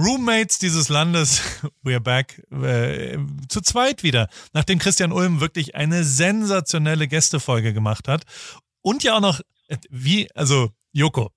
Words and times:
Roommates 0.00 0.58
dieses 0.58 0.88
Landes, 0.88 1.42
we're 1.84 2.00
back, 2.00 2.42
äh, 2.50 3.18
zu 3.48 3.60
zweit 3.60 4.02
wieder, 4.02 4.28
nachdem 4.54 4.78
Christian 4.78 5.12
Ulm 5.12 5.40
wirklich 5.40 5.74
eine 5.74 6.04
sensationelle 6.04 7.06
Gästefolge 7.06 7.74
gemacht 7.74 8.08
hat. 8.08 8.24
Und 8.80 9.02
ja 9.02 9.16
auch 9.16 9.20
noch, 9.20 9.40
äh, 9.68 9.76
wie, 9.90 10.30
also 10.34 10.70
Joko, 10.92 11.30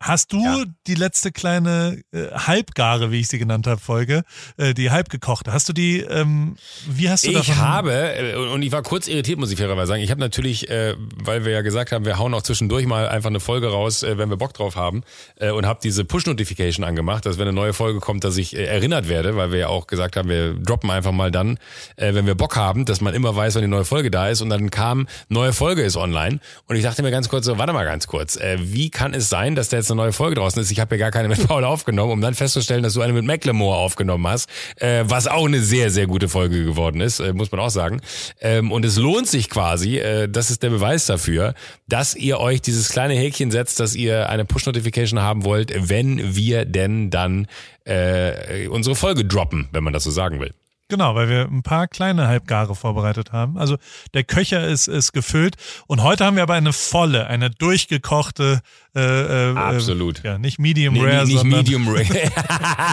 Hast 0.00 0.32
du 0.32 0.42
ja. 0.42 0.64
die 0.86 0.94
letzte 0.94 1.32
kleine 1.32 2.00
äh, 2.12 2.28
halbgare, 2.30 3.10
wie 3.10 3.18
ich 3.18 3.26
sie 3.26 3.38
genannt 3.38 3.66
habe, 3.66 3.80
Folge, 3.80 4.22
äh, 4.56 4.72
die 4.72 4.92
halbgekochte, 4.92 5.52
hast 5.52 5.68
du 5.68 5.72
die, 5.72 6.00
ähm, 6.00 6.56
wie 6.86 7.10
hast 7.10 7.26
du 7.26 7.30
Ich 7.30 7.56
habe, 7.56 7.92
äh, 7.92 8.36
und 8.36 8.62
ich 8.62 8.70
war 8.70 8.82
kurz 8.82 9.08
irritiert, 9.08 9.40
muss 9.40 9.50
ich 9.50 9.58
fairerweise 9.58 9.88
sagen, 9.88 10.02
ich 10.02 10.12
habe 10.12 10.20
natürlich, 10.20 10.70
äh, 10.70 10.94
weil 11.16 11.44
wir 11.44 11.50
ja 11.50 11.62
gesagt 11.62 11.90
haben, 11.90 12.04
wir 12.04 12.16
hauen 12.16 12.32
auch 12.34 12.42
zwischendurch 12.42 12.86
mal 12.86 13.08
einfach 13.08 13.30
eine 13.30 13.40
Folge 13.40 13.72
raus, 13.72 14.04
äh, 14.04 14.18
wenn 14.18 14.30
wir 14.30 14.36
Bock 14.36 14.54
drauf 14.54 14.76
haben, 14.76 15.02
äh, 15.36 15.50
und 15.50 15.66
habe 15.66 15.80
diese 15.82 16.04
Push-Notification 16.04 16.84
angemacht, 16.84 17.26
dass 17.26 17.38
wenn 17.38 17.48
eine 17.48 17.52
neue 17.52 17.72
Folge 17.72 17.98
kommt, 17.98 18.22
dass 18.22 18.36
ich 18.36 18.54
äh, 18.54 18.66
erinnert 18.66 19.08
werde, 19.08 19.34
weil 19.34 19.50
wir 19.50 19.58
ja 19.58 19.68
auch 19.68 19.88
gesagt 19.88 20.16
haben, 20.16 20.28
wir 20.28 20.54
droppen 20.54 20.92
einfach 20.92 21.12
mal 21.12 21.32
dann, 21.32 21.58
äh, 21.96 22.14
wenn 22.14 22.24
wir 22.24 22.36
Bock 22.36 22.54
haben, 22.54 22.84
dass 22.84 23.00
man 23.00 23.14
immer 23.14 23.34
weiß, 23.34 23.56
wenn 23.56 23.62
die 23.62 23.68
neue 23.68 23.84
Folge 23.84 24.12
da 24.12 24.28
ist, 24.28 24.42
und 24.42 24.50
dann 24.50 24.70
kam, 24.70 25.08
neue 25.28 25.52
Folge 25.52 25.82
ist 25.82 25.96
online, 25.96 26.38
und 26.66 26.76
ich 26.76 26.84
dachte 26.84 27.02
mir 27.02 27.10
ganz 27.10 27.28
kurz 27.28 27.46
so, 27.46 27.58
warte 27.58 27.72
mal 27.72 27.84
ganz 27.84 28.06
kurz, 28.06 28.36
äh, 28.36 28.58
wie 28.60 28.90
kann 28.90 29.12
es 29.12 29.28
sein, 29.28 29.56
dass 29.56 29.70
der 29.70 29.80
jetzt 29.80 29.87
eine 29.90 30.02
neue 30.02 30.12
Folge 30.12 30.36
draußen 30.36 30.60
ist. 30.60 30.70
Ich 30.70 30.80
habe 30.80 30.96
ja 30.96 31.00
gar 31.00 31.10
keine 31.10 31.28
mit 31.28 31.46
Paul 31.48 31.64
aufgenommen, 31.64 32.12
um 32.12 32.20
dann 32.20 32.34
festzustellen, 32.34 32.82
dass 32.82 32.94
du 32.94 33.00
eine 33.00 33.12
mit 33.12 33.24
Macklemore 33.24 33.76
aufgenommen 33.76 34.26
hast, 34.26 34.48
äh, 34.76 35.04
was 35.06 35.26
auch 35.26 35.46
eine 35.46 35.60
sehr, 35.60 35.90
sehr 35.90 36.06
gute 36.06 36.28
Folge 36.28 36.64
geworden 36.64 37.00
ist, 37.00 37.20
äh, 37.20 37.32
muss 37.32 37.50
man 37.50 37.60
auch 37.60 37.70
sagen. 37.70 38.00
Ähm, 38.40 38.72
und 38.72 38.84
es 38.84 38.96
lohnt 38.96 39.26
sich 39.26 39.50
quasi, 39.50 39.98
äh, 39.98 40.28
das 40.28 40.50
ist 40.50 40.62
der 40.62 40.70
Beweis 40.70 41.06
dafür, 41.06 41.54
dass 41.88 42.14
ihr 42.14 42.40
euch 42.40 42.60
dieses 42.60 42.88
kleine 42.88 43.14
Häkchen 43.14 43.50
setzt, 43.50 43.80
dass 43.80 43.94
ihr 43.94 44.28
eine 44.28 44.44
Push-Notification 44.44 45.20
haben 45.20 45.44
wollt, 45.44 45.72
wenn 45.88 46.34
wir 46.34 46.64
denn 46.64 47.10
dann 47.10 47.46
äh, 47.84 48.68
unsere 48.68 48.94
Folge 48.94 49.24
droppen, 49.24 49.68
wenn 49.72 49.84
man 49.84 49.92
das 49.92 50.04
so 50.04 50.10
sagen 50.10 50.40
will. 50.40 50.52
Genau, 50.88 51.14
weil 51.14 51.28
wir 51.28 51.42
ein 51.42 51.62
paar 51.62 51.86
kleine 51.86 52.28
Halbgare 52.28 52.74
vorbereitet 52.74 53.30
haben. 53.30 53.58
Also 53.58 53.76
der 54.14 54.24
Köcher 54.24 54.66
ist, 54.66 54.88
ist 54.88 55.12
gefüllt 55.12 55.56
und 55.86 56.02
heute 56.02 56.24
haben 56.24 56.36
wir 56.36 56.42
aber 56.42 56.54
eine 56.54 56.72
volle, 56.72 57.26
eine 57.26 57.50
durchgekochte 57.50 58.62
äh, 58.98 59.50
äh, 59.50 59.56
Absolut. 59.56 60.22
Ja, 60.24 60.38
nicht 60.38 60.58
Medium 60.58 60.94
nee, 60.94 61.04
Rare, 61.04 61.24
nicht 61.24 61.38
sondern 61.38 61.58
Medium 61.60 61.88
Rare. 61.94 62.04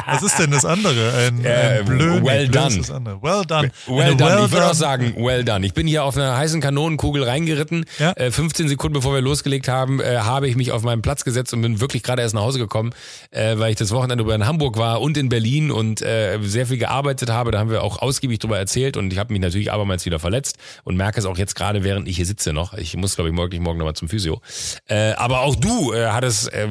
was 0.05 0.23
ist 0.23 0.37
denn 0.37 0.51
das 0.51 0.65
andere? 0.65 1.13
Ein, 1.13 1.43
äh, 1.43 1.79
ein 1.79 1.85
blöd, 1.85 2.23
well 2.23 2.47
done. 2.47 2.75
Well 3.21 3.43
done. 3.45 3.71
Well 3.87 4.15
done. 4.15 4.37
Well 4.37 4.45
ich 4.45 4.51
würde 4.51 4.69
auch 4.69 4.73
sagen, 4.73 5.15
well 5.17 5.43
done. 5.43 5.65
Ich 5.65 5.73
bin 5.73 5.87
hier 5.87 6.03
auf 6.03 6.15
einer 6.15 6.37
heißen 6.37 6.61
Kanonenkugel 6.61 7.23
reingeritten. 7.23 7.85
Ja? 7.97 8.11
Äh, 8.11 8.29
15 8.29 8.67
Sekunden 8.67 8.93
bevor 8.93 9.13
wir 9.13 9.21
losgelegt 9.21 9.67
haben, 9.67 9.99
äh, 9.99 10.17
habe 10.17 10.47
ich 10.47 10.55
mich 10.55 10.71
auf 10.71 10.83
meinen 10.83 11.01
Platz 11.01 11.23
gesetzt 11.23 11.53
und 11.53 11.61
bin 11.61 11.79
wirklich 11.79 12.03
gerade 12.03 12.21
erst 12.21 12.35
nach 12.35 12.41
Hause 12.41 12.59
gekommen, 12.59 12.93
äh, 13.31 13.57
weil 13.57 13.71
ich 13.71 13.77
das 13.77 13.91
Wochenende 13.91 14.23
über 14.23 14.35
in 14.35 14.45
Hamburg 14.45 14.77
war 14.77 15.01
und 15.01 15.17
in 15.17 15.29
Berlin 15.29 15.71
und 15.71 16.01
äh, 16.01 16.37
sehr 16.41 16.67
viel 16.67 16.77
gearbeitet 16.77 17.31
habe. 17.31 17.51
Da 17.51 17.59
haben 17.59 17.71
wir 17.71 17.81
auch 17.85 18.01
ausgiebig 18.01 18.39
drüber 18.39 18.57
erzählt 18.57 18.97
und 18.97 19.13
ich 19.13 19.19
habe 19.19 19.31
mich 19.31 19.41
natürlich 19.41 19.71
abermals 19.71 20.05
wieder 20.05 20.19
verletzt 20.19 20.57
und 20.83 20.97
merke 20.97 21.19
es 21.19 21.25
auch 21.25 21.37
jetzt 21.37 21.55
gerade, 21.55 21.83
während 21.83 22.07
ich 22.07 22.17
hier 22.17 22.25
sitze 22.25 22.51
noch. 22.51 22.73
Ich 22.73 22.95
muss, 22.97 23.15
glaube 23.15 23.29
ich, 23.29 23.35
morgen, 23.35 23.61
morgen 23.63 23.77
nochmal 23.77 23.95
zum 23.95 24.09
Physio. 24.09 24.41
Äh, 24.87 25.11
aber 25.13 25.41
auch 25.41 25.55
du 25.55 25.93
äh, 25.93 26.07
hattest 26.07 26.51
äh, 26.53 26.67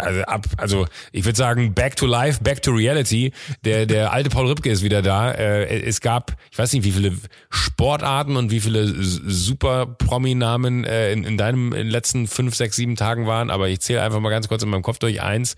also, 0.00 0.20
ab, 0.22 0.46
also 0.56 0.86
ich 1.12 1.24
würde 1.24 1.36
sagen, 1.36 1.74
back 1.74 1.96
to 1.96 2.06
life, 2.06 2.42
back 2.42 2.62
to 2.62 2.70
reality. 2.70 3.32
Der, 3.64 3.86
der 3.86 4.12
alte 4.12 4.30
Paul 4.30 4.48
Ripke 4.48 4.70
ist 4.70 4.82
wieder 4.82 5.02
da. 5.02 5.32
Äh, 5.32 5.82
es 5.82 6.00
gab, 6.00 6.36
ich 6.50 6.58
weiß 6.58 6.72
nicht, 6.72 6.84
wie 6.84 6.92
viele 6.92 7.16
Sportarten 7.48 8.36
und 8.36 8.50
wie 8.50 8.60
viele 8.60 8.86
super 9.02 9.86
Promi-Namen 9.86 10.84
äh, 10.84 11.12
in, 11.12 11.24
in 11.24 11.36
deinem 11.36 11.72
in 11.72 11.78
den 11.78 11.90
letzten 11.90 12.26
fünf, 12.26 12.54
sechs, 12.54 12.76
sieben 12.76 12.96
Tagen 12.96 13.26
waren, 13.26 13.50
aber 13.50 13.68
ich 13.68 13.80
zähle 13.80 14.02
einfach 14.02 14.20
mal 14.20 14.30
ganz 14.30 14.48
kurz 14.48 14.62
in 14.62 14.68
meinem 14.68 14.82
Kopf 14.82 14.98
durch. 14.98 15.22
Eins, 15.22 15.56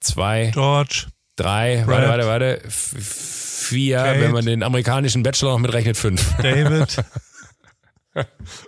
zwei, 0.00 0.50
George, 0.52 1.06
drei, 1.36 1.84
Brad, 1.86 2.08
warte, 2.08 2.26
warte, 2.26 2.60
warte, 2.62 2.70
vier, 3.60 3.98
Kate, 3.98 4.20
wenn 4.20 4.32
man 4.32 4.44
den 4.44 4.62
amerikanischen 4.62 5.22
Bachelor 5.22 5.52
noch 5.52 5.58
mitrechnet, 5.58 5.96
fünf. 5.96 6.34
David. 6.42 6.96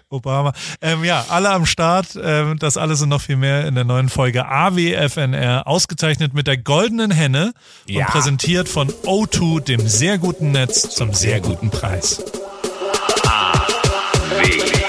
Obama. 0.08 0.52
Ähm, 0.80 1.04
ja, 1.04 1.24
alle 1.28 1.50
am 1.50 1.66
Start. 1.66 2.18
Ähm, 2.22 2.58
das 2.58 2.76
alles 2.76 3.02
und 3.02 3.08
noch 3.08 3.20
viel 3.20 3.36
mehr 3.36 3.66
in 3.66 3.74
der 3.74 3.84
neuen 3.84 4.08
Folge 4.08 4.46
AWFNR. 4.46 5.66
Ausgezeichnet 5.66 6.34
mit 6.34 6.46
der 6.46 6.58
goldenen 6.58 7.10
Henne 7.10 7.52
und 7.88 7.94
ja. 7.94 8.06
präsentiert 8.06 8.68
von 8.68 8.88
O2, 8.88 9.60
dem 9.60 9.86
sehr 9.86 10.18
guten 10.18 10.52
Netz 10.52 10.90
zum 10.90 11.12
sehr 11.12 11.40
guten 11.40 11.70
Preis. 11.70 12.22
Hallo 14.30 14.81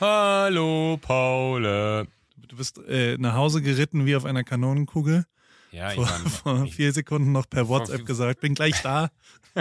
Hallo 0.00 0.96
Paul. 0.98 2.06
Du 2.48 2.56
bist 2.56 2.80
äh, 2.88 3.18
nach 3.18 3.34
Hause 3.34 3.60
geritten 3.60 4.06
wie 4.06 4.16
auf 4.16 4.24
einer 4.24 4.44
Kanonenkugel. 4.44 5.26
Ja, 5.72 5.90
vor, 5.90 6.04
ich 6.04 6.10
war, 6.10 6.30
vor 6.30 6.66
vier 6.68 6.92
Sekunden 6.92 7.32
noch 7.32 7.46
per 7.50 7.68
WhatsApp 7.68 8.06
gesagt, 8.06 8.40
bin 8.40 8.54
gleich 8.54 8.80
da. 8.80 9.10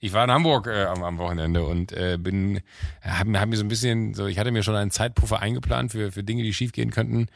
ich 0.00 0.12
war 0.12 0.22
in 0.22 0.30
Hamburg 0.30 0.68
äh, 0.68 0.84
am, 0.84 1.02
am, 1.02 1.18
Wochenende 1.18 1.64
und 1.64 1.90
äh, 1.90 2.16
bin, 2.16 2.60
habe 3.02 3.40
hab 3.40 3.48
mir 3.48 3.56
so 3.56 3.64
ein 3.64 3.68
bisschen, 3.68 4.14
so 4.14 4.26
ich 4.26 4.38
hatte 4.38 4.52
mir 4.52 4.62
schon 4.62 4.76
einen 4.76 4.92
Zeitpuffer 4.92 5.40
eingeplant 5.40 5.90
für, 5.90 6.12
für 6.12 6.22
Dinge, 6.22 6.44
die 6.44 6.54
schiefgehen 6.54 6.92
könnten 6.92 7.26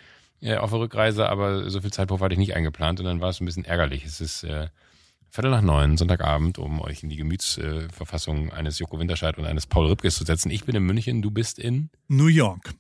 äh, 0.40 0.58
auf 0.58 0.70
der 0.70 0.78
Rückreise, 0.78 1.28
aber 1.28 1.68
so 1.68 1.80
viel 1.80 1.92
Zeitpuffer 1.92 2.26
hatte 2.26 2.34
ich 2.34 2.38
nicht 2.38 2.54
eingeplant 2.54 3.00
und 3.00 3.06
dann 3.06 3.20
war 3.20 3.30
es 3.30 3.40
ein 3.40 3.44
bisschen 3.44 3.64
ärgerlich. 3.64 4.04
Es 4.04 4.20
ist 4.20 4.44
äh, 4.44 4.68
Viertel 5.34 5.50
nach 5.50 5.62
neun, 5.62 5.96
Sonntagabend, 5.96 6.58
um 6.58 6.78
euch 6.82 7.02
in 7.02 7.08
die 7.08 7.16
Gemütsverfassung 7.16 8.48
äh, 8.48 8.52
eines 8.52 8.78
Joko 8.78 8.98
Winterscheid 8.98 9.38
und 9.38 9.46
eines 9.46 9.66
Paul 9.66 9.86
Ripkes 9.86 10.16
zu 10.16 10.24
setzen. 10.24 10.50
Ich 10.50 10.66
bin 10.66 10.76
in 10.76 10.82
München, 10.82 11.22
du 11.22 11.30
bist 11.30 11.58
in 11.58 11.88
New 12.08 12.26
York. 12.26 12.74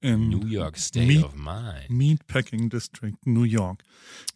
In 0.00 0.28
New 0.28 0.46
York 0.46 0.78
State 0.78 1.06
Meat, 1.06 1.24
of 1.24 1.34
Mind. 1.34 1.90
Meatpacking 1.90 2.70
District, 2.70 3.16
New 3.24 3.42
York. 3.42 3.82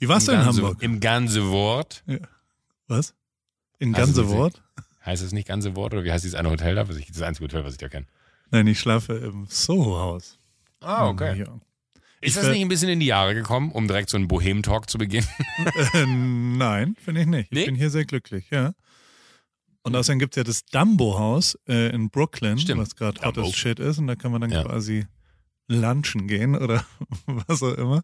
Wie 0.01 0.09
warst 0.09 0.29
Im 0.29 0.34
du 0.34 0.41
in 0.41 0.45
ganze, 0.45 0.62
Hamburg? 0.62 0.83
Im 0.83 0.99
ganze 0.99 1.49
Wort. 1.49 2.03
Ja. 2.09 2.19
Was? 2.89 3.15
In 3.78 3.93
ganze 3.93 4.23
also, 4.23 4.34
Wort? 4.34 4.61
Heißt 5.05 5.23
es 5.23 5.31
nicht 5.31 5.47
ganze 5.47 5.77
Wort 5.77 5.95
oder 5.95 6.03
wie 6.03 6.11
heißt 6.11 6.25
dieses 6.25 6.37
eine 6.37 6.51
Hotel 6.51 6.75
da? 6.75 6.83
Das 6.83 7.23
einzige 7.23 7.45
Hotel, 7.45 7.65
was 7.65 7.75
ich 7.75 7.78
da 7.78 7.89
kenne. 7.89 8.07
Nein, 8.51 8.67
ich 8.67 8.81
schlafe 8.81 9.15
im 9.15 9.47
Soho-Haus. 9.49 10.41
Ah, 10.81 11.07
okay. 11.07 11.45
Ist 12.27 12.37
das 12.37 12.49
nicht 12.49 12.61
ein 12.61 12.69
bisschen 12.69 12.89
in 12.89 13.01
die 13.01 13.07
Jahre 13.07 13.35
gekommen, 13.35 13.71
um 13.71 13.87
direkt 13.87 14.11
so 14.11 14.17
einen 14.17 14.29
Bohem-Talk 14.29 14.91
zu 14.91 14.99
beginnen? 14.99 15.29
Äh, 15.93 16.07
nein, 16.07 16.97
finde 17.03 17.23
ich 17.23 17.27
nicht. 17.27 17.53
Nee? 17.53 17.61
Ich 17.61 17.67
bin 17.67 17.75
hier 17.75 17.91
sehr 17.91 18.05
glücklich, 18.05 18.47
ja. 18.51 18.73
Und 19.83 19.95
außerdem 19.95 20.19
gibt 20.19 20.35
es 20.35 20.37
ja 20.37 20.45
das 20.45 20.65
Dumbo-Haus 20.65 21.59
äh, 21.69 21.95
in 21.95 22.11
Brooklyn, 22.11 22.59
Stimmt. 22.59 22.81
was 22.81 22.97
gerade 22.97 23.21
hottest 23.23 23.57
Shit 23.57 23.79
ist. 23.79 23.99
Und 23.99 24.09
da 24.09 24.17
kann 24.17 24.33
man 24.33 24.41
dann 24.41 24.51
ja. 24.51 24.65
quasi 24.65 25.07
lunchen 25.69 26.27
gehen 26.27 26.57
oder 26.57 26.85
was 27.27 27.63
auch 27.63 27.75
immer. 27.75 28.03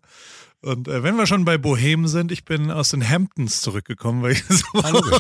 Und 0.61 0.89
äh, 0.89 1.03
wenn 1.03 1.17
wir 1.17 1.27
schon 1.27 1.45
bei 1.45 1.59
Bohem 1.59 2.07
sind, 2.07 2.31
ich 2.31 2.45
bin 2.45 2.71
aus 2.71 2.91
den 2.91 3.09
Hamptons 3.09 3.61
zurückgekommen, 3.61 4.23
weil 4.23 4.33
ich 4.33 4.45
so. 4.45 4.65
Hallo. 4.83 5.03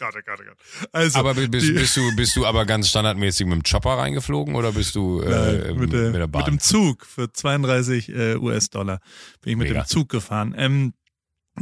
Gott, 0.00 0.14
oh 0.16 0.20
Gott, 0.24 0.40
oh 0.40 0.44
Gott. 0.48 0.88
Also, 0.92 1.18
aber 1.18 1.34
bist, 1.34 1.50
bist, 1.50 1.96
du, 1.96 2.16
bist 2.16 2.34
du 2.34 2.46
aber 2.46 2.64
ganz 2.64 2.88
standardmäßig 2.88 3.46
mit 3.46 3.56
dem 3.56 3.62
Chopper 3.62 3.98
reingeflogen 3.98 4.54
oder 4.54 4.72
bist 4.72 4.94
du 4.94 5.20
äh, 5.20 5.74
mit, 5.74 5.92
der, 5.92 6.10
mit, 6.10 6.14
der 6.14 6.26
Bahn? 6.26 6.44
Mit 6.44 6.48
dem 6.48 6.60
Zug 6.60 7.04
für 7.04 7.30
32 7.30 8.08
äh, 8.08 8.36
US-Dollar 8.36 9.00
bin 9.42 9.52
ich 9.52 9.56
mit 9.58 9.68
Mega. 9.68 9.82
dem 9.82 9.86
Zug 9.86 10.08
gefahren. 10.08 10.54
Ähm, 10.56 10.94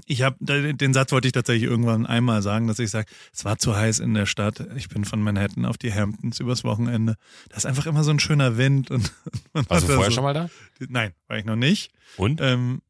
ich 0.07 0.23
habe 0.23 0.37
den 0.41 0.95
Satz 0.95 1.11
wollte 1.11 1.27
ich 1.27 1.33
tatsächlich 1.33 1.69
irgendwann 1.69 2.07
einmal 2.07 2.41
sagen, 2.43 2.69
dass 2.69 2.79
ich 2.79 2.91
sage, 2.91 3.11
es 3.33 3.45
war 3.45 3.59
zu 3.59 3.75
heiß 3.75 3.99
in 3.99 4.15
der 4.15 4.27
Stadt. 4.27 4.65
Ich 4.77 4.89
bin 4.89 5.05
von 5.05 5.21
Manhattan 5.21 5.65
auf 5.65 5.77
die 5.77 5.93
Hamptons 5.93 6.39
übers 6.39 6.63
Wochenende. 6.63 7.17
Da 7.49 7.57
ist 7.57 7.67
einfach 7.67 7.87
immer 7.87 8.05
so 8.05 8.13
ein 8.13 8.21
schöner 8.21 8.57
Wind 8.57 8.93
und 8.93 9.13
Warst 9.53 9.89
du 9.89 9.93
vorher 9.95 10.11
so, 10.11 10.15
schon 10.15 10.25
mal 10.25 10.35
da? 10.35 10.49
Nein, 10.89 11.13
war 11.27 11.39
ich 11.39 11.45
noch 11.45 11.57
nicht. 11.57 11.91
Und? 12.17 12.41
Ähm, 12.41 12.83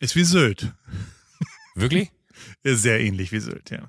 ist 0.00 0.16
wie 0.16 0.24
Sylt. 0.24 0.72
Wirklich? 1.76 2.10
Sehr 2.64 2.98
ähnlich 2.98 3.30
wie 3.30 3.38
Sylt, 3.38 3.70
ja. 3.70 3.88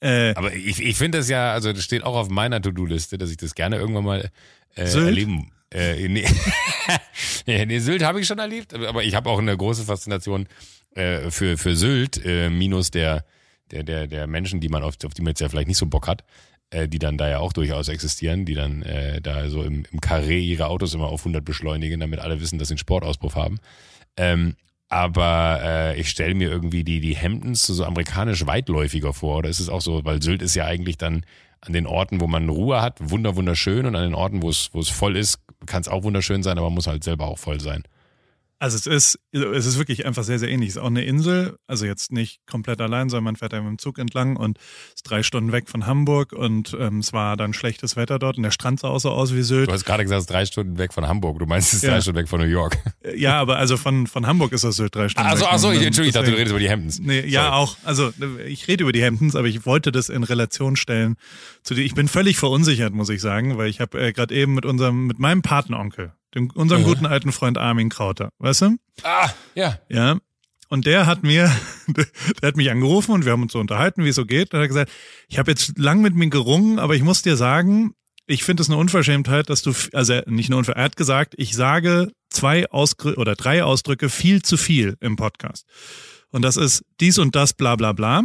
Äh, 0.00 0.34
Aber 0.34 0.52
ich, 0.54 0.80
ich 0.82 0.96
finde 0.96 1.18
das 1.18 1.28
ja, 1.28 1.52
also 1.52 1.72
das 1.72 1.82
steht 1.82 2.04
auch 2.04 2.16
auf 2.16 2.28
meiner 2.28 2.60
To-Do-Liste, 2.60 3.18
dass 3.18 3.30
ich 3.30 3.36
das 3.36 3.54
gerne 3.54 3.76
irgendwann 3.76 4.04
mal 4.04 4.30
äh, 4.76 4.82
erleben. 4.82 5.50
Äh, 5.70 6.08
nee. 6.08 6.26
nee, 7.46 7.78
Sylt 7.80 8.02
habe 8.02 8.20
ich 8.20 8.26
schon 8.26 8.38
erlebt, 8.38 8.74
aber 8.74 9.04
ich 9.04 9.14
habe 9.14 9.28
auch 9.28 9.38
eine 9.38 9.56
große 9.56 9.84
Faszination 9.84 10.46
äh, 10.94 11.30
für, 11.30 11.58
für 11.58 11.76
Sylt, 11.76 12.24
äh, 12.24 12.48
minus 12.48 12.90
der, 12.90 13.24
der, 13.70 13.82
der, 13.82 14.06
der 14.06 14.26
Menschen, 14.26 14.60
die 14.60 14.68
man 14.68 14.82
auf, 14.82 14.94
auf 15.04 15.14
die 15.14 15.22
man 15.22 15.30
jetzt 15.30 15.40
ja 15.40 15.48
vielleicht 15.48 15.68
nicht 15.68 15.78
so 15.78 15.86
Bock 15.86 16.06
hat, 16.06 16.24
äh, 16.70 16.88
die 16.88 16.98
dann 16.98 17.18
da 17.18 17.28
ja 17.28 17.38
auch 17.40 17.52
durchaus 17.52 17.88
existieren, 17.88 18.44
die 18.44 18.54
dann 18.54 18.82
äh, 18.82 19.20
da 19.20 19.50
so 19.50 19.62
im, 19.62 19.84
im 19.90 20.00
Karree 20.00 20.40
ihre 20.40 20.68
Autos 20.68 20.94
immer 20.94 21.08
auf 21.08 21.20
100 21.22 21.44
beschleunigen, 21.44 22.00
damit 22.00 22.20
alle 22.20 22.40
wissen, 22.40 22.58
dass 22.58 22.68
sie 22.68 22.74
einen 22.74 22.78
Sportauspuff 22.78 23.34
haben. 23.34 23.58
Ähm, 24.16 24.56
aber 24.88 25.60
äh, 25.62 26.00
ich 26.00 26.08
stelle 26.08 26.34
mir 26.34 26.50
irgendwie 26.50 26.84
die, 26.84 27.00
die 27.00 27.16
Hamptons 27.16 27.62
so 27.62 27.84
amerikanisch 27.84 28.46
weitläufiger 28.46 29.12
vor. 29.12 29.38
Oder 29.38 29.50
ist 29.50 29.60
es 29.60 29.68
auch 29.68 29.82
so, 29.82 30.04
weil 30.04 30.22
Sylt 30.22 30.42
ist 30.42 30.54
ja 30.54 30.64
eigentlich 30.64 30.96
dann 30.96 31.24
an 31.60 31.72
den 31.72 31.86
Orten, 31.86 32.20
wo 32.20 32.26
man 32.26 32.48
Ruhe 32.48 32.80
hat, 32.80 32.98
wunder 33.00 33.36
wunderschön 33.36 33.84
und 33.84 33.96
an 33.96 34.04
den 34.04 34.14
Orten, 34.14 34.42
wo 34.42 34.48
es 34.48 34.70
wo 34.72 34.80
es 34.80 34.88
voll 34.88 35.16
ist, 35.16 35.40
kann 35.66 35.82
es 35.82 35.88
auch 35.88 36.04
wunderschön 36.04 36.42
sein, 36.42 36.58
aber 36.58 36.70
muss 36.70 36.86
halt 36.86 37.04
selber 37.04 37.26
auch 37.26 37.38
voll 37.38 37.60
sein. 37.60 37.82
Also 38.60 38.76
es 38.76 38.86
ist, 38.86 39.20
es 39.30 39.66
ist 39.66 39.78
wirklich 39.78 40.04
einfach 40.04 40.24
sehr, 40.24 40.40
sehr 40.40 40.48
ähnlich. 40.48 40.70
Es 40.70 40.76
ist 40.76 40.82
auch 40.82 40.86
eine 40.88 41.04
Insel, 41.04 41.56
also 41.68 41.86
jetzt 41.86 42.10
nicht 42.10 42.40
komplett 42.46 42.80
allein, 42.80 43.08
sondern 43.08 43.24
man 43.24 43.36
fährt 43.36 43.52
da 43.52 43.60
mit 43.60 43.68
dem 43.68 43.78
Zug 43.78 43.98
entlang 43.98 44.34
und 44.36 44.58
ist 44.94 45.02
drei 45.04 45.22
Stunden 45.22 45.52
weg 45.52 45.68
von 45.68 45.86
Hamburg 45.86 46.32
und 46.32 46.76
ähm, 46.78 46.98
es 46.98 47.12
war 47.12 47.36
dann 47.36 47.52
schlechtes 47.52 47.94
Wetter 47.94 48.18
dort 48.18 48.36
und 48.36 48.42
der 48.42 48.50
Strand 48.50 48.80
sah 48.80 48.88
auch 48.88 48.98
so 48.98 49.10
aus 49.10 49.32
wie 49.32 49.42
Sylt. 49.42 49.68
Du 49.68 49.72
hast 49.72 49.84
gerade 49.84 50.02
gesagt, 50.02 50.18
es 50.18 50.24
ist 50.24 50.30
drei 50.30 50.44
Stunden 50.44 50.76
weg 50.76 50.92
von 50.92 51.06
Hamburg. 51.06 51.38
Du 51.38 51.46
meinst, 51.46 51.68
es 51.68 51.74
ist 51.74 51.82
ja. 51.84 51.90
drei 51.90 52.00
Stunden 52.00 52.18
weg 52.18 52.28
von 52.28 52.40
New 52.40 52.46
York. 52.46 52.78
Ja, 53.14 53.40
aber 53.40 53.56
also 53.56 53.76
von, 53.76 54.06
von 54.06 54.26
Hamburg 54.26 54.52
ist 54.52 54.64
das 54.64 54.76
Sylt 54.76 54.94
drei 54.94 55.08
Stunden 55.08 55.28
also, 55.28 55.44
weg. 55.44 55.52
Achso, 55.52 55.70
ich, 55.70 55.82
Entschuldigung, 55.82 56.08
ich 56.08 56.14
dachte, 56.14 56.30
du 56.30 56.36
redest 56.36 56.50
über 56.50 56.60
die 56.60 56.68
Hamptons. 56.68 56.98
Nee, 56.98 57.26
ja, 57.26 57.52
auch. 57.52 57.76
Also 57.84 58.12
ich 58.46 58.68
rede 58.68 58.82
über 58.82 58.92
die 58.92 59.04
Hamptons, 59.04 59.36
aber 59.36 59.46
ich 59.46 59.66
wollte 59.66 59.92
das 59.92 60.08
in 60.08 60.24
Relation 60.24 60.76
stellen 60.76 61.16
zu 61.62 61.74
dir. 61.74 61.82
Ich 61.82 61.94
bin 61.94 62.08
völlig 62.08 62.36
verunsichert, 62.36 62.92
muss 62.92 63.08
ich 63.08 63.20
sagen, 63.20 63.56
weil 63.56 63.68
ich 63.68 63.80
habe 63.80 64.00
äh, 64.00 64.12
gerade 64.12 64.34
eben 64.34 64.54
mit 64.54 64.66
unserem, 64.66 65.06
mit 65.06 65.18
meinem 65.18 65.42
Patenonkel, 65.42 66.12
dem, 66.34 66.50
unserem 66.50 66.82
mhm. 66.82 66.86
guten 66.86 67.06
alten 67.06 67.32
Freund 67.32 67.58
Armin 67.58 67.88
Krauter, 67.88 68.30
weißt 68.38 68.62
du? 68.62 68.76
Ah, 69.02 69.30
ja. 69.54 69.78
Ja. 69.88 70.18
Und 70.68 70.86
der 70.86 71.06
hat 71.06 71.22
mir, 71.22 71.50
der 72.42 72.48
hat 72.48 72.56
mich 72.56 72.70
angerufen 72.70 73.12
und 73.12 73.24
wir 73.24 73.32
haben 73.32 73.42
uns 73.42 73.52
so 73.52 73.60
unterhalten, 73.60 74.04
wie 74.04 74.10
es 74.10 74.16
so 74.16 74.26
geht. 74.26 74.52
Und 74.52 74.58
er 74.58 74.62
hat 74.62 74.68
gesagt, 74.68 74.92
ich 75.28 75.38
habe 75.38 75.50
jetzt 75.50 75.78
lang 75.78 76.02
mit 76.02 76.14
mir 76.14 76.28
gerungen, 76.28 76.78
aber 76.78 76.94
ich 76.94 77.02
muss 77.02 77.22
dir 77.22 77.36
sagen, 77.36 77.94
ich 78.26 78.44
finde 78.44 78.62
es 78.62 78.68
eine 78.68 78.76
Unverschämtheit, 78.76 79.48
dass 79.48 79.62
du, 79.62 79.72
also 79.94 80.20
nicht 80.26 80.50
nur 80.50 80.58
Unverschämtheit, 80.58 80.82
er 80.82 80.84
hat 80.84 80.96
gesagt, 80.96 81.34
ich 81.38 81.56
sage 81.56 82.12
zwei 82.28 82.70
Ausdrücke 82.70 83.18
oder 83.18 83.34
drei 83.34 83.64
Ausdrücke 83.64 84.10
viel 84.10 84.42
zu 84.42 84.58
viel 84.58 84.96
im 85.00 85.16
Podcast. 85.16 85.66
Und 86.30 86.42
das 86.42 86.58
ist 86.58 86.84
dies 87.00 87.18
und 87.18 87.34
das, 87.34 87.54
bla 87.54 87.74
bla 87.76 87.92
bla. 87.92 88.24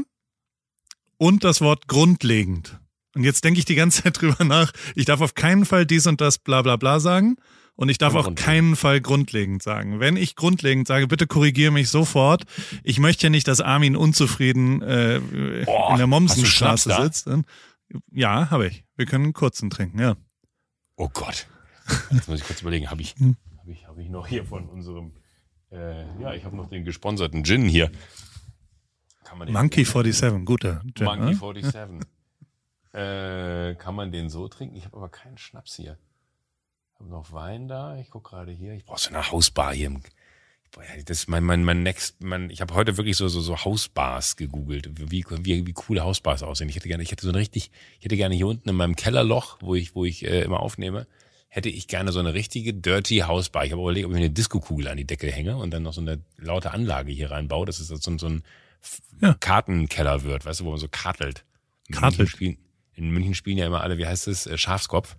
Und 1.17 1.45
das 1.45 1.61
Wort 1.61 1.87
grundlegend. 1.87 2.79
Und 3.15 3.23
jetzt 3.23 3.45
denke 3.45 3.59
ich 3.59 3.65
die 3.65 3.75
ganze 3.75 4.03
Zeit 4.03 4.17
drüber 4.21 4.43
nach, 4.43 4.73
ich 4.95 5.05
darf 5.05 5.21
auf 5.21 5.35
keinen 5.35 5.65
Fall 5.65 5.85
dies 5.85 6.05
und 6.05 6.19
das, 6.19 6.37
bla 6.37 6.61
bla 6.61 6.75
bla 6.75 6.99
sagen. 6.99 7.37
Und 7.75 7.89
ich 7.89 7.97
darf 7.97 8.13
auf 8.13 8.35
keinen 8.35 8.75
Fall 8.75 9.01
grundlegend 9.01 9.63
sagen. 9.63 9.99
Wenn 9.99 10.15
ich 10.15 10.35
grundlegend 10.35 10.87
sage, 10.87 11.07
bitte 11.07 11.25
korrigiere 11.25 11.71
mich 11.71 11.89
sofort. 11.89 12.43
Ich 12.83 12.99
möchte 12.99 13.23
ja 13.23 13.29
nicht, 13.29 13.47
dass 13.47 13.61
Armin 13.61 13.95
unzufrieden 13.95 14.81
äh, 14.83 15.19
Boah, 15.65 15.91
in 15.91 15.97
der 15.97 16.07
Mommsenstraße 16.07 16.95
sitzt. 17.01 17.29
Ja, 18.11 18.51
habe 18.51 18.67
ich. 18.67 18.85
Wir 18.95 19.05
können 19.07 19.25
einen 19.25 19.33
kurzen 19.33 19.71
trinken, 19.71 19.99
ja. 19.99 20.15
Oh 20.97 21.09
Gott. 21.11 21.47
Jetzt 22.11 22.29
muss 22.29 22.39
ich 22.39 22.45
kurz 22.45 22.61
überlegen, 22.61 22.91
habe 22.91 23.01
ich, 23.01 23.15
hm. 23.15 23.35
hab 23.57 23.67
ich, 23.67 23.87
hab 23.87 23.97
ich 23.97 24.09
noch 24.09 24.27
hier 24.27 24.45
von 24.45 24.69
unserem, 24.69 25.13
äh, 25.71 26.05
ja, 26.21 26.33
ich 26.33 26.45
habe 26.45 26.55
noch 26.55 26.69
den 26.69 26.85
gesponserten 26.85 27.43
Gin 27.43 27.67
hier. 27.67 27.91
Monkey 29.47 29.83
47, 29.83 30.45
guter 30.45 30.81
Gin. 30.93 31.05
Monkey 31.05 31.25
ne? 31.25 31.35
47. 31.35 32.07
äh, 32.93 33.75
kann 33.75 33.95
man 33.95 34.11
den 34.11 34.29
so 34.29 34.47
trinken? 34.47 34.75
Ich 34.75 34.85
habe 34.85 34.97
aber 34.97 35.09
keinen 35.09 35.39
Schnaps 35.39 35.75
hier 35.75 35.97
habe 36.99 37.09
noch 37.09 37.31
Wein 37.31 37.67
da. 37.67 37.97
Ich 37.97 38.09
gucke 38.09 38.29
gerade 38.29 38.51
hier. 38.51 38.73
Ich 38.73 38.85
brauche 38.85 38.99
so 38.99 39.09
eine 39.09 39.31
Hausbar 39.31 39.73
hier. 39.73 39.87
Im, 39.87 40.01
das 41.05 41.19
ist 41.19 41.29
mein, 41.29 41.43
mein, 41.43 41.63
mein 41.63 41.83
Next, 41.83 42.23
mein, 42.23 42.49
ich 42.49 42.61
habe 42.61 42.73
heute 42.73 42.97
wirklich 42.97 43.15
so, 43.15 43.27
so, 43.27 43.41
so 43.41 43.63
Hausbars 43.63 44.37
gegoogelt, 44.37 44.89
wie, 45.11 45.23
wie, 45.29 45.67
wie 45.67 45.73
coole 45.73 46.01
Hausbars 46.01 46.41
aussehen. 46.41 46.69
Ich 46.69 46.75
hätte 46.75 46.87
gerne, 46.87 47.03
ich 47.03 47.11
hätte 47.11 47.25
so 47.25 47.31
ein 47.31 47.35
richtig, 47.35 47.69
ich 47.99 48.05
hätte 48.05 48.17
gerne 48.17 48.33
hier 48.35 48.47
unten 48.47 48.69
in 48.69 48.75
meinem 48.75 48.95
Kellerloch, 48.95 49.57
wo 49.61 49.75
ich, 49.75 49.93
wo 49.93 50.03
ich 50.03 50.25
äh, 50.25 50.41
immer 50.41 50.61
aufnehme, 50.61 51.05
hätte 51.47 51.69
ich 51.69 51.87
gerne 51.87 52.11
so 52.11 52.19
eine 52.19 52.33
richtige 52.33 52.73
Dirty 52.73 53.19
Hausbar. 53.19 53.65
Ich 53.65 53.71
habe 53.71 53.81
überlegt, 53.81 54.05
ob 54.05 54.11
ich 54.11 54.15
mir 54.15 54.25
eine 54.25 54.33
Disco-Kugel 54.33 54.87
an 54.87 54.97
die 54.97 55.05
Decke 55.05 55.31
hänge 55.31 55.57
und 55.57 55.71
dann 55.71 55.83
noch 55.83 55.93
so 55.93 56.01
eine 56.01 56.19
laute 56.37 56.71
Anlage 56.71 57.11
hier 57.11 57.29
reinbaue, 57.29 57.67
dass 57.67 57.79
es 57.79 57.89
so, 57.89 58.17
so 58.17 58.27
ein 58.27 58.43
ja. 59.21 59.35
Kartenkeller 59.35 60.23
wird, 60.23 60.45
weißt 60.45 60.61
du, 60.61 60.65
wo 60.65 60.71
man 60.71 60.79
so 60.79 60.87
kartelt. 60.87 61.45
In 61.87 61.95
Kartelt. 61.95 62.17
München 62.17 62.27
spielen, 62.27 62.57
in 62.95 63.11
München 63.11 63.35
spielen 63.35 63.57
ja 63.59 63.67
immer 63.67 63.81
alle, 63.81 63.99
wie 63.99 64.07
heißt 64.07 64.27
es, 64.27 64.47
äh, 64.47 64.57
Schafskopf 64.57 65.15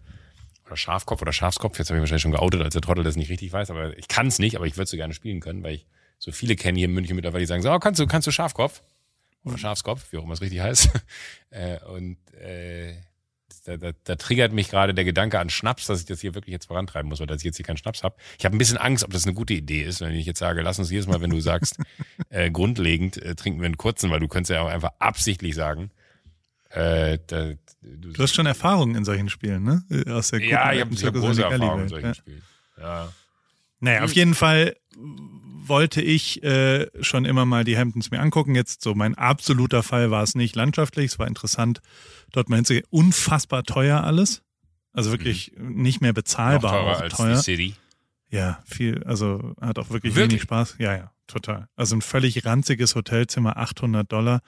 oder 0.67 0.77
Schafkopf 0.77 1.23
oder 1.23 1.33
Schafskopf. 1.33 1.79
Jetzt 1.79 1.91
habe 1.91 1.99
ich 1.99 2.03
wahrscheinlich 2.03 2.23
schon 2.23 2.33
geoutet, 2.33 2.63
als 2.63 2.73
der 2.73 2.83
Trottel 2.83 3.05
das 3.05 3.17
nicht 3.17 3.31
richtig 3.31 3.53
weiß, 3.53 3.71
aber 3.71 3.97
ich 3.99 4.09
kann 4.09 4.27
es 4.29 4.39
nicht, 4.39 4.57
aber 4.57 4.67
ich 4.67 4.77
würde 4.77 4.91
so 4.91 4.97
gerne 4.97 5.15
spielen 5.15 5.41
können, 5.41 5.63
weil 5.63 5.75
ich 5.75 5.87
so 6.19 6.33
viele 6.33 6.57
kenne 6.57 6.79
hier 6.79 6.87
in 6.87 6.95
München 6.95 7.17
mittlerweile, 7.17 7.43
die 7.43 7.47
sagen 7.47 7.63
so, 7.63 7.71
oh, 7.71 7.79
kannst 7.79 8.01
du, 8.01 8.07
kannst 8.07 8.27
du 8.27 8.31
Schafkopf? 8.31 8.83
Oder 9.45 9.59
Schafskopf, 9.59 10.11
wie 10.11 10.17
auch 10.17 10.25
immer 10.25 10.33
es 10.33 10.41
richtig 10.41 10.61
heißt. 10.61 10.91
äh, 11.51 11.79
und 11.85 12.17
äh, 12.35 12.95
da, 13.65 13.77
da, 13.77 13.93
da 14.05 14.17
triggert 14.17 14.53
mich 14.53 14.71
gerade 14.71 14.95
der 14.95 15.05
Gedanke 15.05 15.39
an 15.39 15.51
Schnaps, 15.51 15.87
dass 15.87 16.01
ich 16.01 16.07
das 16.07 16.21
hier 16.21 16.35
wirklich 16.35 16.53
jetzt 16.53 16.67
vorantreiben 16.67 17.09
muss, 17.09 17.21
weil 17.21 17.27
dass 17.27 17.39
ich 17.39 17.45
jetzt 17.45 17.57
hier 17.57 17.65
keinen 17.65 17.77
Schnaps 17.77 18.03
habe. 18.03 18.17
Ich 18.39 18.45
habe 18.45 18.57
ein 18.57 18.59
bisschen 18.59 18.79
Angst, 18.79 19.05
ob 19.05 19.13
das 19.13 19.25
eine 19.25 19.35
gute 19.35 19.55
Idee 19.55 19.83
ist, 19.83 20.01
wenn 20.01 20.15
ich 20.15 20.27
jetzt 20.27 20.39
sage, 20.39 20.63
lass 20.63 20.79
uns 20.79 20.91
jedes 20.91 21.07
Mal, 21.07 21.21
wenn 21.21 21.31
du 21.31 21.41
sagst, 21.41 21.79
äh, 22.31 22.51
grundlegend 22.51 23.19
äh, 23.19 23.35
trinken 23.35 23.61
wir 23.61 23.67
einen 23.67 23.77
kurzen, 23.77 24.11
weil 24.11 24.21
du 24.21 24.29
könntest 24.29 24.51
ja 24.51 24.63
auch 24.63 24.69
einfach 24.69 24.93
absichtlich 24.99 25.55
sagen, 25.55 25.91
äh, 26.75 27.19
da, 27.27 27.53
du, 27.83 28.13
du, 28.13 28.23
hast 28.23 28.35
schon 28.35 28.47
Erfahrungen 28.47 28.97
in 28.97 29.05
solchen 29.05 29.29
Spielen, 29.29 29.63
ne? 29.63 29.85
Aus 30.09 30.31
der 30.31 30.41
ja, 30.41 30.73
ich 30.73 30.81
habe 30.81 30.95
hab 30.95 31.15
große 31.15 31.43
Erfahrungen 31.43 31.85
in 31.85 31.89
solchen 31.89 32.07
ja. 32.07 32.15
Spielen. 32.15 32.43
Ja. 32.79 33.13
Naja, 33.81 34.03
auf 34.03 34.13
jeden 34.13 34.35
Fall 34.35 34.77
wollte 35.67 36.03
ich 36.03 36.43
äh, 36.43 36.89
schon 37.01 37.25
immer 37.25 37.45
mal 37.45 37.65
die 37.65 37.79
Hamptons 37.79 38.11
mir 38.11 38.21
angucken. 38.21 38.55
Jetzt 38.55 38.83
so 38.83 38.95
mein 38.95 39.15
absoluter 39.15 39.83
Fall 39.83 40.11
war 40.11 40.23
es 40.23 40.35
nicht 40.35 40.57
landschaftlich. 40.57 41.13
Es 41.13 41.19
war 41.19 41.29
interessant, 41.29 41.81
dort 42.33 42.49
mal 42.49 42.57
hinzugehen. 42.57 42.87
Unfassbar 42.91 43.63
teuer 43.63 44.03
alles. 44.03 44.43
Also 44.93 45.11
wirklich 45.11 45.53
mhm. 45.57 45.83
nicht 45.83 46.01
mehr 46.01 46.13
bezahlbar. 46.13 46.73
Noch 46.73 46.81
teurer 46.81 47.01
als 47.01 47.15
teuer. 47.15 47.37
die 47.37 47.43
City. 47.43 47.75
Ja, 48.31 48.63
viel, 48.65 49.05
also 49.05 49.55
hat 49.61 49.79
auch 49.79 49.91
wirklich, 49.91 50.17
wirklich 50.17 50.33
wenig 50.33 50.43
Spaß. 50.43 50.77
Ja, 50.79 50.97
ja, 50.97 51.13
total. 51.29 51.69
Also 51.77 51.95
ein 51.95 52.03
völlig 52.03 52.45
ranziges 52.45 52.97
Hotelzimmer, 52.97 53.57
800 53.57 54.11
Dollar. 54.11 54.41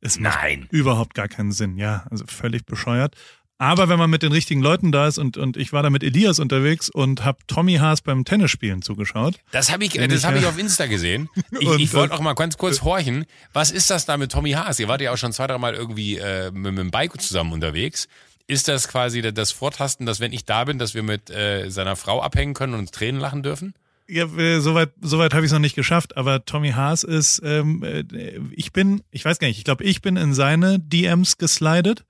Es 0.00 0.18
Nein. 0.18 0.60
macht 0.60 0.72
überhaupt 0.72 1.14
gar 1.14 1.28
keinen 1.28 1.52
Sinn. 1.52 1.76
Ja, 1.76 2.06
also 2.10 2.24
völlig 2.26 2.64
bescheuert. 2.64 3.14
Aber 3.60 3.90
wenn 3.90 3.98
man 3.98 4.08
mit 4.08 4.22
den 4.22 4.32
richtigen 4.32 4.62
Leuten 4.62 4.90
da 4.90 5.06
ist 5.06 5.18
und, 5.18 5.36
und 5.36 5.58
ich 5.58 5.74
war 5.74 5.82
da 5.82 5.90
mit 5.90 6.02
Elias 6.02 6.38
unterwegs 6.38 6.88
und 6.88 7.26
habe 7.26 7.40
Tommy 7.46 7.74
Haas 7.74 8.00
beim 8.00 8.24
Tennisspielen 8.24 8.80
zugeschaut. 8.80 9.34
Das 9.50 9.70
habe 9.70 9.84
ich, 9.84 9.92
das 9.92 10.24
habe 10.24 10.38
ich 10.38 10.46
auf 10.46 10.58
Insta 10.58 10.86
gesehen. 10.86 11.28
Ich, 11.60 11.68
ich 11.68 11.92
wollte 11.92 12.14
auch 12.14 12.20
mal 12.20 12.32
ganz 12.32 12.56
kurz 12.56 12.78
äh, 12.78 12.82
horchen. 12.82 13.26
Was 13.52 13.70
ist 13.70 13.90
das 13.90 14.06
da 14.06 14.16
mit 14.16 14.32
Tommy 14.32 14.52
Haas? 14.52 14.78
Ihr 14.78 14.88
wart 14.88 15.02
ja 15.02 15.12
auch 15.12 15.18
schon 15.18 15.32
zwei, 15.34 15.46
drei 15.46 15.58
Mal 15.58 15.74
irgendwie 15.74 16.16
äh, 16.16 16.50
mit, 16.52 16.72
mit 16.72 16.78
dem 16.78 16.90
Bike 16.90 17.20
zusammen 17.20 17.52
unterwegs. 17.52 18.08
Ist 18.46 18.68
das 18.68 18.88
quasi 18.88 19.20
das 19.20 19.52
Vortasten, 19.52 20.06
dass 20.06 20.20
wenn 20.20 20.32
ich 20.32 20.46
da 20.46 20.64
bin, 20.64 20.78
dass 20.78 20.94
wir 20.94 21.02
mit 21.02 21.28
äh, 21.28 21.68
seiner 21.68 21.96
Frau 21.96 22.22
abhängen 22.22 22.54
können 22.54 22.72
und 22.72 22.80
uns 22.80 22.92
Tränen 22.92 23.20
lachen 23.20 23.42
dürfen? 23.42 23.74
Ja, 24.10 24.24
äh, 24.36 24.60
soweit 24.60 24.90
soweit 25.00 25.32
habe 25.34 25.44
ich 25.44 25.50
es 25.50 25.52
noch 25.52 25.60
nicht 25.60 25.76
geschafft, 25.76 26.16
aber 26.16 26.44
Tommy 26.44 26.70
Haas 26.70 27.04
ist, 27.04 27.40
ähm, 27.44 27.82
äh, 27.82 28.04
ich 28.52 28.72
bin, 28.72 29.02
ich 29.10 29.24
weiß 29.24 29.38
gar 29.38 29.48
nicht, 29.48 29.58
ich 29.58 29.64
glaube, 29.64 29.84
ich 29.84 30.02
bin 30.02 30.16
in 30.16 30.34
seine 30.34 30.78
DMs 30.78 31.38
geslidet 31.38 32.04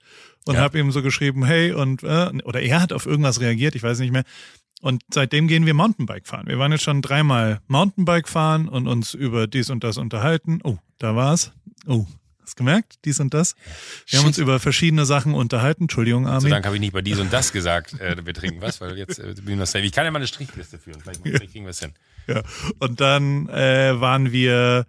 und 0.46 0.54
ja. 0.54 0.60
habe 0.60 0.78
ihm 0.78 0.92
so 0.92 1.02
geschrieben, 1.02 1.44
hey, 1.44 1.72
und 1.72 2.02
äh, 2.02 2.30
oder 2.44 2.60
er 2.62 2.80
hat 2.80 2.92
auf 2.92 3.06
irgendwas 3.06 3.40
reagiert, 3.40 3.74
ich 3.74 3.82
weiß 3.82 3.98
nicht 4.00 4.12
mehr. 4.12 4.24
Und 4.82 5.02
seitdem 5.12 5.46
gehen 5.46 5.66
wir 5.66 5.74
Mountainbike 5.74 6.26
fahren. 6.26 6.46
Wir 6.46 6.58
waren 6.58 6.72
jetzt 6.72 6.84
schon 6.84 7.02
dreimal 7.02 7.60
Mountainbike 7.68 8.28
fahren 8.28 8.66
und 8.66 8.88
uns 8.88 9.12
über 9.12 9.46
dies 9.46 9.68
und 9.68 9.84
das 9.84 9.98
unterhalten. 9.98 10.60
Oh, 10.64 10.78
da 10.98 11.14
war's. 11.14 11.52
Oh, 11.86 12.06
Hast 12.50 12.56
gemerkt? 12.56 12.98
Dies 13.04 13.20
und 13.20 13.32
das. 13.32 13.54
Wir 14.08 14.18
haben 14.18 14.26
uns 14.26 14.36
über 14.36 14.58
verschiedene 14.58 15.06
Sachen 15.06 15.34
unterhalten. 15.34 15.84
Entschuldigung, 15.84 16.26
Armin. 16.26 16.40
So 16.40 16.48
Dank 16.48 16.66
habe 16.66 16.74
ich 16.74 16.80
nicht 16.80 16.92
bei 16.92 17.00
dies 17.00 17.20
und 17.20 17.32
das 17.32 17.52
gesagt, 17.52 18.00
äh, 18.00 18.16
wir 18.26 18.34
trinken 18.34 18.60
was, 18.60 18.80
weil 18.80 18.98
jetzt 18.98 19.20
äh, 19.20 19.34
bin 19.34 19.50
ich 19.50 19.56
noch 19.60 19.66
safe. 19.66 19.84
Ich 19.84 19.92
kann 19.92 20.04
ja 20.04 20.10
mal 20.10 20.18
eine 20.18 20.26
Strichliste 20.26 20.76
führen. 20.80 21.00
Vielleicht, 21.00 21.20
vielleicht 21.22 21.52
kriegen 21.52 21.64
wir 21.64 21.70
es 21.70 21.78
hin. 21.78 21.92
Ja. 22.26 22.42
Und 22.80 23.00
dann 23.00 23.48
äh, 23.50 24.00
waren 24.00 24.32
wir, 24.32 24.84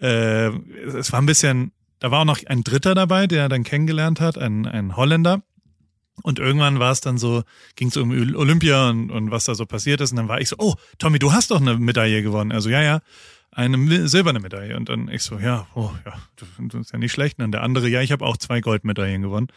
äh, 0.00 0.46
es 0.46 1.10
war 1.10 1.20
ein 1.20 1.26
bisschen, 1.26 1.72
da 1.98 2.12
war 2.12 2.20
auch 2.20 2.26
noch 2.26 2.38
ein 2.46 2.62
Dritter 2.62 2.94
dabei, 2.94 3.26
der 3.26 3.42
er 3.42 3.48
dann 3.48 3.64
kennengelernt 3.64 4.20
hat, 4.20 4.38
ein, 4.38 4.64
ein 4.64 4.94
Holländer. 4.94 5.42
Und 6.22 6.38
irgendwann 6.38 6.78
war 6.78 6.92
es 6.92 7.00
dann 7.00 7.18
so, 7.18 7.42
ging 7.74 7.88
es 7.88 7.96
um 7.96 8.12
Olympia 8.12 8.88
und, 8.90 9.10
und 9.10 9.32
was 9.32 9.46
da 9.46 9.56
so 9.56 9.66
passiert 9.66 10.00
ist. 10.00 10.12
Und 10.12 10.18
dann 10.18 10.28
war 10.28 10.40
ich 10.40 10.48
so, 10.48 10.56
oh, 10.60 10.76
Tommy, 10.98 11.18
du 11.18 11.32
hast 11.32 11.50
doch 11.50 11.60
eine 11.60 11.76
Medaille 11.76 12.22
gewonnen. 12.22 12.52
Also 12.52 12.68
ja, 12.70 12.82
ja 12.82 13.00
eine 13.54 14.08
silberne 14.08 14.40
Medaille. 14.40 14.76
Und 14.76 14.88
dann 14.88 15.08
ich 15.08 15.22
so, 15.22 15.38
ja, 15.38 15.66
oh, 15.74 15.90
ja, 16.04 16.14
das 16.36 16.48
ist 16.80 16.92
ja 16.92 16.98
nicht 16.98 17.12
schlecht. 17.12 17.38
Und 17.38 17.42
dann 17.42 17.52
der 17.52 17.62
andere, 17.62 17.88
ja, 17.88 18.00
ich 18.00 18.12
habe 18.12 18.24
auch 18.24 18.36
zwei 18.36 18.60
Goldmedaillen 18.60 19.22
gewonnen. 19.22 19.48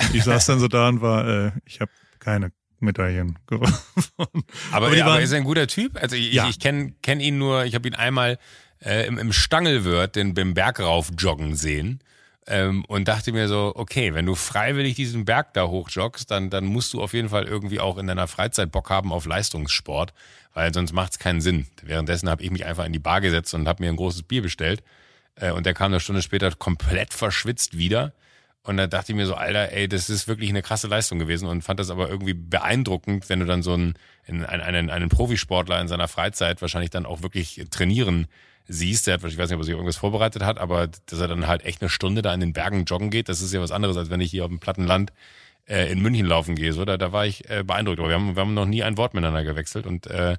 Und 0.00 0.14
ich 0.14 0.24
saß 0.24 0.46
dann 0.46 0.58
so 0.58 0.68
da 0.68 0.88
und 0.88 1.00
war, 1.00 1.28
äh, 1.28 1.52
ich 1.64 1.80
habe 1.80 1.90
keine 2.18 2.52
Medaillen 2.80 3.38
gewonnen. 3.46 3.74
Aber, 4.16 4.30
aber, 4.72 4.86
aber 4.88 5.16
er 5.16 5.20
ist 5.20 5.32
ein 5.32 5.44
guter 5.44 5.66
Typ. 5.66 6.00
Also 6.00 6.16
ich, 6.16 6.32
ja. 6.32 6.44
ich, 6.44 6.50
ich 6.50 6.60
kenne 6.60 6.94
kenn 7.02 7.20
ihn 7.20 7.38
nur, 7.38 7.64
ich 7.64 7.74
habe 7.74 7.88
ihn 7.88 7.94
einmal 7.94 8.38
äh, 8.80 9.06
im, 9.06 9.18
im 9.18 9.32
Stangelwirt 9.32 10.16
den 10.16 10.34
beim 10.34 10.54
Berg 10.54 10.80
rauf 10.80 11.10
joggen 11.16 11.56
sehen. 11.56 12.00
Ähm, 12.46 12.84
und 12.86 13.08
dachte 13.08 13.32
mir 13.32 13.48
so, 13.48 13.72
okay, 13.74 14.12
wenn 14.12 14.26
du 14.26 14.34
freiwillig 14.34 14.94
diesen 14.96 15.24
Berg 15.24 15.54
da 15.54 15.66
hochjoggst, 15.66 16.30
dann, 16.30 16.50
dann 16.50 16.66
musst 16.66 16.92
du 16.92 17.02
auf 17.02 17.14
jeden 17.14 17.30
Fall 17.30 17.44
irgendwie 17.44 17.80
auch 17.80 17.96
in 17.96 18.06
deiner 18.06 18.28
Freizeit 18.28 18.70
Bock 18.70 18.90
haben 18.90 19.12
auf 19.12 19.24
Leistungssport 19.24 20.12
weil 20.54 20.72
sonst 20.72 20.92
macht 20.92 21.12
es 21.12 21.18
keinen 21.18 21.40
Sinn. 21.40 21.66
Währenddessen 21.82 22.30
habe 22.30 22.42
ich 22.42 22.50
mich 22.50 22.64
einfach 22.64 22.86
in 22.86 22.92
die 22.92 23.00
Bar 23.00 23.20
gesetzt 23.20 23.52
und 23.54 23.68
habe 23.68 23.82
mir 23.82 23.90
ein 23.90 23.96
großes 23.96 24.22
Bier 24.22 24.40
bestellt. 24.40 24.82
Äh, 25.34 25.50
und 25.50 25.66
der 25.66 25.74
kam 25.74 25.86
eine 25.86 26.00
Stunde 26.00 26.22
später 26.22 26.50
komplett 26.52 27.12
verschwitzt 27.12 27.76
wieder. 27.76 28.12
Und 28.62 28.78
da 28.78 28.86
dachte 28.86 29.12
ich 29.12 29.16
mir 29.16 29.26
so, 29.26 29.34
Alter, 29.34 29.72
ey, 29.72 29.88
das 29.88 30.08
ist 30.08 30.26
wirklich 30.26 30.48
eine 30.48 30.62
krasse 30.62 30.86
Leistung 30.86 31.18
gewesen 31.18 31.46
und 31.48 31.62
fand 31.62 31.80
das 31.80 31.90
aber 31.90 32.08
irgendwie 32.08 32.32
beeindruckend, 32.32 33.28
wenn 33.28 33.40
du 33.40 33.46
dann 33.46 33.62
so 33.62 33.74
einen, 33.74 33.94
einen, 34.26 34.88
einen 34.88 35.08
Profisportler 35.10 35.78
in 35.82 35.88
seiner 35.88 36.08
Freizeit 36.08 36.62
wahrscheinlich 36.62 36.90
dann 36.90 37.04
auch 37.04 37.20
wirklich 37.20 37.62
trainieren 37.70 38.26
siehst. 38.66 39.06
Der 39.06 39.14
hat, 39.14 39.24
ich 39.24 39.38
weiß 39.38 39.48
nicht, 39.48 39.54
ob 39.54 39.60
er 39.60 39.64
sich 39.64 39.72
irgendwas 39.72 39.96
vorbereitet 39.96 40.42
hat, 40.42 40.58
aber 40.58 40.88
dass 41.06 41.20
er 41.20 41.28
dann 41.28 41.46
halt 41.46 41.64
echt 41.64 41.82
eine 41.82 41.88
Stunde 41.88 42.22
da 42.22 42.32
in 42.32 42.40
den 42.40 42.52
Bergen 42.52 42.84
joggen 42.84 43.10
geht, 43.10 43.28
das 43.28 43.42
ist 43.42 43.52
ja 43.52 43.60
was 43.60 43.72
anderes, 43.72 43.96
als 43.96 44.10
wenn 44.10 44.20
ich 44.20 44.30
hier 44.30 44.44
auf 44.44 44.50
dem 44.50 44.60
platten 44.60 44.86
Land 44.86 45.12
äh, 45.66 45.90
in 45.90 46.00
München 46.00 46.26
laufen 46.26 46.54
gehe. 46.54 46.72
So, 46.72 46.84
da, 46.84 46.96
da 46.96 47.12
war 47.12 47.26
ich 47.26 47.48
äh, 47.50 47.62
beeindruckt. 47.64 47.98
Aber 47.98 48.08
wir 48.08 48.16
haben, 48.16 48.36
wir 48.36 48.40
haben 48.40 48.54
noch 48.54 48.66
nie 48.66 48.82
ein 48.82 48.96
Wort 48.96 49.14
miteinander 49.14 49.44
gewechselt 49.44 49.86
und 49.86 50.06
äh, 50.06 50.36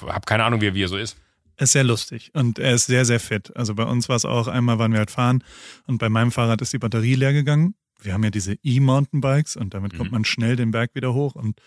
habe 0.00 0.24
keine 0.26 0.44
Ahnung, 0.44 0.60
wie, 0.60 0.74
wie 0.74 0.84
er 0.84 0.88
so 0.88 0.96
ist. 0.96 1.16
Er 1.56 1.64
ist 1.64 1.72
sehr 1.72 1.84
lustig 1.84 2.30
und 2.34 2.58
er 2.58 2.74
ist 2.74 2.86
sehr, 2.86 3.04
sehr 3.04 3.20
fit. 3.20 3.54
Also 3.56 3.74
bei 3.74 3.84
uns 3.84 4.08
war 4.08 4.16
es 4.16 4.24
auch, 4.24 4.48
einmal 4.48 4.78
waren 4.78 4.92
wir 4.92 4.98
halt 4.98 5.10
fahren 5.10 5.44
und 5.86 5.98
bei 5.98 6.08
meinem 6.08 6.32
Fahrrad 6.32 6.62
ist 6.62 6.72
die 6.72 6.78
Batterie 6.78 7.14
leer 7.14 7.32
gegangen. 7.32 7.74
Wir 8.00 8.14
haben 8.14 8.24
ja 8.24 8.30
diese 8.30 8.56
E-Mountainbikes 8.64 9.56
und 9.56 9.74
damit 9.74 9.96
kommt 9.96 10.10
mhm. 10.10 10.16
man 10.16 10.24
schnell 10.24 10.56
den 10.56 10.70
Berg 10.70 10.94
wieder 10.94 11.14
hoch 11.14 11.34
und 11.34 11.60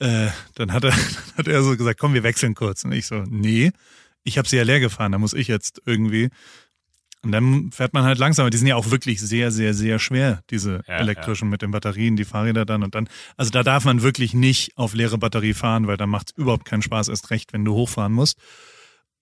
äh, 0.00 0.28
dann 0.54 0.72
hat 0.72 0.84
er, 0.84 0.90
dann 1.36 1.36
hat 1.38 1.48
er 1.48 1.62
so 1.62 1.76
gesagt, 1.76 1.98
komm, 1.98 2.14
wir 2.14 2.24
wechseln 2.24 2.54
kurz. 2.54 2.84
Und 2.84 2.92
ich 2.92 3.06
so, 3.06 3.22
nee, 3.28 3.72
ich 4.24 4.38
habe 4.38 4.48
sie 4.48 4.56
ja 4.56 4.62
leer 4.62 4.80
gefahren, 4.80 5.12
da 5.12 5.18
muss 5.18 5.34
ich 5.34 5.48
jetzt 5.48 5.82
irgendwie. 5.84 6.30
Und 7.24 7.30
dann 7.30 7.70
fährt 7.70 7.94
man 7.94 8.02
halt 8.02 8.18
langsamer. 8.18 8.50
Die 8.50 8.56
sind 8.56 8.66
ja 8.66 8.74
auch 8.74 8.90
wirklich 8.90 9.20
sehr, 9.20 9.52
sehr, 9.52 9.74
sehr 9.74 10.00
schwer, 10.00 10.42
diese 10.50 10.82
ja, 10.88 10.96
elektrischen 10.96 11.46
ja. 11.46 11.50
mit 11.50 11.62
den 11.62 11.70
Batterien, 11.70 12.16
die 12.16 12.24
Fahrräder 12.24 12.64
dann 12.64 12.82
und 12.82 12.96
dann. 12.96 13.08
Also 13.36 13.52
da 13.52 13.62
darf 13.62 13.84
man 13.84 14.02
wirklich 14.02 14.34
nicht 14.34 14.76
auf 14.76 14.92
leere 14.92 15.18
Batterie 15.18 15.54
fahren, 15.54 15.86
weil 15.86 15.96
da 15.96 16.06
macht 16.06 16.30
es 16.30 16.36
überhaupt 16.36 16.64
keinen 16.64 16.82
Spaß, 16.82 17.08
erst 17.08 17.30
recht, 17.30 17.52
wenn 17.52 17.64
du 17.64 17.74
hochfahren 17.74 18.12
musst. 18.12 18.38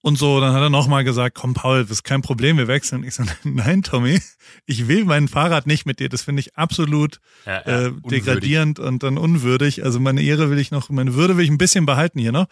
Und 0.03 0.17
so, 0.17 0.41
dann 0.41 0.55
hat 0.55 0.63
er 0.63 0.71
nochmal 0.71 1.05
gesagt, 1.05 1.35
komm 1.35 1.53
Paul, 1.53 1.83
das 1.83 1.91
ist 1.91 2.05
kein 2.05 2.23
Problem, 2.23 2.57
wir 2.57 2.69
wechseln. 2.69 3.05
Ich 3.05 3.15
so, 3.15 3.25
nein 3.45 3.83
Tommy, 3.83 4.19
ich 4.65 4.89
will 4.89 5.05
mein 5.05 5.29
Fahrrad 5.29 5.67
nicht 5.67 5.85
mit 5.85 6.01
dir. 6.01 6.09
Das 6.09 6.23
finde 6.23 6.41
ich 6.41 6.57
absolut 6.57 7.21
ja, 7.45 7.61
äh, 7.61 7.93
degradierend 8.11 8.79
und 8.79 9.03
dann 9.03 9.19
unwürdig. 9.19 9.85
Also 9.85 10.01
meine 10.01 10.23
Ehre 10.23 10.51
will 10.51 10.59
ich 10.59 10.71
noch, 10.71 10.89
meine 10.89 11.15
Würde 11.15 11.37
will 11.37 11.45
ich 11.45 11.51
ein 11.51 11.59
bisschen 11.59 11.85
behalten 11.85 12.19
hier 12.19 12.33
noch. 12.33 12.47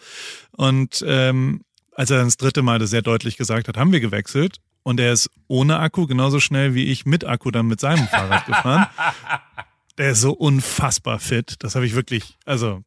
Und 0.51 1.03
ähm, 1.07 1.61
als 1.99 2.09
er 2.11 2.15
dann 2.15 2.27
das 2.27 2.37
dritte 2.37 2.61
Mal 2.61 2.79
das 2.79 2.91
sehr 2.91 3.01
deutlich 3.01 3.35
gesagt 3.35 3.67
hat, 3.67 3.75
haben 3.75 3.91
wir 3.91 3.99
gewechselt. 3.99 4.61
Und 4.83 5.01
er 5.01 5.11
ist 5.11 5.29
ohne 5.49 5.79
Akku 5.79 6.07
genauso 6.07 6.39
schnell 6.39 6.73
wie 6.73 6.85
ich 6.85 7.05
mit 7.05 7.25
Akku 7.25 7.51
dann 7.51 7.67
mit 7.67 7.81
seinem 7.81 8.07
Fahrrad 8.07 8.45
gefahren. 8.45 8.87
Der 9.97 10.11
ist 10.11 10.21
so 10.21 10.31
unfassbar 10.31 11.19
fit. 11.19 11.55
Das 11.59 11.75
habe 11.75 11.85
ich 11.85 11.95
wirklich, 11.95 12.37
also 12.45 12.83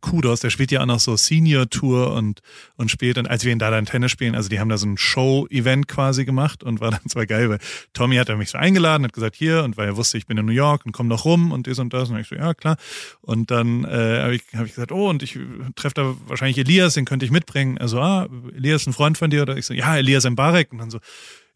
Kudos, 0.00 0.40
der 0.40 0.50
spielt 0.50 0.70
ja 0.70 0.82
auch 0.82 0.86
noch 0.86 1.00
so 1.00 1.16
Senior 1.16 1.68
Tour 1.68 2.12
und, 2.12 2.40
und 2.76 2.90
spielt 2.90 3.16
dann, 3.16 3.26
als 3.26 3.44
wir 3.44 3.52
ihn 3.52 3.58
da 3.58 3.70
dann 3.70 3.86
Tennis 3.86 4.10
spielen, 4.10 4.34
also 4.34 4.48
die 4.48 4.60
haben 4.60 4.68
da 4.68 4.78
so 4.78 4.86
ein 4.86 4.96
Show-Event 4.96 5.88
quasi 5.88 6.24
gemacht 6.24 6.62
und 6.62 6.80
war 6.80 6.90
dann 6.92 7.06
zwar 7.08 7.26
geil, 7.26 7.50
weil 7.50 7.58
Tommy 7.92 8.16
hat 8.16 8.28
mich 8.36 8.50
so 8.50 8.58
eingeladen, 8.58 9.04
hat 9.04 9.12
gesagt, 9.12 9.36
hier, 9.36 9.64
und 9.64 9.76
weil 9.76 9.86
er 9.86 9.96
wusste, 9.96 10.18
ich 10.18 10.26
bin 10.26 10.38
in 10.38 10.46
New 10.46 10.52
York 10.52 10.84
und 10.84 10.92
komm 10.92 11.08
noch 11.08 11.24
rum 11.24 11.52
und 11.52 11.66
dies 11.66 11.78
und 11.78 11.92
das. 11.92 12.10
Und 12.10 12.18
ich 12.18 12.28
so, 12.28 12.34
ja, 12.34 12.54
klar. 12.54 12.76
Und 13.20 13.50
dann 13.50 13.84
äh, 13.84 14.22
habe 14.22 14.34
ich, 14.34 14.42
hab 14.54 14.66
ich 14.66 14.74
gesagt, 14.74 14.92
oh, 14.92 15.08
und 15.08 15.22
ich 15.22 15.38
treffe 15.74 15.94
da 15.94 16.14
wahrscheinlich 16.26 16.58
Elias, 16.58 16.94
den 16.94 17.04
könnte 17.04 17.24
ich 17.24 17.32
mitbringen. 17.32 17.78
Also, 17.78 18.00
ah, 18.00 18.28
Elias 18.54 18.82
ist 18.82 18.88
ein 18.88 18.92
Freund 18.92 19.18
von 19.18 19.30
dir? 19.30 19.42
Oder 19.42 19.56
ich 19.56 19.66
so, 19.66 19.74
ja, 19.74 19.96
Elias 19.96 20.28
Mbarek. 20.28 20.72
Und 20.72 20.78
dann 20.78 20.90
so, 20.90 20.98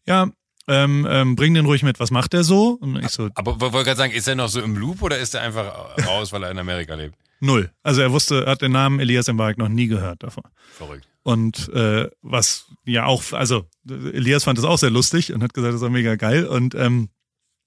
ja, 0.05 0.29
ähm, 0.67 1.07
ähm, 1.09 1.35
bring 1.35 1.53
den 1.53 1.65
ruhig 1.65 1.83
mit, 1.83 1.99
was 1.99 2.11
macht 2.11 2.33
der 2.33 2.43
so? 2.43 2.77
Und 2.79 2.97
ich 2.97 3.09
so, 3.09 3.29
aber 3.35 3.59
wollte 3.59 3.83
gerade 3.83 3.97
sagen, 3.97 4.13
ist 4.13 4.27
er 4.27 4.35
noch 4.35 4.49
so 4.49 4.61
im 4.61 4.77
Loop 4.77 5.01
oder 5.01 5.17
ist 5.17 5.33
er 5.33 5.41
einfach 5.41 5.97
raus, 6.05 6.31
weil 6.31 6.43
er 6.43 6.51
in 6.51 6.59
Amerika 6.59 6.93
lebt? 6.93 7.15
Null. 7.41 7.71
Also 7.83 8.01
er 8.01 8.11
wusste, 8.11 8.45
er 8.45 8.51
hat 8.51 8.61
den 8.61 8.71
Namen 8.71 8.99
Elias 8.99 9.27
Mbarek 9.27 9.57
noch 9.57 9.69
nie 9.69 9.87
gehört 9.87 10.23
davon. 10.23 10.43
Verrückt. 10.73 11.07
Und 11.23 11.69
äh, 11.69 12.09
was 12.21 12.67
ja 12.85 13.05
auch, 13.05 13.33
also 13.33 13.65
Elias 13.87 14.43
fand 14.43 14.57
das 14.57 14.65
auch 14.65 14.77
sehr 14.77 14.89
lustig 14.89 15.33
und 15.33 15.43
hat 15.43 15.53
gesagt, 15.53 15.73
das 15.73 15.81
war 15.81 15.89
mega 15.89 16.15
geil. 16.15 16.45
Und, 16.45 16.75
ähm, 16.75 17.09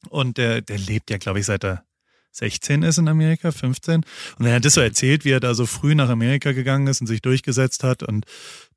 und 0.08 0.38
der, 0.38 0.60
der 0.60 0.78
lebt 0.78 1.10
ja, 1.10 1.18
glaube 1.18 1.40
ich, 1.40 1.46
seit 1.46 1.64
er 1.64 1.84
16 2.32 2.82
ist 2.82 2.98
in 2.98 3.08
Amerika, 3.08 3.52
15. 3.52 4.04
Und 4.38 4.46
er 4.46 4.58
das 4.58 4.74
so 4.74 4.80
erzählt, 4.80 5.24
wie 5.24 5.30
er 5.30 5.40
da 5.40 5.54
so 5.54 5.66
früh 5.66 5.94
nach 5.94 6.08
Amerika 6.08 6.52
gegangen 6.52 6.88
ist 6.88 7.00
und 7.00 7.06
sich 7.06 7.22
durchgesetzt 7.22 7.84
hat 7.84 8.02
und 8.02 8.26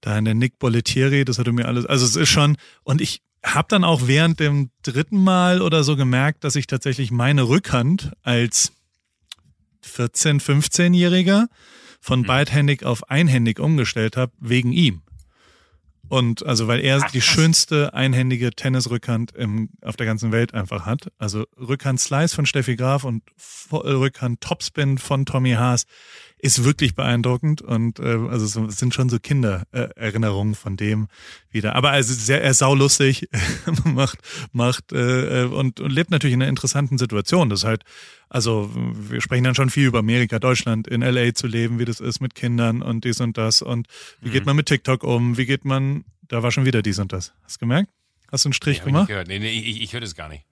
da 0.02 0.18
in 0.18 0.26
der 0.26 0.36
Nick 0.36 0.60
Bollettieri, 0.60 1.26
das 1.26 1.40
hatte 1.40 1.52
mir 1.52 1.66
alles, 1.66 1.86
also 1.86 2.06
es 2.06 2.16
ist 2.16 2.30
schon, 2.30 2.58
und 2.84 3.02
ich 3.02 3.22
habe 3.44 3.68
dann 3.70 3.84
auch 3.84 4.08
während 4.08 4.40
dem 4.40 4.70
dritten 4.84 5.24
Mal 5.24 5.62
oder 5.62 5.84
so 5.84 5.96
gemerkt, 5.96 6.44
dass 6.44 6.56
ich 6.56 6.68
tatsächlich 6.68 7.12
meine 7.12 7.48
Rückhand 7.48 8.12
als 8.22 8.74
14-, 9.86 10.42
15-Jähriger 10.42 11.48
von 12.00 12.22
mhm. 12.22 12.26
beidhändig 12.26 12.84
auf 12.86 13.10
einhändig 13.10 13.60
umgestellt 13.60 14.18
habe, 14.18 14.32
wegen 14.40 14.72
ihm. 14.72 15.02
Und 16.10 16.46
also 16.46 16.68
weil 16.68 16.80
er 16.80 17.02
Ach, 17.04 17.12
die 17.12 17.22
schönste 17.22 17.94
einhändige 17.94 18.52
Tennisrückhand 18.52 19.34
im, 19.34 19.70
auf 19.82 19.98
der 19.98 20.06
ganzen 20.06 20.32
Welt 20.32 20.54
einfach 20.54 20.86
hat. 20.86 21.12
Also 21.18 21.46
Rückhand 21.58 22.00
Slice 22.00 22.34
von 22.34 22.46
Steffi 22.46 22.76
Graf 22.78 23.04
und 23.04 23.24
Rückhand 23.72 24.40
Topspin 24.40 24.98
von 24.98 25.26
Tommy 25.26 25.54
Haas 25.54 25.86
ist 26.40 26.64
wirklich 26.64 26.96
beeindruckend 26.96 27.62
und 27.62 28.00
äh, 28.00 28.18
also 28.30 28.66
es 28.66 28.78
sind 28.78 28.94
schon 28.94 29.10
so 29.10 29.20
Kindererinnerungen 29.20 30.54
äh, 30.54 30.56
von 30.56 30.78
dem 30.78 31.08
wieder. 31.50 31.76
Aber 31.76 31.92
also 31.92 32.14
sehr 32.14 32.44
er 32.44 32.52
ist 32.52 32.60
saulustig, 32.60 33.28
macht 33.84 34.20
macht 34.52 34.92
äh, 34.92 35.46
und, 35.46 35.80
und 35.80 35.92
lebt 35.92 36.12
natürlich 36.12 36.36
in 36.36 36.42
einer 36.42 36.50
interessanten 36.50 36.98
Situation. 36.98 37.50
Das 37.50 37.62
ist 37.62 37.66
halt 37.66 37.84
also 38.30 38.70
wir 38.74 39.22
sprechen 39.22 39.46
dann 39.46 39.56
schon 39.56 39.70
viel 39.70 39.88
über 39.88 40.00
Amerika, 40.00 40.38
Deutschland, 40.38 40.88
in 40.88 41.02
LA 41.02 41.34
zu 41.34 41.48
leben, 41.48 41.80
wie 41.80 41.86
das 41.86 42.00
ist 42.00 42.20
mit 42.20 42.36
Kindern 42.36 42.82
und 42.82 43.06
dies 43.06 43.22
und 43.22 43.38
das 43.38 43.62
und 43.62 43.88
wie 44.22 44.30
mhm. 44.30 44.34
geht 44.34 44.46
man 44.46 44.56
mit 44.56 44.68
TikTok 44.68 45.04
um, 45.04 45.38
wie 45.38 45.46
geht 45.46 45.66
man, 45.66 46.04
da 46.28 46.44
war 46.44 46.52
schon 46.52 46.66
wieder 46.66 46.82
dies 46.82 47.00
und 47.00 47.14
das. 47.14 47.34
Hast 47.44 47.56
du 47.56 47.60
gemerkt? 47.62 47.90
Hast 48.30 48.44
du 48.44 48.50
einen 48.50 48.54
Strich 48.54 48.80
nee, 48.80 48.86
gemacht? 48.86 49.10
Nee, 49.28 49.40
nee, 49.40 49.50
ich, 49.50 49.82
ich 49.82 49.94
höre 49.94 50.02
das 50.02 50.14
gar 50.14 50.28
nicht. 50.28 50.44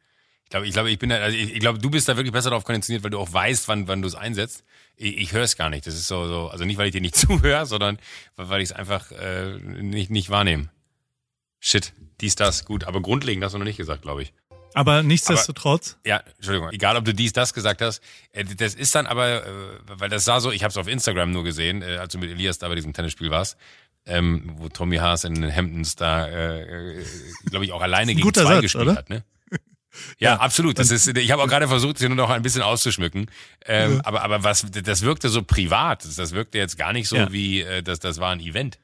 Ich 0.45 0.49
glaube, 0.51 0.67
ich 0.67 0.73
glaube, 0.73 0.91
ich 0.91 0.99
bin 0.99 1.09
da, 1.09 1.17
also 1.17 1.35
ich, 1.35 1.53
ich 1.53 1.59
glaube, 1.59 1.79
du 1.79 1.89
bist 1.89 2.07
da 2.07 2.15
wirklich 2.17 2.31
besser 2.31 2.51
darauf 2.51 2.63
konditioniert, 2.63 3.03
weil 3.03 3.09
du 3.09 3.19
auch 3.19 3.33
weißt, 3.33 3.67
wann, 3.67 3.87
wann 3.87 4.01
du 4.01 4.07
es 4.07 4.15
einsetzt. 4.15 4.63
Ich, 4.95 5.17
ich 5.17 5.33
höre 5.33 5.43
es 5.43 5.57
gar 5.57 5.71
nicht. 5.71 5.87
Das 5.87 5.95
ist 5.95 6.07
so, 6.07 6.27
so, 6.27 6.49
also 6.49 6.65
nicht, 6.65 6.77
weil 6.77 6.85
ich 6.85 6.91
dir 6.91 7.01
nicht 7.01 7.15
zuhöre, 7.17 7.65
sondern 7.65 7.97
weil 8.35 8.61
ich 8.61 8.69
es 8.69 8.75
einfach 8.75 9.11
äh, 9.11 9.57
nicht, 9.57 10.11
nicht 10.11 10.29
wahrnehme. 10.29 10.69
Shit, 11.59 11.93
dies, 12.21 12.35
das, 12.35 12.63
gut. 12.63 12.83
Aber 12.83 13.01
grundlegend 13.01 13.43
hast 13.43 13.53
du 13.53 13.57
noch 13.57 13.65
nicht 13.65 13.77
gesagt, 13.77 14.03
glaube 14.03 14.21
ich. 14.21 14.33
Aber 14.75 15.03
nichtsdestotrotz. 15.03 15.97
Aber, 16.01 16.09
ja, 16.09 16.23
Entschuldigung. 16.35 16.69
Egal, 16.71 16.97
ob 16.97 17.05
du 17.05 17.13
dies, 17.13 17.33
das 17.33 17.53
gesagt 17.53 17.81
hast. 17.81 18.03
Äh, 18.31 18.43
das 18.43 18.75
ist 18.75 18.93
dann 18.93 19.07
aber, 19.07 19.45
äh, 19.45 19.49
weil 19.87 20.09
das 20.09 20.25
sah 20.25 20.39
so, 20.39 20.51
ich 20.51 20.63
habe 20.63 20.69
es 20.69 20.77
auf 20.77 20.87
Instagram 20.87 21.31
nur 21.31 21.43
gesehen, 21.43 21.81
äh, 21.81 21.97
als 21.97 22.13
du 22.13 22.19
mit 22.19 22.29
Elias 22.29 22.59
da 22.59 22.67
bei 22.67 22.75
diesem 22.75 22.93
Tennisspiel 22.93 23.31
warst, 23.31 23.57
ähm, 24.05 24.53
wo 24.57 24.69
Tommy 24.69 24.97
Haas 24.97 25.23
in 25.23 25.41
den 25.41 25.55
Hamptons 25.55 25.95
da, 25.95 26.27
äh, 26.27 27.03
glaube 27.49 27.65
ich, 27.65 27.71
auch 27.71 27.81
alleine 27.81 28.13
gegen 28.13 28.33
zwei 28.33 28.43
Satz, 28.43 28.61
gespielt 28.61 28.83
oder? 28.83 28.95
hat. 28.95 29.09
Ne? 29.09 29.23
Ja, 30.17 30.37
absolut. 30.37 30.79
Das 30.79 30.91
ist, 30.91 31.07
ich 31.07 31.31
habe 31.31 31.41
auch 31.41 31.47
gerade 31.47 31.67
versucht, 31.67 31.97
sie 31.97 32.07
nur 32.07 32.17
noch 32.17 32.29
ein 32.29 32.41
bisschen 32.41 32.61
auszuschmücken. 32.61 33.29
Ähm. 33.65 34.01
Aber, 34.03 34.23
aber 34.23 34.43
was, 34.43 34.65
das 34.71 35.01
wirkte 35.01 35.29
so 35.29 35.41
privat. 35.43 36.05
Das 36.17 36.31
wirkte 36.31 36.57
jetzt 36.57 36.77
gar 36.77 36.93
nicht 36.93 37.07
so 37.07 37.15
ja. 37.15 37.31
wie, 37.31 37.61
äh, 37.61 37.83
das, 37.83 37.99
das 37.99 38.19
war 38.19 38.31
ein 38.31 38.39
Event. 38.39 38.79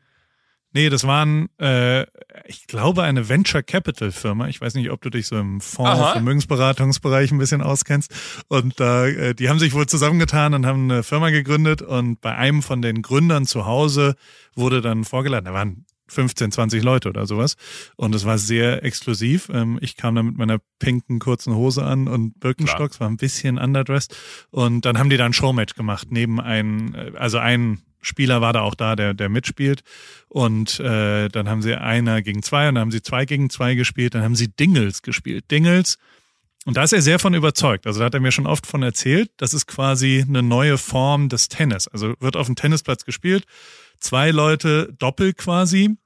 Nee, 0.73 0.89
das 0.89 1.05
waren, 1.05 1.49
äh, 1.59 2.03
ich 2.45 2.65
glaube, 2.67 3.03
eine 3.03 3.27
Venture 3.27 3.61
Capital 3.61 4.11
Firma. 4.11 4.47
Ich 4.47 4.61
weiß 4.61 4.75
nicht, 4.75 4.89
ob 4.89 5.01
du 5.01 5.09
dich 5.09 5.27
so 5.27 5.37
im 5.37 5.59
Fonds, 5.59 5.99
Aha. 5.99 6.11
Vermögensberatungsbereich 6.13 7.31
ein 7.31 7.37
bisschen 7.37 7.61
auskennst. 7.61 8.13
Und 8.47 8.79
da, 8.79 9.05
äh, 9.05 9.35
die 9.35 9.49
haben 9.49 9.59
sich 9.59 9.73
wohl 9.73 9.87
zusammengetan 9.87 10.53
und 10.53 10.65
haben 10.65 10.89
eine 10.89 11.03
Firma 11.03 11.29
gegründet. 11.29 11.81
Und 11.81 12.21
bei 12.21 12.35
einem 12.35 12.63
von 12.63 12.81
den 12.81 13.01
Gründern 13.01 13.45
zu 13.45 13.65
Hause 13.65 14.15
wurde 14.55 14.79
dann 14.79 15.03
vorgeladen. 15.03 15.45
Da 15.45 15.53
waren 15.53 15.85
15, 16.11 16.51
20 16.51 16.83
Leute 16.83 17.09
oder 17.09 17.25
sowas. 17.25 17.55
Und 17.95 18.13
es 18.15 18.25
war 18.25 18.37
sehr 18.37 18.83
exklusiv. 18.83 19.49
Ähm, 19.53 19.79
ich 19.81 19.95
kam 19.95 20.15
da 20.15 20.23
mit 20.23 20.37
meiner 20.37 20.59
pinken 20.79 21.19
kurzen 21.19 21.55
Hose 21.55 21.83
an 21.83 22.07
und 22.07 22.39
Birkenstocks, 22.39 22.99
war 22.99 23.09
ein 23.09 23.17
bisschen 23.17 23.57
underdressed. 23.57 24.15
Und 24.49 24.85
dann 24.85 24.97
haben 24.97 25.09
die 25.09 25.17
da 25.17 25.25
ein 25.25 25.33
Showmatch 25.33 25.75
gemacht, 25.75 26.07
neben 26.11 26.39
ein, 26.39 26.93
äh, 26.95 27.11
also 27.17 27.37
ein 27.37 27.81
Spieler 28.01 28.41
war 28.41 28.51
da 28.51 28.61
auch 28.61 28.75
da, 28.75 28.95
der, 28.95 29.13
der 29.13 29.29
mitspielt. 29.29 29.81
Und 30.27 30.79
äh, 30.79 31.29
dann 31.29 31.47
haben 31.47 31.61
sie 31.61 31.75
einer 31.75 32.21
gegen 32.21 32.43
zwei 32.43 32.67
und 32.67 32.75
dann 32.75 32.81
haben 32.81 32.91
sie 32.91 33.01
zwei 33.01 33.25
gegen 33.25 33.49
zwei 33.49 33.75
gespielt. 33.75 34.15
Dann 34.15 34.23
haben 34.23 34.35
sie 34.35 34.47
Dingles 34.47 35.01
gespielt. 35.01 35.49
Dingles. 35.51 35.97
Und 36.65 36.77
da 36.77 36.83
ist 36.83 36.93
er 36.93 37.01
sehr 37.01 37.19
von 37.19 37.33
überzeugt. 37.33 37.87
Also 37.87 37.99
da 37.99 38.05
hat 38.05 38.13
er 38.13 38.19
mir 38.19 38.31
schon 38.31 38.45
oft 38.45 38.67
von 38.67 38.83
erzählt. 38.83 39.31
Das 39.37 39.53
ist 39.53 39.65
quasi 39.65 40.23
eine 40.27 40.43
neue 40.43 40.77
Form 40.77 41.29
des 41.29 41.47
Tennis. 41.47 41.87
Also 41.87 42.13
wird 42.19 42.35
auf 42.35 42.45
dem 42.45 42.55
Tennisplatz 42.55 43.05
gespielt. 43.05 43.45
Zwei 43.99 44.31
Leute 44.31 44.93
doppelt 44.97 45.37
quasi 45.37 45.97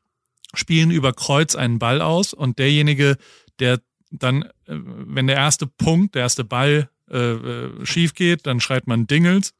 spielen 0.57 0.91
über 0.91 1.13
Kreuz 1.13 1.55
einen 1.55 1.79
Ball 1.79 2.01
aus 2.01 2.33
und 2.33 2.59
derjenige, 2.59 3.17
der 3.59 3.79
dann, 4.11 4.43
äh, 4.43 4.49
wenn 4.67 5.27
der 5.27 5.35
erste 5.35 5.67
Punkt, 5.67 6.15
der 6.15 6.23
erste 6.23 6.43
Ball 6.43 6.89
äh, 7.09 7.17
äh 7.17 7.85
schief 7.85 8.13
geht, 8.13 8.45
dann 8.47 8.59
schreit 8.59 8.87
man 8.87 9.07
Dingles 9.07 9.53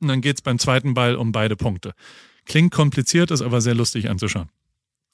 und 0.00 0.08
dann 0.08 0.20
geht's 0.20 0.42
beim 0.42 0.58
zweiten 0.58 0.94
Ball 0.94 1.16
um 1.16 1.32
beide 1.32 1.56
Punkte. 1.56 1.92
Klingt 2.44 2.72
kompliziert, 2.72 3.30
ist 3.30 3.42
aber 3.42 3.60
sehr 3.60 3.74
lustig 3.74 4.10
anzuschauen. 4.10 4.48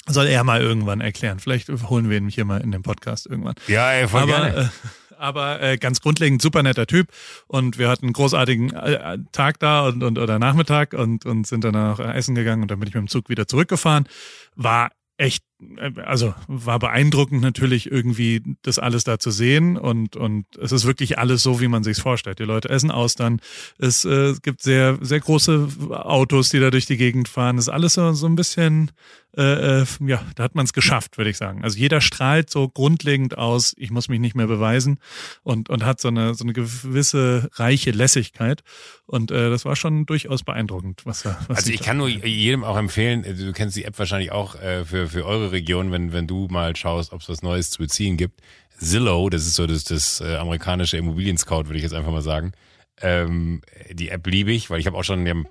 Soll 0.06 0.26
er 0.26 0.42
mal 0.44 0.60
irgendwann 0.60 1.00
erklären. 1.00 1.38
Vielleicht 1.38 1.68
holen 1.68 2.10
wir 2.10 2.16
ihn 2.16 2.28
hier 2.28 2.44
mal 2.44 2.60
in 2.60 2.72
den 2.72 2.82
Podcast 2.82 3.26
irgendwann. 3.26 3.54
Ja, 3.68 3.92
ey, 3.92 4.08
voll 4.08 4.22
aber, 4.22 4.32
gerne. 4.32 4.58
Äh, 4.58 4.88
aber 5.16 5.62
äh, 5.62 5.76
ganz 5.76 6.00
grundlegend 6.00 6.40
super 6.42 6.62
netter 6.62 6.86
Typ 6.86 7.08
und 7.46 7.78
wir 7.78 7.88
hatten 7.88 8.06
einen 8.06 8.14
großartigen 8.14 8.72
äh, 8.74 9.18
Tag 9.32 9.58
da 9.60 9.86
und, 9.86 10.02
und 10.02 10.18
oder 10.18 10.38
Nachmittag 10.38 10.94
und, 10.94 11.26
und 11.26 11.46
sind 11.46 11.62
dann 11.64 11.76
auch 11.76 12.00
essen 12.00 12.34
gegangen 12.34 12.62
und 12.62 12.70
dann 12.70 12.80
bin 12.80 12.88
ich 12.88 12.94
mit 12.94 13.02
dem 13.02 13.08
Zug 13.08 13.28
wieder 13.28 13.46
zurückgefahren. 13.46 14.08
War 14.56 14.90
echt, 15.20 15.44
äh, 15.76 15.92
also 16.00 16.34
war 16.48 16.78
beeindruckend 16.78 17.42
natürlich 17.42 17.90
irgendwie 17.90 18.42
das 18.62 18.78
alles 18.78 19.04
da 19.04 19.18
zu 19.18 19.30
sehen 19.30 19.76
und 19.76 20.16
und 20.16 20.46
es 20.56 20.72
ist 20.72 20.86
wirklich 20.86 21.18
alles 21.18 21.42
so, 21.42 21.60
wie 21.60 21.68
man 21.68 21.84
sich's 21.84 22.00
vorstellt. 22.00 22.38
Die 22.38 22.44
Leute 22.44 22.70
essen 22.70 22.90
Austern, 22.90 23.40
es 23.78 24.04
äh, 24.04 24.34
gibt 24.42 24.62
sehr 24.62 24.98
sehr 25.00 25.20
große 25.20 25.68
Autos, 25.90 26.48
die 26.48 26.60
da 26.60 26.70
durch 26.70 26.86
die 26.86 26.96
Gegend 26.96 27.28
fahren. 27.28 27.58
Es 27.58 27.66
ist 27.66 27.72
alles 27.72 27.94
so, 27.94 28.12
so 28.12 28.26
ein 28.26 28.36
bisschen 28.36 28.90
äh, 29.36 29.82
äh, 29.82 29.86
ja, 30.06 30.22
da 30.34 30.42
hat 30.42 30.54
man 30.54 30.64
es 30.64 30.72
geschafft, 30.72 31.16
würde 31.16 31.30
ich 31.30 31.36
sagen. 31.36 31.62
Also 31.62 31.78
jeder 31.78 32.00
strahlt 32.00 32.50
so 32.50 32.68
grundlegend 32.68 33.38
aus, 33.38 33.74
ich 33.76 33.90
muss 33.90 34.08
mich 34.08 34.18
nicht 34.18 34.34
mehr 34.34 34.46
beweisen 34.46 34.98
und, 35.42 35.70
und 35.70 35.84
hat 35.84 36.00
so 36.00 36.08
eine, 36.08 36.34
so 36.34 36.44
eine 36.44 36.52
gewisse 36.52 37.48
reiche 37.54 37.92
Lässigkeit. 37.92 38.62
Und 39.06 39.30
äh, 39.30 39.50
das 39.50 39.64
war 39.64 39.76
schon 39.76 40.06
durchaus 40.06 40.42
beeindruckend, 40.42 41.02
was 41.04 41.22
da. 41.22 41.38
Was 41.48 41.58
also 41.58 41.72
ich 41.72 41.80
kann 41.80 41.96
nur 41.96 42.08
jedem 42.08 42.64
auch 42.64 42.76
empfehlen, 42.76 43.24
äh, 43.24 43.34
du 43.34 43.52
kennst 43.52 43.76
die 43.76 43.84
App 43.84 43.98
wahrscheinlich 43.98 44.32
auch 44.32 44.56
äh, 44.56 44.84
für, 44.84 45.08
für 45.08 45.24
eure 45.24 45.52
Region, 45.52 45.92
wenn, 45.92 46.12
wenn 46.12 46.26
du 46.26 46.48
mal 46.50 46.74
schaust, 46.74 47.12
ob 47.12 47.20
es 47.20 47.28
was 47.28 47.42
Neues 47.42 47.70
zu 47.70 47.78
beziehen 47.78 48.16
gibt. 48.16 48.40
Zillow, 48.78 49.28
das 49.28 49.46
ist 49.46 49.54
so 49.54 49.66
das, 49.66 49.84
das 49.84 50.20
äh, 50.20 50.36
amerikanische 50.36 50.96
Immobilien-Scout, 50.96 51.66
würde 51.66 51.76
ich 51.76 51.82
jetzt 51.82 51.94
einfach 51.94 52.12
mal 52.12 52.22
sagen. 52.22 52.52
Ähm, 53.02 53.62
die 53.90 54.10
App 54.10 54.26
liebe 54.26 54.52
ich, 54.52 54.70
weil 54.70 54.80
ich 54.80 54.86
habe 54.86 54.96
auch 54.96 55.04
schon 55.04 55.26
ein 55.26 55.48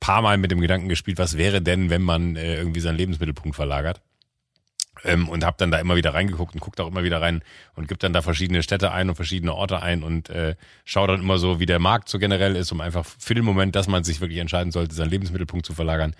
paar 0.00 0.22
Mal 0.22 0.38
mit 0.38 0.50
dem 0.50 0.60
Gedanken 0.60 0.88
gespielt, 0.88 1.18
was 1.18 1.36
wäre 1.36 1.60
denn, 1.60 1.90
wenn 1.90 2.02
man 2.02 2.36
äh, 2.36 2.56
irgendwie 2.56 2.80
seinen 2.80 2.96
Lebensmittelpunkt 2.96 3.56
verlagert. 3.56 4.00
Ähm, 5.04 5.28
und 5.28 5.44
habe 5.44 5.56
dann 5.58 5.72
da 5.72 5.78
immer 5.78 5.96
wieder 5.96 6.14
reingeguckt 6.14 6.54
und 6.54 6.60
guckt 6.60 6.80
auch 6.80 6.86
immer 6.86 7.02
wieder 7.02 7.20
rein 7.20 7.42
und 7.74 7.88
gibt 7.88 8.04
dann 8.04 8.12
da 8.12 8.22
verschiedene 8.22 8.62
Städte 8.62 8.92
ein 8.92 9.08
und 9.08 9.16
verschiedene 9.16 9.52
Orte 9.52 9.82
ein 9.82 10.04
und 10.04 10.30
äh, 10.30 10.54
schaue 10.84 11.08
dann 11.08 11.20
immer 11.20 11.38
so, 11.38 11.58
wie 11.58 11.66
der 11.66 11.80
Markt 11.80 12.08
so 12.08 12.20
generell 12.20 12.54
ist, 12.54 12.70
um 12.70 12.80
einfach 12.80 13.04
für 13.04 13.34
den 13.34 13.44
Moment, 13.44 13.74
dass 13.74 13.88
man 13.88 14.04
sich 14.04 14.20
wirklich 14.20 14.38
entscheiden 14.38 14.70
sollte, 14.70 14.94
seinen 14.94 15.10
Lebensmittelpunkt 15.10 15.66
zu 15.66 15.72
verlagern, 15.72 16.14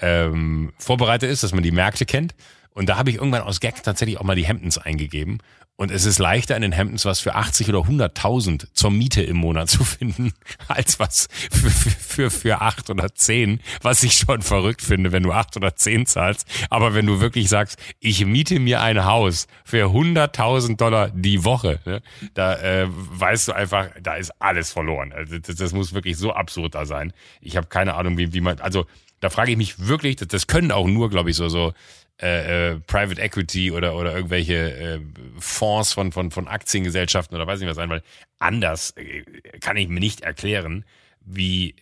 ähm, 0.00 0.72
vorbereitet 0.78 1.30
ist, 1.30 1.44
dass 1.44 1.54
man 1.54 1.62
die 1.62 1.70
Märkte 1.70 2.06
kennt. 2.06 2.34
Und 2.70 2.88
da 2.88 2.96
habe 2.96 3.10
ich 3.10 3.16
irgendwann 3.16 3.42
aus 3.42 3.60
Gag 3.60 3.80
tatsächlich 3.84 4.18
auch 4.18 4.24
mal 4.24 4.34
die 4.34 4.46
Hemdens 4.46 4.78
eingegeben 4.78 5.38
und 5.76 5.90
es 5.90 6.04
ist 6.04 6.18
leichter 6.18 6.54
in 6.54 6.62
den 6.62 6.76
Hamptons 6.76 7.04
was 7.04 7.18
für 7.18 7.34
80 7.34 7.68
oder 7.68 7.80
100.000 7.80 8.68
zur 8.74 8.90
Miete 8.90 9.22
im 9.22 9.36
Monat 9.36 9.68
zu 9.68 9.82
finden, 9.82 10.32
als 10.68 11.00
was 11.00 11.28
für, 11.50 11.70
für, 11.70 12.30
für 12.30 12.60
8 12.60 12.90
oder 12.90 13.12
10, 13.12 13.60
was 13.82 14.02
ich 14.04 14.14
schon 14.14 14.42
verrückt 14.42 14.82
finde, 14.82 15.10
wenn 15.10 15.24
du 15.24 15.32
8 15.32 15.56
oder 15.56 15.74
10 15.74 16.06
zahlst. 16.06 16.46
Aber 16.70 16.94
wenn 16.94 17.06
du 17.06 17.20
wirklich 17.20 17.48
sagst, 17.48 17.78
ich 17.98 18.24
miete 18.24 18.60
mir 18.60 18.82
ein 18.82 19.04
Haus 19.04 19.48
für 19.64 19.86
100.000 19.86 20.76
Dollar 20.76 21.10
die 21.10 21.44
Woche, 21.44 21.80
ne, 21.84 22.02
da 22.34 22.54
äh, 22.54 22.86
weißt 22.88 23.48
du 23.48 23.52
einfach, 23.52 23.88
da 24.00 24.14
ist 24.14 24.32
alles 24.38 24.70
verloren. 24.70 25.12
Also 25.12 25.38
das, 25.38 25.56
das 25.56 25.72
muss 25.72 25.92
wirklich 25.92 26.16
so 26.16 26.32
absurd 26.32 26.76
da 26.76 26.86
sein. 26.86 27.12
Ich 27.40 27.56
habe 27.56 27.66
keine 27.66 27.94
Ahnung, 27.94 28.16
wie, 28.16 28.32
wie 28.32 28.40
man, 28.40 28.60
also 28.60 28.86
da 29.18 29.30
frage 29.30 29.52
ich 29.52 29.56
mich 29.56 29.78
wirklich, 29.78 30.16
das, 30.16 30.28
das 30.28 30.46
können 30.46 30.70
auch 30.70 30.86
nur, 30.86 31.10
glaube 31.10 31.30
ich, 31.30 31.36
so, 31.36 31.48
so 31.48 31.72
äh, 32.20 32.72
äh, 32.72 32.80
Private 32.80 33.20
Equity 33.20 33.72
oder 33.72 33.96
oder 33.96 34.14
irgendwelche 34.14 34.72
äh, 34.72 35.00
Fonds 35.38 35.92
von 35.92 36.12
von 36.12 36.30
von 36.30 36.46
Aktiengesellschaften 36.46 37.34
oder 37.36 37.46
weiß 37.46 37.58
nicht 37.60 37.68
was 37.68 37.76
sein, 37.76 37.90
weil 37.90 38.02
anders 38.38 38.92
äh, 38.92 39.24
kann 39.60 39.76
ich 39.76 39.88
mir 39.88 40.00
nicht 40.00 40.20
erklären, 40.20 40.84
wie 41.20 41.70
äh, 41.70 41.74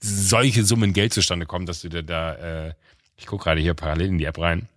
solche 0.00 0.64
Summen 0.64 0.92
Geld 0.92 1.12
zustande 1.12 1.46
kommen, 1.46 1.66
dass 1.66 1.82
du 1.82 1.88
da, 1.88 2.02
da 2.02 2.66
äh, 2.66 2.74
ich 3.16 3.26
gucke 3.26 3.44
gerade 3.44 3.60
hier 3.60 3.74
parallel 3.74 4.08
in 4.08 4.18
die 4.18 4.24
App 4.24 4.38
rein, 4.38 4.68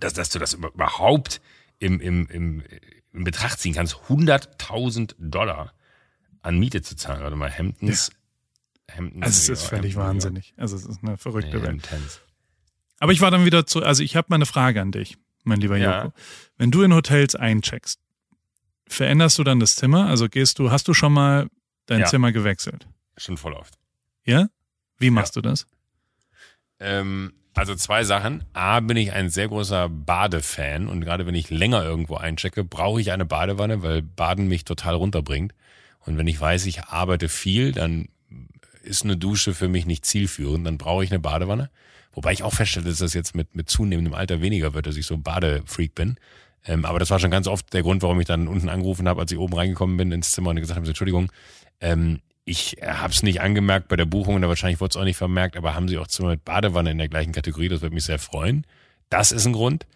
dass 0.00 0.14
dass 0.14 0.30
du 0.30 0.38
das 0.38 0.54
überhaupt 0.54 1.40
im 1.78 2.00
im 2.00 2.26
im 2.26 2.62
in 3.12 3.24
Betracht 3.24 3.58
ziehen 3.58 3.74
kannst, 3.74 3.94
100.000 4.08 5.14
Dollar 5.18 5.72
an 6.42 6.58
Miete 6.58 6.82
zu 6.82 6.96
zahlen. 6.96 7.22
Warte 7.22 7.36
mal, 7.36 7.50
Hamptons. 7.56 8.10
Ja. 8.88 8.96
Hamptons 8.96 9.24
also 9.24 9.52
es 9.52 9.60
ist 9.60 9.68
völlig 9.68 9.96
wahnsinnig. 9.96 10.54
Also 10.56 10.76
es 10.76 10.86
ist 10.86 11.02
eine 11.02 11.16
verrückte 11.16 11.56
nee, 11.58 11.62
Welt. 11.62 11.72
Intense. 11.74 12.20
Aber 12.98 13.12
ich 13.12 13.20
war 13.20 13.30
dann 13.30 13.44
wieder 13.44 13.66
zu, 13.66 13.82
also 13.82 14.02
ich 14.02 14.16
habe 14.16 14.26
mal 14.30 14.36
eine 14.36 14.46
Frage 14.46 14.80
an 14.80 14.92
dich, 14.92 15.16
mein 15.44 15.60
lieber 15.60 15.76
ja. 15.76 16.04
Joko. 16.04 16.14
Wenn 16.56 16.70
du 16.70 16.82
in 16.82 16.94
Hotels 16.94 17.34
eincheckst, 17.34 18.00
veränderst 18.88 19.38
du 19.38 19.44
dann 19.44 19.60
das 19.60 19.76
Zimmer? 19.76 20.06
Also 20.06 20.28
gehst 20.28 20.58
du, 20.58 20.70
hast 20.70 20.88
du 20.88 20.94
schon 20.94 21.12
mal 21.12 21.48
dein 21.86 22.00
ja. 22.00 22.06
Zimmer 22.06 22.32
gewechselt? 22.32 22.86
Schon 23.16 23.36
voll 23.36 23.52
oft. 23.52 23.74
Ja? 24.24 24.48
Wie 24.98 25.10
machst 25.10 25.36
ja. 25.36 25.42
du 25.42 25.48
das? 25.48 25.66
Ähm, 26.80 27.32
also 27.54 27.74
zwei 27.74 28.04
Sachen. 28.04 28.44
A, 28.52 28.80
bin 28.80 28.96
ich 28.96 29.12
ein 29.12 29.30
sehr 29.30 29.48
großer 29.48 29.88
Badefan 29.88 30.88
und 30.88 31.00
gerade 31.00 31.26
wenn 31.26 31.34
ich 31.34 31.50
länger 31.50 31.82
irgendwo 31.82 32.16
einchecke, 32.16 32.64
brauche 32.64 33.00
ich 33.00 33.12
eine 33.12 33.24
Badewanne, 33.24 33.82
weil 33.82 34.02
Baden 34.02 34.48
mich 34.48 34.64
total 34.64 34.94
runterbringt. 34.94 35.54
Und 36.00 36.16
wenn 36.18 36.26
ich 36.26 36.40
weiß, 36.40 36.66
ich 36.66 36.84
arbeite 36.84 37.28
viel, 37.28 37.72
dann 37.72 38.08
ist 38.82 39.04
eine 39.04 39.16
Dusche 39.16 39.54
für 39.54 39.68
mich 39.68 39.86
nicht 39.86 40.06
zielführend, 40.06 40.66
dann 40.66 40.78
brauche 40.78 41.04
ich 41.04 41.10
eine 41.10 41.18
Badewanne. 41.18 41.70
Wobei 42.18 42.32
ich 42.32 42.42
auch 42.42 42.52
feststelle, 42.52 42.86
dass 42.86 42.98
das 42.98 43.14
jetzt 43.14 43.36
mit, 43.36 43.54
mit 43.54 43.70
zunehmendem 43.70 44.12
Alter 44.12 44.40
weniger 44.40 44.74
wird, 44.74 44.88
dass 44.88 44.96
ich 44.96 45.06
so 45.06 45.18
Badefreak 45.18 45.94
bin. 45.94 46.16
Ähm, 46.66 46.84
aber 46.84 46.98
das 46.98 47.10
war 47.10 47.20
schon 47.20 47.30
ganz 47.30 47.46
oft 47.46 47.72
der 47.72 47.82
Grund, 47.82 48.02
warum 48.02 48.18
ich 48.18 48.26
dann 48.26 48.48
unten 48.48 48.68
angerufen 48.68 49.06
habe, 49.06 49.20
als 49.20 49.30
ich 49.30 49.38
oben 49.38 49.54
reingekommen 49.54 49.96
bin 49.96 50.10
ins 50.10 50.32
Zimmer 50.32 50.50
und 50.50 50.56
gesagt 50.56 50.76
habe, 50.76 50.88
Entschuldigung, 50.88 51.30
ähm, 51.80 52.18
ich 52.44 52.78
habe 52.82 53.12
es 53.12 53.22
nicht 53.22 53.40
angemerkt 53.40 53.86
bei 53.86 53.94
der 53.94 54.04
Buchung 54.04 54.34
und 54.34 54.42
wahrscheinlich 54.42 54.80
wurde 54.80 54.90
es 54.90 54.96
auch 54.96 55.04
nicht 55.04 55.16
vermerkt, 55.16 55.56
aber 55.56 55.76
haben 55.76 55.86
Sie 55.86 55.96
auch 55.96 56.08
Zimmer 56.08 56.30
mit 56.30 56.44
Badewanne 56.44 56.90
in 56.90 56.98
der 56.98 57.08
gleichen 57.08 57.30
Kategorie? 57.30 57.68
Das 57.68 57.82
würde 57.82 57.94
mich 57.94 58.02
sehr 58.02 58.18
freuen. 58.18 58.66
Das 59.10 59.30
ist 59.30 59.46
ein 59.46 59.52
Grund. 59.52 59.86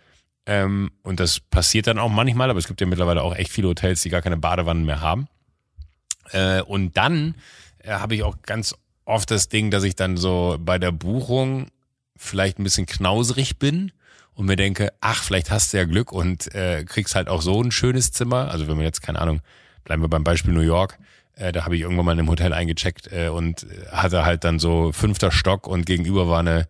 Ähm, 0.46 0.92
und 1.02 1.18
das 1.18 1.40
passiert 1.40 1.88
dann 1.88 1.98
auch 1.98 2.08
manchmal, 2.08 2.50
aber 2.50 2.60
es 2.60 2.68
gibt 2.68 2.80
ja 2.80 2.86
mittlerweile 2.86 3.22
auch 3.22 3.34
echt 3.34 3.50
viele 3.50 3.66
Hotels, 3.66 4.00
die 4.02 4.10
gar 4.10 4.22
keine 4.22 4.36
Badewannen 4.36 4.84
mehr 4.84 5.00
haben. 5.00 5.26
Äh, 6.30 6.62
und 6.62 6.96
dann 6.96 7.34
äh, 7.78 7.90
habe 7.90 8.14
ich 8.14 8.22
auch 8.22 8.36
ganz 8.42 8.76
oft 9.06 9.32
das 9.32 9.48
Ding, 9.48 9.72
dass 9.72 9.82
ich 9.82 9.96
dann 9.96 10.16
so 10.16 10.56
bei 10.60 10.78
der 10.78 10.92
Buchung 10.92 11.66
vielleicht 12.22 12.58
ein 12.58 12.64
bisschen 12.64 12.86
knauserig 12.86 13.58
bin 13.58 13.92
und 14.34 14.46
mir 14.46 14.56
denke, 14.56 14.92
ach, 15.00 15.22
vielleicht 15.22 15.50
hast 15.50 15.72
du 15.72 15.78
ja 15.78 15.84
Glück 15.84 16.12
und 16.12 16.54
äh, 16.54 16.84
kriegst 16.84 17.14
halt 17.14 17.28
auch 17.28 17.42
so 17.42 17.62
ein 17.62 17.70
schönes 17.70 18.12
Zimmer. 18.12 18.50
Also 18.50 18.68
wenn 18.68 18.78
wir 18.78 18.84
jetzt, 18.84 19.02
keine 19.02 19.20
Ahnung, 19.20 19.40
bleiben 19.84 20.02
wir 20.02 20.08
beim 20.08 20.24
Beispiel 20.24 20.54
New 20.54 20.60
York, 20.60 20.98
äh, 21.34 21.52
da 21.52 21.64
habe 21.64 21.76
ich 21.76 21.82
irgendwann 21.82 22.06
mal 22.06 22.12
in 22.12 22.20
einem 22.20 22.30
Hotel 22.30 22.52
eingecheckt 22.52 23.10
äh, 23.12 23.28
und 23.28 23.66
hatte 23.90 24.24
halt 24.24 24.44
dann 24.44 24.58
so 24.58 24.92
fünfter 24.92 25.30
Stock 25.30 25.66
und 25.66 25.84
gegenüber 25.84 26.28
war 26.28 26.40
eine 26.40 26.68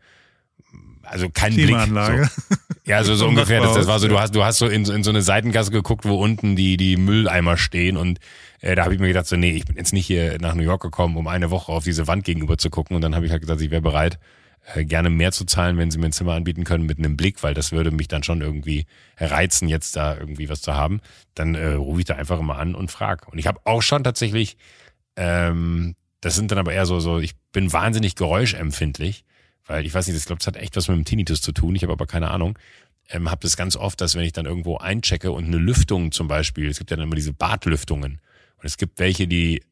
also 1.05 1.29
kein 1.29 1.55
Blick. 1.55 1.77
So. 1.79 2.57
Ja, 2.87 3.05
so, 3.05 3.15
so 3.15 3.27
ungefähr. 3.29 3.61
Das, 3.61 3.75
das 3.75 3.87
war 3.87 3.99
so, 3.99 4.09
du 4.09 4.19
hast, 4.19 4.35
du 4.35 4.45
hast 4.45 4.59
so 4.59 4.67
in, 4.67 4.87
in 4.87 5.05
so 5.05 5.11
eine 5.11 5.21
Seitengasse 5.21 5.71
geguckt, 5.71 6.07
wo 6.07 6.15
unten 6.15 6.57
die, 6.57 6.77
die 6.77 6.97
Mülleimer 6.97 7.59
stehen 7.59 7.97
und 7.97 8.19
äh, 8.61 8.75
da 8.77 8.85
habe 8.85 8.95
ich 8.95 9.01
mir 9.01 9.09
gedacht, 9.09 9.27
so, 9.27 9.37
nee, 9.37 9.51
ich 9.51 9.67
bin 9.67 9.77
jetzt 9.77 9.93
nicht 9.93 10.07
hier 10.07 10.39
nach 10.41 10.55
New 10.55 10.63
York 10.63 10.81
gekommen, 10.81 11.17
um 11.17 11.27
eine 11.27 11.51
Woche 11.51 11.71
auf 11.71 11.85
diese 11.85 12.07
Wand 12.07 12.25
gegenüber 12.25 12.57
zu 12.57 12.71
gucken. 12.71 12.97
Und 12.97 13.03
dann 13.03 13.15
habe 13.15 13.27
ich 13.27 13.33
halt 13.33 13.43
gesagt, 13.43 13.61
ich 13.61 13.71
wäre 13.71 13.83
bereit, 13.83 14.15
äh, 14.15 14.19
gerne 14.77 15.11
mehr 15.11 15.33
zu 15.33 15.45
zahlen, 15.45 15.77
wenn 15.77 15.91
sie 15.91 15.99
mir 15.99 16.07
ein 16.07 16.13
Zimmer 16.13 16.35
anbieten 16.35 16.65
können 16.65 16.87
mit 16.87 16.99
einem 16.99 17.17
Blick, 17.17 17.43
weil 17.43 17.55
das 17.55 17.73
würde 17.73 17.91
mich 17.91 18.09
dann 18.09 18.23
schon 18.23 18.41
irgendwie 18.41 18.87
reizen, 19.19 19.69
jetzt 19.69 19.97
da 19.97 20.17
irgendwie 20.17 20.49
was 20.49 20.63
zu 20.63 20.75
haben. 20.75 21.01
Dann 21.35 21.55
äh, 21.55 21.73
rufe 21.73 22.01
ich 22.01 22.07
da 22.07 22.15
einfach 22.15 22.39
immer 22.39 22.59
an 22.59 22.75
und 22.75 22.91
frage. 22.91 23.27
Und 23.31 23.39
ich 23.39 23.47
habe 23.47 23.61
auch 23.65 23.83
schon 23.83 24.05
tatsächlich, 24.05 24.57
ähm, 25.17 25.97
das 26.21 26.37
sind 26.37 26.53
dann 26.53 26.59
aber 26.59 26.73
eher 26.73 26.87
so, 26.87 27.01
so, 27.01 27.19
ich 27.19 27.35
bin 27.53 27.73
wahnsinnig 27.73 28.15
geräuschempfindlich, 28.15 29.25
weil 29.67 29.85
ich 29.85 29.93
weiß 29.93 30.07
nicht, 30.07 30.17
das 30.17 30.27
glaube, 30.27 30.39
das 30.39 30.47
hat 30.47 30.57
echt 30.57 30.77
was 30.77 30.89
mit 30.89 30.97
dem 30.97 31.05
Tinnitus 31.05 31.43
zu 31.43 31.53
tun, 31.53 31.75
ich 31.75 31.83
habe 31.83 31.93
aber 31.93 32.07
keine 32.07 32.31
Ahnung. 32.31 32.57
Ähm, 33.11 33.31
habe 33.31 33.41
das 33.43 33.57
ganz 33.57 33.75
oft, 33.77 34.01
dass 34.01 34.15
wenn 34.15 34.25
ich 34.25 34.33
dann 34.33 34.47
irgendwo 34.47 34.79
einchecke 34.79 35.33
und 35.33 35.47
eine 35.47 35.59
Lüftung 35.59 36.13
zum 36.13 36.29
Beispiel, 36.29 36.69
es 36.69 36.79
gibt 36.79 36.91
ja 36.91 36.97
dann 36.97 37.07
immer 37.07 37.17
diese 37.17 37.33
Badlüftungen 37.33 38.21
und 38.59 38.65
es 38.65 38.77
gibt 38.77 39.01
welche, 39.01 39.27
die 39.27 39.63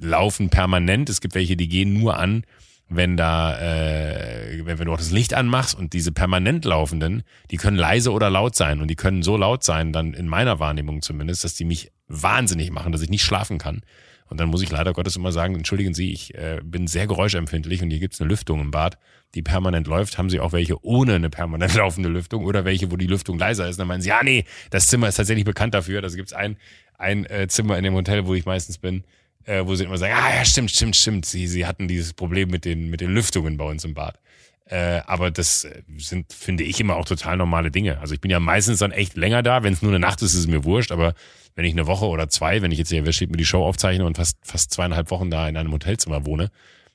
laufen 0.00 0.48
permanent, 0.48 1.10
es 1.10 1.20
gibt 1.20 1.34
welche, 1.34 1.56
die 1.56 1.68
gehen 1.68 1.92
nur 1.92 2.18
an, 2.18 2.44
wenn 2.88 3.16
da, 3.16 3.58
äh, 3.60 4.64
wenn, 4.64 4.78
wenn 4.78 4.86
du 4.86 4.92
auch 4.92 4.98
das 4.98 5.10
Licht 5.10 5.34
anmachst 5.34 5.76
und 5.76 5.92
diese 5.92 6.12
permanent 6.12 6.64
laufenden, 6.64 7.22
die 7.50 7.56
können 7.56 7.76
leise 7.76 8.12
oder 8.12 8.30
laut 8.30 8.54
sein 8.54 8.80
und 8.80 8.88
die 8.88 8.96
können 8.96 9.22
so 9.22 9.36
laut 9.36 9.64
sein, 9.64 9.92
dann 9.92 10.14
in 10.14 10.28
meiner 10.28 10.58
Wahrnehmung 10.58 11.02
zumindest, 11.02 11.44
dass 11.44 11.54
die 11.54 11.64
mich 11.64 11.92
wahnsinnig 12.08 12.70
machen, 12.70 12.92
dass 12.92 13.02
ich 13.02 13.10
nicht 13.10 13.24
schlafen 13.24 13.58
kann. 13.58 13.82
Und 14.26 14.40
dann 14.40 14.48
muss 14.48 14.62
ich 14.62 14.70
leider 14.70 14.92
Gottes 14.92 15.16
immer 15.16 15.32
sagen, 15.32 15.54
entschuldigen 15.54 15.94
Sie, 15.94 16.12
ich 16.12 16.34
äh, 16.34 16.60
bin 16.64 16.86
sehr 16.86 17.06
geräuschempfindlich 17.06 17.82
und 17.82 17.90
hier 17.90 18.00
gibt's 18.00 18.20
eine 18.20 18.28
Lüftung 18.28 18.60
im 18.60 18.70
Bad, 18.70 18.98
die 19.34 19.42
permanent 19.42 19.86
läuft. 19.86 20.16
Haben 20.16 20.30
Sie 20.30 20.40
auch 20.40 20.52
welche 20.52 20.82
ohne 20.84 21.14
eine 21.14 21.30
permanent 21.30 21.74
laufende 21.76 22.08
Lüftung 22.08 22.44
oder 22.44 22.64
welche, 22.64 22.90
wo 22.90 22.96
die 22.96 23.06
Lüftung 23.06 23.38
leiser 23.38 23.68
ist? 23.68 23.78
dann 23.78 23.86
meinen 23.86 24.00
Sie, 24.00 24.08
ja, 24.08 24.22
nee, 24.22 24.44
das 24.70 24.86
Zimmer 24.86 25.08
ist 25.08 25.16
tatsächlich 25.16 25.44
bekannt 25.44 25.74
dafür. 25.74 26.02
Also 26.02 26.16
gibt's 26.16 26.32
ein, 26.32 26.56
ein 26.96 27.26
äh, 27.26 27.48
Zimmer 27.48 27.76
in 27.76 27.84
dem 27.84 27.94
Hotel, 27.94 28.26
wo 28.26 28.34
ich 28.34 28.46
meistens 28.46 28.78
bin, 28.78 29.04
äh, 29.44 29.66
wo 29.66 29.74
sie 29.74 29.84
immer 29.84 29.98
sagen, 29.98 30.14
ah 30.16 30.36
ja, 30.36 30.44
stimmt, 30.44 30.70
stimmt, 30.70 30.96
stimmt. 30.96 31.26
Sie, 31.26 31.46
sie 31.46 31.66
hatten 31.66 31.88
dieses 31.88 32.12
Problem 32.12 32.50
mit 32.50 32.64
den, 32.64 32.90
mit 32.90 33.00
den 33.00 33.10
Lüftungen 33.10 33.56
bei 33.56 33.64
uns 33.64 33.84
im 33.84 33.94
Bad. 33.94 34.18
Äh, 34.66 35.02
aber 35.06 35.30
das 35.30 35.68
sind, 35.98 36.32
finde 36.32 36.64
ich, 36.64 36.80
immer 36.80 36.96
auch 36.96 37.04
total 37.04 37.36
normale 37.36 37.70
Dinge. 37.70 37.98
Also 37.98 38.14
ich 38.14 38.20
bin 38.20 38.30
ja 38.30 38.40
meistens 38.40 38.78
dann 38.78 38.92
echt 38.92 39.16
länger 39.16 39.42
da. 39.42 39.62
Wenn 39.62 39.74
es 39.74 39.82
nur 39.82 39.90
eine 39.90 39.98
Nacht 39.98 40.22
ist, 40.22 40.32
ist 40.32 40.40
es 40.40 40.46
mir 40.46 40.64
wurscht. 40.64 40.90
Aber 40.90 41.14
wenn 41.54 41.64
ich 41.64 41.72
eine 41.72 41.86
Woche 41.86 42.06
oder 42.06 42.28
zwei, 42.28 42.62
wenn 42.62 42.72
ich 42.72 42.78
jetzt 42.78 42.88
hier, 42.88 43.04
wer 43.04 43.12
steht 43.12 43.30
mir 43.30 43.36
die 43.36 43.44
Show 43.44 43.64
aufzeichne 43.64 44.06
und 44.06 44.16
fast, 44.16 44.38
fast 44.42 44.72
zweieinhalb 44.72 45.10
Wochen 45.10 45.30
da 45.30 45.48
in 45.48 45.56
einem 45.56 45.72
Hotelzimmer 45.72 46.24
wohne, 46.24 46.50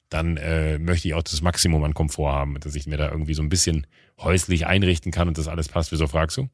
dann 0.09 0.37
äh, 0.37 0.79
möchte 0.79 1.07
ich 1.07 1.13
auch 1.13 1.21
das 1.21 1.41
Maximum 1.41 1.83
an 1.83 1.93
Komfort 1.93 2.31
haben, 2.31 2.59
dass 2.59 2.73
ich 2.73 2.87
mir 2.87 2.97
da 2.97 3.11
irgendwie 3.11 3.35
so 3.35 3.43
ein 3.43 3.49
bisschen 3.49 3.85
häuslich 4.17 4.65
einrichten 4.65 5.11
kann 5.11 5.27
und 5.27 5.37
das 5.37 5.47
alles 5.47 5.69
passt. 5.69 5.91
Wieso 5.91 6.07
fragst 6.07 6.37
du? 6.37 6.49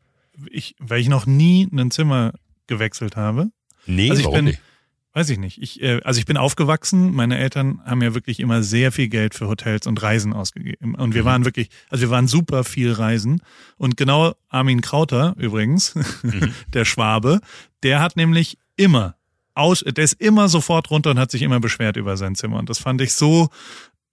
Ich, 0.52 0.76
weil 0.80 1.00
ich 1.00 1.08
noch 1.08 1.26
nie 1.26 1.70
ein 1.72 1.92
Zimmer 1.92 2.34
gewechselt 2.68 3.16
habe. 3.16 3.50
Nee, 3.86 4.10
also 4.10 4.22
ich 4.22 4.36
bin, 4.36 4.46
nicht? 4.46 4.60
Weiß 5.15 5.30
ich 5.30 5.39
nicht. 5.39 5.62
Ich, 5.62 5.82
äh, 5.82 6.01
also 6.04 6.19
ich 6.19 6.25
bin 6.25 6.36
aufgewachsen. 6.36 7.15
Meine 7.15 7.38
Eltern 7.38 7.80
haben 7.86 8.01
ja 8.01 8.13
wirklich 8.13 8.41
immer 8.41 8.63
sehr 8.63 8.91
viel 8.91 9.08
Geld 9.08 9.34
für 9.34 9.47
Hotels 9.47 9.88
und 9.88 10.01
Reisen 10.01 10.34
ausgegeben. 10.34 10.93
Und 10.93 11.13
wir 11.13 11.21
mhm. 11.21 11.28
waren 11.28 11.45
wirklich, 11.45 11.69
also 11.89 12.01
wir 12.01 12.10
waren 12.10 12.28
super 12.28 12.65
viel 12.65 12.91
reisen. 12.91 13.41
Und 13.78 13.95
genau 13.95 14.36
Armin 14.49 14.82
Krauter 14.82 15.34
übrigens, 15.38 15.95
mhm. 15.95 16.54
der 16.67 16.84
Schwabe, 16.84 17.39
der 17.82 18.01
hat 18.01 18.17
nämlich 18.17 18.58
immer 18.75 19.15
aus, 19.54 19.86
der 19.88 20.04
ist 20.04 20.19
immer 20.19 20.49
sofort 20.49 20.91
runter 20.91 21.12
und 21.12 21.19
hat 21.19 21.32
sich 21.32 21.43
immer 21.43 21.62
beschwert 21.62 21.95
über 21.95 22.17
sein 22.17 22.36
Zimmer. 22.36 22.60
Und 22.60 22.69
das 22.69 22.80
fand 22.80 22.99
ich 22.99 23.13
so 23.13 23.47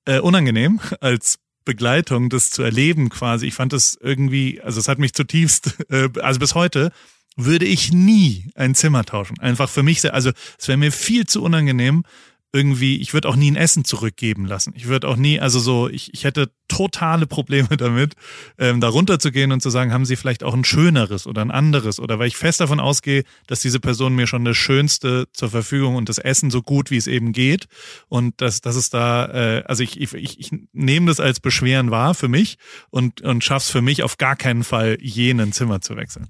äh, 0.04 0.20
unangenehm 0.20 0.78
als 1.00 1.40
Begleitung, 1.64 2.28
das 2.28 2.50
zu 2.50 2.62
erleben 2.62 3.08
quasi. 3.08 3.46
Ich 3.46 3.54
fand 3.54 3.72
das 3.72 3.98
irgendwie, 4.00 4.60
also 4.60 4.78
es 4.78 4.86
hat 4.86 5.00
mich 5.00 5.14
zutiefst, 5.14 5.78
äh, 5.90 6.10
also 6.20 6.38
bis 6.38 6.54
heute 6.54 6.92
würde 7.36 7.64
ich 7.64 7.92
nie 7.92 8.50
ein 8.54 8.74
Zimmer 8.74 9.04
tauschen. 9.04 9.38
Einfach 9.40 9.68
für 9.68 9.82
mich, 9.82 10.12
also 10.12 10.30
es 10.58 10.68
wäre 10.68 10.78
mir 10.78 10.92
viel 10.92 11.26
zu 11.26 11.42
unangenehm, 11.42 12.04
irgendwie, 12.52 13.00
ich 13.00 13.14
würde 13.14 13.28
auch 13.28 13.36
nie 13.36 13.50
ein 13.50 13.56
Essen 13.56 13.84
zurückgeben 13.84 14.44
lassen. 14.44 14.74
Ich 14.76 14.86
würde 14.86 15.08
auch 15.08 15.16
nie, 15.16 15.40
also 15.40 15.58
so, 15.58 15.88
ich, 15.88 16.12
ich 16.12 16.24
hätte 16.24 16.50
totale 16.68 17.26
Probleme 17.26 17.68
damit, 17.76 18.14
ähm, 18.58 18.80
da 18.80 18.88
runterzugehen 18.88 19.52
und 19.52 19.62
zu 19.62 19.70
sagen, 19.70 19.92
haben 19.92 20.04
Sie 20.04 20.16
vielleicht 20.16 20.44
auch 20.44 20.54
ein 20.54 20.64
schöneres 20.64 21.26
oder 21.26 21.42
ein 21.42 21.50
anderes? 21.50 21.98
Oder 21.98 22.18
weil 22.18 22.28
ich 22.28 22.36
fest 22.36 22.60
davon 22.60 22.80
ausgehe, 22.80 23.24
dass 23.46 23.60
diese 23.60 23.80
Person 23.80 24.14
mir 24.14 24.26
schon 24.26 24.44
das 24.44 24.56
Schönste 24.56 25.28
zur 25.32 25.50
Verfügung 25.50 25.96
und 25.96 26.08
das 26.08 26.18
Essen 26.18 26.50
so 26.50 26.62
gut 26.62 26.90
wie 26.90 26.98
es 26.98 27.06
eben 27.06 27.32
geht. 27.32 27.68
Und 28.08 28.40
dass, 28.42 28.60
dass 28.60 28.76
es 28.76 28.90
da, 28.90 29.26
äh, 29.26 29.64
also 29.64 29.82
ich, 29.82 29.98
ich, 29.98 30.12
ich, 30.12 30.38
ich 30.38 30.50
nehme 30.72 31.06
das 31.06 31.20
als 31.20 31.40
Beschweren 31.40 31.90
wahr 31.90 32.14
für 32.14 32.28
mich 32.28 32.58
und, 32.90 33.22
und 33.22 33.42
schaff's 33.42 33.70
für 33.70 33.82
mich 33.82 34.02
auf 34.02 34.18
gar 34.18 34.36
keinen 34.36 34.64
Fall, 34.64 34.98
jenen 35.00 35.52
Zimmer 35.52 35.80
zu 35.80 35.96
wechseln. 35.96 36.28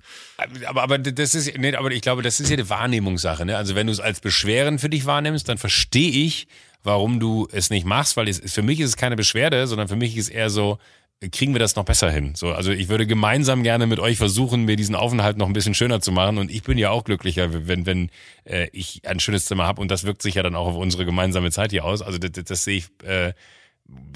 Aber, 0.67 0.83
aber 0.83 0.99
das 0.99 1.35
ist, 1.35 1.59
nee, 1.59 1.75
aber 1.75 1.91
ich 1.91 2.03
glaube, 2.03 2.23
das 2.23 2.39
ist 2.39 2.49
ja 2.49 2.55
eine 2.57 2.69
Wahrnehmungssache. 2.69 3.45
Ne? 3.45 3.57
Also 3.57 3.75
wenn 3.75 3.89
du 3.89 3.93
es 3.93 4.01
als 4.01 4.21
Beschweren 4.21 4.79
für 4.79 4.89
dich 4.89 5.05
wahrnimmst, 5.05 5.49
dann 5.49 5.59
verstehe 5.59 6.12
ich, 6.13 6.47
warum 6.83 7.21
du 7.21 7.49
es 7.51 7.71
nicht 7.71 7.87
machst, 7.87 8.17
weil 8.17 8.29
es, 8.29 8.41
für 8.53 8.63
mich 8.63 8.81
ist 8.81 8.91
es 8.91 8.97
keine 8.97 9.17
Beschwerde, 9.17 9.67
sondern 9.67 9.89
für 9.89 9.97
mich 9.97 10.17
ist 10.17 10.29
es 10.29 10.31
eher 10.31 10.51
so, 10.51 10.79
kriegen 11.31 11.55
wir 11.55 11.61
das 11.61 11.77
noch 11.77 11.85
besser 11.85 12.11
hin. 12.11 12.35
So, 12.35 12.53
also 12.53 12.73
ich 12.73 12.89
würde 12.89 13.07
gemeinsam 13.07 13.63
gerne 13.63 13.87
mit 13.87 14.01
euch 14.01 14.17
versuchen, 14.17 14.65
mir 14.65 14.77
diesen 14.77 14.95
Aufenthalt 14.95 15.37
noch 15.37 15.47
ein 15.47 15.53
bisschen 15.53 15.75
schöner 15.75 16.01
zu 16.01 16.11
machen. 16.11 16.39
Und 16.39 16.51
ich 16.51 16.63
bin 16.65 16.79
ja 16.79 16.91
auch 16.91 17.05
glücklicher, 17.05 17.69
wenn, 17.69 17.87
wenn 17.87 18.11
äh, 18.45 18.69
ich 18.73 19.03
ein 19.07 19.21
schönes 19.21 19.47
Zimmer 19.47 19.65
habe. 19.65 19.81
Und 19.81 19.91
das 19.91 20.05
wirkt 20.05 20.23
sich 20.23 20.35
ja 20.35 20.43
dann 20.43 20.57
auch 20.57 20.67
auf 20.67 20.77
unsere 20.77 21.05
gemeinsame 21.05 21.51
Zeit 21.53 21.71
hier 21.71 21.85
aus. 21.85 22.03
Also 22.03 22.19
das, 22.19 22.45
das 22.45 22.65
sehe 22.65 22.79
ich 22.79 22.89
äh, 23.05 23.35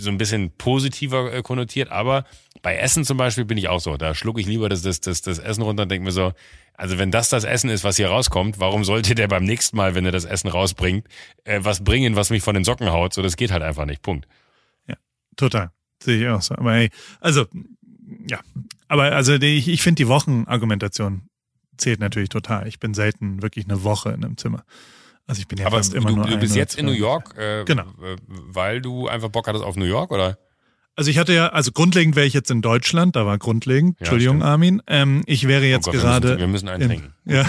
so 0.00 0.10
ein 0.10 0.18
bisschen 0.18 0.50
positiver 0.56 1.32
äh, 1.32 1.42
konnotiert. 1.42 1.90
Aber 1.90 2.24
bei 2.66 2.78
Essen 2.78 3.04
zum 3.04 3.16
Beispiel 3.16 3.44
bin 3.44 3.58
ich 3.58 3.68
auch 3.68 3.78
so. 3.78 3.96
Da 3.96 4.12
schlucke 4.12 4.40
ich 4.40 4.46
lieber 4.48 4.68
das, 4.68 4.82
das, 4.82 5.00
das, 5.00 5.22
das 5.22 5.38
Essen 5.38 5.62
runter 5.62 5.84
und 5.84 5.88
denke 5.88 6.04
mir 6.04 6.10
so, 6.10 6.32
also 6.74 6.98
wenn 6.98 7.12
das 7.12 7.28
das 7.28 7.44
Essen 7.44 7.70
ist, 7.70 7.84
was 7.84 7.96
hier 7.96 8.08
rauskommt, 8.08 8.58
warum 8.58 8.82
sollte 8.82 9.14
der 9.14 9.28
beim 9.28 9.44
nächsten 9.44 9.76
Mal, 9.76 9.94
wenn 9.94 10.04
er 10.04 10.10
das 10.10 10.24
Essen 10.24 10.48
rausbringt, 10.48 11.06
äh, 11.44 11.60
was 11.62 11.84
bringen, 11.84 12.16
was 12.16 12.30
mich 12.30 12.42
von 12.42 12.54
den 12.54 12.64
Socken 12.64 12.90
haut? 12.90 13.14
So, 13.14 13.22
das 13.22 13.36
geht 13.36 13.52
halt 13.52 13.62
einfach 13.62 13.84
nicht. 13.84 14.02
Punkt. 14.02 14.26
Ja, 14.88 14.96
total. 15.36 15.70
Sehe 16.02 16.20
ich 16.20 16.28
auch 16.28 16.42
so. 16.42 16.56
Aber 16.56 16.72
hey, 16.72 16.90
also, 17.20 17.46
ja. 18.26 18.40
Aber 18.88 19.12
also 19.12 19.38
die, 19.38 19.58
ich, 19.58 19.68
ich 19.68 19.80
finde 19.80 20.02
die 20.02 20.08
Wochenargumentation 20.08 21.22
zählt 21.76 22.00
natürlich 22.00 22.30
total. 22.30 22.66
Ich 22.66 22.80
bin 22.80 22.94
selten 22.94 23.42
wirklich 23.42 23.66
eine 23.66 23.84
Woche 23.84 24.08
in 24.08 24.24
einem 24.24 24.36
Zimmer. 24.38 24.64
Also 25.28 25.38
ich 25.38 25.46
bin 25.46 25.58
ja 25.60 25.66
Aber 25.66 25.76
fast 25.76 25.94
immer 25.94 26.08
du, 26.08 26.16
nur 26.16 26.26
du 26.26 26.36
bist 26.36 26.56
jetzt 26.56 26.76
in 26.76 26.86
New 26.86 26.90
York, 26.90 27.38
äh, 27.38 27.62
genau. 27.64 27.84
weil 28.26 28.80
du 28.80 29.06
einfach 29.06 29.28
Bock 29.28 29.46
hattest 29.46 29.64
auf 29.64 29.76
New 29.76 29.84
York, 29.84 30.10
oder? 30.10 30.36
Also 30.98 31.10
ich 31.10 31.18
hatte 31.18 31.34
ja, 31.34 31.48
also 31.48 31.72
grundlegend 31.72 32.16
wäre 32.16 32.26
ich 32.26 32.32
jetzt 32.32 32.50
in 32.50 32.62
Deutschland, 32.62 33.16
da 33.16 33.26
war 33.26 33.36
grundlegend, 33.36 34.00
Entschuldigung 34.00 34.36
stimmt. 34.36 34.50
Armin. 34.50 34.82
Ähm, 34.86 35.22
ich 35.26 35.46
wäre 35.46 35.66
jetzt 35.66 35.86
oh 35.86 35.92
Gott, 35.92 36.00
gerade. 36.00 36.38
Wir 36.38 36.46
müssen, 36.48 36.66
wir 36.66 36.78
müssen 36.78 36.90
einen 36.90 37.12
in, 37.26 37.34
Ja, 37.34 37.44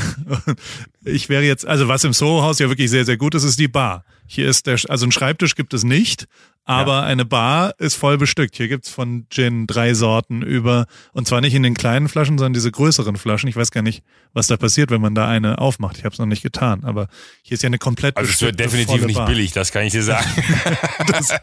ich 1.05 1.29
wäre 1.29 1.43
jetzt, 1.43 1.65
also 1.65 1.87
was 1.87 2.03
im 2.03 2.11
Soho-Haus 2.11 2.59
ja 2.59 2.67
wirklich 2.67 2.89
sehr, 2.89 3.05
sehr 3.05 3.15
gut 3.15 3.35
ist, 3.35 3.45
ist 3.45 3.57
die 3.57 3.69
Bar. 3.69 4.03
Hier 4.27 4.47
ist 4.47 4.67
der, 4.67 4.77
also 4.89 5.05
ein 5.05 5.11
Schreibtisch 5.11 5.55
gibt 5.55 5.73
es 5.73 5.83
nicht, 5.83 6.27
aber 6.65 6.97
ja. 6.97 7.03
eine 7.03 7.23
Bar 7.23 7.75
ist 7.77 7.95
voll 7.95 8.17
bestückt. 8.17 8.57
Hier 8.57 8.67
gibt's 8.67 8.89
von 8.89 9.25
Gin 9.29 9.67
drei 9.67 9.93
Sorten 9.93 10.41
über, 10.41 10.85
und 11.13 11.25
zwar 11.25 11.39
nicht 11.39 11.53
in 11.53 11.63
den 11.63 11.75
kleinen 11.75 12.09
Flaschen, 12.09 12.37
sondern 12.37 12.53
diese 12.53 12.69
größeren 12.69 13.15
Flaschen. 13.15 13.47
Ich 13.47 13.55
weiß 13.55 13.71
gar 13.71 13.81
nicht, 13.81 14.03
was 14.33 14.47
da 14.47 14.57
passiert, 14.57 14.91
wenn 14.91 14.99
man 14.99 15.15
da 15.15 15.29
eine 15.29 15.59
aufmacht. 15.59 15.97
Ich 15.97 16.03
habe 16.03 16.11
es 16.11 16.19
noch 16.19 16.25
nicht 16.25 16.43
getan, 16.43 16.83
aber 16.83 17.07
hier 17.41 17.55
ist 17.55 17.63
ja 17.63 17.67
eine 17.67 17.77
komplett 17.77 18.17
Also 18.17 18.29
es 18.29 18.41
wird 18.41 18.59
definitiv 18.59 19.05
nicht 19.05 19.15
Bar. 19.15 19.27
billig, 19.27 19.53
das 19.53 19.71
kann 19.71 19.83
ich 19.83 19.93
dir 19.93 20.03
sagen. 20.03 20.29
das 21.07 21.33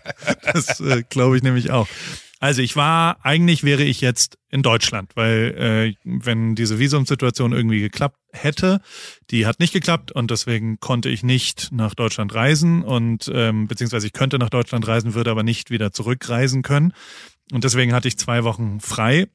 das 0.52 0.80
äh, 0.80 1.02
glaube 1.08 1.38
ich 1.38 1.42
nämlich 1.42 1.70
auch. 1.70 1.88
Also 2.44 2.60
ich 2.60 2.76
war, 2.76 3.24
eigentlich 3.24 3.64
wäre 3.64 3.84
ich 3.84 4.02
jetzt 4.02 4.36
in 4.50 4.62
Deutschland, 4.62 5.12
weil 5.14 5.96
äh, 6.04 6.10
wenn 6.20 6.54
diese 6.54 6.78
Visumsituation 6.78 7.54
irgendwie 7.54 7.80
geklappt 7.80 8.18
hätte, 8.32 8.82
die 9.30 9.46
hat 9.46 9.60
nicht 9.60 9.72
geklappt 9.72 10.12
und 10.12 10.30
deswegen 10.30 10.78
konnte 10.78 11.08
ich 11.08 11.22
nicht 11.22 11.72
nach 11.72 11.94
Deutschland 11.94 12.34
reisen 12.34 12.82
und 12.82 13.32
ähm, 13.32 13.66
beziehungsweise 13.66 14.06
ich 14.06 14.12
könnte 14.12 14.38
nach 14.38 14.50
Deutschland 14.50 14.86
reisen, 14.86 15.14
würde 15.14 15.30
aber 15.30 15.42
nicht 15.42 15.70
wieder 15.70 15.92
zurückreisen 15.92 16.60
können. 16.60 16.92
Und 17.50 17.64
deswegen 17.64 17.94
hatte 17.94 18.08
ich 18.08 18.18
zwei 18.18 18.44
Wochen 18.44 18.78
frei 18.78 19.26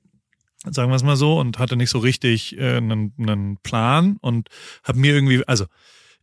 sagen 0.70 0.92
wir 0.92 0.96
es 0.96 1.04
mal 1.04 1.16
so, 1.16 1.40
und 1.40 1.58
hatte 1.58 1.78
nicht 1.78 1.90
so 1.90 1.98
richtig 1.98 2.60
äh, 2.60 2.78
einen, 2.78 3.14
einen 3.18 3.58
Plan 3.58 4.18
und 4.22 4.50
habe 4.84 5.00
mir 5.00 5.16
irgendwie, 5.16 5.44
also 5.48 5.66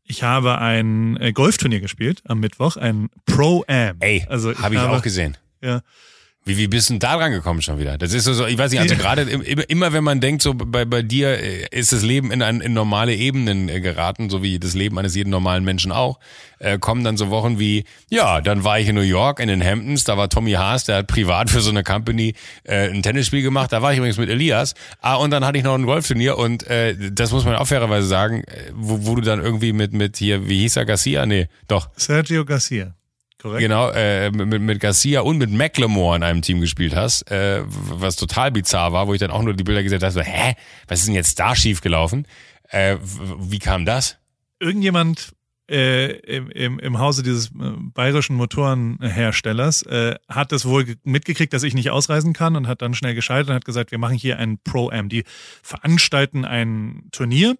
ich 0.04 0.22
habe 0.22 0.58
ein 0.58 1.16
äh, 1.16 1.32
Golfturnier 1.32 1.80
gespielt 1.80 2.22
am 2.26 2.38
Mittwoch, 2.38 2.76
ein 2.76 3.08
Pro-Am. 3.24 3.96
Ey, 3.98 4.24
also 4.28 4.50
hab 4.50 4.56
ich 4.56 4.62
habe 4.62 4.74
ich 4.76 4.80
auch 4.82 5.02
gesehen. 5.02 5.36
Ja, 5.60 5.82
wie, 6.46 6.56
wie 6.56 6.68
bist 6.68 6.88
du 6.88 6.94
denn 6.94 7.00
da 7.00 7.16
dran 7.16 7.32
gekommen 7.32 7.60
schon 7.60 7.80
wieder? 7.80 7.98
Das 7.98 8.12
ist 8.12 8.24
so, 8.24 8.46
ich 8.46 8.56
weiß 8.56 8.70
nicht, 8.70 8.80
also 8.80 8.94
gerade 8.94 9.22
immer, 9.22 9.92
wenn 9.92 10.04
man 10.04 10.20
denkt, 10.20 10.42
so 10.42 10.54
bei, 10.54 10.84
bei 10.84 11.02
dir 11.02 11.42
äh, 11.42 11.66
ist 11.72 11.92
das 11.92 12.02
Leben 12.02 12.30
in, 12.30 12.40
ein, 12.40 12.60
in 12.60 12.72
normale 12.72 13.14
Ebenen 13.16 13.68
äh, 13.68 13.80
geraten, 13.80 14.30
so 14.30 14.44
wie 14.44 14.60
das 14.60 14.74
Leben 14.74 14.96
eines 14.96 15.16
jeden 15.16 15.30
normalen 15.30 15.64
Menschen 15.64 15.90
auch, 15.90 16.20
äh, 16.60 16.78
kommen 16.78 17.02
dann 17.02 17.16
so 17.16 17.30
Wochen 17.30 17.58
wie, 17.58 17.84
ja, 18.10 18.40
dann 18.40 18.62
war 18.62 18.78
ich 18.78 18.86
in 18.86 18.94
New 18.94 19.00
York, 19.00 19.40
in 19.40 19.48
den 19.48 19.62
Hamptons, 19.62 20.04
da 20.04 20.16
war 20.16 20.28
Tommy 20.28 20.52
Haas, 20.52 20.84
der 20.84 20.98
hat 20.98 21.08
privat 21.08 21.50
für 21.50 21.60
so 21.60 21.70
eine 21.70 21.82
Company 21.82 22.34
äh, 22.62 22.90
ein 22.90 23.02
Tennisspiel 23.02 23.42
gemacht, 23.42 23.72
da 23.72 23.82
war 23.82 23.90
ich 23.90 23.98
übrigens 23.98 24.16
mit 24.16 24.30
Elias, 24.30 24.74
ah, 25.00 25.16
und 25.16 25.32
dann 25.32 25.44
hatte 25.44 25.58
ich 25.58 25.64
noch 25.64 25.74
ein 25.74 25.84
Golfturnier 25.84 26.38
und 26.38 26.64
äh, 26.68 26.94
das 27.10 27.32
muss 27.32 27.44
man 27.44 27.56
auch 27.56 27.66
fairerweise 27.66 28.06
sagen, 28.06 28.44
äh, 28.44 28.70
wo, 28.72 29.04
wo 29.04 29.16
du 29.16 29.22
dann 29.22 29.42
irgendwie 29.42 29.72
mit, 29.72 29.92
mit 29.92 30.16
hier, 30.16 30.48
wie 30.48 30.60
hieß 30.60 30.76
er, 30.76 30.84
Garcia? 30.84 31.26
Nee, 31.26 31.48
doch. 31.66 31.88
Sergio 31.96 32.44
Garcia. 32.44 32.94
Korrekt. 33.46 33.62
Genau, 33.62 33.90
äh, 33.90 34.32
mit, 34.32 34.60
mit 34.60 34.80
Garcia 34.80 35.20
und 35.20 35.38
mit 35.38 35.50
McLemore 35.50 36.16
in 36.16 36.24
einem 36.24 36.42
Team 36.42 36.60
gespielt 36.60 36.96
hast, 36.96 37.30
äh, 37.30 37.62
was 37.64 38.16
total 38.16 38.50
bizarr 38.50 38.92
war, 38.92 39.06
wo 39.06 39.14
ich 39.14 39.20
dann 39.20 39.30
auch 39.30 39.42
nur 39.42 39.54
die 39.54 39.62
Bilder 39.62 39.84
gesehen 39.84 40.00
habe, 40.02 40.10
so, 40.10 40.20
hä, 40.20 40.54
was 40.88 40.98
ist 40.98 41.06
denn 41.06 41.14
jetzt 41.14 41.38
da 41.38 41.54
schiefgelaufen? 41.54 42.26
Äh, 42.70 42.96
wie 43.38 43.60
kam 43.60 43.84
das? 43.84 44.18
Irgendjemand 44.58 45.32
äh, 45.70 46.16
im, 46.22 46.50
im, 46.50 46.78
im 46.80 46.98
Hause 46.98 47.22
dieses 47.22 47.50
äh, 47.50 47.72
bayerischen 47.94 48.34
Motorenherstellers 48.34 49.82
äh, 49.82 50.16
hat 50.28 50.50
es 50.50 50.66
wohl 50.66 50.96
mitgekriegt, 51.04 51.52
dass 51.52 51.62
ich 51.62 51.74
nicht 51.74 51.90
ausreisen 51.90 52.32
kann 52.32 52.56
und 52.56 52.66
hat 52.66 52.82
dann 52.82 52.94
schnell 52.94 53.14
geschaltet 53.14 53.50
und 53.50 53.54
hat 53.54 53.64
gesagt, 53.64 53.92
wir 53.92 53.98
machen 53.98 54.16
hier 54.16 54.40
ein 54.40 54.58
Pro-Am. 54.58 55.08
Die 55.08 55.22
veranstalten 55.62 56.44
ein 56.44 57.04
Turnier 57.12 57.56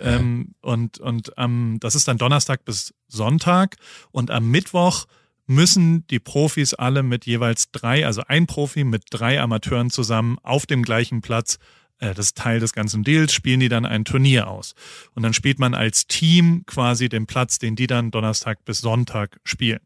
ähm, 0.00 0.54
und 0.60 0.98
und 0.98 1.32
ähm, 1.36 1.78
das 1.80 1.94
ist 1.94 2.08
dann 2.08 2.18
Donnerstag 2.18 2.64
bis 2.64 2.94
Sonntag. 3.08 3.76
Und 4.10 4.30
am 4.30 4.50
Mittwoch 4.50 5.06
müssen 5.46 6.06
die 6.08 6.18
Profis 6.20 6.74
alle 6.74 7.02
mit 7.02 7.26
jeweils 7.26 7.70
drei, 7.70 8.06
also 8.06 8.22
ein 8.26 8.46
Profi 8.46 8.84
mit 8.84 9.04
drei 9.10 9.40
Amateuren 9.40 9.90
zusammen 9.90 10.38
auf 10.42 10.66
dem 10.66 10.82
gleichen 10.82 11.20
Platz 11.20 11.58
das 12.02 12.26
ist 12.26 12.36
Teil 12.36 12.60
des 12.60 12.72
ganzen 12.72 13.04
Deals, 13.04 13.32
spielen 13.32 13.60
die 13.60 13.68
dann 13.68 13.86
ein 13.86 14.04
Turnier 14.04 14.48
aus. 14.48 14.74
Und 15.14 15.22
dann 15.22 15.34
spielt 15.34 15.58
man 15.58 15.74
als 15.74 16.06
Team 16.06 16.64
quasi 16.66 17.08
den 17.08 17.26
Platz, 17.26 17.58
den 17.58 17.76
die 17.76 17.86
dann 17.86 18.10
Donnerstag 18.10 18.64
bis 18.64 18.80
Sonntag 18.80 19.38
spielen. 19.44 19.80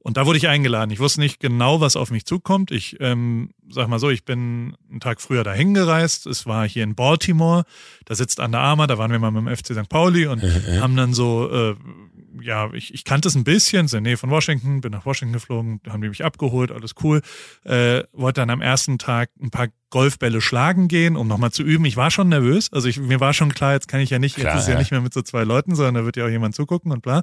Und 0.00 0.16
da 0.16 0.26
wurde 0.26 0.38
ich 0.38 0.48
eingeladen. 0.48 0.90
Ich 0.90 0.98
wusste 0.98 1.20
nicht 1.20 1.40
genau, 1.40 1.80
was 1.80 1.94
auf 1.94 2.10
mich 2.10 2.24
zukommt. 2.24 2.70
Ich 2.70 2.96
ähm, 3.00 3.50
sag 3.68 3.88
mal 3.88 3.98
so, 3.98 4.10
ich 4.10 4.24
bin 4.24 4.76
einen 4.90 5.00
Tag 5.00 5.20
früher 5.20 5.44
dahin 5.44 5.74
gereist. 5.74 6.26
Es 6.26 6.46
war 6.46 6.66
hier 6.66 6.82
in 6.82 6.94
Baltimore. 6.94 7.64
Da 8.06 8.14
sitzt 8.14 8.40
Under 8.40 8.60
Armour, 8.60 8.86
da 8.86 8.98
waren 8.98 9.12
wir 9.12 9.18
mal 9.18 9.30
mit 9.30 9.46
dem 9.46 9.56
FC 9.56 9.74
St. 9.74 9.88
Pauli 9.88 10.26
und 10.26 10.42
haben 10.80 10.96
dann 10.96 11.14
so 11.14 11.50
äh, 11.50 11.76
ja, 12.42 12.72
ich, 12.72 12.94
ich 12.94 13.04
kannte 13.04 13.28
es 13.28 13.34
ein 13.34 13.44
bisschen, 13.44 13.86
in 13.86 13.90
der 13.90 14.00
Nähe 14.00 14.16
von 14.16 14.30
Washington, 14.30 14.80
bin 14.80 14.92
nach 14.92 15.06
Washington 15.06 15.32
geflogen, 15.32 15.80
haben 15.88 16.02
die 16.02 16.08
mich 16.08 16.24
abgeholt, 16.24 16.72
alles 16.72 16.94
cool. 17.02 17.22
Äh, 17.64 18.02
wollte 18.12 18.40
dann 18.40 18.50
am 18.50 18.60
ersten 18.60 18.98
Tag 18.98 19.30
ein 19.40 19.50
paar 19.50 19.68
Golfbälle 19.90 20.40
schlagen 20.40 20.86
gehen, 20.86 21.16
um 21.16 21.26
nochmal 21.26 21.50
zu 21.50 21.62
üben. 21.64 21.84
Ich 21.84 21.96
war 21.96 22.10
schon 22.10 22.28
nervös, 22.28 22.72
also 22.72 22.86
ich, 22.88 22.98
mir 22.98 23.18
war 23.18 23.32
schon 23.32 23.52
klar, 23.52 23.72
jetzt 23.72 23.88
kann 23.88 24.00
ich 24.00 24.10
ja 24.10 24.18
nicht, 24.18 24.36
klar, 24.36 24.54
jetzt 24.54 24.62
ist 24.62 24.68
ja. 24.68 24.74
ja 24.74 24.78
nicht 24.78 24.92
mehr 24.92 25.00
mit 25.00 25.12
so 25.12 25.20
zwei 25.22 25.42
Leuten, 25.42 25.74
sondern 25.74 25.96
da 25.96 26.04
wird 26.04 26.16
ja 26.16 26.26
auch 26.26 26.30
jemand 26.30 26.54
zugucken 26.54 26.92
und 26.92 27.02
bla. 27.02 27.18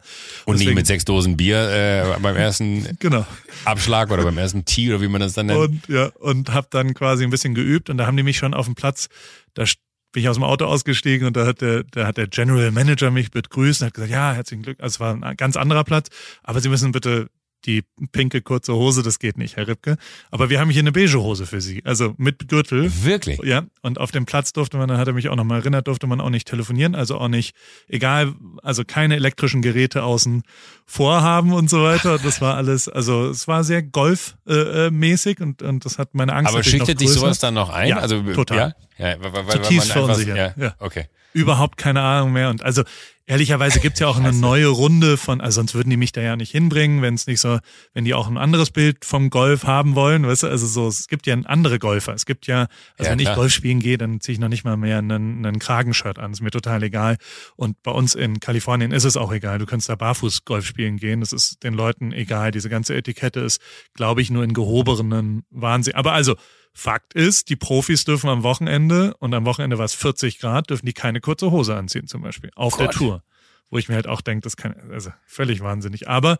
Und 0.45 0.56
Deswegen, 0.56 0.69
nicht 0.69 0.75
mit 0.75 0.88
sechs 0.88 1.06
Dosen 1.06 1.38
Bier 1.38 1.69
äh, 1.69 2.19
beim 2.19 2.36
ersten 2.36 2.86
genau. 2.99 3.25
Abschlag 3.63 4.12
oder 4.12 4.23
beim 4.23 4.38
ersten 4.38 4.65
Tee 4.65 4.89
oder 4.89 5.01
wie 5.01 5.08
man 5.08 5.21
das 5.21 5.34
dann 5.34 5.45
nennt. 5.45 5.60
Und 5.60 5.88
ja, 5.88 6.08
und 6.19 6.53
hab 6.53 6.69
dann 6.71 6.93
quasi 6.93 7.23
ein 7.23 7.30
bisschen 7.30 7.56
geübt 7.56 7.89
und 7.89 7.97
da 7.97 8.06
haben 8.06 8.17
die 8.17 8.23
mich 8.23 8.38
schon 8.38 8.53
auf 8.53 8.65
dem 8.65 8.75
Platz, 8.75 9.08
da 9.53 9.65
bin 10.12 10.24
ich 10.24 10.30
aus 10.30 10.38
dem 10.38 10.43
Auto 10.43 10.65
ausgestiegen 10.65 11.28
und 11.28 11.38
da 11.38 11.46
hat 11.46 11.62
der, 11.62 11.84
da 11.84 12.08
hat 12.08 12.17
der 12.17 12.28
General 12.28 12.72
Manager 12.72 13.12
mich 13.12 13.32
begrüßt 13.32 13.82
und 13.82 13.88
hat 13.88 13.93
gesagt, 13.93 14.12
ja, 14.12 14.34
herzlichen 14.34 14.63
Glück. 14.63 14.80
Also 14.80 14.96
es 14.96 15.00
war 15.00 15.13
ein 15.13 15.38
ganz 15.38 15.58
anderer 15.58 15.84
Platz, 15.84 16.10
aber 16.43 16.62
Sie 16.62 16.70
müssen 16.70 16.91
bitte 16.91 17.30
die 17.65 17.84
pinke 18.12 18.41
kurze 18.41 18.74
Hose, 18.74 19.04
das 19.04 19.20
geht 19.20 19.38
nicht, 19.38 19.58
Herr 19.58 19.67
Ripke. 19.67 19.98
Aber 20.32 20.50
wir 20.50 20.60
haben 20.60 20.70
hier 20.70 20.82
eine 20.82 20.91
beige 20.91 21.20
Hose 21.20 21.46
für 21.46 21.60
Sie, 21.60 21.84
also 21.86 22.13
mit 22.17 22.48
Gürtel. 22.48 22.91
Wirklich? 23.04 23.39
Ja. 23.43 23.63
Und 23.82 24.00
auf 24.00 24.12
dem 24.12 24.26
Platz 24.26 24.54
durfte 24.54 24.78
man, 24.78 24.88
da 24.88 24.98
hat 24.98 25.08
er 25.08 25.13
mich 25.13 25.28
auch 25.30 25.36
nochmal 25.36 25.60
erinnert, 25.60 25.88
durfte 25.88 26.08
man 26.08 26.22
auch 26.22 26.30
nicht 26.30 26.48
telefonieren, 26.48 26.96
also 26.96 27.17
auch 27.17 27.28
nicht, 27.28 27.56
egal, 27.88 28.34
also 28.63 28.84
keine 28.86 29.15
elektrischen 29.15 29.62
Geräte 29.62 30.04
außen 30.04 30.43
vorhaben 30.86 31.52
und 31.52 31.70
so 31.70 31.84
weiter. 31.84 32.17
Das 32.20 32.41
war 32.41 32.56
alles, 32.56 32.88
also 32.88 33.28
es 33.28 33.48
war 33.48 33.63
sehr 33.63 33.84
golfmäßig 33.84 35.39
äh, 35.39 35.43
und, 35.43 35.62
und 35.62 35.84
das 35.84 35.98
hat 35.98 36.15
meine 36.15 36.34
Angst. 36.34 36.54
Aber 36.54 36.63
schüchtert 36.63 37.02
dich 37.02 37.10
sowas 37.10 37.39
dann 37.39 37.56
noch 37.56 37.70
ein? 37.70 37.89
Ja, 37.89 37.98
also 37.98 38.22
total. 38.34 38.58
Ja, 38.58 38.87
ja 38.97 39.15
weil, 39.21 39.33
weil, 39.33 39.47
Zutiefst 39.49 39.95
weil 39.95 40.01
man 40.03 40.12
einfach, 40.12 40.36
ja, 40.36 40.53
ja. 40.57 40.75
Okay. 40.79 41.05
Überhaupt 41.33 41.77
keine 41.77 42.01
Ahnung 42.01 42.33
mehr 42.33 42.49
und 42.49 42.63
also 42.63 42.83
ehrlicherweise 43.27 43.79
gibt's 43.81 43.99
ja 43.99 44.07
auch 44.07 44.17
eine 44.17 44.31
neue 44.31 44.67
Runde 44.67 45.17
von, 45.17 45.41
also 45.41 45.55
sonst 45.57 45.75
würden 45.75 45.89
die 45.89 45.97
mich 45.97 46.13
da 46.13 46.21
ja 46.21 46.36
nicht 46.36 46.51
hinbringen, 46.51 47.01
wenn 47.01 47.13
es 47.13 47.27
nicht 47.27 47.41
so, 47.41 47.60
wenn 47.93 48.05
die 48.05 48.13
auch 48.13 48.27
ein 48.27 48.38
anderes 48.38 48.71
Bild 48.71 49.03
vom 49.03 49.29
Golf 49.29 49.65
haben 49.65 49.95
wollen, 49.95 50.25
weißt 50.25 50.43
du, 50.43 50.47
also 50.47 50.65
so, 50.65 50.88
es 50.88 51.07
gibt 51.07 51.27
ja 51.27 51.36
andere 51.43 51.77
Golfer. 51.77 52.13
Es 52.13 52.25
gibt 52.25 52.47
ja, 52.47 52.67
also 52.97 53.03
ja, 53.03 53.12
wenn 53.12 53.19
klar. 53.19 53.33
ich 53.33 53.36
Golf 53.38 53.51
spielen 53.51 53.79
gehe, 53.79 53.97
dann 53.97 54.21
ziehe 54.21 54.33
ich 54.33 54.39
noch 54.39 54.47
nicht 54.47 54.63
mal 54.63 54.77
mehr 54.77 54.99
einen, 54.99 55.45
einen 55.45 55.60
Kragenshirt 55.60 56.17
an. 56.17 56.31
ist 56.31 56.41
mir 56.41 56.51
total 56.51 56.81
egal. 56.83 57.17
Und 57.57 57.83
bei 57.83 57.91
uns 57.91 58.15
in 58.15 58.39
Kalifornien 58.39 58.91
ist 58.91 59.03
es 59.03 59.17
auch 59.17 59.33
egal. 59.33 59.60
Du 59.60 59.65
kannst 59.65 59.89
da 59.89 59.95
barfuß 59.95 60.45
Golf 60.45 60.65
spielen 60.65 60.95
gehen. 60.97 61.19
Das 61.19 61.33
ist 61.33 61.63
den 61.63 61.73
Leuten 61.73 62.13
egal. 62.13 62.51
Diese 62.51 62.69
ganze 62.69 62.95
Etikette 62.95 63.41
ist, 63.41 63.62
glaube 63.93 64.21
ich, 64.21 64.31
nur 64.31 64.43
in 64.45 64.53
gehobenen 64.53 65.43
Wahnsinn. 65.49 65.95
Aber 65.95 66.13
also, 66.13 66.36
Fakt 66.77 67.15
ist, 67.15 67.49
die 67.49 67.55
Profis 67.55 68.05
dürfen 68.05 68.29
am 68.29 68.43
Wochenende, 68.43 69.15
und 69.17 69.33
am 69.33 69.45
Wochenende 69.45 69.79
war 69.79 69.85
es 69.85 69.95
40 69.95 70.37
Grad, 70.37 70.69
dürfen 70.69 70.85
die 70.85 70.93
keine 70.93 71.21
kurze 71.21 71.49
Hose 71.49 71.75
anziehen 71.75 72.05
zum 72.05 72.21
Beispiel. 72.21 72.51
Auf 72.55 72.73
Gott. 72.73 72.81
der 72.81 72.89
Tour. 72.91 73.23
Wo 73.71 73.79
ich 73.79 73.89
mir 73.89 73.95
halt 73.95 74.05
auch 74.05 74.21
denke, 74.21 74.43
das 74.43 74.57
kann, 74.57 74.75
also 74.91 75.11
völlig 75.25 75.61
wahnsinnig. 75.61 76.07
Aber 76.07 76.37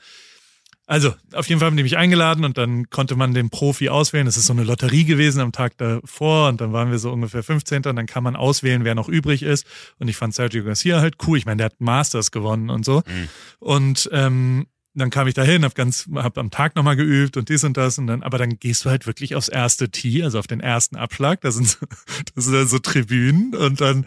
also, 0.86 1.14
auf 1.34 1.50
jeden 1.50 1.60
Fall 1.60 1.66
haben 1.66 1.76
die 1.76 1.82
mich 1.82 1.98
eingeladen 1.98 2.46
und 2.46 2.58
dann 2.60 2.90
konnte 2.92 3.16
man 3.16 3.34
den 3.34 3.50
Profi 3.50 3.90
auswählen. 3.90 4.28
Es 4.28 4.38
ist 4.38 4.46
so 4.46 4.54
eine 4.54 4.64
Lotterie 4.64 5.06
gewesen 5.06 5.42
am 5.42 5.52
Tag 5.52 5.76
davor 5.78 6.50
und 6.50 6.62
dann 6.62 6.72
waren 6.72 6.92
wir 6.92 7.00
so 7.00 7.12
ungefähr 7.12 7.42
15. 7.42 7.84
und 7.86 7.96
dann 7.96 8.06
kann 8.06 8.24
man 8.24 8.36
auswählen, 8.36 8.86
wer 8.86 8.94
noch 8.94 9.10
übrig 9.10 9.42
ist. 9.42 9.66
Und 9.98 10.08
ich 10.08 10.18
fand 10.18 10.36
Sergio 10.36 10.64
Garcia 10.64 11.02
halt 11.02 11.16
cool. 11.28 11.40
Ich 11.40 11.48
meine, 11.48 11.58
der 11.58 11.66
hat 11.66 11.82
Masters 11.82 12.30
gewonnen 12.30 12.70
und 12.70 12.86
so. 12.86 12.98
Mhm. 13.08 13.28
Und 13.60 14.10
ähm, 14.14 14.68
dann 15.00 15.10
kam 15.10 15.28
ich 15.28 15.34
dahin, 15.34 15.64
hab 15.64 15.76
ganz, 15.76 16.08
hab 16.16 16.38
am 16.38 16.50
Tag 16.50 16.76
nochmal 16.76 16.96
geübt 16.96 17.38
und 17.38 17.50
dies 17.50 17.64
und 17.64 17.78
das 17.78 17.98
und 17.98 18.08
dann, 18.08 18.24
aber 18.24 18.38
dann 18.38 18.58
gehst 18.60 18.86
du 18.86 18.90
halt 18.90 19.06
wirklich 19.06 19.36
aufs 19.36 19.48
erste 19.48 19.90
Tee, 19.90 20.24
also 20.24 20.40
auf 20.40 20.48
den 20.48 20.60
ersten 20.60 20.96
Abschlag. 20.96 21.42
Das 21.42 21.56
sind, 21.56 21.78
das 22.36 22.46
sind 22.46 22.54
dann 22.54 22.68
so 22.68 22.80
Tribünen 22.80 23.56
und 23.56 23.82
dann 23.82 24.06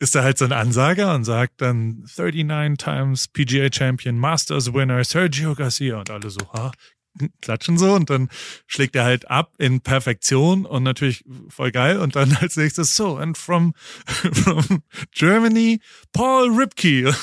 ist 0.00 0.14
da 0.14 0.22
halt 0.22 0.38
so 0.38 0.44
ein 0.44 0.52
Ansager 0.52 1.14
und 1.14 1.24
sagt 1.24 1.60
dann 1.60 2.04
39 2.16 2.76
times 2.76 3.28
PGA 3.28 3.68
Champion, 3.72 4.18
Masters 4.18 4.74
Winner 4.74 5.02
Sergio 5.04 5.54
Garcia 5.54 5.98
und 5.98 6.10
alle 6.10 6.30
so, 6.30 6.40
ha, 6.52 6.72
klatschen 7.42 7.78
so 7.78 7.94
und 7.94 8.10
dann 8.10 8.28
schlägt 8.66 8.96
er 8.96 9.04
halt 9.04 9.30
ab 9.30 9.52
in 9.58 9.80
Perfektion 9.80 10.66
und 10.66 10.82
natürlich 10.82 11.24
voll 11.48 11.70
geil 11.72 11.98
und 11.98 12.16
dann 12.16 12.36
als 12.40 12.56
nächstes 12.56 12.94
so 12.96 13.16
and 13.16 13.38
from, 13.38 13.74
from 14.32 14.82
Germany 15.12 15.80
Paul 16.12 16.50
Ripke. 16.50 17.14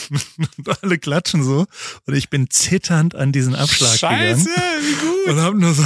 Und 0.57 0.83
alle 0.83 0.97
klatschen 0.97 1.43
so 1.43 1.65
und 2.05 2.13
ich 2.13 2.29
bin 2.29 2.49
zitternd 2.49 3.15
an 3.15 3.31
diesen 3.31 3.55
Abschlag 3.55 3.97
Scheiße, 3.97 4.45
gegangen. 4.45 4.81
wie 4.81 4.93
gut. 4.93 5.33
und 5.35 5.41
hab 5.41 5.53
nur 5.53 5.73
so 5.73 5.83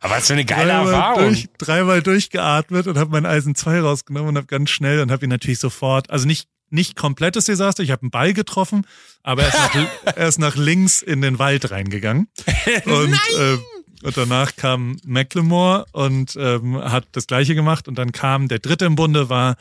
aber 0.00 0.16
was 0.16 0.26
für 0.26 0.34
eine 0.34 0.44
geile 0.44 0.70
dreimal 0.70 0.94
Erfahrung. 0.94 1.24
durch, 1.28 1.48
dreimal 1.58 2.02
durchgeatmet 2.02 2.86
und 2.86 2.98
hab 2.98 3.10
mein 3.10 3.26
Eisen 3.26 3.54
2 3.54 3.80
rausgenommen 3.80 4.30
und 4.30 4.36
hab 4.38 4.48
ganz 4.48 4.70
schnell 4.70 5.00
und 5.00 5.10
hab 5.10 5.22
ihn 5.22 5.30
natürlich 5.30 5.58
sofort 5.58 6.10
also 6.10 6.26
nicht 6.26 6.48
nicht 6.70 6.96
komplettes 6.96 7.44
Desaster. 7.44 7.82
Ich 7.82 7.90
habe 7.90 8.02
einen 8.02 8.10
Ball 8.10 8.32
getroffen, 8.32 8.86
aber 9.22 9.42
er 9.42 9.48
ist, 9.48 9.54
nach, 9.54 9.86
er 10.16 10.28
ist 10.28 10.38
nach 10.38 10.56
links 10.56 11.02
in 11.02 11.20
den 11.22 11.38
Wald 11.38 11.70
reingegangen. 11.70 12.28
Und, 12.86 13.20
äh, 13.38 13.58
und 14.02 14.16
danach 14.16 14.56
kam 14.56 14.96
McLemore 15.04 15.86
und 15.92 16.36
ähm, 16.38 16.76
hat 16.82 17.06
das 17.12 17.26
gleiche 17.26 17.54
gemacht. 17.54 17.88
Und 17.88 17.96
dann 17.96 18.12
kam 18.12 18.48
der 18.48 18.58
dritte 18.58 18.84
im 18.84 18.96
Bunde, 18.96 19.28
war 19.28 19.56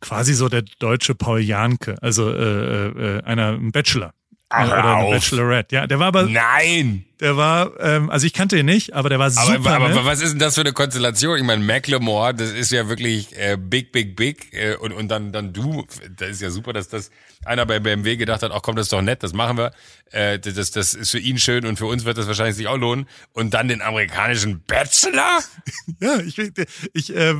quasi 0.00 0.34
so 0.34 0.48
der 0.48 0.62
deutsche 0.78 1.14
Paul 1.14 1.40
Janke, 1.40 1.96
also 2.02 2.30
äh, 2.30 2.86
äh, 2.86 3.18
äh 3.18 3.22
einer 3.24 3.52
ein 3.52 3.72
Bachelor. 3.72 4.12
Ach, 4.56 4.66
oder 4.66 4.96
eine 4.96 5.10
Bachelorette. 5.10 5.74
Ja, 5.74 5.86
der 5.86 5.98
war 5.98 6.08
aber. 6.08 6.24
Nein! 6.24 7.04
Der 7.20 7.36
war, 7.36 7.70
ähm, 7.80 8.10
also 8.10 8.26
ich 8.26 8.32
kannte 8.32 8.58
ihn 8.58 8.66
nicht, 8.66 8.92
aber 8.92 9.08
der 9.08 9.18
war 9.18 9.30
super. 9.30 9.54
Aber, 9.54 9.70
aber, 9.70 9.84
aber 9.86 10.04
was 10.04 10.20
ist 10.20 10.32
denn 10.32 10.40
das 10.40 10.56
für 10.56 10.62
eine 10.62 10.72
Konstellation? 10.72 11.38
Ich 11.38 11.44
meine, 11.44 11.62
Macklemore, 11.62 12.34
das 12.34 12.50
ist 12.50 12.72
ja 12.72 12.88
wirklich 12.88 13.36
äh, 13.38 13.56
big, 13.56 13.92
big, 13.92 14.16
big. 14.16 14.52
Äh, 14.52 14.76
und, 14.76 14.92
und 14.92 15.08
dann, 15.08 15.32
dann 15.32 15.52
du, 15.52 15.86
das 16.16 16.30
ist 16.30 16.42
ja 16.42 16.50
super, 16.50 16.72
dass 16.72 16.88
das 16.88 17.10
einer 17.44 17.66
bei 17.66 17.78
BMW 17.78 18.16
gedacht 18.16 18.42
hat, 18.42 18.50
ach 18.52 18.62
komm, 18.62 18.74
das 18.74 18.86
ist 18.86 18.92
doch 18.92 19.00
nett, 19.00 19.22
das 19.22 19.32
machen 19.32 19.56
wir. 19.56 19.70
Äh, 20.10 20.40
das, 20.40 20.72
das 20.72 20.94
ist 20.94 21.12
für 21.12 21.18
ihn 21.18 21.38
schön 21.38 21.64
und 21.66 21.78
für 21.78 21.86
uns 21.86 22.04
wird 22.04 22.18
das 22.18 22.26
wahrscheinlich 22.26 22.56
sich 22.56 22.66
auch 22.66 22.76
lohnen. 22.76 23.06
Und 23.32 23.54
dann 23.54 23.68
den 23.68 23.80
amerikanischen 23.80 24.62
Bachelor? 24.66 25.38
ja, 26.00 26.18
ich, 26.18 26.36
ich 26.92 27.16
äh, 27.16 27.34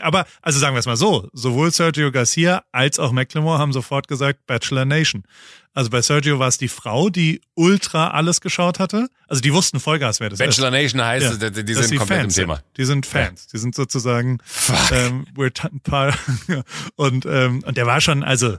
aber 0.00 0.24
also 0.40 0.58
sagen 0.58 0.74
wir 0.74 0.80
es 0.80 0.86
mal 0.86 0.96
so, 0.96 1.28
sowohl 1.34 1.70
Sergio 1.72 2.10
Garcia 2.10 2.64
als 2.72 2.98
auch 2.98 3.12
Macklemore 3.12 3.58
haben 3.58 3.72
sofort 3.72 4.08
gesagt 4.08 4.46
Bachelor 4.46 4.86
Nation. 4.86 5.24
Also 5.74 5.90
bei 5.90 6.00
Sergio 6.02 6.38
war 6.38 6.46
es 6.48 6.56
die 6.56 6.68
Frau, 6.68 7.10
die 7.10 7.40
ultra 7.54 8.08
alles 8.12 8.40
geschaut 8.40 8.78
hatte. 8.78 9.08
Also 9.26 9.42
die 9.42 9.52
wussten 9.52 9.80
Vollgas, 9.80 10.20
wer 10.20 10.30
das 10.30 10.38
Bachelor 10.38 10.50
ist. 10.50 10.56
Bachelor 10.56 10.70
Nation 10.70 11.04
heißt, 11.04 11.42
ja, 11.42 11.50
die, 11.50 11.64
die 11.64 11.74
sind 11.74 11.98
komplett 11.98 12.20
Fans 12.20 12.38
im 12.38 12.42
Thema. 12.42 12.54
Sind. 12.56 12.64
Die 12.76 12.84
sind 12.84 13.06
Fans. 13.06 13.42
Ja. 13.42 13.48
Die 13.52 13.58
sind 13.58 13.74
sozusagen 13.74 14.38
ähm, 14.92 15.26
we're 15.34 15.52
und 16.96 17.26
ähm, 17.26 17.62
und 17.66 17.76
der 17.76 17.86
war 17.86 18.00
schon, 18.00 18.22
also 18.22 18.56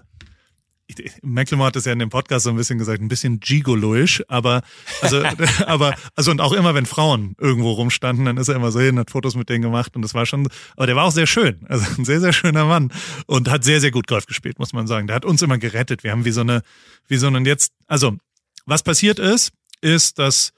McLemore 1.24 1.68
hat 1.68 1.76
es 1.76 1.86
ja 1.86 1.94
in 1.94 2.00
dem 2.00 2.10
Podcast 2.10 2.44
so 2.44 2.52
ein 2.52 2.56
bisschen 2.56 2.78
gesagt, 2.78 3.02
ein 3.02 3.08
bisschen 3.08 3.40
gigoloisch, 3.40 4.24
aber 4.28 4.62
also 5.02 5.24
aber 5.66 5.96
also 6.16 6.32
und 6.32 6.42
auch 6.42 6.54
immer 6.54 6.76
wenn 6.76 6.86
Frauen 6.86 7.36
irgendwo 7.40 7.72
rumstanden, 7.72 8.26
dann 8.26 8.38
ist 8.38 8.50
er 8.50 8.56
immer 8.56 8.72
so 8.72 8.80
hin, 8.80 9.00
hat 9.00 9.10
Fotos 9.10 9.36
mit 9.36 9.50
denen 9.50 9.64
gemacht 9.64 9.96
und 9.96 10.04
das 10.04 10.14
war 10.14 10.26
schon, 10.26 10.48
aber 10.76 10.86
der 10.86 10.96
war 10.96 11.06
auch 11.06 11.12
sehr 11.12 11.28
schön, 11.28 11.66
also 11.68 11.86
ein 11.98 12.06
sehr 12.06 12.22
sehr 12.22 12.34
schöner 12.34 12.66
Mann 12.66 12.92
und 13.26 13.50
hat 13.50 13.64
sehr 13.64 13.82
sehr 13.82 13.92
gut 13.92 14.08
Golf 14.08 14.28
gespielt, 14.28 14.60
muss 14.60 14.74
man 14.74 14.86
sagen. 14.86 15.08
Der 15.08 15.16
hat 15.16 15.26
uns 15.26 15.42
immer 15.42 15.58
gerettet. 15.58 16.04
Wir 16.04 16.12
haben 16.12 16.26
wie 16.26 16.32
so 16.32 16.42
eine 16.42 16.62
wie 17.08 17.18
so 17.18 17.28
ein 17.28 17.46
jetzt, 17.46 17.74
also 17.88 18.18
was 18.66 18.84
passiert 18.84 19.20
ist, 19.20 19.54
ist, 19.82 20.20
dass 20.20 20.52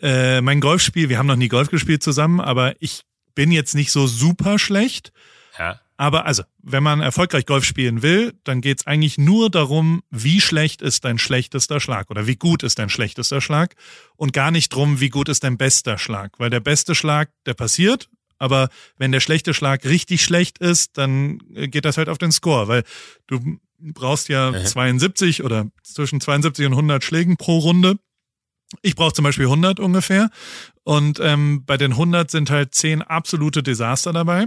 äh, 0.00 0.40
mein 0.40 0.60
Golfspiel, 0.60 1.08
wir 1.08 1.18
haben 1.18 1.26
noch 1.26 1.36
nie 1.36 1.48
Golf 1.48 1.70
gespielt 1.70 2.02
zusammen, 2.02 2.40
aber 2.40 2.74
ich 2.80 3.02
bin 3.34 3.52
jetzt 3.52 3.74
nicht 3.74 3.92
so 3.92 4.06
super 4.06 4.58
schlecht. 4.58 5.12
Ja. 5.58 5.80
Aber 6.00 6.24
also, 6.24 6.44
wenn 6.62 6.82
man 6.82 7.02
erfolgreich 7.02 7.44
Golf 7.44 7.62
spielen 7.62 8.00
will, 8.00 8.32
dann 8.44 8.62
geht's 8.62 8.86
eigentlich 8.86 9.18
nur 9.18 9.50
darum, 9.50 10.02
wie 10.08 10.40
schlecht 10.40 10.80
ist 10.80 11.04
dein 11.04 11.18
schlechtester 11.18 11.78
Schlag 11.78 12.10
oder 12.10 12.26
wie 12.26 12.36
gut 12.36 12.62
ist 12.62 12.78
dein 12.78 12.88
schlechtester 12.88 13.42
Schlag 13.42 13.74
und 14.16 14.32
gar 14.32 14.50
nicht 14.50 14.70
drum, 14.70 15.00
wie 15.00 15.10
gut 15.10 15.28
ist 15.28 15.44
dein 15.44 15.58
bester 15.58 15.98
Schlag. 15.98 16.38
Weil 16.38 16.48
der 16.48 16.60
beste 16.60 16.94
Schlag, 16.94 17.28
der 17.44 17.52
passiert, 17.52 18.08
aber 18.38 18.70
wenn 18.96 19.12
der 19.12 19.20
schlechte 19.20 19.52
Schlag 19.52 19.84
richtig 19.84 20.24
schlecht 20.24 20.56
ist, 20.56 20.96
dann 20.96 21.42
äh, 21.54 21.68
geht 21.68 21.84
das 21.84 21.98
halt 21.98 22.08
auf 22.08 22.16
den 22.16 22.32
Score, 22.32 22.66
weil 22.66 22.82
du 23.26 23.58
brauchst 23.78 24.30
ja 24.30 24.52
mhm. 24.52 24.64
72 24.64 25.44
oder 25.44 25.66
zwischen 25.82 26.22
72 26.22 26.64
und 26.64 26.72
100 26.72 27.04
Schlägen 27.04 27.36
pro 27.36 27.58
Runde. 27.58 27.98
Ich 28.80 28.96
brauche 28.96 29.12
zum 29.12 29.24
Beispiel 29.24 29.44
100 29.44 29.78
ungefähr. 29.78 30.30
Und 30.82 31.20
ähm, 31.20 31.66
bei 31.66 31.76
den 31.76 31.92
100 31.92 32.30
sind 32.30 32.48
halt 32.48 32.74
10 32.74 33.02
absolute 33.02 33.62
Desaster 33.62 34.14
dabei. 34.14 34.46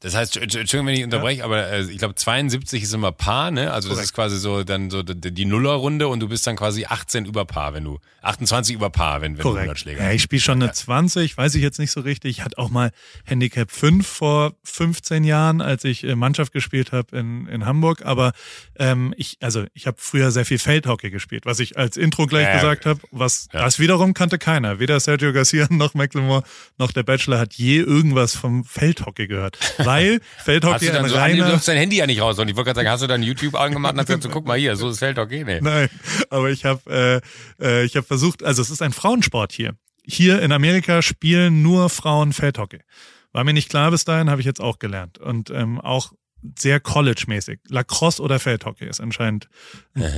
Das 0.00 0.14
heißt, 0.14 0.36
Entschuldigung, 0.36 0.86
wenn 0.86 0.94
ich 0.94 1.02
unterbreche, 1.02 1.40
ja. 1.40 1.44
aber 1.44 1.70
äh, 1.70 1.82
ich 1.82 1.98
glaube 1.98 2.14
72 2.14 2.84
ist 2.84 2.94
immer 2.94 3.10
Paar, 3.10 3.50
ne? 3.50 3.72
Also 3.72 3.88
Korrekt. 3.88 4.00
das 4.00 4.06
ist 4.10 4.14
quasi 4.14 4.38
so 4.38 4.62
dann 4.62 4.90
so 4.90 5.02
die, 5.02 5.32
die 5.32 5.44
Nullerrunde 5.44 6.06
und 6.06 6.20
du 6.20 6.28
bist 6.28 6.46
dann 6.46 6.54
quasi 6.54 6.84
18 6.84 7.24
über 7.24 7.44
Paar, 7.44 7.74
wenn 7.74 7.82
du 7.82 7.98
28 8.22 8.76
über 8.76 8.90
Paar, 8.90 9.22
wenn, 9.22 9.36
wenn 9.36 9.42
Korrekt. 9.42 9.56
du 9.56 9.70
100 9.70 9.78
Schläger 9.78 10.04
Ja, 10.04 10.12
ich 10.12 10.22
spiele 10.22 10.40
schon 10.40 10.62
eine 10.62 10.70
20, 10.72 11.36
weiß 11.36 11.56
ich 11.56 11.62
jetzt 11.62 11.80
nicht 11.80 11.90
so 11.90 12.00
richtig. 12.00 12.38
Ich 12.38 12.44
hatte 12.44 12.58
auch 12.58 12.70
mal 12.70 12.92
Handicap 13.24 13.72
5 13.72 14.06
vor 14.06 14.54
15 14.62 15.24
Jahren, 15.24 15.60
als 15.60 15.82
ich 15.82 16.04
äh, 16.04 16.14
Mannschaft 16.14 16.52
gespielt 16.52 16.92
habe 16.92 17.16
in, 17.18 17.48
in 17.48 17.66
Hamburg. 17.66 18.04
Aber 18.04 18.32
ähm, 18.78 19.12
ich, 19.16 19.38
also 19.40 19.64
ich 19.74 19.88
habe 19.88 19.96
früher 19.98 20.30
sehr 20.30 20.44
viel 20.44 20.60
Feldhockey 20.60 21.10
gespielt, 21.10 21.44
was 21.44 21.58
ich 21.58 21.76
als 21.76 21.96
Intro 21.96 22.26
gleich 22.26 22.46
ja, 22.46 22.54
gesagt 22.54 22.86
habe. 22.86 23.00
Was 23.10 23.48
ja. 23.52 23.62
das 23.62 23.80
wiederum 23.80 24.14
kannte 24.14 24.38
keiner. 24.38 24.78
Weder 24.78 25.00
Sergio 25.00 25.32
Garcia 25.32 25.66
noch 25.70 25.94
McLemore 25.94 26.44
noch 26.76 26.92
der 26.92 27.02
Bachelor 27.02 27.40
hat 27.40 27.54
je 27.54 27.78
irgendwas 27.78 28.36
vom 28.36 28.62
Feldhockey 28.62 29.26
gehört 29.26 29.58
weil 29.88 30.20
Feldhockey 30.44 30.74
hast 30.74 30.88
du 30.88 30.92
dann 30.92 31.08
so, 31.08 31.16
reiner... 31.16 31.50
Du 31.50 31.60
dein 31.64 31.76
Handy 31.76 31.96
ja 31.96 32.06
nicht 32.06 32.20
raus. 32.20 32.38
Und 32.38 32.48
ich 32.48 32.56
wollte 32.56 32.68
gerade 32.68 32.78
sagen, 32.78 32.90
hast 32.90 33.02
du 33.02 33.06
dann 33.06 33.22
YouTube 33.22 33.54
angemacht 33.54 33.94
und 33.94 34.00
hast 34.00 34.06
gesagt, 34.06 34.22
so, 34.22 34.28
guck 34.28 34.46
mal 34.46 34.58
hier, 34.58 34.76
so 34.76 34.88
ist 34.88 34.98
Feldhockey? 34.98 35.44
Nee. 35.44 35.60
Nein, 35.60 35.88
aber 36.30 36.50
ich 36.50 36.64
habe 36.64 37.22
äh, 37.60 37.64
äh, 37.64 37.84
ich 37.84 37.96
habe 37.96 38.06
versucht, 38.06 38.42
also 38.42 38.62
es 38.62 38.70
ist 38.70 38.82
ein 38.82 38.92
Frauensport 38.92 39.52
hier. 39.52 39.74
Hier 40.04 40.40
in 40.40 40.52
Amerika 40.52 41.02
spielen 41.02 41.62
nur 41.62 41.90
Frauen 41.90 42.32
Feldhockey. 42.32 42.80
War 43.32 43.44
mir 43.44 43.52
nicht 43.52 43.68
klar 43.68 43.90
bis 43.90 44.04
dahin, 44.04 44.30
habe 44.30 44.40
ich 44.40 44.46
jetzt 44.46 44.60
auch 44.60 44.78
gelernt. 44.78 45.18
Und 45.18 45.50
ähm, 45.50 45.80
auch 45.80 46.12
sehr 46.58 46.80
college-mäßig. 46.80 47.60
Lacrosse 47.68 48.22
oder 48.22 48.38
Feldhockey 48.38 48.86
ist 48.86 49.00
anscheinend 49.00 49.48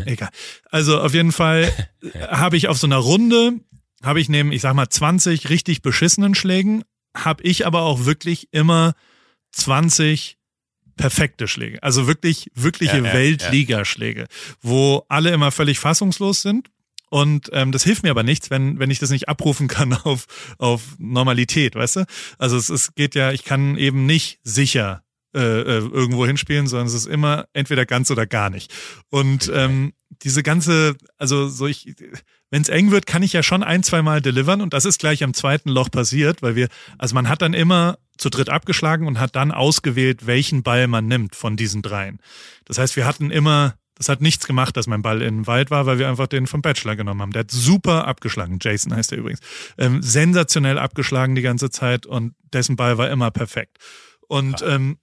egal. 0.05 0.29
Also 0.71 1.01
auf 1.01 1.15
jeden 1.15 1.33
Fall 1.33 1.73
habe 2.29 2.57
ich 2.57 2.69
auf 2.69 2.79
so 2.79 2.87
einer 2.87 2.99
Runde, 2.99 3.53
habe 4.03 4.21
ich 4.21 4.29
neben, 4.29 4.53
ich 4.53 4.63
sag 4.63 4.75
mal, 4.75 4.89
20 4.89 5.49
richtig 5.49 5.83
beschissenen 5.83 6.35
Schlägen, 6.35 6.85
habe 7.17 7.43
ich 7.43 7.67
aber 7.67 7.83
auch 7.83 8.05
wirklich 8.05 8.49
immer 8.53 8.95
20 9.53 10.39
perfekte 10.97 11.49
Schläge. 11.49 11.83
Also 11.83 12.07
wirklich, 12.07 12.51
wirkliche 12.55 12.99
ja, 12.99 13.05
ja, 13.05 13.13
Weltligaschläge, 13.15 14.27
wo 14.61 15.05
alle 15.09 15.31
immer 15.31 15.51
völlig 15.51 15.79
fassungslos 15.79 16.43
sind. 16.43 16.71
Und 17.09 17.51
ähm, 17.53 17.73
das 17.73 17.83
hilft 17.83 18.05
mir 18.05 18.11
aber 18.11 18.23
nichts, 18.23 18.51
wenn, 18.51 18.79
wenn 18.79 18.91
ich 18.91 19.01
das 19.01 19.11
nicht 19.11 19.29
abrufen 19.29 19.67
kann 19.67 19.93
auf, 20.05 20.27
auf 20.59 20.83
Normalität, 20.99 21.75
weißt 21.75 21.97
du? 21.97 22.05
Also 22.39 22.57
es, 22.57 22.69
es 22.69 22.95
geht 22.95 23.15
ja, 23.15 23.33
ich 23.33 23.45
kann 23.45 23.77
eben 23.77 24.07
nicht 24.07 24.39
sicher 24.45 25.03
äh, 25.35 25.61
äh, 25.61 25.79
irgendwo 25.79 26.27
hinspielen, 26.27 26.67
sondern 26.67 26.89
es 26.89 26.95
ist 26.95 27.07
immer 27.07 27.47
entweder 27.53 27.87
ganz 27.87 28.11
oder 28.11 28.27
gar 28.27 28.51
nicht. 28.51 28.73
Und 29.11 29.51
ähm, 29.55 29.93
diese 30.23 30.43
ganze, 30.43 30.97
also 31.19 31.49
so 31.49 31.67
ich, 31.67 31.95
wenn 32.51 32.63
es 32.63 32.69
eng 32.69 32.91
wird, 32.91 33.07
kann 33.07 33.23
ich 33.23 33.33
ja 33.33 33.43
schon 33.43 33.63
ein, 33.63 33.85
zwei 33.85 34.03
Mal 34.03 34.21
delivern 34.21 34.61
und 34.61 34.75
das 34.75 34.85
ist 34.85 34.99
gleich 34.99 35.23
am 35.23 35.33
zweiten 35.33 35.71
Loch 35.71 35.89
passiert, 35.89 36.43
weil 36.43 36.57
wir, 36.57 36.69
also 36.99 37.15
man 37.15 37.29
hat 37.29 37.43
dann 37.43 37.55
immer 37.55 37.99
zu 38.19 38.29
dritt 38.29 38.51
abgeschlagen 38.51 39.07
und 39.07 39.21
hat 39.21 39.37
dann 39.37 39.53
ausgewählt, 39.53 40.27
welchen 40.27 40.65
Ball 40.65 40.89
man 40.89 41.07
nimmt 41.07 41.37
von 41.37 41.57
diesen 41.57 41.81
dreien. 41.81 42.19
Das 42.65 42.79
heißt, 42.79 42.97
wir 42.97 43.07
hatten 43.07 43.31
immer 43.31 43.75
das 44.01 44.09
hat 44.09 44.23
nichts 44.23 44.47
gemacht, 44.47 44.79
dass 44.79 44.87
mein 44.87 45.03
Ball 45.03 45.21
in 45.21 45.41
den 45.41 45.47
Wald 45.47 45.71
war, 45.71 45.85
weil 45.85 45.99
wir 45.99 46.09
einfach 46.09 46.27
den 46.27 46.47
vom 46.47 46.63
Bachelor 46.63 46.97
genommen 46.97 47.21
haben. 47.21 47.33
Der 47.33 47.41
hat 47.41 47.51
super 47.51 48.07
abgeschlagen. 48.09 48.59
Jason 48.59 48.97
heißt 48.97 49.13
er 49.13 49.19
übrigens. 49.19 49.41
Ähm, 49.77 50.01
sensationell 50.03 50.79
abgeschlagen 50.79 51.35
die 51.35 51.43
ganze 51.43 51.69
Zeit 51.69 52.07
und 52.07 52.35
dessen 52.51 52.77
Ball 52.77 52.97
war 52.97 53.11
immer 53.11 53.31
perfekt. 53.31 53.77
Und, 54.27 54.63
ähm, 54.67 54.97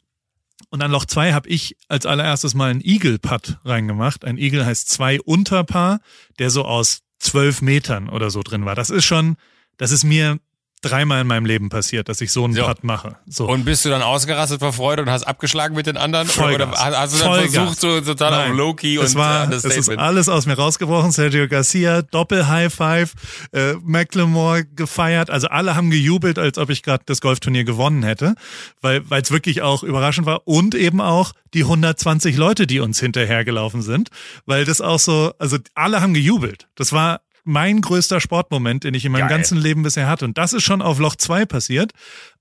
und 0.70 0.82
an 0.82 0.92
Loch 0.92 1.06
zwei 1.06 1.34
habe 1.34 1.50
ich 1.50 1.78
als 1.88 2.06
allererstes 2.06 2.54
mal 2.54 2.72
einen 2.72 2.82
Eagle-Putt 2.82 3.60
reingemacht. 3.64 4.26
Ein 4.26 4.38
Eagle 4.38 4.66
heißt 4.66 4.90
zwei 4.90 5.22
Unterpaar, 5.22 6.00
der 6.40 6.50
so 6.50 6.66
aus 6.66 7.02
zwölf 7.20 7.62
Metern 7.62 8.10
oder 8.10 8.30
so 8.30 8.42
drin 8.44 8.66
war. 8.66 8.76
Das 8.76 8.90
ist 8.90 9.06
schon, 9.06 9.38
das 9.78 9.92
ist 9.92 10.04
mir 10.04 10.40
dreimal 10.82 11.22
in 11.22 11.28
meinem 11.28 11.46
Leben 11.46 11.70
passiert, 11.70 12.08
dass 12.10 12.22
ich 12.22 12.32
so 12.32 12.44
einen 12.44 12.54
so. 12.54 12.64
Putt 12.64 12.84
mache. 12.84 13.18
So. 13.28 13.48
Und 13.48 13.66
bist 13.66 13.84
du 13.86 13.90
dann 13.90 14.02
ausgerastet 14.02 14.60
vor 14.60 14.74
Freude 14.74 15.02
und 15.02 15.10
hast 15.10 15.24
abgeschlagen 15.24 15.76
mit 15.76 15.88
den 15.88 15.98
anderen? 15.98 16.28
Vollgas. 16.28 16.68
Oder 16.68 17.00
hast 17.00 17.16
du 17.16 17.20
dann 17.20 17.28
Vollgas. 17.28 17.54
versucht, 17.54 17.80
so 17.80 18.02
total 18.02 18.32
Nein. 18.32 18.52
auf 18.52 18.58
Low-Key 18.58 18.98
und 19.00 19.06
es 19.06 19.16
war, 19.16 19.52
es 19.52 19.66
ist 19.66 19.90
alles 19.90 20.30
aus 20.30 20.46
mir 20.46 20.54
rausgebrochen. 20.54 21.12
Sergio 21.12 21.48
Garcia, 21.48 22.04
Doppel-High-Five, 22.04 23.14
äh, 23.54 23.74
McLemore 23.84 24.66
gefeiert. 24.66 25.30
Also 25.30 25.48
alle 25.48 25.76
haben 25.76 25.90
gejubelt, 25.90 26.38
als 26.38 26.58
ob 26.58 26.70
ich 26.70 26.84
gerade 26.84 27.04
das 27.06 27.22
Golfturnier 27.22 27.64
gewonnen 27.64 28.04
hätte, 28.04 28.36
weil 28.82 29.04
es 29.10 29.32
wirklich 29.32 29.62
auch 29.62 29.84
überraschend 29.84 30.28
war. 30.28 30.48
Und 30.48 30.76
eben 30.76 31.02
auch 31.02 31.34
die 31.54 31.64
120 31.64 32.38
Leute, 32.38 32.68
die 32.68 32.80
uns 32.80 33.00
hinterhergelaufen 33.00 33.82
sind, 33.82 34.10
weil 34.46 34.66
das 34.66 34.82
auch 34.82 35.00
so, 35.00 35.34
also 35.40 35.58
alle 35.74 36.02
haben 36.02 36.14
gejubelt. 36.14 36.68
Das 36.76 36.92
war 36.92 37.22
mein 37.48 37.82
größter 37.82 38.20
Sportmoment, 38.20 38.84
den 38.84 38.94
ich 38.94 39.06
in 39.06 39.12
meinem 39.12 39.28
Geil. 39.28 39.38
ganzen 39.38 39.58
Leben 39.58 39.84
bisher 39.84 40.08
hatte. 40.08 40.26
Und 40.26 40.38
das 40.38 40.54
ist 40.54 40.64
schon 40.64 40.82
auf 40.82 41.00
Loch 41.00 41.16
2 41.16 41.46
passiert. 41.46 41.92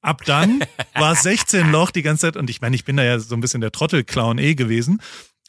Ab 0.02 0.22
dann 0.26 0.64
war 0.94 1.12
es 1.12 1.22
16 1.22 1.70
Loch 1.70 1.90
die 1.90 2.02
ganze 2.02 2.22
Zeit. 2.22 2.36
Und 2.36 2.50
ich 2.50 2.60
meine, 2.60 2.76
ich 2.76 2.84
bin 2.84 2.96
da 2.96 3.04
ja 3.04 3.18
so 3.18 3.34
ein 3.34 3.40
bisschen 3.40 3.60
der 3.60 3.72
Trottelclown 3.72 4.38
eh 4.38 4.54
gewesen. 4.54 5.00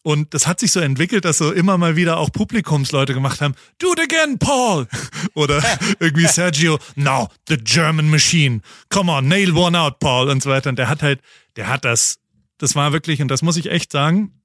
Und 0.03 0.33
das 0.33 0.47
hat 0.47 0.59
sich 0.59 0.71
so 0.71 0.79
entwickelt, 0.79 1.25
dass 1.25 1.39
so 1.39 1.51
immer 1.51 1.77
mal 1.77 1.95
wieder 1.97 2.17
auch 2.17 2.31
Publikumsleute 2.31 3.13
gemacht 3.13 3.41
haben, 3.41 3.55
do 3.77 3.91
it 3.91 3.99
again, 3.99 4.37
Paul. 4.37 4.87
Oder 5.33 5.61
irgendwie 5.99 6.27
Sergio, 6.27 6.79
now, 6.95 7.27
the 7.49 7.57
German 7.57 8.09
machine. 8.09 8.61
Come 8.89 9.11
on, 9.11 9.27
nail 9.27 9.51
one 9.57 9.77
out, 9.77 9.99
Paul. 9.99 10.29
Und 10.29 10.41
so 10.43 10.49
weiter. 10.49 10.69
Und 10.69 10.79
der 10.79 10.87
hat 10.87 11.03
halt, 11.03 11.19
der 11.55 11.67
hat 11.67 11.83
das, 11.83 12.19
das 12.57 12.75
war 12.75 12.93
wirklich, 12.93 13.21
und 13.21 13.27
das 13.27 13.41
muss 13.41 13.57
ich 13.57 13.69
echt 13.69 13.91
sagen, 13.91 14.36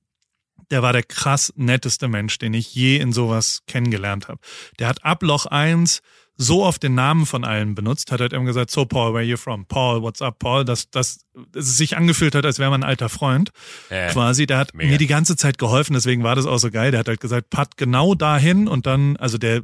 der 0.73 0.83
war 0.83 0.93
der 0.93 1.03
krass 1.03 1.53
netteste 1.55 2.09
Mensch, 2.09 2.39
den 2.39 2.55
ich 2.55 2.75
je 2.75 2.97
in 2.97 3.13
sowas 3.13 3.61
kennengelernt 3.67 4.29
habe. 4.29 4.41
Der 4.79 4.89
hat 4.89 5.05
ab 5.05 5.23
Loch 5.23 5.47
1 5.47 6.01
so 6.39 6.65
oft 6.65 6.83
den 6.83 6.95
Namen 6.95 7.27
von 7.27 7.45
allen 7.45 7.75
benutzt, 7.75 8.11
hat 8.11 8.21
halt 8.21 8.33
immer 8.33 8.47
gesagt, 8.47 8.71
so 8.71 8.87
Paul, 8.87 9.13
where 9.13 9.21
are 9.21 9.23
you 9.23 9.37
from? 9.37 9.67
Paul, 9.67 10.03
what's 10.03 10.23
up, 10.23 10.39
Paul? 10.39 10.65
Dass, 10.65 10.91
dass, 10.91 11.27
dass 11.53 11.67
es 11.67 11.77
sich 11.77 11.97
angefühlt 11.97 12.35
hat, 12.35 12.47
als 12.47 12.59
wäre 12.59 12.71
man 12.71 12.83
ein 12.83 12.89
alter 12.89 13.11
Freund. 13.11 13.51
Äh, 13.91 14.11
quasi. 14.11 14.47
Der 14.47 14.59
hat 14.59 14.75
mega. 14.75 14.91
mir 14.91 14.99
die 14.99 15.07
ganze 15.07 15.37
Zeit 15.37 15.59
geholfen, 15.59 15.93
deswegen 15.93 16.23
war 16.23 16.35
das 16.35 16.47
auch 16.47 16.59
so 16.59 16.71
geil. 16.71 16.91
Der 16.91 17.01
hat 17.01 17.09
halt 17.09 17.21
gesagt, 17.21 17.51
Pat 17.51 17.77
genau 17.77 18.15
dahin 18.15 18.67
und 18.67 18.87
dann, 18.87 19.17
also 19.19 19.37
der 19.37 19.63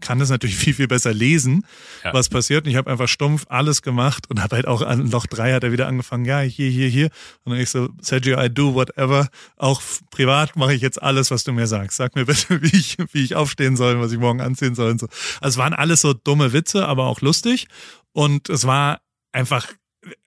kann 0.00 0.20
es 0.20 0.30
natürlich 0.30 0.56
viel, 0.58 0.74
viel 0.74 0.88
besser 0.88 1.12
lesen, 1.12 1.66
ja. 2.04 2.12
was 2.12 2.28
passiert. 2.28 2.64
Und 2.64 2.70
ich 2.70 2.76
habe 2.76 2.90
einfach 2.90 3.08
stumpf 3.08 3.46
alles 3.48 3.82
gemacht 3.82 4.28
und 4.28 4.42
habe 4.42 4.56
halt 4.56 4.66
auch 4.66 4.82
an 4.82 5.10
Loch 5.10 5.26
drei 5.26 5.52
hat 5.52 5.64
er 5.64 5.72
wieder 5.72 5.86
angefangen, 5.86 6.24
ja, 6.24 6.40
hier, 6.40 6.70
hier, 6.70 6.88
hier. 6.88 7.10
Und 7.44 7.52
dann 7.52 7.60
ich 7.60 7.70
so, 7.70 7.88
Sergio, 8.00 8.40
I 8.40 8.48
do 8.48 8.74
whatever. 8.74 9.28
Auch 9.56 9.82
privat 10.10 10.56
mache 10.56 10.74
ich 10.74 10.82
jetzt 10.82 11.02
alles, 11.02 11.30
was 11.30 11.44
du 11.44 11.52
mir 11.52 11.66
sagst. 11.66 11.96
Sag 11.96 12.14
mir 12.14 12.24
bitte, 12.26 12.62
wie 12.62 12.76
ich, 12.76 12.96
wie 13.12 13.24
ich 13.24 13.34
aufstehen 13.34 13.76
soll, 13.76 14.00
was 14.00 14.12
ich 14.12 14.18
morgen 14.18 14.40
anziehen 14.40 14.74
soll 14.74 14.90
und 14.90 15.00
so. 15.00 15.06
Also 15.40 15.54
es 15.54 15.56
waren 15.58 15.74
alles 15.74 16.00
so 16.00 16.12
dumme 16.12 16.52
Witze, 16.52 16.86
aber 16.86 17.06
auch 17.06 17.20
lustig. 17.20 17.68
Und 18.12 18.48
es 18.48 18.66
war 18.66 19.00
einfach, 19.32 19.68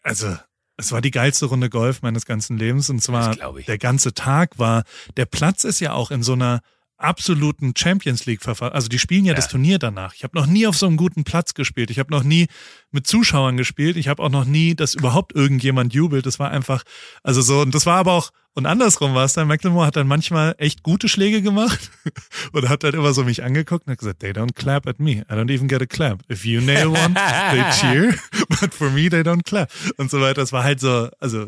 also 0.01 0.35
es 0.77 0.91
war 0.91 1.01
die 1.01 1.11
geilste 1.11 1.45
Runde 1.45 1.69
Golf 1.69 2.01
meines 2.01 2.25
ganzen 2.25 2.57
Lebens. 2.57 2.89
Und 2.89 3.01
zwar 3.01 3.35
der 3.35 3.77
ganze 3.77 4.13
Tag 4.13 4.59
war, 4.59 4.83
der 5.17 5.25
Platz 5.25 5.63
ist 5.63 5.79
ja 5.79 5.93
auch 5.93 6.11
in 6.11 6.23
so 6.23 6.33
einer 6.33 6.61
absoluten 6.97 7.73
Champions 7.75 8.25
League 8.25 8.41
verfahren. 8.41 8.73
Also 8.73 8.87
die 8.87 8.99
spielen 8.99 9.25
ja, 9.25 9.31
ja, 9.31 9.35
das 9.35 9.47
Turnier 9.47 9.79
danach. 9.79 10.13
Ich 10.13 10.23
habe 10.23 10.37
noch 10.37 10.45
nie 10.45 10.65
auf 10.67 10.77
so 10.77 10.87
einem 10.87 10.97
guten 10.97 11.23
Platz 11.23 11.53
gespielt. 11.53 11.91
Ich 11.91 11.99
habe 11.99 12.11
noch 12.11 12.23
nie 12.23 12.47
mit 12.91 13.05
Zuschauern 13.05 13.57
gespielt. 13.57 13.97
Ich 13.97 14.07
habe 14.07 14.23
auch 14.23 14.29
noch 14.29 14.45
nie, 14.45 14.75
dass 14.75 14.93
überhaupt 14.93 15.35
irgendjemand 15.35 15.93
jubelt. 15.93 16.25
Das 16.25 16.39
war 16.39 16.51
einfach, 16.51 16.83
also 17.23 17.41
so, 17.41 17.61
und 17.61 17.75
das 17.75 17.85
war 17.85 17.97
aber 17.97 18.13
auch, 18.13 18.31
und 18.53 18.65
andersrum 18.65 19.13
war 19.13 19.25
es 19.25 19.33
dann, 19.33 19.49
McLemore 19.49 19.85
hat 19.85 19.97
dann 19.97 20.07
manchmal 20.07 20.55
echt 20.57 20.81
gute 20.81 21.09
Schläge 21.09 21.41
gemacht 21.41 21.91
und 22.53 22.69
hat 22.69 22.83
dann 22.83 22.93
immer 22.93 23.13
so 23.13 23.25
mich 23.25 23.43
angeguckt 23.43 23.85
und 23.85 23.91
hat 23.91 23.99
gesagt, 23.99 24.21
they 24.21 24.31
don't 24.31 24.53
clap 24.53 24.87
at 24.87 24.97
me. 24.97 25.25
I 25.29 25.33
don't 25.33 25.53
even 25.53 25.67
get 25.67 25.81
a 25.81 25.85
clap. 25.85 26.19
If 26.31 26.45
you 26.45 26.61
nail 26.61 26.87
one, 26.87 27.13
they 27.13 27.63
cheer, 27.79 28.15
but 28.61 28.73
for 28.73 28.89
me, 28.89 29.09
they 29.09 29.21
don't 29.21 29.43
clap. 29.43 29.69
Und 29.97 30.09
so 30.09 30.21
weiter. 30.21 30.35
Das 30.41 30.53
war 30.53 30.63
halt 30.63 30.79
so, 30.79 31.09
also 31.19 31.47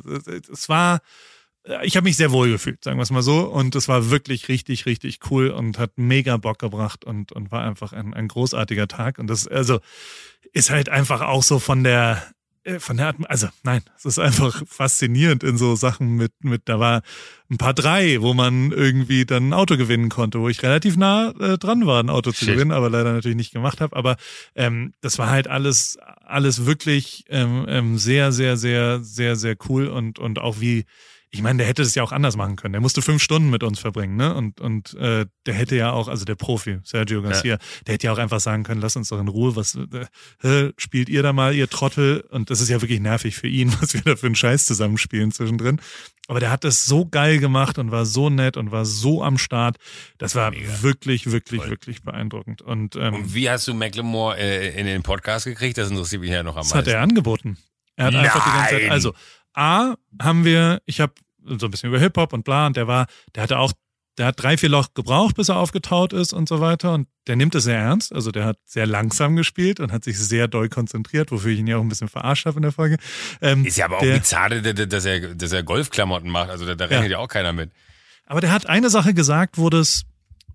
es 0.51 0.67
war, 0.67 0.99
ich 1.83 1.97
habe 1.97 2.05
mich 2.05 2.17
sehr 2.17 2.31
wohl 2.31 2.49
gefühlt, 2.49 2.83
sagen 2.83 2.97
wir 2.97 3.03
es 3.03 3.11
mal 3.11 3.21
so. 3.21 3.41
Und 3.41 3.75
es 3.75 3.87
war 3.87 4.09
wirklich 4.09 4.47
richtig, 4.47 4.85
richtig 4.85 5.19
cool 5.29 5.49
und 5.49 5.77
hat 5.79 5.91
mega 5.97 6.37
Bock 6.37 6.59
gebracht 6.59 7.05
und, 7.05 7.31
und 7.31 7.51
war 7.51 7.63
einfach 7.63 7.93
ein, 7.93 8.13
ein 8.13 8.27
großartiger 8.27 8.87
Tag. 8.87 9.19
Und 9.19 9.27
das, 9.27 9.47
also, 9.47 9.79
ist 10.53 10.69
halt 10.69 10.89
einfach 10.89 11.21
auch 11.21 11.43
so 11.43 11.59
von 11.59 11.83
der, 11.83 12.23
äh, 12.63 12.79
von 12.79 12.97
der, 12.97 13.15
also 13.27 13.47
nein, 13.63 13.81
es 13.97 14.05
ist 14.05 14.19
einfach 14.19 14.63
faszinierend 14.67 15.43
in 15.43 15.57
so 15.57 15.75
Sachen 15.75 16.15
mit, 16.15 16.31
mit, 16.43 16.63
da 16.65 16.79
war 16.79 17.01
ein 17.49 17.57
paar 17.57 17.73
drei, 17.73 18.21
wo 18.21 18.33
man 18.33 18.71
irgendwie 18.71 19.25
dann 19.25 19.49
ein 19.49 19.53
Auto 19.53 19.77
gewinnen 19.77 20.09
konnte, 20.09 20.39
wo 20.39 20.49
ich 20.49 20.63
relativ 20.63 20.97
nah 20.97 21.29
äh, 21.39 21.57
dran 21.57 21.85
war, 21.85 22.01
ein 22.01 22.09
Auto 22.09 22.31
zu 22.31 22.45
Shit. 22.45 22.55
gewinnen, 22.55 22.71
aber 22.71 22.89
leider 22.89 23.13
natürlich 23.13 23.37
nicht 23.37 23.53
gemacht 23.53 23.81
habe. 23.81 23.95
Aber 23.95 24.17
ähm, 24.55 24.93
das 25.01 25.17
war 25.17 25.29
halt 25.29 25.47
alles, 25.47 25.97
alles 26.25 26.65
wirklich 26.65 27.25
ähm, 27.29 27.65
ähm, 27.67 27.97
sehr, 27.97 28.31
sehr, 28.31 28.57
sehr, 28.57 29.01
sehr, 29.01 29.35
sehr 29.35 29.55
cool 29.69 29.87
und, 29.87 30.19
und 30.19 30.39
auch 30.39 30.59
wie, 30.59 30.85
ich 31.29 31.41
meine, 31.41 31.57
der 31.57 31.67
hätte 31.67 31.81
das 31.81 31.93
ja 31.93 32.03
auch 32.03 32.13
anders 32.13 32.37
machen 32.37 32.55
können. 32.55 32.71
Der 32.71 32.81
musste 32.81 33.01
fünf 33.01 33.21
Stunden 33.21 33.49
mit 33.49 33.61
uns 33.61 33.79
verbringen, 33.79 34.15
ne? 34.15 34.33
Und, 34.33 34.61
und 34.61 34.93
äh, 34.93 35.25
der 35.45 35.53
hätte 35.53 35.75
ja 35.75 35.91
auch, 35.91 36.07
also 36.07 36.23
der 36.23 36.35
Profi, 36.35 36.79
Sergio 36.83 37.21
Garcia, 37.21 37.55
ja. 37.55 37.59
der 37.85 37.95
hätte 37.95 38.07
ja 38.07 38.13
auch 38.13 38.17
einfach 38.17 38.39
sagen 38.39 38.63
können, 38.63 38.79
lass 38.79 38.95
uns 38.95 39.09
doch 39.09 39.19
in 39.19 39.27
Ruhe, 39.27 39.55
was 39.55 39.77
äh, 40.43 40.71
spielt 40.77 41.09
ihr 41.09 41.23
da 41.23 41.33
mal, 41.33 41.53
ihr 41.53 41.69
Trottel? 41.69 42.21
Und 42.31 42.49
das 42.49 42.61
ist 42.61 42.69
ja 42.69 42.81
wirklich 42.81 43.01
nervig 43.01 43.35
für 43.35 43.47
ihn, 43.47 43.73
was 43.81 43.93
wir 43.93 44.01
da 44.01 44.15
für 44.15 44.27
einen 44.27 44.35
Scheiß 44.35 44.65
zusammenspielen 44.65 45.31
zwischendrin. 45.31 45.81
Aber 46.29 46.39
der 46.39 46.49
hat 46.49 46.63
das 46.63 46.85
so 46.85 47.05
geil 47.05 47.39
gemacht 47.39 47.77
und 47.77 47.91
war 47.91 48.05
so 48.05 48.29
nett 48.29 48.55
und 48.55 48.71
war 48.71 48.85
so 48.85 49.23
am 49.23 49.37
Start. 49.37 49.77
Das 50.17 50.35
war 50.35 50.51
Mega. 50.51 50.81
wirklich, 50.81 51.31
wirklich, 51.31 51.61
Voll. 51.61 51.69
wirklich 51.69 52.03
beeindruckend. 52.03 52.61
Und, 52.61 52.95
ähm, 52.95 53.13
und 53.15 53.33
wie 53.33 53.49
hast 53.49 53.67
du 53.67 53.73
McLemore 53.73 54.37
äh, 54.37 54.79
in 54.79 54.85
den 54.85 55.03
Podcast 55.03 55.45
gekriegt? 55.45 55.77
Das 55.77 55.89
interessiert 55.89 56.21
mich 56.21 56.31
ja 56.31 56.43
noch 56.43 56.55
am 56.55 56.61
meisten. 56.61 56.77
Das 56.77 56.87
hat 56.87 56.93
er 56.93 57.01
angeboten. 57.01 57.57
Er 57.97 58.05
hat 58.05 58.13
Nein. 58.13 58.25
einfach 58.25 58.45
die 58.45 58.51
ganze 58.51 58.75
Zeit, 58.75 58.91
also 58.91 59.13
A, 59.57 59.95
haben 60.21 60.45
wir, 60.45 60.81
ich 60.85 61.01
habe 61.01 61.13
so 61.43 61.67
ein 61.67 61.71
bisschen 61.71 61.89
über 61.89 61.99
Hip-Hop 61.99 62.31
und 62.33 62.43
bla, 62.43 62.67
und 62.67 62.77
der 62.77 62.87
war, 62.87 63.07
der 63.35 63.43
hatte 63.43 63.57
auch, 63.57 63.73
der 64.17 64.27
hat 64.27 64.41
drei, 64.41 64.57
vier 64.57 64.69
Loch 64.69 64.93
gebraucht, 64.93 65.35
bis 65.35 65.49
er 65.49 65.57
aufgetaut 65.57 66.13
ist 66.13 66.33
und 66.33 66.49
so 66.49 66.59
weiter. 66.59 66.93
Und 66.93 67.07
der 67.27 67.35
nimmt 67.35 67.53
es 67.55 67.65
sehr 67.65 67.77
ernst. 67.77 68.13
Also 68.13 68.31
der 68.31 68.45
hat 68.45 68.57
sehr 68.65 68.87
langsam 68.87 69.35
gespielt 69.35 69.79
und 69.79 69.91
hat 69.91 70.03
sich 70.03 70.17
sehr 70.17 70.47
doll 70.47 70.69
konzentriert, 70.69 71.31
wofür 71.31 71.51
ich 71.51 71.59
ihn 71.59 71.67
ja 71.67 71.77
auch 71.77 71.81
ein 71.81 71.89
bisschen 71.89 72.07
verarscht 72.07 72.45
habe 72.47 72.57
in 72.57 72.63
der 72.63 72.71
Folge. 72.71 72.97
Ähm, 73.41 73.65
ist 73.65 73.77
ja 73.77 73.85
aber 73.85 73.97
auch 73.97 74.01
der, 74.01 74.17
bizarre, 74.17 74.61
dass 74.61 75.05
er, 75.05 75.35
dass 75.35 75.51
er 75.51 75.61
Golfklamotten 75.61 76.31
macht. 76.31 76.49
Also 76.49 76.65
da, 76.65 76.73
da 76.73 76.85
rechnet 76.85 77.11
ja. 77.11 77.17
ja 77.17 77.19
auch 77.19 77.27
keiner 77.27 77.53
mit. 77.53 77.71
Aber 78.25 78.41
der 78.41 78.51
hat 78.51 78.67
eine 78.67 78.89
Sache 78.89 79.13
gesagt, 79.13 79.57
wo 79.57 79.69
das, 79.69 80.03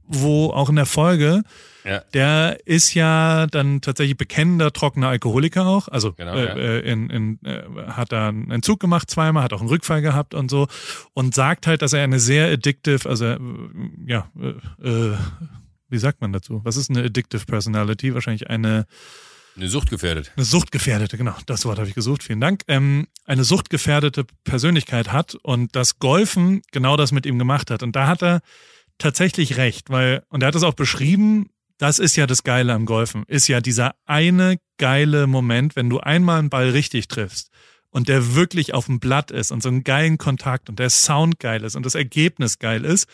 wo 0.05 0.51
auch 0.51 0.69
in 0.69 0.77
der 0.77 0.87
Folge, 0.87 1.43
ja. 1.85 2.01
Der 2.15 2.59
ist 2.65 2.95
ja 2.95 3.47
dann 3.47 3.81
tatsächlich 3.81 4.17
bekennender 4.17 4.73
trockener 4.73 5.09
Alkoholiker 5.09 5.67
auch. 5.67 5.89
Also 5.89 6.13
genau, 6.13 6.35
äh, 6.35 6.45
ja. 6.45 6.55
Äh, 6.55 6.79
in, 6.81 7.11
in, 7.11 7.39
äh, 7.45 7.63
hat 7.89 8.13
da 8.13 8.29
einen 8.29 8.51
Entzug 8.51 8.81
gemacht 8.81 9.11
zweimal, 9.11 9.43
hat 9.43 9.53
auch 9.53 9.61
einen 9.61 9.69
Rückfall 9.69 10.03
gehabt 10.03 10.35
und 10.35 10.51
so 10.51 10.69
und 11.13 11.35
sagt 11.35 11.67
halt, 11.67 11.83
dass 11.83 11.93
er 11.93 12.05
eine 12.05 12.21
sehr 12.21 12.53
addictive, 12.53 13.09
also 13.09 13.25
äh, 13.25 13.39
ja, 14.07 14.31
äh, 14.41 14.89
äh, 14.89 15.17
wie 15.89 15.99
sagt 15.99 16.21
man 16.21 16.33
dazu? 16.33 16.61
Was 16.65 16.77
ist 16.77 16.91
eine 16.91 17.05
addictive 17.05 17.45
Personality? 17.45 18.15
Wahrscheinlich 18.15 18.49
eine 18.49 18.87
eine 19.57 19.69
suchtgefährdete. 19.69 20.31
Eine 20.35 20.47
suchtgefährdete, 20.47 21.19
genau. 21.19 21.35
Das 21.45 21.67
Wort 21.67 21.79
habe 21.79 21.89
ich 21.89 21.95
gesucht. 21.95 22.23
Vielen 22.23 22.41
Dank. 22.41 22.63
Ähm, 22.69 23.07
eine 23.27 23.45
suchtgefährdete 23.45 24.25
Persönlichkeit 24.45 25.13
hat 25.13 25.35
und 25.35 25.77
das 25.77 25.99
Golfen 25.99 26.63
genau 26.73 26.97
das 26.97 27.13
mit 27.13 27.27
ihm 27.27 27.39
gemacht 27.39 27.71
hat. 27.71 27.83
Und 27.83 27.95
da 27.95 28.07
hat 28.07 28.23
er 28.23 28.41
tatsächlich 28.99 29.57
recht, 29.57 29.91
weil, 29.91 30.23
und 30.29 30.43
er 30.43 30.49
hat 30.49 30.55
es 30.55 30.63
auch 30.63 30.75
beschrieben, 30.75 31.51
das 31.83 31.99
ist 31.99 32.15
ja 32.15 32.29
das 32.29 32.45
Geile 32.45 32.75
am 32.75 32.87
Golfen, 32.87 33.25
ist 33.27 33.49
ja 33.49 33.61
dieser 33.61 33.97
eine 34.07 34.57
geile 34.79 35.27
Moment, 35.27 35.75
wenn 35.75 35.91
du 35.91 35.99
einmal 35.99 36.39
einen 36.39 36.49
Ball 36.49 36.71
richtig 36.71 37.09
triffst 37.09 37.51
und 37.91 38.07
der 38.07 38.37
wirklich 38.37 38.73
auf 38.73 38.87
dem 38.87 39.01
Blatt 39.01 39.33
ist 39.33 39.51
und 39.51 39.65
so 39.65 39.69
einen 39.69 39.83
geilen 39.83 40.17
Kontakt 40.17 40.69
und 40.69 40.79
der 40.79 40.91
Sound 40.91 41.41
geil 41.41 41.65
ist 41.65 41.75
und 41.75 41.85
das 41.85 41.97
Ergebnis 41.97 42.61
geil 42.61 42.85
ist, 42.85 43.09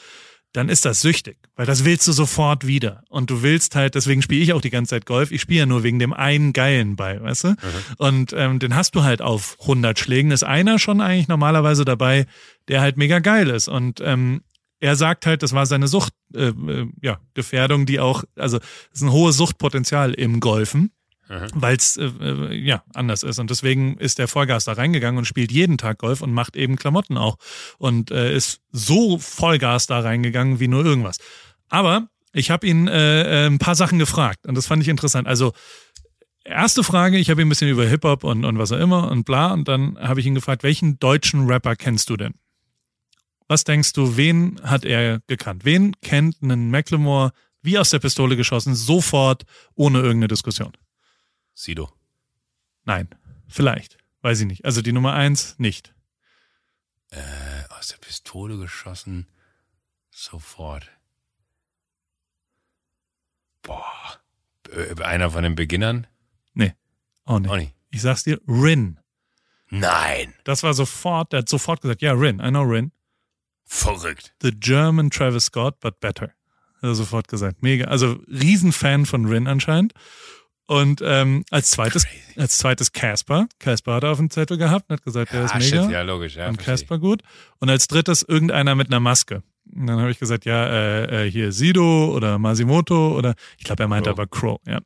dann 0.53 0.69
ist 0.69 0.85
das 0.85 1.01
süchtig, 1.01 1.39
weil 1.57 1.65
das 1.65 1.87
willst 1.87 2.07
du 2.09 2.13
sofort 2.13 2.67
wieder. 2.67 3.05
Und 3.09 3.31
du 3.31 3.43
willst 3.43 3.75
halt, 3.75 3.95
deswegen 3.95 4.21
spiele 4.21 4.43
ich 4.43 4.53
auch 4.53 4.61
die 4.61 4.71
ganze 4.71 4.91
Zeit 4.91 5.07
Golf, 5.07 5.31
ich 5.31 5.41
spiele 5.41 5.61
ja 5.61 5.67
nur 5.67 5.83
wegen 5.83 5.99
dem 5.99 6.13
einen 6.13 6.53
geilen 6.53 6.97
Ball, 6.97 7.23
weißt 7.23 7.45
du? 7.45 7.49
Mhm. 7.49 7.57
Und 7.97 8.33
ähm, 8.35 8.59
den 8.59 8.75
hast 8.75 8.95
du 8.95 9.03
halt 9.03 9.23
auf 9.23 9.57
100 9.61 9.99
Schlägen, 9.99 10.31
ist 10.31 10.45
einer 10.45 10.79
schon 10.79 11.01
eigentlich 11.01 11.29
normalerweise 11.29 11.87
dabei, 11.87 12.27
der 12.69 12.83
halt 12.83 12.99
mega 12.99 13.19
geil 13.19 13.49
ist. 13.49 13.69
Und 13.69 14.03
ähm, 14.03 14.43
er 14.81 14.97
sagt 14.97 15.27
halt, 15.27 15.43
das 15.43 15.53
war 15.53 15.67
seine 15.67 15.89
Sucht, 15.89 16.13
äh, 16.35 16.49
äh, 16.49 16.87
ja, 17.03 17.19
Gefährdung, 17.35 17.87
die 17.87 18.01
auch, 18.01 18.25
also 18.37 18.59
es 18.59 19.01
ist 19.01 19.03
ein 19.03 19.13
hohes 19.13 19.37
Suchtpotenzial 19.37 20.15
im 20.15 20.41
Golfen. 20.41 20.93
weil 21.53 21.77
es 21.77 21.99
äh, 21.99 22.07
äh, 22.07 22.55
ja 22.55 22.83
anders 22.95 23.23
ist. 23.23 23.39
Und 23.39 23.51
deswegen 23.51 23.99
ist 23.99 24.19
der 24.19 24.29
Vollgas 24.29 24.65
da 24.65 24.73
reingegangen 24.73 25.19
und 25.19 25.27
spielt 25.27 25.53
jeden 25.53 25.77
Tag 25.77 25.99
Golf 25.99 26.23
und 26.23 26.33
macht 26.33 26.57
eben 26.57 26.77
Klamotten 26.77 27.19
auch. 27.19 27.37
Und 27.77 28.11
äh, 28.11 28.35
ist 28.35 28.63
so 28.73 29.19
Vollgas 29.19 29.87
da 29.87 30.01
reingegangen 30.01 30.59
wie 30.59 30.69
nur 30.69 30.87
irgendwas. 30.87 31.19
Aber 31.69 32.09
ich 32.33 32.51
habe 32.51 32.67
ihn 32.67 32.89
äh, 32.89 33.45
äh, 33.45 33.47
ein 33.47 33.59
paar 33.59 33.75
Sachen 33.75 33.99
gefragt 33.99 34.47
und 34.47 34.55
das 34.55 34.67
fand 34.67 34.83
ich 34.83 34.89
interessant. 34.89 35.29
Also 35.29 35.53
erste 36.45 36.83
Frage, 36.83 37.19
ich 37.19 37.29
habe 37.29 37.43
ihn 37.43 37.47
ein 37.47 37.51
bisschen 37.51 37.69
über 37.69 37.85
Hip-Hop 37.85 38.25
und, 38.25 38.45
und 38.45 38.59
was 38.59 38.73
auch 38.73 38.79
immer 38.79 39.11
und 39.11 39.25
bla. 39.25 39.53
Und 39.53 39.69
dann 39.69 39.99
habe 39.99 40.21
ich 40.21 40.27
ihn 40.27 40.35
gefragt, 40.35 40.63
welchen 40.63 40.99
deutschen 40.99 41.47
Rapper 41.47 41.77
kennst 41.77 42.09
du 42.11 42.17
denn? 42.17 42.35
Was 43.49 43.65
denkst 43.65 43.95
du, 43.95 44.17
wen 44.17 44.61
hat 44.63 44.85
er 44.85 45.21
gekannt? 45.27 45.65
Wen 45.65 45.99
kennt 46.03 46.43
einen 46.43 46.71
Macklemore 46.71 47.33
wie 47.63 47.79
aus 47.79 47.91
der 47.91 47.99
Pistole 47.99 48.37
geschossen, 48.37 48.75
sofort, 48.75 49.45
ohne 49.75 49.99
irgendeine 49.99 50.29
Diskussion? 50.29 50.73
Sido. 51.55 51.91
Nein, 52.85 53.09
vielleicht. 53.49 53.99
Weiß 54.21 54.41
ich 54.41 54.47
nicht. 54.47 54.65
Also 54.65 54.83
die 54.83 54.93
Nummer 54.93 55.15
eins 55.15 55.59
nicht. 55.59 55.95
Äh, 57.11 57.19
aus 57.71 57.89
der 57.89 57.97
Pistole 57.97 58.59
geschossen, 58.59 59.27
sofort. 60.11 60.91
Boah. 63.63 64.21
Äh, 64.71 65.03
einer 65.03 65.31
von 65.31 65.43
den 65.43 65.55
Beginnern? 65.55 66.07
Nee, 66.53 66.75
auch 67.25 67.39
nicht. 67.39 67.51
Auch 67.51 67.57
nicht. 67.57 67.75
Ich 67.91 68.03
sag's 68.03 68.25
dir, 68.25 68.41
Rin. 68.47 68.99
Nein. 69.71 70.35
Das 70.45 70.63
war 70.63 70.75
sofort, 70.75 71.33
der 71.33 71.41
hat 71.41 71.49
sofort 71.49 71.81
gesagt, 71.81 72.03
ja, 72.03 72.13
Rin, 72.13 72.41
I 72.41 72.49
know 72.51 72.63
Rin. 72.63 72.93
Verrückt. 73.69 74.35
The 74.41 74.51
German 74.51 75.11
Travis 75.11 75.45
Scott, 75.45 75.79
but 75.81 76.01
better. 76.01 76.29
Hat 76.77 76.83
er 76.83 76.95
sofort 76.95 77.29
gesagt. 77.29 77.63
Mega. 77.63 77.87
Also 77.87 78.19
Riesenfan 78.27 79.05
von 79.05 79.27
Rin 79.27 79.47
anscheinend. 79.47 79.93
Und 80.67 81.01
ähm, 81.03 81.45
als 81.51 81.71
zweites, 81.71 82.05
Crazy. 82.05 82.41
als 82.41 82.59
zweites 82.59 82.93
Casper. 82.93 83.47
Casper 83.59 83.95
hat 83.95 84.05
er 84.05 84.11
auf 84.11 84.19
dem 84.19 84.31
Zettel 84.31 84.59
gehabt 84.59 84.87
und 84.89 84.97
hat 84.97 85.05
gesagt, 85.05 85.33
ja, 85.33 85.39
der 85.39 85.47
ist 85.47 85.55
mega. 85.55 85.83
Shit, 85.85 85.91
ja, 85.93 86.03
logisch, 86.03 86.37
ja. 86.37 86.49
Und 86.49 86.59
Casper 86.59 86.99
gut. 86.99 87.23
Und 87.59 87.71
als 87.71 87.89
drittes 87.89 88.23
irgendeiner 88.23 88.75
mit 88.75 88.89
einer 88.89 89.01
Maske. 89.01 89.43
Und 89.75 89.87
dann 89.87 90.01
habe 90.01 90.11
ich 90.11 90.19
gesagt, 90.19 90.45
ja, 90.47 90.67
äh, 90.67 91.27
äh, 91.27 91.31
hier 91.31 91.53
Sido 91.53 92.15
oder 92.15 92.39
Masimoto 92.39 93.17
oder 93.17 93.35
ich 93.59 93.65
glaube, 93.65 93.83
er 93.83 93.89
meinte 93.89 94.11
Crow. 94.11 94.19
aber 94.19 94.27
Crow, 94.27 94.61
ja. 94.67 94.75
ja. 94.75 94.81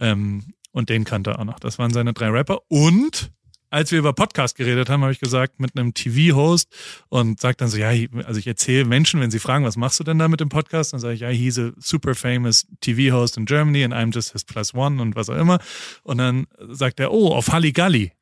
Ähm, 0.00 0.54
und 0.72 0.88
den 0.88 1.04
kannte 1.04 1.30
er 1.30 1.38
auch 1.38 1.44
noch. 1.44 1.58
Das 1.60 1.78
waren 1.78 1.92
seine 1.92 2.12
drei 2.12 2.28
Rapper. 2.28 2.60
Und 2.68 3.30
als 3.76 3.92
wir 3.92 3.98
über 3.98 4.14
Podcast 4.14 4.56
geredet 4.56 4.88
haben, 4.88 5.02
habe 5.02 5.12
ich 5.12 5.20
gesagt, 5.20 5.60
mit 5.60 5.76
einem 5.76 5.92
TV-Host 5.92 6.74
und 7.10 7.38
sagt 7.38 7.60
dann 7.60 7.68
so, 7.68 7.76
ja, 7.76 7.90
also 8.24 8.40
ich 8.40 8.46
erzähle 8.46 8.86
Menschen, 8.86 9.20
wenn 9.20 9.30
sie 9.30 9.38
fragen, 9.38 9.66
was 9.66 9.76
machst 9.76 10.00
du 10.00 10.04
denn 10.04 10.18
da 10.18 10.28
mit 10.28 10.40
dem 10.40 10.48
Podcast? 10.48 10.94
Dann 10.94 11.00
sage 11.00 11.12
ich, 11.12 11.20
ja, 11.20 11.28
he's 11.28 11.58
a 11.58 11.72
super 11.76 12.14
famous 12.14 12.66
TV-Host 12.80 13.36
in 13.36 13.44
Germany 13.44 13.84
and 13.84 13.92
I'm 13.92 14.14
just 14.14 14.32
his 14.32 14.44
plus 14.44 14.72
one 14.72 15.02
und 15.02 15.14
was 15.14 15.28
auch 15.28 15.36
immer. 15.36 15.58
Und 16.04 16.16
dann 16.16 16.46
sagt 16.70 17.00
er, 17.00 17.12
oh, 17.12 17.34
auf 17.34 17.48
Halligalli. 17.52 18.12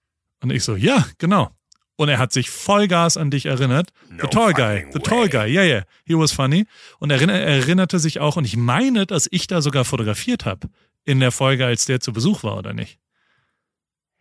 Und 0.43 0.51
ich 0.51 0.65
so, 0.65 0.75
ja, 0.75 1.07
genau. 1.19 1.53
Und 1.95 2.09
er 2.09 2.19
hat 2.19 2.33
sich 2.33 2.51
Vollgas 2.51 3.17
an 3.17 3.31
dich 3.31 3.47
erinnert. 3.47 3.91
No 4.11 4.23
the 4.23 4.27
tall 4.27 4.53
guy, 4.55 4.85
the 4.93 4.99
way. 4.99 5.03
tall 5.05 5.29
guy, 5.29 5.47
yeah, 5.47 5.63
yeah, 5.63 5.83
he 6.05 6.15
was 6.15 6.33
funny. 6.33 6.67
Und 6.99 7.13
er 7.13 7.23
erinnerte 7.23 8.01
sich 8.01 8.19
auch, 8.19 8.37
und 8.37 8.45
ich 8.45 8.57
meine, 8.57 9.07
dass 9.07 9.29
ich 9.31 9.47
da 9.47 9.63
sogar 9.63 9.85
fotografiert 9.85 10.47
habe 10.47 10.69
in 11.05 11.21
der 11.21 11.31
Folge, 11.31 11.65
als 11.65 11.85
der 11.85 12.01
zu 12.01 12.13
Besuch 12.13 12.43
war, 12.43 12.59
oder 12.59 12.73
nicht? 12.73 12.99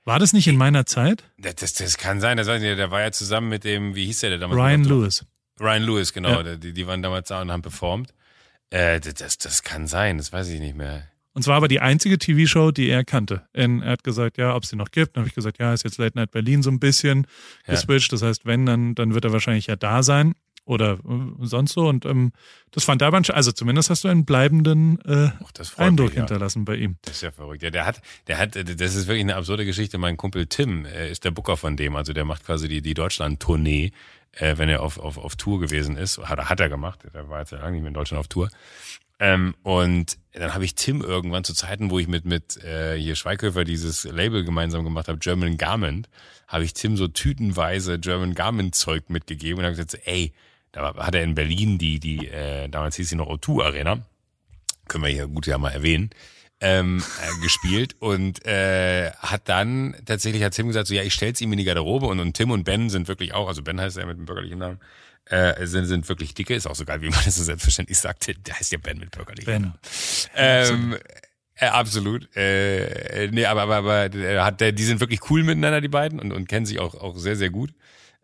War 0.06 0.20
das 0.20 0.34
nicht 0.34 0.48
in 0.48 0.58
meiner 0.58 0.86
Zeit? 0.86 1.24
Das, 1.38 1.56
das, 1.56 1.74
das 1.74 1.98
kann 1.98 2.20
sein, 2.20 2.38
das 2.38 2.48
weiß 2.48 2.62
ich 2.62 2.68
nicht. 2.68 2.78
Der 2.78 2.92
war 2.92 3.02
ja 3.02 3.12
zusammen 3.12 3.50
mit 3.50 3.64
dem, 3.64 3.96
wie 3.96 4.06
hieß 4.06 4.20
der, 4.20 4.32
der 4.32 4.40
damals? 4.40 4.60
Ryan 4.60 4.84
Lewis. 4.84 5.26
Ryan 5.60 5.84
Lewis, 5.84 6.14
genau. 6.14 6.42
Ja. 6.42 6.56
Die, 6.56 6.74
die 6.74 6.88
waren 6.88 7.02
damals 7.02 7.30
da 7.30 7.42
und 7.42 7.52
haben 7.52 7.62
performt. 7.62 8.14
Äh, 8.70 9.00
das, 9.00 9.38
das 9.38 9.64
kann 9.64 9.88
sein, 9.88 10.18
das 10.18 10.34
weiß 10.34 10.50
ich 10.50 10.60
nicht 10.60 10.76
mehr. 10.76 11.08
Und 11.34 11.44
zwar 11.44 11.56
aber 11.58 11.68
die 11.68 11.80
einzige 11.80 12.20
TV-Show, 12.20 12.72
die 12.72 12.90
er 12.90 13.04
kannte. 13.04 13.48
er 13.54 13.82
hat 13.86 14.04
gesagt, 14.04 14.38
ja, 14.38 14.56
ob 14.56 14.64
es 14.64 14.70
sie 14.70 14.76
noch 14.76 14.92
gibt. 14.92 15.16
Dann 15.16 15.22
habe 15.22 15.30
ich 15.30 15.36
gesagt, 15.36 15.58
ja, 15.60 15.74
ist 15.74 15.84
jetzt 15.84 15.98
Late 15.98 16.18
Night 16.18 16.32
Berlin 16.32 16.62
so 16.62 16.70
ein 16.70 16.80
bisschen 16.80 17.26
geswitcht. 17.66 18.12
Ja. 18.12 18.18
Das 18.18 18.22
heißt, 18.22 18.46
wenn, 18.46 18.66
dann, 18.66 18.94
dann 18.94 19.16
wird 19.16 19.26
er 19.26 19.34
wahrscheinlich 19.34 19.68
ja 19.68 19.76
da 19.76 20.04
sein 20.04 20.36
oder 20.66 20.94
äh, 20.94 21.46
sonst 21.46 21.74
so. 21.74 21.88
Und 21.88 22.06
ähm, 22.06 22.32
das 22.72 22.84
fand 22.84 23.04
aber, 23.04 23.22
also 23.30 23.52
zumindest 23.52 23.90
hast 23.90 24.04
du 24.04 24.08
einen 24.08 24.26
bleibenden 24.26 25.00
äh, 25.02 25.32
Ach, 25.44 25.78
Eindruck 25.78 26.10
mich, 26.10 26.18
hinterlassen 26.18 26.60
ja. 26.60 26.66
bei 26.66 26.76
ihm. 26.76 26.98
Das 27.04 27.16
ist 27.16 27.22
ja 27.22 27.32
verrückt. 27.32 27.64
Ja, 27.64 27.70
der 27.70 27.86
hat, 27.86 28.02
der 28.28 28.38
hat, 28.38 28.56
das 28.56 28.96
ist 28.96 29.08
wirklich 29.08 29.24
eine 29.24 29.36
absurde 29.36 29.66
Geschichte. 29.66 29.98
Mein 29.98 30.18
Kumpel 30.18 30.48
Tim 30.48 30.86
äh, 30.86 31.12
ist 31.12 31.26
der 31.26 31.32
Booker 31.32 31.58
von 31.58 31.78
dem, 31.78 31.96
also 31.96 32.14
der 32.14 32.26
macht 32.26 32.46
quasi 32.46 32.68
die, 32.68 32.82
die 32.82 32.94
Deutschland-Tournee, 32.94 33.92
äh, 34.34 34.58
wenn 34.58 34.70
er 34.70 34.82
auf, 34.82 34.98
auf, 34.98 35.18
auf 35.18 35.36
Tour 35.36 35.60
gewesen 35.60 35.98
ist. 35.98 36.20
Hat, 36.20 36.40
hat 36.50 36.60
er 36.60 36.70
gemacht. 36.70 37.02
Der 37.14 37.30
war 37.30 37.40
jetzt 37.40 37.52
ja 37.52 37.60
lange 37.60 37.74
nicht 37.74 37.82
mehr 37.82 37.90
in 37.90 37.94
Deutschland 37.96 38.20
auf 38.20 38.28
Tour. 38.28 38.50
Ähm, 39.20 39.56
und 39.64 40.18
dann 40.34 40.54
habe 40.54 40.66
ich 40.66 40.76
Tim 40.76 41.02
irgendwann 41.02 41.44
zu 41.44 41.54
Zeiten, 41.54 41.92
wo 41.92 42.00
ich 42.00 42.08
mit 42.08 42.26
mit 42.26 42.58
äh, 42.64 42.98
hier 42.98 43.16
Schweighöfer 43.16 43.64
dieses 43.64 44.04
Label 44.06 44.44
gemeinsam 44.44 44.84
gemacht 44.84 45.08
habe, 45.08 45.20
German 45.20 45.58
Garment, 45.58 46.10
habe 46.48 46.64
ich 46.64 46.74
Tim 46.74 46.98
so 46.98 47.08
tütenweise 47.08 48.00
German 48.00 48.34
Garment 48.34 48.76
Zeug 48.76 49.10
mitgegeben 49.10 49.60
und 49.60 49.66
habe 49.66 49.76
gesagt, 49.76 49.98
ey, 50.06 50.34
da 50.74 50.94
hat 50.96 51.16
er 51.16 51.24
in 51.24 51.36
Berlin 51.36 51.78
die, 51.78 52.00
die, 52.00 52.28
äh, 52.28 52.68
damals 52.68 52.98
hieß 52.98 53.10
sie 53.10 53.16
noch 53.16 53.30
O2 53.30 53.64
Arena, 53.64 54.00
können 54.90 55.06
wir 55.06 55.12
hier 55.12 55.28
gut 55.28 55.48
ja 55.48 55.58
mal 55.58 55.70
erwähnen, 55.70 56.10
ähm, 56.60 57.02
äh, 57.22 57.42
gespielt 57.42 57.96
und 58.00 58.46
äh, 58.46 59.12
hat 59.12 59.48
dann 59.48 59.96
tatsächlich 60.06 60.44
hat 60.44 60.54
Tim 60.54 60.68
gesagt, 60.68 60.88
so 60.88 60.94
ja, 60.94 61.04
ich 61.04 61.14
stell's 61.14 61.40
ihm 61.42 61.52
in 61.54 61.60
die 61.60 61.64
Garderobe 61.64 62.08
und, 62.08 62.20
und 62.20 62.34
Tim 62.34 62.52
und 62.52 62.64
Ben 62.64 62.90
sind 62.90 63.08
wirklich 63.08 63.34
auch, 63.34 63.48
also 63.48 63.62
Ben 63.62 63.80
heißt 63.80 63.98
er 63.98 64.06
mit 64.06 64.18
dem 64.18 64.26
bürgerlichen 64.26 64.60
Namen, 64.60 64.80
äh, 65.26 65.66
sind, 65.68 65.86
sind 65.86 66.10
wirklich 66.10 66.34
dicke, 66.34 66.56
ist 66.56 66.68
auch 66.68 66.76
so 66.76 66.86
geil, 66.86 67.02
wie 67.02 67.10
man 67.10 67.22
das 67.24 67.36
so 67.36 67.44
selbstverständlich 67.44 68.00
sagt, 68.00 68.28
der 68.28 68.60
heißt 68.60 68.72
ja 68.72 68.80
Ben 68.80 68.98
mit 68.98 69.12
bürgerlichem 69.12 69.54
Ben. 69.54 69.62
Namen. 69.62 69.80
Ähm, 70.36 70.98
äh, 71.56 71.68
absolut. 71.68 72.36
Äh, 72.36 73.30
nee, 73.32 73.46
aber, 73.46 73.62
aber, 73.64 73.76
aber 73.76 74.16
äh, 74.16 74.40
hat 74.40 74.60
der, 74.60 74.72
die 74.72 74.84
sind 74.84 75.00
wirklich 75.00 75.30
cool 75.30 75.44
miteinander, 75.44 75.82
die 75.82 75.88
beiden, 75.88 76.20
und, 76.20 76.32
und 76.32 76.48
kennen 76.48 76.66
sich 76.66 76.80
auch, 76.80 76.96
auch 76.96 77.16
sehr, 77.18 77.36
sehr 77.36 77.52
gut. 77.52 77.74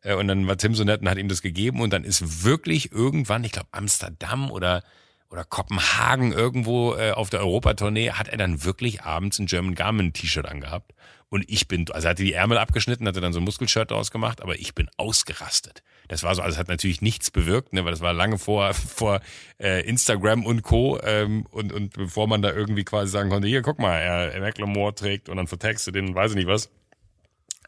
Äh, 0.02 0.16
und 0.16 0.28
dann 0.28 0.47
war 0.47 0.58
Tim 0.58 0.76
so 0.76 0.84
nett 0.84 1.02
und 1.02 1.10
hat 1.10 1.18
ihm 1.18 1.30
das 1.30 1.41
gegeben 1.41 1.82
und 1.82 1.91
dann 1.91 2.04
ist 2.04 2.43
wirklich 2.43 2.91
irgendwann, 2.91 3.43
ich 3.43 3.52
glaube 3.52 3.70
Amsterdam 3.72 4.52
oder 4.52 4.84
oder 5.32 5.43
Kopenhagen 5.43 6.32
irgendwo 6.32 6.95
äh, 6.95 7.12
auf 7.12 7.30
der 7.30 7.41
Europatournee 7.41 8.12
hat 8.12 8.30
er 8.30 8.38
dann 8.38 8.64
wirklich 8.64 9.04
abends 9.04 9.38
ein 9.38 9.45
German 9.45 9.76
Garment 9.76 10.16
T-Shirt 10.16 10.47
angehabt 10.47 10.91
und 11.30 11.45
ich 11.47 11.68
bin, 11.68 11.86
also 11.91 12.08
er 12.08 12.12
hatte 12.12 12.24
die 12.24 12.34
Ärmel 12.34 12.58
abgeschnitten, 12.58 13.08
hatte 13.08 13.22
dann 13.22 13.34
so 13.34 13.39
ein 13.39 13.43
Muskelshirt 13.43 13.91
daraus 13.91 14.10
gemacht, 14.10 14.41
aber 14.41 14.56
ich 14.60 14.74
bin 14.74 14.89
ausgerastet. 14.97 15.84
Das 16.08 16.24
war 16.24 16.34
so, 16.34 16.41
also 16.41 16.56
es 16.56 16.60
hat 16.60 16.70
natürlich 16.70 17.04
nichts 17.04 17.30
bewirkt, 17.30 17.72
ne, 17.72 17.86
weil 17.86 17.91
das 17.91 18.02
war 18.02 18.14
lange 18.14 18.39
vor 18.39 18.74
vor 18.74 19.22
äh, 19.60 19.88
Instagram 19.88 20.43
und 20.43 20.64
Co. 20.64 21.00
Ähm, 21.04 21.45
und 21.52 21.72
und 21.72 21.93
bevor 21.93 22.28
man 22.28 22.41
da 22.41 22.52
irgendwie 22.52 22.84
quasi 22.84 23.12
sagen 23.12 23.30
konnte, 23.30 23.47
hier 23.47 23.62
guck 23.62 23.78
mal, 23.78 23.95
er, 23.95 24.34
er 24.34 24.41
Macklemore 24.41 24.95
trägt 24.95 25.30
und 25.30 25.38
dann 25.38 25.45
vertextet 25.45 25.93
den, 25.93 26.16
weiß 26.16 26.32
ich 26.32 26.38
nicht 26.38 26.47
was. 26.47 26.72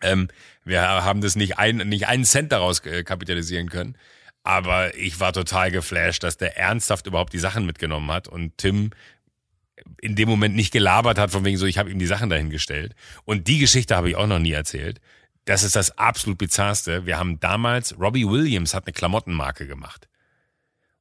Ähm, 0.02 0.30
wir 0.64 0.82
haben 0.82 1.22
das 1.22 1.36
nicht, 1.36 1.58
ein, 1.58 1.78
nicht 1.78 2.08
einen 2.08 2.26
Cent 2.26 2.52
daraus 2.52 2.80
äh, 2.86 3.04
kapitalisieren 3.04 3.70
können. 3.70 3.96
Aber 4.44 4.96
ich 4.96 5.20
war 5.20 5.34
total 5.34 5.72
geflasht, 5.72 6.24
dass 6.24 6.38
der 6.38 6.58
ernsthaft 6.58 7.06
überhaupt 7.06 7.34
die 7.34 7.40
Sachen 7.40 7.66
mitgenommen 7.66 8.12
hat 8.12 8.28
und 8.28 8.58
Tim 8.58 8.92
in 10.02 10.16
dem 10.16 10.30
Moment 10.30 10.56
nicht 10.56 10.72
gelabert 10.72 11.18
hat, 11.18 11.32
von 11.32 11.46
wegen 11.46 11.58
so, 11.58 11.66
ich 11.66 11.78
habe 11.78 11.92
ihm 11.92 12.00
die 12.00 12.06
Sachen 12.06 12.30
dahingestellt. 12.30 12.96
Und 13.26 13.48
die 13.48 13.60
Geschichte 13.60 13.96
habe 13.96 14.10
ich 14.10 14.16
auch 14.16 14.28
noch 14.28 14.40
nie 14.40 14.52
erzählt. 14.52 15.00
Das 15.46 15.64
ist 15.64 15.76
das 15.76 15.98
absolut 15.98 16.38
bizarrste. 16.38 17.06
Wir 17.06 17.18
haben 17.18 17.40
damals, 17.40 18.00
Robbie 18.00 18.28
Williams 18.28 18.74
hat 18.74 18.86
eine 18.86 18.94
Klamottenmarke 18.94 19.68
gemacht. 19.68 20.08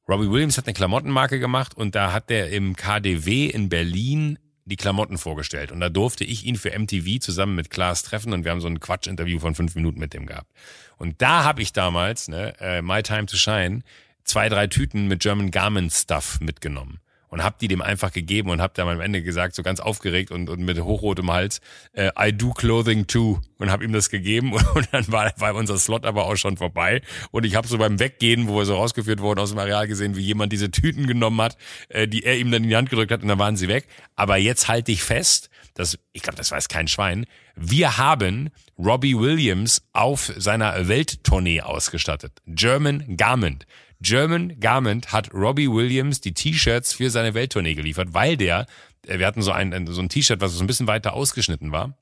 Robbie 0.07 0.29
Williams 0.29 0.57
hat 0.57 0.65
eine 0.65 0.73
Klamottenmarke 0.73 1.39
gemacht 1.39 1.75
und 1.75 1.95
da 1.95 2.11
hat 2.11 2.29
der 2.29 2.49
im 2.49 2.75
KDW 2.75 3.45
in 3.47 3.69
Berlin 3.69 4.39
die 4.71 4.77
Klamotten 4.77 5.17
vorgestellt. 5.17 5.71
Und 5.71 5.81
da 5.81 5.89
durfte 5.89 6.23
ich 6.23 6.45
ihn 6.45 6.55
für 6.55 6.77
MTV 6.77 7.19
zusammen 7.19 7.55
mit 7.55 7.69
Klaas 7.69 8.03
treffen 8.03 8.33
und 8.33 8.45
wir 8.45 8.51
haben 8.51 8.61
so 8.61 8.67
ein 8.67 8.79
Quatsch-Interview 8.79 9.37
von 9.37 9.53
fünf 9.53 9.75
Minuten 9.75 9.99
mit 9.99 10.13
dem 10.13 10.25
gehabt. 10.25 10.49
Und 10.97 11.21
da 11.21 11.43
habe 11.43 11.61
ich 11.61 11.73
damals, 11.73 12.29
ne, 12.29 12.55
äh, 12.59 12.81
My 12.81 13.03
Time 13.03 13.25
to 13.25 13.35
Shine, 13.35 13.81
zwei, 14.23 14.49
drei 14.49 14.67
Tüten 14.67 15.07
mit 15.07 15.21
German 15.21 15.51
Garment 15.51 15.91
Stuff 15.91 16.39
mitgenommen 16.39 16.99
und 17.31 17.43
hab 17.43 17.57
die 17.57 17.67
dem 17.67 17.81
einfach 17.81 18.11
gegeben 18.11 18.49
und 18.49 18.61
hab 18.61 18.75
dann 18.75 18.87
am 18.87 19.01
Ende 19.01 19.23
gesagt, 19.23 19.55
so 19.55 19.63
ganz 19.63 19.79
aufgeregt 19.79 20.29
und, 20.31 20.49
und 20.49 20.59
mit 20.59 20.79
hochrotem 20.79 21.31
Hals, 21.31 21.61
äh, 21.93 22.11
I 22.19 22.31
do 22.31 22.51
clothing 22.51 23.07
too 23.07 23.39
und 23.57 23.71
hab 23.71 23.81
ihm 23.81 23.93
das 23.93 24.09
gegeben 24.09 24.53
und 24.75 24.89
dann 24.91 25.11
war, 25.11 25.33
war 25.37 25.55
unser 25.55 25.77
Slot 25.77 26.05
aber 26.05 26.25
auch 26.25 26.35
schon 26.35 26.57
vorbei 26.57 27.01
und 27.31 27.45
ich 27.45 27.55
habe 27.55 27.67
so 27.67 27.77
beim 27.77 27.99
Weggehen, 27.99 28.47
wo 28.47 28.57
wir 28.57 28.65
so 28.65 28.75
rausgeführt 28.75 29.21
wurden 29.21 29.39
aus 29.39 29.49
dem 29.49 29.59
Areal 29.59 29.87
gesehen, 29.87 30.15
wie 30.15 30.21
jemand 30.21 30.53
diese 30.53 30.69
Tüten 30.69 31.07
genommen 31.07 31.41
hat, 31.41 31.57
äh, 31.89 32.07
die 32.07 32.23
er 32.23 32.37
ihm 32.37 32.51
dann 32.51 32.63
in 32.63 32.69
die 32.69 32.75
Hand 32.75 32.89
gedrückt 32.89 33.11
hat 33.11 33.23
und 33.23 33.29
dann 33.29 33.39
waren 33.39 33.55
sie 33.55 33.69
weg. 33.69 33.87
Aber 34.15 34.37
jetzt 34.37 34.67
halte 34.67 34.91
ich 34.91 35.01
fest, 35.01 35.49
dass, 35.73 35.97
ich 36.11 36.21
glaube, 36.21 36.37
das 36.37 36.51
weiß 36.51 36.67
kein 36.67 36.87
Schwein, 36.87 37.25
wir 37.55 37.97
haben 37.97 38.49
Robbie 38.77 39.17
Williams 39.17 39.83
auf 39.93 40.31
seiner 40.35 40.87
Welttournee 40.87 41.61
ausgestattet. 41.61 42.41
German 42.45 43.15
Garment. 43.15 43.65
German 44.01 44.59
Garment 44.59 45.11
hat 45.11 45.33
Robbie 45.33 45.69
Williams 45.69 46.21
die 46.21 46.33
T-Shirts 46.33 46.93
für 46.93 47.09
seine 47.09 47.33
Welttournee 47.33 47.75
geliefert, 47.75 48.09
weil 48.13 48.35
der, 48.35 48.65
äh, 49.07 49.19
wir 49.19 49.27
hatten 49.27 49.41
so 49.41 49.51
ein, 49.51 49.87
so 49.87 50.01
ein 50.01 50.09
T-Shirt, 50.09 50.41
was 50.41 50.53
so 50.53 50.63
ein 50.63 50.67
bisschen 50.67 50.87
weiter 50.87 51.13
ausgeschnitten 51.13 51.71
war. 51.71 51.97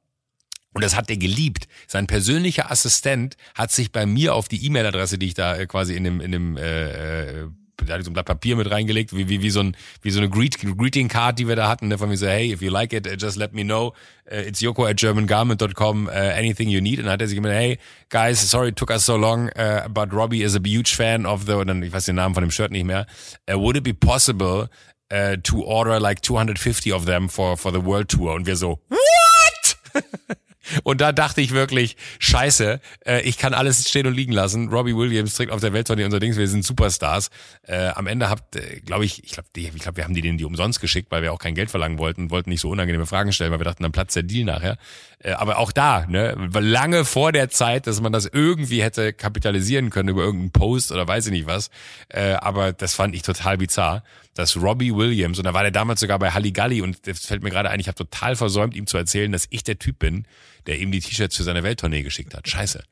Und 0.74 0.84
das 0.84 0.95
hat 0.95 1.10
er 1.10 1.18
geliebt. 1.18 1.68
Sein 1.88 2.08
persönlicher 2.08 2.72
Assistent 2.72 3.38
hat 3.56 3.72
sich 3.72 3.91
bei 3.91 4.06
mir 4.06 4.36
auf 4.36 4.47
die 4.47 4.66
E-Mail-Adresse, 4.66 5.18
die 5.18 5.28
ich 5.28 5.34
da 5.34 5.58
äh, 5.58 5.66
quasi 5.66 5.95
in 5.95 6.04
dem, 6.04 6.22
in 6.22 6.32
dem 6.32 6.58
äh, 6.58 7.41
äh 7.41 7.47
da 7.86 7.94
hatte 7.94 8.02
ich 8.02 8.06
so 8.06 8.12
ein 8.12 8.14
Blatt 8.14 8.26
Papier 8.26 8.56
mit 8.56 8.70
reingelegt, 8.70 9.16
wie, 9.16 9.30
wie, 9.30 9.42
wie 9.42 9.50
so 9.50 9.62
ein, 9.62 9.76
wie 10.02 10.12
so 10.12 10.20
eine 10.20 10.30
Greet, 10.30 10.58
Greeting 10.60 11.08
Card, 11.08 11.40
die 11.40 11.48
wir 11.48 11.56
da 11.56 11.68
hatten, 11.68 11.88
ne, 11.88 11.98
von 11.98 12.10
mir 12.10 12.18
so, 12.18 12.28
hey, 12.28 12.52
if 12.52 12.62
you 12.62 12.70
like 12.72 12.94
it, 12.94 13.08
just 13.22 13.38
let 13.38 13.54
me 13.54 13.64
know. 13.64 13.94
Uh, 14.32 14.48
it's 14.48 14.62
yoko 14.62 14.88
at 14.88 14.98
germangarment.com, 14.98 16.08
uh, 16.08 16.12
anything 16.12 16.70
you 16.70 16.82
need. 16.82 17.00
Und 17.00 17.06
dann 17.06 17.14
hat 17.14 17.22
er 17.22 17.28
sich 17.28 17.36
gemeint, 17.36 17.56
hey, 17.56 17.80
guys, 18.10 18.40
sorry 18.40 18.70
it 18.70 18.76
took 18.76 18.92
us 18.92 19.06
so 19.06 19.16
long, 19.16 19.50
uh, 19.58 19.88
but 19.90 20.14
Robbie 20.14 20.44
is 20.44 20.56
a 20.56 20.60
huge 20.64 20.96
fan 20.96 21.26
of 21.26 21.46
the, 21.46 21.54
und 21.54 21.68
dann, 21.68 21.84
ich 21.84 21.92
weiß 21.92 22.06
den 22.06 22.16
Namen 22.16 22.36
von 22.36 22.44
dem 22.44 22.52
Shirt 22.52 22.72
nicht 22.72 22.86
mehr. 22.86 23.06
Uh, 23.50 23.58
would 23.58 23.76
it 23.76 23.84
be 23.84 23.94
possible 23.94 24.70
uh, 25.12 25.36
to 25.44 25.64
order 25.64 26.00
like 26.00 26.22
250 26.22 26.92
of 26.94 27.06
them 27.06 27.30
for, 27.30 27.58
for 27.58 27.72
the 27.72 27.84
world 27.84 28.10
tour? 28.10 28.34
Und 28.34 28.46
wir 28.46 28.56
so, 28.56 28.80
what? 28.90 30.06
Und 30.84 31.01
da 31.01 31.11
dachte 31.11 31.41
ich 31.41 31.51
wirklich, 31.51 31.97
scheiße, 32.20 32.80
äh, 33.05 33.22
ich 33.22 33.38
kann 33.38 33.53
alles 33.53 33.88
stehen 33.88 34.07
und 34.07 34.13
liegen 34.13 34.34
lassen. 34.34 34.70
Robbie 34.70 34.95
Williams 34.95 35.34
trägt 35.34 35.51
auf 35.51 35.61
der 35.61 35.74
Welttournee 35.74 36.05
unser 36.05 36.20
Dings, 36.20 36.38
wir 36.38 36.47
sind 36.47 36.65
Superstars. 36.65 37.30
Äh, 37.63 37.89
am 37.89 38.07
Ende 38.07 38.30
habt, 38.30 38.55
äh, 38.55 38.82
glaube 38.82 39.05
ich, 39.05 39.24
ich 39.24 39.32
glaube, 39.32 39.47
ich 39.55 39.74
glaub, 39.76 39.97
wir 39.97 40.03
haben 40.03 40.13
die 40.13 40.22
denen 40.22 40.38
die 40.38 40.45
umsonst 40.45 40.80
geschickt, 40.82 41.11
weil 41.11 41.22
wir 41.22 41.34
auch 41.34 41.39
kein 41.39 41.55
Geld 41.55 41.70
verlangen 41.72 41.97
wollten, 41.97 42.32
wollten 42.32 42.49
nicht 42.49 42.61
so 42.61 42.70
unangenehme 42.70 43.05
Fragen 43.05 43.32
stellen, 43.32 43.51
weil 43.51 43.59
wir 43.59 43.65
dachten, 43.65 43.84
dann 43.84 43.91
platzt 43.91 44.15
der 44.15 44.24
Deal 44.24 44.45
nachher. 44.45 44.78
Äh, 45.22 45.32
aber 45.32 45.57
auch 45.57 45.72
da, 45.72 46.05
ne, 46.07 46.34
lange 46.53 47.03
vor 47.03 47.32
der 47.32 47.49
Zeit, 47.49 47.88
dass 47.88 47.99
man 47.99 48.13
das 48.13 48.26
irgendwie 48.26 48.82
hätte 48.82 49.11
kapitalisieren 49.11 49.89
können 49.89 50.09
über 50.09 50.22
irgendeinen 50.22 50.51
Post 50.51 50.91
oder 50.91 51.07
weiß 51.07 51.26
ich 51.28 51.32
nicht 51.32 51.47
was. 51.47 51.70
Äh, 52.07 52.34
aber 52.34 52.72
das 52.72 52.93
fand 52.93 53.13
ich 53.15 53.22
total 53.22 53.57
bizarr 53.57 54.03
dass 54.39 54.55
Robbie 54.55 54.95
Williams, 54.95 55.38
und 55.38 55.43
da 55.43 55.53
war 55.53 55.63
der 55.63 55.72
damals 55.72 55.99
sogar 55.99 56.17
bei 56.17 56.32
Halligalli 56.32 56.82
und 56.82 57.05
das 57.07 57.26
fällt 57.26 57.43
mir 57.43 57.49
gerade 57.49 57.70
ein, 57.70 57.80
ich 57.80 57.88
habe 57.88 57.97
total 57.97 58.38
versäumt, 58.38 58.74
ihm 58.74 58.88
zu 58.88 58.97
erzählen, 58.97 59.32
dass 59.32 59.47
ich 59.49 59.63
der 59.63 59.78
Typ 59.78 59.99
bin, 59.99 60.26
der 60.65 60.80
ihm 60.80 60.91
die 60.91 61.01
T-Shirts 61.01 61.36
für 61.36 61.43
seine 61.43 61.61
Welttournee 61.63 62.03
geschickt 62.03 62.34
hat. 62.34 62.47
Scheiße. 62.47 62.84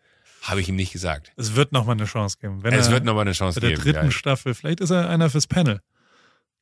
Habe 0.42 0.60
ich 0.60 0.68
ihm 0.68 0.76
nicht 0.76 0.92
gesagt. 0.92 1.32
Es 1.38 1.56
wird 1.56 1.72
nochmal 1.72 1.96
eine 1.96 2.06
Chance 2.06 2.38
geben. 2.40 2.64
Wenn 2.64 2.74
es 2.74 2.92
wird 2.92 3.06
nochmal 3.06 3.22
eine 3.22 3.32
Chance 3.32 3.62
geben. 3.62 3.76
Bei 3.76 3.84
der 3.84 3.94
dritten 3.94 4.06
ja. 4.08 4.12
Staffel. 4.12 4.54
Vielleicht 4.54 4.82
ist 4.82 4.90
er 4.90 5.10
einer 5.10 5.30
fürs 5.30 5.48
Panel. 5.48 5.82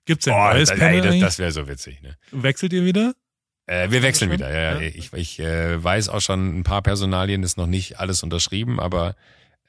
Gibt's 0.06 0.26
ja 0.26 0.34
ein 0.36 0.52
oh, 0.52 0.54
neues 0.54 0.70
das, 0.70 0.80
Panel? 0.80 1.06
Ey, 1.06 1.20
das, 1.20 1.20
das 1.20 1.40
wäre 1.40 1.52
so 1.52 1.68
witzig. 1.68 2.02
Ne? 2.02 2.16
Wechselt 2.32 2.72
ihr 2.72 2.86
wieder? 2.86 3.16
Äh, 3.68 3.90
wir 3.90 4.04
wechseln 4.04 4.32
wieder, 4.32 4.54
ja, 4.54 4.80
ja. 4.80 4.80
Ich, 4.80 5.12
ich 5.14 5.40
äh, 5.40 5.84
weiß 5.84 6.10
auch 6.10 6.22
schon 6.22 6.60
ein 6.60 6.64
paar 6.64 6.82
Personalien, 6.82 7.44
ist 7.44 7.58
noch 7.58 7.68
nicht 7.68 8.00
alles 8.00 8.22
unterschrieben, 8.22 8.80
aber 8.80 9.16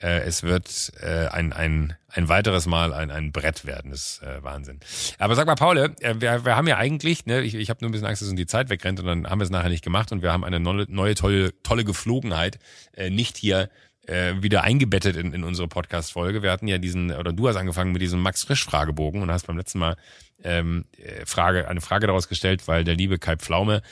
äh, 0.02 0.20
es 0.20 0.42
wird 0.42 0.92
äh, 1.00 1.28
ein, 1.28 1.52
ein, 1.52 1.96
ein 2.08 2.28
weiteres 2.28 2.66
Mal 2.66 2.92
ein, 2.92 3.10
ein 3.10 3.32
Brett 3.32 3.64
werden. 3.64 3.90
Das 3.90 4.20
ist 4.20 4.22
äh, 4.22 4.42
Wahnsinn. 4.42 4.80
Aber 5.18 5.34
sag 5.34 5.46
mal, 5.46 5.54
Paul, 5.54 5.78
äh, 5.78 5.90
wir, 6.20 6.44
wir 6.44 6.56
haben 6.56 6.66
ja 6.66 6.76
eigentlich, 6.76 7.24
ne, 7.24 7.40
ich, 7.40 7.54
ich 7.54 7.70
habe 7.70 7.78
nur 7.80 7.88
ein 7.88 7.92
bisschen 7.92 8.06
Angst, 8.06 8.20
dass 8.20 8.28
uns 8.28 8.36
die 8.36 8.46
Zeit 8.46 8.68
wegrennt 8.68 9.00
und 9.00 9.06
dann 9.06 9.26
haben 9.28 9.40
wir 9.40 9.44
es 9.44 9.50
nachher 9.50 9.70
nicht 9.70 9.84
gemacht 9.84 10.12
und 10.12 10.22
wir 10.22 10.32
haben 10.32 10.44
eine 10.44 10.60
neue, 10.60 10.84
neue 10.88 11.14
tolle, 11.14 11.54
tolle 11.62 11.84
Geflogenheit, 11.84 12.58
äh, 12.94 13.08
nicht 13.08 13.38
hier 13.38 13.70
äh, 14.06 14.34
wieder 14.40 14.62
eingebettet 14.62 15.16
in, 15.16 15.32
in 15.32 15.44
unsere 15.44 15.68
Podcast-Folge. 15.68 16.42
Wir 16.42 16.50
hatten 16.50 16.68
ja 16.68 16.78
diesen, 16.78 17.10
oder 17.12 17.32
du 17.32 17.48
hast 17.48 17.56
angefangen 17.56 17.92
mit 17.92 18.02
diesem 18.02 18.20
Max-Frisch-Fragebogen 18.20 19.22
und 19.22 19.30
hast 19.30 19.46
beim 19.46 19.56
letzten 19.56 19.78
Mal 19.78 19.96
ähm, 20.42 20.84
äh, 20.96 21.26
Frage, 21.26 21.68
eine 21.68 21.80
Frage 21.80 22.06
daraus 22.06 22.28
gestellt, 22.28 22.68
weil 22.68 22.84
der 22.84 22.94
liebe 22.94 23.18
Kai 23.18 23.36
Pflaume 23.36 23.82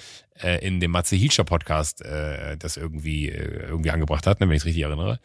äh, 0.41 0.65
in 0.65 0.81
dem 0.81 0.93
Matze 0.93 1.17
Hilscher 1.17 1.45
Podcast 1.45 2.03
äh, 2.03 2.57
das 2.57 2.77
irgendwie, 2.77 3.29
äh, 3.29 3.67
irgendwie 3.67 3.91
angebracht 3.91 4.27
hat, 4.27 4.41
ne, 4.41 4.49
wenn 4.49 4.57
ich 4.57 4.63
es 4.63 4.67
richtig 4.67 4.85
erinnere. 4.85 5.21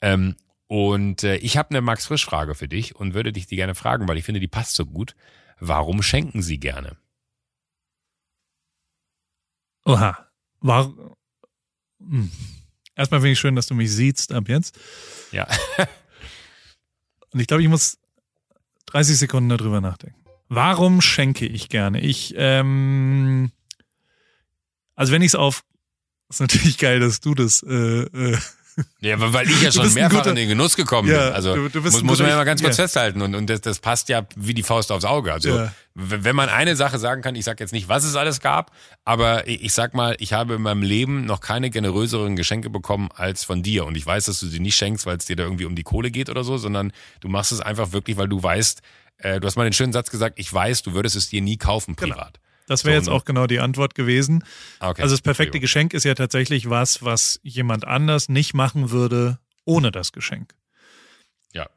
Ähm, 0.00 0.36
und 0.66 1.24
äh, 1.24 1.36
ich 1.36 1.56
habe 1.56 1.70
eine 1.70 1.80
Max 1.80 2.06
Frisch 2.06 2.24
Frage 2.24 2.54
für 2.54 2.68
dich 2.68 2.96
und 2.96 3.14
würde 3.14 3.32
dich 3.32 3.46
die 3.46 3.56
gerne 3.56 3.74
fragen, 3.74 4.06
weil 4.08 4.16
ich 4.16 4.24
finde, 4.24 4.40
die 4.40 4.48
passt 4.48 4.74
so 4.74 4.86
gut. 4.86 5.16
Warum 5.58 6.02
schenken 6.02 6.42
Sie 6.42 6.58
gerne? 6.58 6.96
Oha. 9.84 10.26
War, 10.60 10.92
hm. 12.00 12.30
Erstmal 13.00 13.20
finde 13.20 13.32
ich 13.32 13.40
schön, 13.40 13.56
dass 13.56 13.66
du 13.66 13.74
mich 13.74 13.90
siehst 13.90 14.30
ab 14.30 14.46
jetzt. 14.50 14.78
Ja. 15.32 15.48
und 17.30 17.40
ich 17.40 17.46
glaube, 17.46 17.62
ich 17.62 17.68
muss 17.70 17.96
30 18.88 19.16
Sekunden 19.16 19.48
darüber 19.48 19.80
nachdenken. 19.80 20.20
Warum 20.50 21.00
schenke 21.00 21.46
ich 21.46 21.70
gerne? 21.70 22.02
Ich, 22.02 22.34
ähm, 22.36 23.52
also 24.96 25.14
wenn 25.14 25.22
ich 25.22 25.28
es 25.28 25.34
auf, 25.34 25.64
ist 26.28 26.40
natürlich 26.40 26.76
geil, 26.76 27.00
dass 27.00 27.22
du 27.22 27.34
das 27.34 27.62
äh, 27.62 28.02
äh, 28.02 28.36
ja, 29.00 29.16
weil 29.18 29.48
ich 29.48 29.62
ja 29.62 29.72
schon 29.72 29.92
mehrfach 29.94 30.26
in 30.26 30.36
den 30.36 30.48
Genuss 30.48 30.76
gekommen 30.76 31.08
ja, 31.08 31.26
bin. 31.26 31.34
Also 31.34 31.54
du, 31.54 31.68
du 31.68 31.80
muss, 31.80 32.02
muss 32.02 32.18
man 32.18 32.28
ja 32.28 32.36
mal 32.36 32.44
ganz 32.44 32.62
kurz 32.62 32.76
ja. 32.76 32.84
festhalten. 32.84 33.22
Und, 33.22 33.34
und 33.34 33.48
das, 33.48 33.60
das 33.60 33.78
passt 33.78 34.08
ja 34.08 34.26
wie 34.36 34.54
die 34.54 34.62
Faust 34.62 34.92
aufs 34.92 35.04
Auge. 35.04 35.32
Also 35.32 35.50
ja. 35.50 35.72
wenn 35.94 36.36
man 36.36 36.48
eine 36.48 36.76
Sache 36.76 36.98
sagen 36.98 37.22
kann, 37.22 37.34
ich 37.34 37.44
sag 37.44 37.60
jetzt 37.60 37.72
nicht, 37.72 37.88
was 37.88 38.04
es 38.04 38.16
alles 38.16 38.40
gab, 38.40 38.72
aber 39.04 39.46
ich, 39.48 39.62
ich 39.64 39.72
sag 39.72 39.94
mal, 39.94 40.16
ich 40.18 40.32
habe 40.32 40.54
in 40.54 40.62
meinem 40.62 40.82
Leben 40.82 41.24
noch 41.26 41.40
keine 41.40 41.70
generöseren 41.70 42.36
Geschenke 42.36 42.70
bekommen 42.70 43.08
als 43.14 43.44
von 43.44 43.62
dir. 43.62 43.84
Und 43.86 43.96
ich 43.96 44.06
weiß, 44.06 44.26
dass 44.26 44.40
du 44.40 44.46
sie 44.46 44.60
nicht 44.60 44.76
schenkst, 44.76 45.06
weil 45.06 45.16
es 45.16 45.26
dir 45.26 45.36
da 45.36 45.44
irgendwie 45.44 45.64
um 45.64 45.74
die 45.74 45.82
Kohle 45.82 46.10
geht 46.10 46.30
oder 46.30 46.44
so, 46.44 46.58
sondern 46.58 46.92
du 47.20 47.28
machst 47.28 47.52
es 47.52 47.60
einfach 47.60 47.92
wirklich, 47.92 48.16
weil 48.16 48.28
du 48.28 48.42
weißt, 48.42 48.82
äh, 49.18 49.40
du 49.40 49.46
hast 49.46 49.56
mal 49.56 49.64
den 49.64 49.72
schönen 49.72 49.92
Satz 49.92 50.10
gesagt, 50.10 50.38
ich 50.38 50.52
weiß, 50.52 50.82
du 50.82 50.94
würdest 50.94 51.16
es 51.16 51.28
dir 51.28 51.42
nie 51.42 51.56
kaufen 51.56 51.96
genau. 51.96 52.14
privat. 52.14 52.34
Genau. 52.34 52.39
Das 52.70 52.84
wäre 52.84 52.94
so, 52.94 52.98
jetzt 52.98 53.08
ne? 53.08 53.14
auch 53.14 53.24
genau 53.24 53.48
die 53.48 53.58
Antwort 53.58 53.96
gewesen. 53.96 54.44
Okay. 54.78 55.02
Also 55.02 55.14
das 55.14 55.22
perfekte 55.22 55.58
Geschenk 55.58 55.92
ist 55.92 56.04
ja 56.04 56.14
tatsächlich 56.14 56.70
was, 56.70 57.02
was 57.02 57.40
jemand 57.42 57.84
anders 57.84 58.28
nicht 58.28 58.54
machen 58.54 58.92
würde 58.92 59.40
ohne 59.64 59.90
das 59.90 60.12
Geschenk. 60.12 60.54
Ja. 61.52 61.68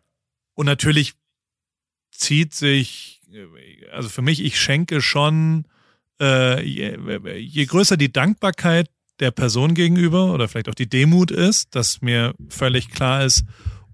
Und 0.54 0.68
natürlich 0.68 1.16
zieht 2.12 2.54
sich, 2.54 3.22
also 3.92 4.08
für 4.08 4.22
mich, 4.22 4.44
ich 4.44 4.60
schenke 4.60 5.02
schon, 5.02 5.66
äh, 6.22 6.64
je, 6.64 7.40
je 7.40 7.66
größer 7.66 7.98
die 7.98 8.14
Dankbarkeit 8.14 8.88
der 9.20 9.32
Person 9.32 9.74
gegenüber 9.74 10.32
oder 10.32 10.48
vielleicht 10.48 10.70
auch 10.70 10.76
die 10.76 10.90
Demut 10.90 11.32
ist, 11.32 11.74
dass 11.74 12.04
mir 12.04 12.36
völlig 12.50 12.90
klar 12.90 13.26
ist, 13.26 13.46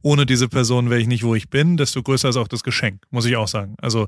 ohne 0.01 0.25
diese 0.25 0.49
Person 0.49 0.89
wäre 0.89 0.99
ich 0.99 1.07
nicht, 1.07 1.23
wo 1.23 1.33
ich 1.33 1.49
bin, 1.49 1.77
desto 1.77 2.03
größer 2.03 2.29
ist 2.29 2.35
auch 2.35 2.49
das 2.49 2.63
Geschenk, 2.63 3.05
muss 3.09 3.25
ich 3.25 3.37
auch 3.37 3.47
sagen. 3.47 3.75
Also 3.81 4.07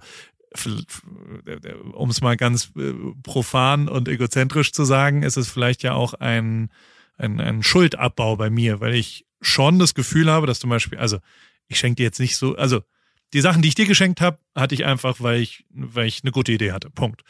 um 1.93 2.09
es 2.09 2.21
mal 2.21 2.35
ganz 2.35 2.71
äh, 2.77 2.93
profan 3.23 3.87
und 3.87 4.07
egozentrisch 4.07 4.73
zu 4.73 4.83
sagen, 4.83 5.23
ist 5.23 5.37
es 5.37 5.49
vielleicht 5.49 5.83
ja 5.83 5.93
auch 5.93 6.13
ein, 6.13 6.69
ein, 7.17 7.39
ein 7.39 7.63
Schuldabbau 7.63 8.35
bei 8.35 8.49
mir, 8.49 8.81
weil 8.81 8.95
ich 8.95 9.25
schon 9.41 9.79
das 9.79 9.93
Gefühl 9.93 10.29
habe, 10.29 10.47
dass 10.47 10.59
zum 10.59 10.69
Beispiel, 10.69 10.99
also 10.99 11.19
ich 11.67 11.79
schenke 11.79 11.97
dir 11.97 12.03
jetzt 12.03 12.19
nicht 12.19 12.37
so, 12.37 12.55
also 12.55 12.81
die 13.33 13.41
Sachen, 13.41 13.61
die 13.61 13.69
ich 13.69 13.75
dir 13.75 13.85
geschenkt 13.85 14.19
habe, 14.19 14.39
hatte 14.55 14.75
ich 14.75 14.85
einfach, 14.85 15.21
weil 15.21 15.39
ich, 15.39 15.65
weil 15.69 16.07
ich 16.07 16.21
eine 16.23 16.31
gute 16.31 16.51
Idee 16.51 16.73
hatte. 16.73 16.89
Punkt. 16.89 17.21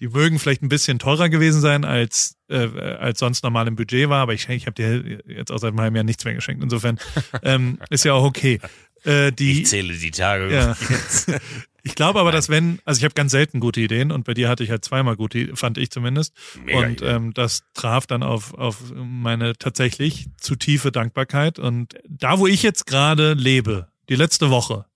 Die 0.00 0.08
mögen 0.08 0.38
vielleicht 0.38 0.62
ein 0.62 0.68
bisschen 0.68 0.98
teurer 0.98 1.30
gewesen 1.30 1.62
sein, 1.62 1.86
als, 1.86 2.36
äh, 2.48 2.68
als 2.78 3.18
sonst 3.18 3.42
normal 3.42 3.66
im 3.66 3.76
Budget 3.76 4.10
war, 4.10 4.20
aber 4.20 4.34
ich, 4.34 4.46
ich 4.50 4.66
habe 4.66 4.74
dir 4.74 5.22
jetzt 5.26 5.50
auch 5.50 5.58
seit 5.58 5.70
einem 5.70 5.80
halben 5.80 5.96
Jahr 5.96 6.04
nichts 6.04 6.26
mehr 6.26 6.34
geschenkt. 6.34 6.62
Insofern 6.62 6.98
ähm, 7.42 7.78
ist 7.88 8.04
ja 8.04 8.12
auch 8.12 8.24
okay. 8.24 8.60
Äh, 9.04 9.32
die, 9.32 9.62
ich 9.62 9.68
zähle 9.68 9.94
die 9.96 10.10
Tage. 10.10 10.52
Ja. 10.52 10.76
Ich 11.86 11.94
glaube 11.94 12.18
aber, 12.18 12.32
dass 12.32 12.48
wenn, 12.48 12.80
also 12.84 12.98
ich 12.98 13.04
habe 13.04 13.14
ganz 13.14 13.30
selten 13.30 13.60
gute 13.60 13.80
Ideen 13.80 14.10
und 14.10 14.24
bei 14.24 14.34
dir 14.34 14.48
hatte 14.48 14.64
ich 14.64 14.70
halt 14.70 14.84
zweimal 14.84 15.14
gute, 15.14 15.54
fand 15.54 15.78
ich 15.78 15.88
zumindest. 15.92 16.34
Mega 16.64 16.80
und 16.80 17.00
ähm, 17.00 17.32
das 17.32 17.62
traf 17.74 18.08
dann 18.08 18.24
auf, 18.24 18.54
auf 18.54 18.92
meine 18.92 19.52
tatsächlich 19.56 20.26
zu 20.36 20.56
tiefe 20.56 20.90
Dankbarkeit. 20.90 21.60
Und 21.60 21.94
da, 22.08 22.40
wo 22.40 22.48
ich 22.48 22.64
jetzt 22.64 22.86
gerade 22.86 23.34
lebe, 23.34 23.86
die 24.08 24.16
letzte 24.16 24.50
Woche, 24.50 24.86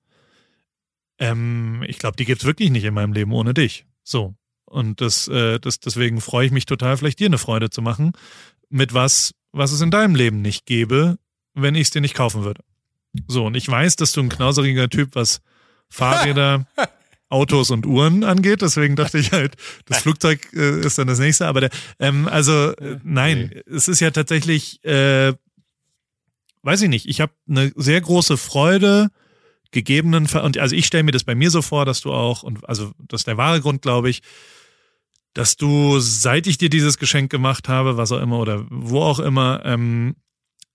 ähm, 1.21 1.85
ich 1.87 2.01
glaube, 2.01 2.17
die 2.17 2.25
gibt's 2.25 2.45
wirklich 2.45 2.71
nicht 2.71 2.83
in 2.83 2.95
meinem 2.95 3.13
Leben 3.13 3.31
ohne 3.35 3.55
dich. 3.55 3.87
So. 4.03 4.35
Und 4.65 5.01
das, 5.01 5.29
äh, 5.29 5.61
das, 5.61 5.79
deswegen 5.79 6.21
freue 6.21 6.47
ich 6.47 6.53
mich 6.53 6.67
total, 6.67 6.97
vielleicht 6.97 7.21
dir 7.21 7.27
eine 7.27 7.39
Freude 7.39 7.71
zu 7.71 7.83
machen, 7.83 8.15
mit 8.69 8.95
was, 8.95 9.33
was 9.53 9.71
es 9.71 9.81
in 9.81 9.93
deinem 9.93 10.17
Leben 10.17 10.43
nicht 10.43 10.67
gäbe, 10.67 11.19
wenn 11.55 11.77
ich 11.77 11.83
es 11.83 11.91
dir 11.91 12.01
nicht 12.01 12.15
kaufen 12.15 12.43
würde. 12.43 12.65
So, 13.29 13.47
und 13.47 13.57
ich 13.57 13.69
weiß, 13.69 13.95
dass 13.95 14.11
du 14.11 14.23
ein 14.23 14.29
knauseriger 14.29 14.89
Typ, 14.89 15.15
was 15.15 15.41
Fahrräder, 15.91 16.67
Autos 17.29 17.71
und 17.71 17.87
Uhren 17.87 18.25
angeht. 18.25 18.63
Deswegen 18.63 18.97
dachte 18.97 19.19
ich 19.19 19.33
halt, 19.33 19.57
das 19.87 19.99
Flugzeug 20.03 20.53
äh, 20.53 20.81
ist 20.81 20.99
dann 20.99 21.07
das 21.07 21.19
nächste. 21.19 21.47
Aber 21.47 21.61
der, 21.61 21.71
ähm, 21.99 22.29
also 22.29 22.73
äh, 22.73 22.99
nein, 23.03 23.51
nee. 23.53 23.63
es 23.75 23.89
ist 23.89 24.01
ja 24.01 24.11
tatsächlich, 24.11 24.83
äh, 24.85 25.35
weiß 26.63 26.83
ich 26.83 26.89
nicht, 26.89 27.09
ich 27.09 27.21
habe 27.21 27.33
eine 27.49 27.73
sehr 27.77 28.01
große 28.01 28.37
Freude 28.37 29.11
gegebenen 29.71 30.27
und 30.27 30.59
also 30.59 30.75
ich 30.75 30.87
stelle 30.87 31.05
mir 31.05 31.13
das 31.13 31.23
bei 31.23 31.37
mir 31.37 31.51
so 31.51 31.63
vor, 31.63 31.85
dass 31.85 32.01
du 32.01 32.13
auch 32.13 32.43
und 32.43 32.69
also 32.69 32.93
das 32.99 33.21
ist 33.21 33.29
der 33.29 33.37
wahre 33.37 33.61
Grund, 33.61 33.83
glaube 33.83 34.11
ich, 34.11 34.23
dass 35.33 35.57
du 35.57 36.01
seit 36.01 36.49
ich 36.49 36.59
dir 36.59 36.71
dieses 36.71 36.99
Geschenk 36.99 37.31
gemacht 37.31 37.69
habe, 37.69 37.97
was 37.97 38.11
auch 38.11 38.21
immer 38.21 38.41
oder 38.41 38.67
wo 38.69 39.01
auch 39.01 39.21
immer, 39.21 39.63
ähm, 39.65 40.17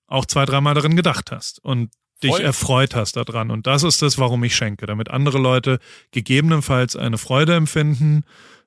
auch 0.07 0.25
zwei, 0.25 0.45
dreimal 0.45 0.75
darin 0.75 0.95
gedacht 0.95 1.31
hast 1.31 1.59
und 1.63 1.91
dich 2.23 2.39
erfreut 2.39 2.95
hast 2.95 3.15
daran. 3.17 3.51
Und 3.51 3.67
das 3.67 3.83
ist 3.83 4.01
das, 4.01 4.17
warum 4.17 4.43
ich 4.43 4.55
schenke, 4.55 4.85
damit 4.85 5.09
andere 5.09 5.37
Leute 5.37 5.79
gegebenenfalls 6.11 6.95
eine 6.95 7.17
Freude 7.17 7.55
empfinden, 7.55 8.23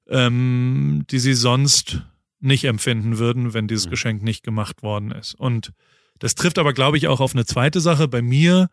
ähm, 0.08 1.04
die 1.10 1.18
sie 1.18 1.34
sonst 1.34 2.02
nicht 2.40 2.64
empfinden 2.64 3.18
würden, 3.18 3.54
wenn 3.54 3.68
dieses 3.68 3.86
mhm. 3.86 3.90
Geschenk 3.90 4.22
nicht 4.22 4.44
gemacht 4.44 4.82
worden 4.82 5.10
ist. 5.10 5.34
Und 5.34 5.72
das 6.18 6.34
trifft 6.34 6.58
aber, 6.58 6.72
glaube 6.72 6.96
ich, 6.96 7.08
auch 7.08 7.20
auf 7.20 7.34
eine 7.34 7.46
zweite 7.46 7.80
Sache 7.80 8.08
bei 8.08 8.22
mir, 8.22 8.68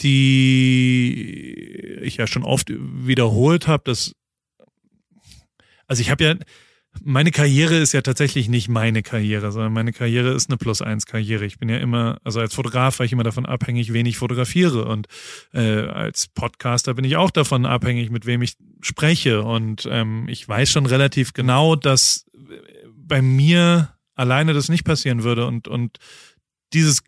die 0.00 1.12
ich 2.02 2.16
ja 2.16 2.26
schon 2.26 2.44
oft 2.44 2.70
wiederholt 2.70 3.66
habe, 3.66 3.84
dass 3.84 4.14
also 5.86 6.00
ich 6.00 6.10
habe 6.10 6.24
ja 6.24 6.34
meine 7.02 7.30
Karriere 7.30 7.76
ist 7.76 7.92
ja 7.92 8.02
tatsächlich 8.02 8.48
nicht 8.48 8.68
meine 8.68 9.02
Karriere, 9.02 9.50
sondern 9.52 9.72
meine 9.72 9.92
Karriere 9.92 10.32
ist 10.32 10.48
eine 10.48 10.56
Plus-Eins-Karriere. 10.56 11.44
Ich 11.44 11.58
bin 11.58 11.68
ja 11.68 11.78
immer, 11.78 12.18
also 12.24 12.40
als 12.40 12.54
Fotograf 12.54 12.98
war 12.98 13.06
ich 13.06 13.12
immer 13.12 13.24
davon 13.24 13.46
abhängig, 13.46 13.92
wen 13.92 14.06
ich 14.06 14.16
fotografiere. 14.16 14.84
Und 14.84 15.06
äh, 15.52 15.86
als 15.86 16.28
Podcaster 16.28 16.94
bin 16.94 17.04
ich 17.04 17.16
auch 17.16 17.30
davon 17.30 17.66
abhängig, 17.66 18.10
mit 18.10 18.26
wem 18.26 18.42
ich 18.42 18.56
spreche. 18.80 19.42
Und 19.42 19.88
ähm, 19.90 20.26
ich 20.28 20.48
weiß 20.48 20.70
schon 20.70 20.86
relativ 20.86 21.32
genau, 21.32 21.76
dass 21.76 22.26
bei 22.96 23.22
mir 23.22 23.94
alleine 24.14 24.52
das 24.52 24.68
nicht 24.68 24.84
passieren 24.84 25.24
würde. 25.24 25.46
Und, 25.46 25.68
und 25.68 25.98
dieses 26.72 27.02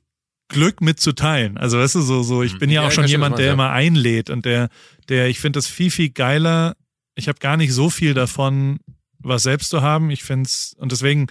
Glück 0.49 0.80
mitzuteilen. 0.80 1.59
Also 1.59 1.78
weißt 1.78 1.97
du, 1.97 2.01
so, 2.03 2.22
so, 2.22 2.43
ich 2.43 2.55
mhm. 2.55 2.59
bin 2.59 2.70
ja, 2.70 2.82
ja 2.82 2.89
auch 2.89 2.93
schon 2.93 3.07
jemand, 3.07 3.39
der 3.39 3.53
immer 3.53 3.70
einlädt 3.70 4.30
und 4.30 4.45
der, 4.45 4.68
der, 5.09 5.28
ich 5.28 5.41
finde 5.41 5.59
das 5.59 5.66
viel, 5.66 5.91
viel 5.91 6.11
geiler. 6.11 6.76
Ich 7.14 7.28
habe 7.28 7.39
gar 7.39 7.57
nicht 7.57 7.72
so 7.72 7.91
viel 7.91 8.14
davon, 8.14 8.78
was 9.27 9.43
selbst 9.43 9.70
zu 9.70 9.83
haben. 9.83 10.11
Ich 10.11 10.22
finde 10.22 10.47
es, 10.47 10.74
und 10.79 10.93
deswegen, 10.93 11.27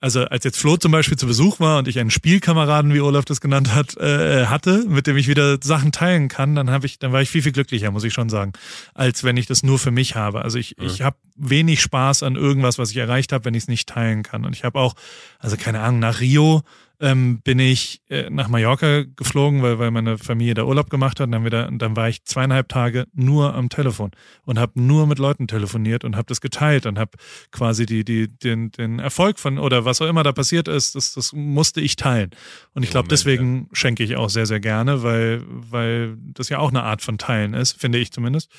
also 0.00 0.24
als 0.24 0.44
jetzt 0.44 0.58
Flo 0.58 0.76
zum 0.76 0.92
Beispiel 0.92 1.18
zu 1.18 1.26
Besuch 1.26 1.60
war 1.60 1.78
und 1.78 1.88
ich 1.88 1.98
einen 1.98 2.10
Spielkameraden, 2.10 2.94
wie 2.94 3.00
Olaf 3.00 3.24
das 3.24 3.40
genannt 3.40 3.74
hat, 3.74 3.96
äh, 3.96 4.46
hatte, 4.46 4.84
mit 4.86 5.06
dem 5.06 5.16
ich 5.16 5.28
wieder 5.28 5.58
Sachen 5.62 5.92
teilen 5.92 6.28
kann, 6.28 6.54
dann 6.54 6.70
habe 6.70 6.86
ich, 6.86 6.98
dann 6.98 7.12
war 7.12 7.22
ich 7.22 7.30
viel 7.30 7.42
viel 7.42 7.52
glücklicher, 7.52 7.90
muss 7.90 8.04
ich 8.04 8.12
schon 8.12 8.28
sagen, 8.28 8.52
als 8.94 9.24
wenn 9.24 9.36
ich 9.36 9.46
das 9.46 9.62
nur 9.62 9.78
für 9.78 9.90
mich 9.90 10.14
habe. 10.14 10.42
Also 10.42 10.58
ich, 10.58 10.76
mhm. 10.78 10.86
ich 10.86 11.02
habe 11.02 11.16
wenig 11.36 11.80
Spaß 11.80 12.22
an 12.22 12.36
irgendwas, 12.36 12.78
was 12.78 12.90
ich 12.90 12.96
erreicht 12.96 13.32
habe, 13.32 13.44
wenn 13.44 13.54
ich 13.54 13.64
es 13.64 13.68
nicht 13.68 13.88
teilen 13.88 14.22
kann. 14.22 14.44
Und 14.44 14.54
ich 14.54 14.64
habe 14.64 14.78
auch, 14.78 14.94
also 15.38 15.56
keine 15.56 15.80
Ahnung, 15.80 16.00
nach 16.00 16.20
Rio 16.20 16.62
ähm, 17.00 17.40
bin 17.42 17.58
ich 17.58 18.02
äh, 18.08 18.30
nach 18.30 18.48
Mallorca 18.48 19.04
geflogen, 19.16 19.62
weil, 19.62 19.78
weil 19.78 19.90
meine 19.90 20.18
Familie 20.18 20.54
da 20.54 20.64
Urlaub 20.64 20.90
gemacht 20.90 21.20
hat. 21.20 21.26
Und 21.26 21.32
dann, 21.32 21.44
wieder, 21.44 21.70
dann 21.70 21.96
war 21.96 22.08
ich 22.08 22.24
zweieinhalb 22.24 22.68
Tage 22.68 23.06
nur 23.12 23.54
am 23.54 23.68
Telefon 23.68 24.12
und 24.44 24.58
habe 24.58 24.80
nur 24.80 25.06
mit 25.06 25.18
Leuten 25.18 25.48
telefoniert 25.48 26.04
und 26.04 26.16
habe 26.16 26.26
das 26.26 26.40
geteilt 26.40 26.86
und 26.86 26.98
habe 26.98 27.12
quasi 27.50 27.86
die, 27.86 28.04
die, 28.04 28.28
den, 28.28 28.70
den 28.70 28.98
Erfolg 28.98 29.38
von 29.38 29.58
oder 29.58 29.84
was 29.84 30.00
auch 30.00 30.08
immer 30.08 30.22
da 30.22 30.32
passiert 30.32 30.68
ist, 30.68 30.94
das, 30.94 31.14
das 31.14 31.32
musste 31.32 31.80
ich 31.80 31.96
teilen. 31.96 32.30
Und 32.74 32.82
ich 32.82 32.90
glaube, 32.90 33.08
deswegen 33.08 33.62
ja. 33.62 33.68
schenke 33.72 34.02
ich 34.04 34.16
auch 34.16 34.30
sehr, 34.30 34.46
sehr 34.46 34.60
gerne, 34.60 35.02
weil, 35.02 35.42
weil 35.46 36.16
das 36.18 36.48
ja 36.48 36.58
auch 36.58 36.70
eine 36.70 36.82
Art 36.82 37.02
von 37.02 37.18
Teilen 37.18 37.54
ist, 37.54 37.72
finde 37.72 37.98
ich 37.98 38.12
zumindest. 38.12 38.50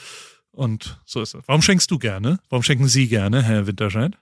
Und 0.52 1.02
so 1.06 1.22
ist 1.22 1.36
es. 1.36 1.44
Warum 1.48 1.62
schenkst 1.62 1.92
du 1.92 2.00
gerne? 2.00 2.40
Warum 2.50 2.64
schenken 2.64 2.88
Sie 2.88 3.08
gerne, 3.08 3.44
Herr 3.44 3.68
Winterscheid? 3.68 4.18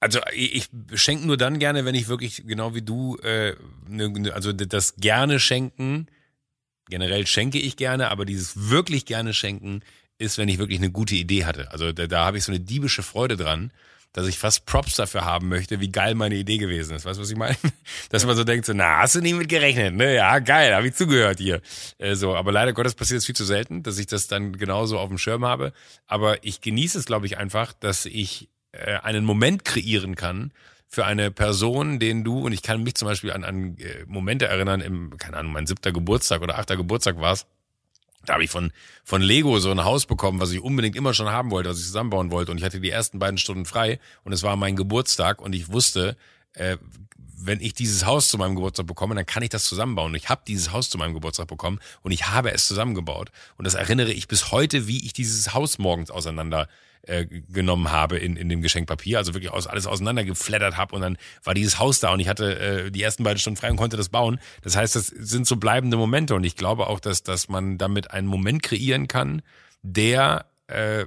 Also 0.00 0.20
ich 0.32 0.68
schenke 0.94 1.26
nur 1.26 1.36
dann 1.36 1.58
gerne, 1.58 1.84
wenn 1.84 1.94
ich 1.94 2.08
wirklich 2.08 2.44
genau 2.46 2.74
wie 2.74 2.82
du, 2.82 3.16
äh, 3.18 3.56
ne, 3.88 4.08
ne, 4.08 4.32
also 4.32 4.52
das 4.52 4.96
gerne 4.96 5.40
schenken, 5.40 6.06
generell 6.88 7.26
schenke 7.26 7.58
ich 7.58 7.76
gerne, 7.76 8.10
aber 8.10 8.24
dieses 8.24 8.70
wirklich 8.70 9.06
gerne 9.06 9.34
schenken 9.34 9.82
ist, 10.18 10.38
wenn 10.38 10.48
ich 10.48 10.58
wirklich 10.58 10.78
eine 10.78 10.90
gute 10.90 11.16
Idee 11.16 11.44
hatte. 11.44 11.70
Also 11.72 11.92
da, 11.92 12.06
da 12.06 12.24
habe 12.24 12.38
ich 12.38 12.44
so 12.44 12.52
eine 12.52 12.60
diebische 12.60 13.02
Freude 13.02 13.36
dran, 13.36 13.72
dass 14.12 14.26
ich 14.26 14.38
fast 14.38 14.66
Props 14.66 14.96
dafür 14.96 15.24
haben 15.24 15.48
möchte, 15.48 15.80
wie 15.80 15.92
geil 15.92 16.14
meine 16.14 16.34
Idee 16.34 16.58
gewesen 16.58 16.96
ist. 16.96 17.04
Weißt 17.04 17.18
du, 17.18 17.22
was 17.22 17.30
ich 17.30 17.36
meine? 17.36 17.56
Dass 18.10 18.24
man 18.24 18.36
so 18.36 18.42
denkt, 18.42 18.64
so, 18.64 18.72
na, 18.72 18.98
hast 19.00 19.14
du 19.14 19.20
nicht 19.20 19.36
mit 19.36 19.48
gerechnet, 19.48 19.94
ne? 19.94 20.14
Ja, 20.14 20.38
geil, 20.38 20.74
habe 20.74 20.88
ich 20.88 20.94
zugehört 20.94 21.38
hier. 21.38 21.60
Äh, 21.98 22.14
so, 22.14 22.34
aber 22.34 22.50
leider 22.50 22.72
Gottes 22.72 22.94
passiert 22.94 23.18
es 23.18 23.26
viel 23.26 23.36
zu 23.36 23.44
selten, 23.44 23.82
dass 23.82 23.98
ich 23.98 24.06
das 24.06 24.26
dann 24.26 24.56
genauso 24.56 24.98
auf 24.98 25.08
dem 25.08 25.18
Schirm 25.18 25.44
habe. 25.44 25.72
Aber 26.06 26.42
ich 26.42 26.62
genieße 26.62 26.98
es, 26.98 27.04
glaube 27.04 27.26
ich, 27.26 27.36
einfach, 27.36 27.74
dass 27.74 28.06
ich 28.06 28.48
äh, 28.72 28.98
einen 28.98 29.24
Moment 29.24 29.64
kreieren 29.64 30.16
kann 30.16 30.52
für 30.88 31.04
eine 31.04 31.30
Person, 31.30 31.98
den 31.98 32.24
du, 32.24 32.40
und 32.40 32.52
ich 32.52 32.62
kann 32.62 32.82
mich 32.82 32.94
zum 32.94 33.06
Beispiel 33.06 33.32
an, 33.32 33.44
an 33.44 33.76
äh, 33.78 34.04
Momente 34.06 34.46
erinnern, 34.46 34.80
im, 34.80 35.16
keine 35.18 35.36
Ahnung, 35.36 35.52
mein 35.52 35.66
siebter 35.66 35.92
Geburtstag 35.92 36.40
oder 36.40 36.58
achter 36.58 36.76
Geburtstag 36.76 37.20
war 37.20 37.34
es, 37.34 37.46
da 38.24 38.34
habe 38.34 38.44
ich 38.44 38.50
von, 38.50 38.72
von 39.04 39.22
Lego 39.22 39.58
so 39.58 39.70
ein 39.70 39.84
Haus 39.84 40.06
bekommen, 40.06 40.40
was 40.40 40.50
ich 40.50 40.60
unbedingt 40.60 40.96
immer 40.96 41.14
schon 41.14 41.28
haben 41.28 41.50
wollte, 41.50 41.70
was 41.70 41.78
ich 41.78 41.86
zusammenbauen 41.86 42.30
wollte. 42.30 42.50
Und 42.50 42.58
ich 42.58 42.64
hatte 42.64 42.80
die 42.80 42.90
ersten 42.90 43.18
beiden 43.18 43.38
Stunden 43.38 43.64
frei 43.64 44.00
und 44.24 44.32
es 44.32 44.42
war 44.42 44.56
mein 44.56 44.76
Geburtstag 44.76 45.40
und 45.40 45.54
ich 45.54 45.70
wusste, 45.70 46.16
äh, 46.54 46.76
wenn 47.40 47.60
ich 47.60 47.72
dieses 47.72 48.04
Haus 48.04 48.28
zu 48.28 48.36
meinem 48.36 48.56
Geburtstag 48.56 48.86
bekomme, 48.86 49.14
dann 49.14 49.24
kann 49.24 49.42
ich 49.42 49.50
das 49.50 49.64
zusammenbauen. 49.64 50.10
Und 50.10 50.16
ich 50.16 50.28
habe 50.28 50.42
dieses 50.46 50.72
Haus 50.72 50.90
zu 50.90 50.98
meinem 50.98 51.14
Geburtstag 51.14 51.46
bekommen 51.46 51.78
und 52.02 52.10
ich 52.10 52.28
habe 52.28 52.52
es 52.52 52.66
zusammengebaut. 52.66 53.30
Und 53.56 53.64
das 53.64 53.74
erinnere 53.74 54.12
ich 54.12 54.26
bis 54.26 54.50
heute, 54.50 54.88
wie 54.88 55.04
ich 55.04 55.12
dieses 55.12 55.54
Haus 55.54 55.78
morgens 55.78 56.10
auseinander 56.10 56.68
äh, 57.08 57.26
genommen 57.26 57.90
habe 57.90 58.18
in, 58.18 58.36
in 58.36 58.48
dem 58.48 58.62
Geschenkpapier, 58.62 59.18
also 59.18 59.34
wirklich 59.34 59.50
aus, 59.50 59.66
alles 59.66 59.86
auseinandergeflattert 59.86 60.76
habe 60.76 60.94
und 60.94 61.02
dann 61.02 61.16
war 61.42 61.54
dieses 61.54 61.78
Haus 61.78 62.00
da 62.00 62.12
und 62.12 62.20
ich 62.20 62.28
hatte 62.28 62.58
äh, 62.58 62.90
die 62.90 63.02
ersten 63.02 63.24
beiden 63.24 63.38
Stunden 63.38 63.56
frei 63.56 63.70
und 63.70 63.76
konnte 63.76 63.96
das 63.96 64.10
bauen. 64.10 64.38
Das 64.62 64.76
heißt, 64.76 64.94
das 64.94 65.06
sind 65.06 65.46
so 65.46 65.56
bleibende 65.56 65.96
Momente 65.96 66.34
und 66.34 66.44
ich 66.44 66.56
glaube 66.56 66.86
auch, 66.86 67.00
dass, 67.00 67.22
dass 67.22 67.48
man 67.48 67.78
damit 67.78 68.10
einen 68.10 68.26
Moment 68.26 68.62
kreieren 68.62 69.08
kann, 69.08 69.42
der 69.82 70.46
äh, 70.66 71.06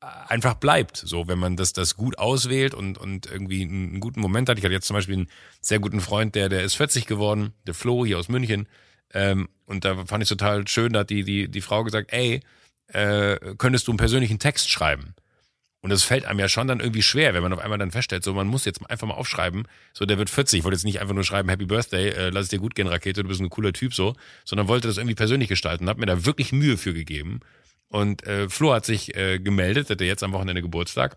einfach 0.00 0.54
bleibt. 0.54 0.96
So, 0.96 1.28
wenn 1.28 1.38
man 1.38 1.56
das, 1.56 1.72
das 1.72 1.96
gut 1.96 2.18
auswählt 2.18 2.74
und, 2.74 2.98
und 2.98 3.26
irgendwie 3.26 3.62
einen 3.62 4.00
guten 4.00 4.20
Moment 4.20 4.48
hat. 4.48 4.58
Ich 4.58 4.64
hatte 4.64 4.72
jetzt 4.72 4.86
zum 4.86 4.94
Beispiel 4.94 5.16
einen 5.16 5.28
sehr 5.60 5.78
guten 5.78 6.00
Freund, 6.00 6.34
der, 6.34 6.48
der 6.48 6.62
ist 6.62 6.74
40 6.74 7.06
geworden, 7.06 7.52
der 7.66 7.74
Flo 7.74 8.04
hier 8.06 8.18
aus 8.18 8.28
München. 8.28 8.68
Ähm, 9.12 9.48
und 9.66 9.84
da 9.84 10.06
fand 10.06 10.22
ich 10.22 10.28
total 10.28 10.66
schön, 10.68 10.92
da 10.92 11.00
hat 11.00 11.10
die, 11.10 11.24
die, 11.24 11.48
die 11.48 11.60
Frau 11.60 11.84
gesagt, 11.84 12.12
ey, 12.12 12.40
äh, 12.88 13.38
könntest 13.58 13.86
du 13.86 13.92
einen 13.92 13.98
persönlichen 13.98 14.38
Text 14.38 14.70
schreiben. 14.70 15.14
Und 15.80 15.90
das 15.90 16.02
fällt 16.02 16.24
einem 16.24 16.40
ja 16.40 16.48
schon 16.48 16.66
dann 16.66 16.80
irgendwie 16.80 17.02
schwer, 17.02 17.34
wenn 17.34 17.42
man 17.42 17.52
auf 17.52 17.60
einmal 17.60 17.78
dann 17.78 17.92
feststellt, 17.92 18.24
so 18.24 18.34
man 18.34 18.48
muss 18.48 18.64
jetzt 18.64 18.90
einfach 18.90 19.06
mal 19.06 19.14
aufschreiben, 19.14 19.68
so 19.92 20.06
der 20.06 20.18
wird 20.18 20.28
40, 20.28 20.58
ich 20.58 20.64
wollte 20.64 20.74
jetzt 20.74 20.84
nicht 20.84 21.00
einfach 21.00 21.14
nur 21.14 21.22
schreiben 21.22 21.48
Happy 21.48 21.66
Birthday, 21.66 22.08
äh, 22.08 22.30
lass 22.30 22.44
es 22.44 22.48
dir 22.48 22.58
gut 22.58 22.74
gehen 22.74 22.88
Rakete, 22.88 23.22
du 23.22 23.28
bist 23.28 23.40
ein 23.40 23.48
cooler 23.48 23.72
Typ 23.72 23.94
so, 23.94 24.16
sondern 24.44 24.66
wollte 24.66 24.88
das 24.88 24.96
irgendwie 24.96 25.14
persönlich 25.14 25.48
gestalten, 25.48 25.88
hat 25.88 25.98
mir 25.98 26.06
da 26.06 26.24
wirklich 26.24 26.50
Mühe 26.50 26.76
für 26.76 26.94
gegeben. 26.94 27.40
Und 27.88 28.26
äh, 28.26 28.48
Flo 28.48 28.74
hat 28.74 28.84
sich 28.84 29.16
äh, 29.16 29.38
gemeldet, 29.38 29.88
hatte 29.88 30.04
jetzt 30.04 30.24
am 30.24 30.32
Wochenende 30.32 30.62
Geburtstag 30.62 31.16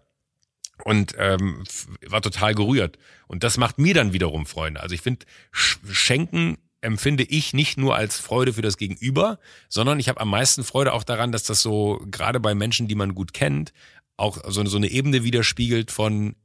und 0.86 1.16
ähm, 1.18 1.64
war 2.08 2.22
total 2.22 2.54
gerührt. 2.54 2.98
Und 3.28 3.44
das 3.44 3.58
macht 3.58 3.80
mir 3.80 3.94
dann 3.94 4.14
wiederum 4.14 4.46
Freunde. 4.46 4.82
Also 4.82 4.94
ich 4.94 5.02
finde, 5.02 5.26
Schenken 5.52 6.58
empfinde 6.82 7.24
ich 7.24 7.54
nicht 7.54 7.78
nur 7.78 7.96
als 7.96 8.20
Freude 8.20 8.54
für 8.54 8.62
das 8.62 8.78
Gegenüber, 8.78 9.40
sondern 9.70 10.00
ich 10.00 10.10
habe 10.10 10.20
am 10.20 10.30
meisten 10.30 10.64
Freude 10.64 10.94
auch 10.94 11.04
daran, 11.04 11.32
dass 11.32 11.44
das 11.44 11.62
so 11.62 12.04
gerade 12.10 12.40
bei 12.40 12.56
Menschen, 12.56 12.88
die 12.88 12.96
man 12.96 13.16
gut 13.16 13.34
kennt, 13.34 13.72
auch 14.18 14.40
so, 14.48 14.66
so 14.66 14.78
eine 14.78 14.90
Ebene 14.90 15.24
widerspiegelt 15.24 15.92
von 15.92 16.36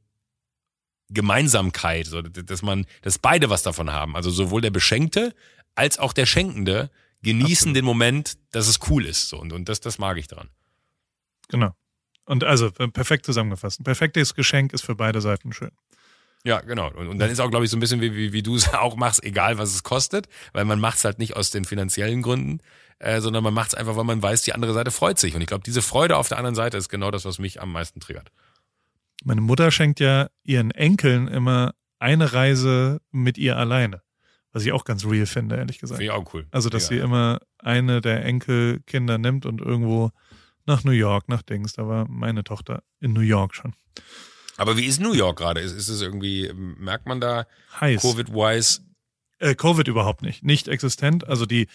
Gemeinsamkeit, 1.09 2.07
so, 2.07 2.21
dass 2.21 2.61
man, 2.61 2.85
dass 3.01 3.17
beide 3.17 3.49
was 3.49 3.63
davon 3.63 3.91
haben. 3.91 4.15
Also 4.15 4.29
sowohl 4.29 4.61
der 4.61 4.71
Beschenkte 4.71 5.33
als 5.75 5.99
auch 5.99 6.13
der 6.13 6.25
Schenkende 6.25 6.89
genießen 7.21 7.51
Absolut. 7.51 7.75
den 7.75 7.85
Moment, 7.85 8.37
dass 8.51 8.67
es 8.67 8.79
cool 8.89 9.05
ist. 9.05 9.29
So, 9.29 9.39
und, 9.39 9.53
und 9.53 9.69
das, 9.69 9.79
das 9.79 9.99
mag 9.99 10.17
ich 10.17 10.27
dran. 10.27 10.49
Genau. 11.49 11.71
Und 12.25 12.43
also 12.43 12.71
perfekt 12.71 13.25
zusammengefasst. 13.25 13.79
Ein 13.79 13.85
perfektes 13.85 14.35
Geschenk 14.35 14.73
ist 14.73 14.81
für 14.81 14.95
beide 14.95 15.21
Seiten 15.21 15.53
schön. 15.53 15.71
Ja, 16.43 16.61
genau. 16.61 16.89
Und, 16.91 17.07
und 17.07 17.19
dann 17.19 17.29
ist 17.29 17.39
auch, 17.39 17.49
glaube 17.49 17.65
ich, 17.65 17.71
so 17.71 17.77
ein 17.77 17.79
bisschen 17.79 18.01
wie, 18.01 18.15
wie, 18.15 18.33
wie 18.33 18.43
du 18.43 18.55
es 18.55 18.73
auch 18.73 18.95
machst, 18.95 19.23
egal 19.23 19.57
was 19.57 19.73
es 19.73 19.83
kostet, 19.83 20.27
weil 20.53 20.65
man 20.65 20.79
macht 20.79 20.97
es 20.97 21.05
halt 21.05 21.19
nicht 21.19 21.35
aus 21.35 21.51
den 21.51 21.65
finanziellen 21.65 22.21
Gründen, 22.21 22.59
äh, 22.99 23.21
sondern 23.21 23.43
man 23.43 23.53
macht 23.53 23.69
es 23.69 23.75
einfach, 23.75 23.95
weil 23.95 24.03
man 24.03 24.21
weiß, 24.21 24.43
die 24.43 24.53
andere 24.53 24.73
Seite 24.73 24.91
freut 24.91 25.19
sich. 25.19 25.35
Und 25.35 25.41
ich 25.41 25.47
glaube, 25.47 25.63
diese 25.63 25.81
Freude 25.81 26.17
auf 26.17 26.29
der 26.29 26.37
anderen 26.37 26.55
Seite 26.55 26.77
ist 26.77 26.89
genau 26.89 27.11
das, 27.11 27.25
was 27.25 27.39
mich 27.39 27.61
am 27.61 27.71
meisten 27.71 27.99
triggert. 27.99 28.31
Meine 29.23 29.41
Mutter 29.41 29.71
schenkt 29.71 29.99
ja 29.99 30.29
ihren 30.43 30.71
Enkeln 30.71 31.27
immer 31.27 31.73
eine 31.99 32.33
Reise 32.33 33.01
mit 33.11 33.37
ihr 33.37 33.57
alleine. 33.57 34.01
Was 34.53 34.65
ich 34.65 34.71
auch 34.71 34.85
ganz 34.85 35.05
real 35.05 35.25
finde, 35.25 35.57
ehrlich 35.57 35.79
gesagt. 35.79 35.97
Finde 35.97 36.13
ich 36.13 36.17
auch 36.17 36.33
cool. 36.33 36.47
Also, 36.51 36.69
dass 36.69 36.83
ja. 36.83 36.89
sie 36.89 36.97
immer 36.97 37.39
eine 37.59 38.01
der 38.01 38.23
Enkelkinder 38.25 39.17
nimmt 39.17 39.45
und 39.45 39.61
irgendwo 39.61 40.11
nach 40.65 40.83
New 40.83 40.91
York, 40.91 41.29
nach 41.29 41.41
Dings. 41.41 41.73
Da 41.73 41.87
war 41.87 42.07
meine 42.07 42.43
Tochter 42.43 42.83
in 42.99 43.13
New 43.13 43.21
York 43.21 43.55
schon. 43.55 43.73
Aber 44.57 44.75
wie 44.75 44.85
ist 44.85 44.99
New 44.99 45.13
York 45.13 45.37
gerade? 45.37 45.61
Ist, 45.61 45.73
ist 45.73 45.87
es 45.87 46.01
irgendwie, 46.01 46.51
merkt 46.53 47.05
man 47.05 47.21
da 47.21 47.45
Covid-wise? 47.79 48.81
Äh, 49.39 49.55
Covid 49.55 49.87
überhaupt 49.87 50.23
nicht. 50.23 50.43
Nicht 50.43 50.67
existent. 50.67 51.27
Also 51.27 51.45
die, 51.45 51.67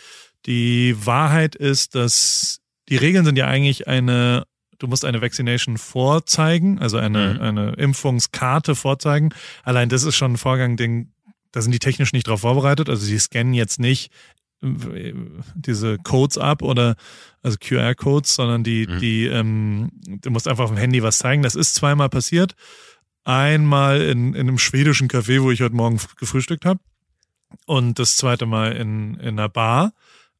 die 0.46 0.96
Wahrheit 1.06 1.54
ist, 1.54 1.94
dass 1.94 2.60
die 2.88 2.96
Regeln 2.96 3.24
sind 3.24 3.36
ja 3.36 3.46
eigentlich 3.46 3.86
eine, 3.86 4.44
du 4.78 4.88
musst 4.88 5.04
eine 5.04 5.22
Vaccination 5.22 5.78
vorzeigen, 5.78 6.80
also 6.80 6.98
eine, 6.98 7.34
mhm. 7.34 7.40
eine 7.40 7.72
Impfungskarte 7.74 8.74
vorzeigen. 8.74 9.30
Allein 9.62 9.88
das 9.88 10.02
ist 10.02 10.16
schon 10.16 10.32
ein 10.32 10.38
Vorgang, 10.38 10.76
den, 10.76 11.14
da 11.52 11.62
sind 11.62 11.72
die 11.72 11.78
technisch 11.78 12.12
nicht 12.12 12.26
drauf 12.26 12.40
vorbereitet. 12.40 12.88
Also 12.88 13.06
sie 13.06 13.18
scannen 13.18 13.54
jetzt 13.54 13.78
nicht 13.78 14.10
diese 14.62 15.98
Codes 15.98 16.38
ab 16.38 16.62
oder 16.62 16.94
also 17.42 17.58
QR-Codes, 17.58 18.34
sondern 18.34 18.62
die, 18.62 18.86
mhm. 18.86 18.98
die, 19.00 19.26
ähm, 19.26 19.90
du 20.04 20.30
musst 20.30 20.46
einfach 20.46 20.64
auf 20.64 20.70
dem 20.70 20.78
Handy 20.78 21.02
was 21.02 21.18
zeigen. 21.18 21.42
Das 21.42 21.54
ist 21.54 21.74
zweimal 21.74 22.08
passiert. 22.08 22.54
Einmal 23.24 24.00
in, 24.00 24.34
in 24.34 24.48
einem 24.48 24.58
schwedischen 24.58 25.08
Café, 25.08 25.42
wo 25.42 25.50
ich 25.50 25.62
heute 25.62 25.74
Morgen 25.74 26.00
gefrühstückt 26.18 26.64
habe. 26.64 26.80
Und 27.66 27.98
das 27.98 28.16
zweite 28.16 28.46
Mal 28.46 28.72
in, 28.72 29.14
in 29.14 29.38
einer 29.38 29.48
Bar, 29.48 29.92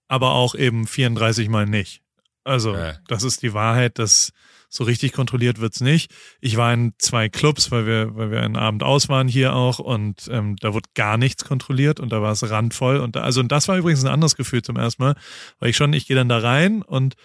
aber 0.08 0.32
auch 0.32 0.54
eben 0.54 0.86
34 0.86 1.48
Mal 1.48 1.66
nicht. 1.66 2.02
Also, 2.44 2.74
ja. 2.74 2.94
das 3.08 3.22
ist 3.22 3.42
die 3.42 3.54
Wahrheit, 3.54 3.98
dass 3.98 4.32
so 4.72 4.84
richtig 4.84 5.12
kontrolliert 5.12 5.60
wird's 5.60 5.82
nicht. 5.82 6.10
Ich 6.40 6.56
war 6.56 6.72
in 6.72 6.94
zwei 6.98 7.28
Clubs, 7.28 7.70
weil 7.70 7.86
wir, 7.86 8.16
weil 8.16 8.30
wir 8.30 8.40
einen 8.40 8.56
Abend 8.56 8.82
aus 8.82 9.10
waren 9.10 9.28
hier 9.28 9.54
auch 9.54 9.78
und 9.78 10.28
ähm, 10.30 10.56
da 10.60 10.72
wurde 10.72 10.88
gar 10.94 11.18
nichts 11.18 11.44
kontrolliert 11.44 12.00
und 12.00 12.10
da 12.10 12.22
war 12.22 12.32
es 12.32 12.48
randvoll. 12.48 12.96
Und 12.96 13.14
da, 13.14 13.20
also 13.20 13.40
und 13.40 13.52
das 13.52 13.68
war 13.68 13.76
übrigens 13.76 14.02
ein 14.02 14.10
anderes 14.10 14.34
Gefühl 14.34 14.62
zum 14.62 14.76
ersten 14.76 15.02
Mal, 15.02 15.14
weil 15.58 15.68
ich 15.68 15.76
schon, 15.76 15.92
ich 15.92 16.06
gehe 16.06 16.16
dann 16.16 16.30
da 16.30 16.38
rein 16.38 16.80
und 16.80 17.16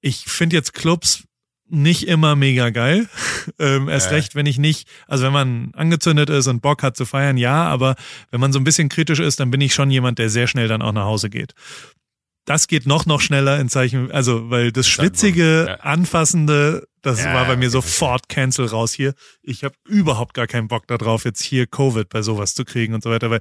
ich 0.00 0.24
finde 0.24 0.56
jetzt 0.56 0.74
Clubs 0.74 1.22
nicht 1.68 2.08
immer 2.08 2.34
mega 2.34 2.70
geil. 2.70 3.08
ähm, 3.60 3.88
erst 3.88 4.10
äh. 4.10 4.14
recht, 4.14 4.34
wenn 4.34 4.46
ich 4.46 4.58
nicht, 4.58 4.88
also 5.06 5.24
wenn 5.24 5.32
man 5.32 5.72
angezündet 5.74 6.30
ist 6.30 6.48
und 6.48 6.62
Bock 6.62 6.82
hat 6.82 6.96
zu 6.96 7.04
feiern, 7.04 7.36
ja, 7.36 7.64
aber 7.64 7.94
wenn 8.32 8.40
man 8.40 8.52
so 8.52 8.58
ein 8.58 8.64
bisschen 8.64 8.88
kritisch 8.88 9.20
ist, 9.20 9.38
dann 9.38 9.52
bin 9.52 9.60
ich 9.60 9.72
schon 9.72 9.92
jemand, 9.92 10.18
der 10.18 10.30
sehr 10.30 10.48
schnell 10.48 10.66
dann 10.66 10.82
auch 10.82 10.92
nach 10.92 11.04
Hause 11.04 11.30
geht. 11.30 11.54
Das 12.44 12.66
geht 12.66 12.86
noch, 12.86 13.06
noch 13.06 13.20
schneller 13.20 13.60
in 13.60 13.68
Zeichen, 13.68 14.10
also, 14.10 14.50
weil 14.50 14.72
das 14.72 14.88
schwitzige, 14.88 15.66
ja. 15.68 15.74
anfassende, 15.76 16.88
das 17.00 17.22
ja, 17.22 17.34
war 17.34 17.46
bei 17.46 17.56
mir 17.56 17.70
sofort 17.70 18.28
Cancel 18.28 18.66
raus 18.66 18.92
hier. 18.92 19.14
Ich 19.42 19.62
habe 19.62 19.74
überhaupt 19.86 20.34
gar 20.34 20.48
keinen 20.48 20.66
Bock 20.66 20.86
darauf, 20.88 21.24
jetzt 21.24 21.42
hier 21.42 21.66
Covid 21.66 22.08
bei 22.08 22.22
sowas 22.22 22.54
zu 22.54 22.64
kriegen 22.64 22.94
und 22.94 23.02
so 23.02 23.10
weiter, 23.10 23.30
weil, 23.30 23.40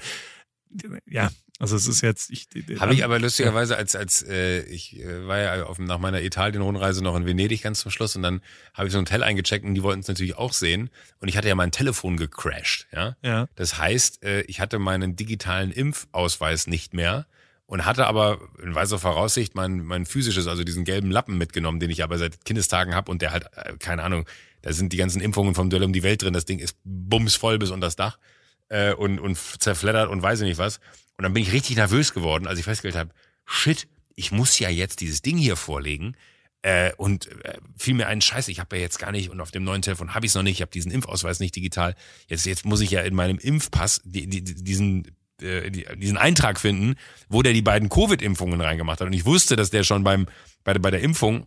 ja, 1.08 1.32
also 1.62 1.76
es 1.76 1.88
ist 1.88 2.02
jetzt. 2.02 2.32
Ich, 2.32 2.48
Habe 2.80 2.96
ich 2.96 3.04
aber 3.04 3.20
lustigerweise 3.20 3.78
als 3.78 3.96
als 3.96 4.24
äh, 4.24 4.64
ich 4.64 5.00
äh, 5.00 5.28
war 5.28 5.38
ja 5.38 5.64
auf, 5.66 5.78
nach 5.78 6.00
meiner 6.00 6.20
Italien-Rundreise 6.24 7.04
noch 7.04 7.16
in 7.16 7.28
Venedig 7.28 7.62
ganz 7.62 7.82
zum 7.82 7.92
Schluss 7.92 8.16
und 8.16 8.24
dann 8.24 8.42
habe 8.74 8.88
ich 8.88 8.94
so 8.94 8.98
ein 8.98 9.06
Hotel 9.06 9.22
eingecheckt 9.22 9.64
und 9.64 9.76
die 9.76 9.84
wollten 9.84 10.00
es 10.00 10.08
natürlich 10.08 10.38
auch 10.38 10.54
sehen 10.54 10.90
und 11.20 11.28
ich 11.28 11.38
hatte 11.38 11.48
ja 11.48 11.54
mein 11.54 11.70
Telefon 11.70 12.18
gecrashed, 12.18 12.88
ja. 12.92 13.16
Ja. 13.22 13.48
Das 13.54 13.78
heißt, 13.78 14.24
äh, 14.24 14.42
ich 14.42 14.60
hatte 14.60 14.80
meinen 14.80 15.16
digitalen 15.16 15.72
Impfausweis 15.72 16.66
nicht 16.66 16.96
mehr 16.96 17.28
und 17.72 17.86
hatte 17.86 18.06
aber 18.06 18.38
in 18.62 18.76
weiser 18.76 19.00
Voraussicht 19.00 19.56
mein 19.56 19.86
mein 19.86 20.06
physisches, 20.06 20.46
also 20.48 20.66
diesen 20.66 20.84
gelben 20.84 21.10
Lappen 21.10 21.38
mitgenommen, 21.38 21.80
den 21.80 21.90
ich 21.90 22.04
aber 22.04 22.18
seit 22.18 22.44
Kindestagen 22.44 22.94
habe 22.94 23.10
und 23.10 23.22
der 23.22 23.32
halt 23.32 23.46
äh, 23.56 23.78
keine 23.80 24.04
Ahnung, 24.04 24.28
da 24.62 24.74
sind 24.74 24.92
die 24.92 24.98
ganzen 24.98 25.22
Impfungen 25.22 25.56
vom 25.56 25.70
Duell 25.70 25.86
um 25.86 25.94
die 25.94 26.04
Welt 26.04 26.22
drin. 26.22 26.34
Das 26.34 26.44
Ding 26.44 26.60
ist 26.60 26.76
bumsvoll 26.84 27.60
bis 27.60 27.70
unter 27.70 27.88
das 27.88 27.96
Dach 27.96 28.20
äh, 28.68 28.92
und 28.94 29.20
und 29.20 29.38
zerfleddert 29.38 30.10
und 30.10 30.22
weiß 30.22 30.42
ich 30.42 30.48
nicht 30.50 30.58
was. 30.58 30.82
Und 31.16 31.24
dann 31.24 31.34
bin 31.34 31.44
ich 31.44 31.54
richtig 31.54 31.78
nervös 31.78 32.14
geworden, 32.14 32.46
als 32.46 32.60
ich 32.60 32.66
festgestellt 32.66 33.00
habe, 33.00 33.16
shit, 33.46 33.88
ich 34.16 34.34
muss 34.34 34.60
ja 34.60 34.68
jetzt 34.68 35.00
dieses 35.00 35.22
Ding 35.22 35.38
hier 35.38 35.56
vorlegen. 35.56 36.18
Äh, 36.64 36.92
und 36.98 37.28
äh, 37.46 37.58
fiel 37.78 37.94
mir 37.94 38.08
einen 38.08 38.22
Scheiß, 38.22 38.50
ich 38.50 38.60
habe 38.60 38.76
ja 38.76 38.82
jetzt 38.82 39.00
gar 39.00 39.14
nicht, 39.14 39.30
und 39.30 39.40
auf 39.40 39.50
dem 39.50 39.64
neuen 39.64 39.82
Telefon 39.82 40.14
habe 40.14 40.26
ich 40.26 40.32
es 40.32 40.36
noch 40.36 40.44
nicht, 40.44 40.58
ich 40.58 40.62
habe 40.62 40.72
diesen 40.72 40.92
Impfausweis 40.92 41.40
nicht 41.40 41.56
digital. 41.56 41.96
Jetzt, 42.28 42.46
jetzt 42.46 42.66
muss 42.66 42.82
ich 42.82 42.92
ja 42.92 43.02
in 43.02 43.16
meinem 43.16 43.40
Impfpass 43.40 44.02
die, 44.04 44.28
die, 44.28 44.44
diesen, 44.44 45.08
äh, 45.42 45.70
diesen 45.96 46.18
Eintrag 46.18 46.60
finden, 46.60 46.96
wo 47.30 47.42
der 47.42 47.54
die 47.54 47.62
beiden 47.62 47.90
Covid-Impfungen 47.90 48.62
reingemacht 48.62 49.00
hat. 49.02 49.08
Und 49.08 49.14
ich 49.14 49.26
wusste, 49.26 49.56
dass 49.56 49.70
der 49.70 49.84
schon 49.84 50.04
beim, 50.04 50.28
bei, 50.64 50.74
bei 50.74 50.92
der 50.92 51.02
Impfung 51.02 51.46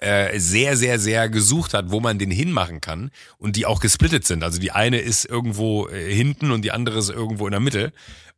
äh, 0.00 0.38
sehr, 0.38 0.76
sehr, 0.76 0.98
sehr 0.98 1.28
gesucht 1.28 1.74
hat, 1.74 1.90
wo 1.90 2.00
man 2.00 2.18
den 2.18 2.30
hinmachen 2.30 2.80
kann 2.80 3.10
und 3.38 3.56
die 3.56 3.66
auch 3.66 3.80
gesplittet 3.80 4.26
sind. 4.26 4.44
Also 4.44 4.60
die 4.60 4.70
eine 4.70 4.98
ist 4.98 5.24
irgendwo 5.24 5.88
äh, 5.88 6.14
hinten 6.14 6.52
und 6.52 6.62
die 6.62 6.70
andere 6.70 6.98
ist 6.98 7.10
irgendwo 7.10 7.46
in 7.46 7.50
der 7.50 7.60
Mitte. 7.60 7.92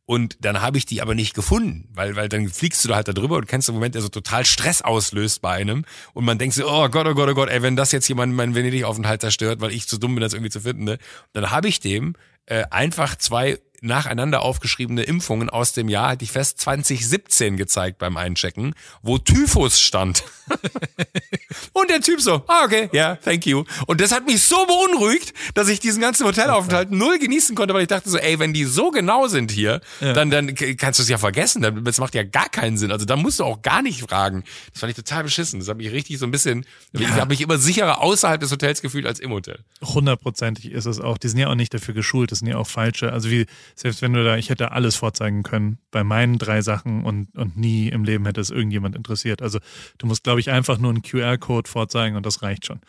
Und 0.05 0.43
dann 0.43 0.61
habe 0.61 0.77
ich 0.77 0.85
die 0.85 1.01
aber 1.01 1.15
nicht 1.15 1.35
gefunden, 1.35 1.87
weil, 1.93 2.15
weil 2.15 2.27
dann 2.27 2.49
fliegst 2.49 2.83
du 2.83 2.89
da 2.89 2.95
halt 2.95 3.07
da 3.07 3.13
drüber 3.13 3.37
und 3.37 3.47
kennst 3.47 3.69
du 3.69 3.73
Moment, 3.73 3.95
der 3.95 4.01
so 4.01 4.09
total 4.09 4.45
Stress 4.45 4.81
auslöst 4.81 5.41
bei 5.41 5.51
einem. 5.51 5.85
Und 6.13 6.25
man 6.25 6.37
denkt 6.37 6.55
so, 6.55 6.67
oh 6.67 6.89
Gott, 6.89 7.07
oh 7.07 7.13
Gott, 7.13 7.29
oh 7.29 7.33
Gott, 7.33 7.49
ey, 7.49 7.61
wenn 7.61 7.75
das 7.75 7.91
jetzt 7.91 8.07
jemand 8.09 8.33
meinen 8.33 8.55
Venedig-Aufenthalt 8.55 9.21
zerstört, 9.21 9.61
weil 9.61 9.71
ich 9.71 9.87
zu 9.87 9.97
dumm 9.97 10.15
bin, 10.15 10.21
das 10.21 10.33
irgendwie 10.33 10.49
zu 10.49 10.61
finden, 10.61 10.83
ne? 10.83 10.97
dann 11.33 11.51
habe 11.51 11.67
ich 11.67 11.79
dem 11.79 12.15
äh, 12.47 12.63
einfach 12.71 13.15
zwei 13.15 13.59
nacheinander 13.81 14.43
aufgeschriebene 14.43 15.03
Impfungen 15.03 15.49
aus 15.49 15.73
dem 15.73 15.89
Jahr, 15.89 16.09
hatte 16.09 16.23
ich 16.23 16.31
fest, 16.31 16.59
2017 16.59 17.57
gezeigt 17.57 17.97
beim 17.97 18.15
Einchecken, 18.15 18.75
wo 19.01 19.17
Typhus 19.17 19.81
stand. 19.81 20.23
und 21.73 21.89
der 21.89 22.01
Typ 22.01 22.21
so, 22.21 22.43
ah, 22.47 22.63
okay, 22.63 22.89
ja, 22.93 23.07
yeah, 23.07 23.15
thank 23.15 23.45
you. 23.47 23.63
Und 23.87 23.99
das 23.99 24.11
hat 24.11 24.27
mich 24.27 24.43
so 24.43 24.55
beunruhigt, 24.65 25.33
dass 25.55 25.67
ich 25.67 25.79
diesen 25.79 26.01
ganzen 26.01 26.27
Hotelaufenthalt 26.27 26.91
null 26.91 27.17
genießen 27.17 27.55
konnte, 27.55 27.73
weil 27.73 27.81
ich 27.81 27.87
dachte 27.87 28.09
so, 28.09 28.17
ey, 28.17 28.37
wenn 28.37 28.53
die 28.53 28.65
so 28.65 28.91
genau 28.91 29.27
sind 29.27 29.51
hier, 29.51 29.81
ja. 29.99 30.13
dann, 30.13 30.29
dann 30.29 30.53
kannst 30.77 30.99
du 30.99 31.03
es 31.03 31.09
ja 31.09 31.17
vergessen. 31.17 31.83
Das 31.83 31.99
macht 31.99 32.13
ja 32.13 32.23
gar 32.23 32.49
keinen 32.49 32.77
Sinn. 32.77 32.91
Also 32.91 33.05
da 33.05 33.15
musst 33.15 33.39
du 33.39 33.43
auch 33.43 33.63
gar 33.63 33.81
nicht 33.81 34.01
fragen. 34.01 34.43
Das 34.71 34.81
fand 34.81 34.91
ich 34.91 34.95
total 34.95 35.23
beschissen. 35.23 35.59
Das 35.59 35.69
hat 35.69 35.77
mich 35.77 35.91
richtig 35.91 36.19
so 36.19 36.25
ein 36.25 36.31
bisschen, 36.31 36.65
ja. 36.93 37.01
ich 37.01 37.09
habe 37.11 37.29
mich 37.29 37.41
immer 37.41 37.57
sicherer 37.57 38.01
außerhalb 38.01 38.39
des 38.39 38.51
Hotels 38.51 38.81
gefühlt 38.81 39.07
als 39.07 39.19
im 39.19 39.31
Hotel. 39.31 39.59
Hundertprozentig 39.81 40.71
ist 40.71 40.85
es 40.85 40.99
auch. 40.99 41.17
Die 41.17 41.29
sind 41.29 41.39
ja 41.39 41.47
auch 41.47 41.55
nicht 41.55 41.73
dafür 41.73 41.95
geschult, 41.95 42.31
das 42.31 42.39
sind 42.39 42.47
ja 42.47 42.57
auch 42.57 42.67
falsche. 42.67 43.11
Also 43.11 43.31
wie 43.31 43.47
selbst 43.75 44.01
wenn 44.01 44.13
du 44.13 44.23
da, 44.23 44.37
ich 44.37 44.49
hätte 44.49 44.71
alles 44.71 44.95
vorzeigen 44.95 45.43
können 45.43 45.77
bei 45.91 46.03
meinen 46.03 46.37
drei 46.37 46.61
Sachen 46.61 47.03
und, 47.03 47.35
und 47.37 47.57
nie 47.57 47.89
im 47.89 48.03
Leben 48.03 48.25
hätte 48.25 48.41
es 48.41 48.49
irgendjemand 48.49 48.95
interessiert. 48.95 49.41
Also 49.41 49.59
du 49.97 50.07
musst, 50.07 50.23
glaube 50.23 50.39
ich, 50.39 50.49
einfach 50.49 50.77
nur 50.77 50.91
einen 50.91 51.01
QR-Code 51.01 51.69
vorzeigen 51.69 52.15
und 52.15 52.25
das 52.25 52.41
reicht 52.41 52.65
schon. 52.65 52.81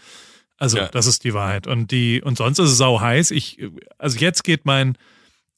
Also 0.59 0.79
ja. 0.79 0.89
das 0.89 1.07
ist 1.07 1.25
die 1.25 1.35
Wahrheit. 1.35 1.67
Und 1.67 1.91
die, 1.91 2.23
und 2.23 2.39
sonst 2.39 2.59
ist 2.59 2.71
es 2.71 2.77
sau 2.77 3.01
heiß. 3.01 3.33
Ich, 3.33 3.59
also 3.99 4.19
jetzt 4.19 4.45
geht 4.45 4.65
mein, 4.65 4.97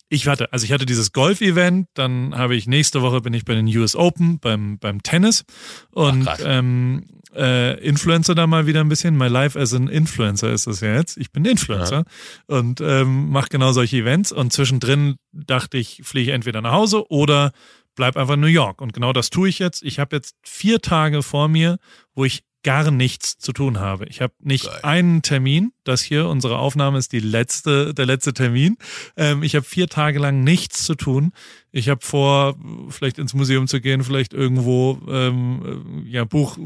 ich 0.09 0.29
hatte, 0.29 0.53
also 0.53 0.65
ich 0.65 0.73
hatte 0.73 0.87
dieses 0.87 1.13
Golf-Event, 1.13 1.89
dann 1.95 2.35
habe 2.35 2.55
ich 2.57 2.67
nächste 2.67 3.03
Woche 3.03 3.21
bin 3.21 3.35
ich 3.35 3.45
bei 3.45 3.55
den 3.55 3.67
US 3.77 3.97
Open 3.97 4.39
beim, 4.39 4.79
beim 4.79 5.03
Tennis 5.03 5.45
und 5.91 6.29
Ach, 6.29 6.39
ähm, 6.43 7.05
äh, 7.37 7.79
Influencer 7.81 8.35
da 8.35 8.47
mal 8.47 8.67
wieder 8.67 8.81
ein 8.81 8.89
bisschen. 8.89 9.17
My 9.17 9.29
Life 9.29 9.59
as 9.59 9.75
an 9.75 9.89
Influencer 9.89 10.53
ist 10.53 10.67
das 10.67 10.81
ja 10.81 10.95
jetzt. 10.95 11.17
Ich 11.17 11.33
bin 11.33 11.45
Influencer 11.45 12.05
ja. 12.49 12.59
und 12.59 12.81
ähm, 12.81 13.31
mache 13.31 13.49
genau 13.51 13.73
solche 13.73 13.99
Events. 13.99 14.33
Und 14.33 14.53
zwischendrin 14.53 15.17
dachte 15.33 15.79
ich, 15.79 16.03
fliege 16.05 16.31
ich 16.31 16.35
entweder 16.35 16.61
nach 16.61 16.73
Hause 16.73 17.09
oder 17.11 17.53
bleib 17.95 18.17
einfach 18.17 18.35
in 18.35 18.41
New 18.41 18.47
York. 18.47 18.81
Und 18.81 18.93
genau 18.93 19.13
das 19.13 19.31
tue 19.31 19.49
ich 19.49 19.59
jetzt. 19.59 19.83
Ich 19.83 19.99
habe 19.99 20.17
jetzt 20.17 20.37
vier 20.43 20.81
Tage 20.81 21.23
vor 21.23 21.49
mir, 21.49 21.79
wo 22.15 22.25
ich 22.25 22.45
gar 22.65 22.91
nichts 22.91 23.39
zu 23.39 23.53
tun 23.53 23.79
habe. 23.79 24.07
Ich 24.07 24.21
habe 24.21 24.33
nicht 24.41 24.65
Geil. 24.65 24.81
einen 24.83 25.23
Termin. 25.23 25.73
Das 25.85 26.01
hier, 26.01 26.29
unsere 26.29 26.59
Aufnahme 26.59 26.99
ist 26.99 27.13
die 27.13 27.21
letzte, 27.21 27.95
der 27.95 28.07
letzte 28.07 28.33
Termin. 28.33 28.79
Ähm, 29.17 29.43
ich 29.43 29.55
habe 29.55 29.65
vier 29.65 29.87
Tage 29.87 30.19
lang 30.19 30.43
nichts 30.43 30.83
zu 30.83 30.95
tun. 30.95 31.33
Ich 31.77 31.89
habe 31.89 32.01
vor, 32.03 32.55
vielleicht 32.89 33.19
ins 33.19 33.35
Museum 33.35 33.67
zu 33.67 33.81
gehen, 33.81 34.05
vielleicht 34.05 34.33
irgendwo, 34.33 34.97
ähm, 35.09 36.05
ja, 36.07 36.23
Buch, 36.23 36.57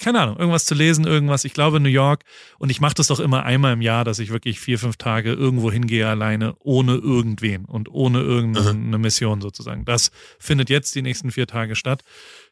keine 0.00 0.20
Ahnung, 0.20 0.36
irgendwas 0.36 0.64
zu 0.64 0.76
lesen, 0.76 1.08
irgendwas. 1.08 1.44
Ich 1.44 1.54
glaube 1.54 1.80
New 1.80 1.88
York. 1.88 2.22
Und 2.60 2.70
ich 2.70 2.80
mache 2.80 2.94
das 2.94 3.08
doch 3.08 3.18
immer 3.18 3.42
einmal 3.42 3.72
im 3.72 3.82
Jahr, 3.82 4.04
dass 4.04 4.20
ich 4.20 4.30
wirklich 4.30 4.60
vier, 4.60 4.78
fünf 4.78 4.96
Tage 4.96 5.32
irgendwo 5.32 5.72
hingehe 5.72 6.06
alleine, 6.06 6.54
ohne 6.60 6.94
irgendwen 6.94 7.64
und 7.64 7.88
ohne 7.88 8.20
irgendeine 8.20 8.96
mhm. 8.96 9.00
Mission 9.00 9.40
sozusagen. 9.40 9.84
Das 9.86 10.12
findet 10.38 10.70
jetzt 10.70 10.94
die 10.94 11.02
nächsten 11.02 11.32
vier 11.32 11.48
Tage 11.48 11.74
statt. 11.74 12.04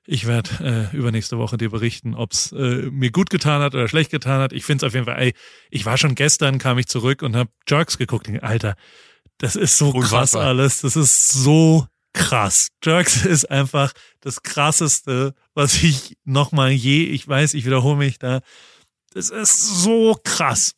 Ich 0.04 0.26
werde 0.26 0.90
äh, 0.92 0.96
übernächste 0.96 1.38
Woche 1.38 1.56
dir 1.56 1.70
berichten, 1.70 2.16
ob 2.16 2.32
es 2.32 2.50
äh, 2.50 2.90
mir 2.90 3.12
gut 3.12 3.30
getan 3.30 3.62
hat 3.62 3.76
oder 3.76 3.86
schlecht 3.86 4.10
getan 4.10 4.40
hat. 4.40 4.52
Ich 4.52 4.64
finde 4.64 4.84
es 4.84 4.90
auf 4.90 4.94
jeden 4.94 5.06
Fall, 5.06 5.20
ey, 5.20 5.34
ich 5.70 5.86
war 5.86 5.96
schon 5.96 6.16
gestern, 6.16 6.58
kam 6.58 6.78
ich 6.78 6.88
zurück 6.88 7.22
und 7.22 7.36
habe 7.36 7.50
Jerks 7.68 7.96
geguckt. 7.96 8.28
Alter, 8.42 8.74
das 9.38 9.54
ist 9.54 9.78
so 9.78 9.90
Unfassbar. 9.90 10.18
krass 10.18 10.34
alles. 10.34 10.80
Das 10.80 10.96
ist 10.96 11.28
so 11.28 11.86
krass. 12.12 12.68
Jerks 12.82 13.24
ist 13.26 13.50
einfach 13.50 13.92
das 14.20 14.42
krasseste, 14.42 15.34
was 15.54 15.82
ich 15.82 16.16
nochmal 16.24 16.70
je, 16.70 17.04
ich 17.04 17.26
weiß, 17.26 17.54
ich 17.54 17.64
wiederhole 17.64 17.96
mich 17.96 18.18
da. 18.18 18.40
Das 19.14 19.30
ist 19.30 19.82
so 19.82 20.18
krass. 20.22 20.74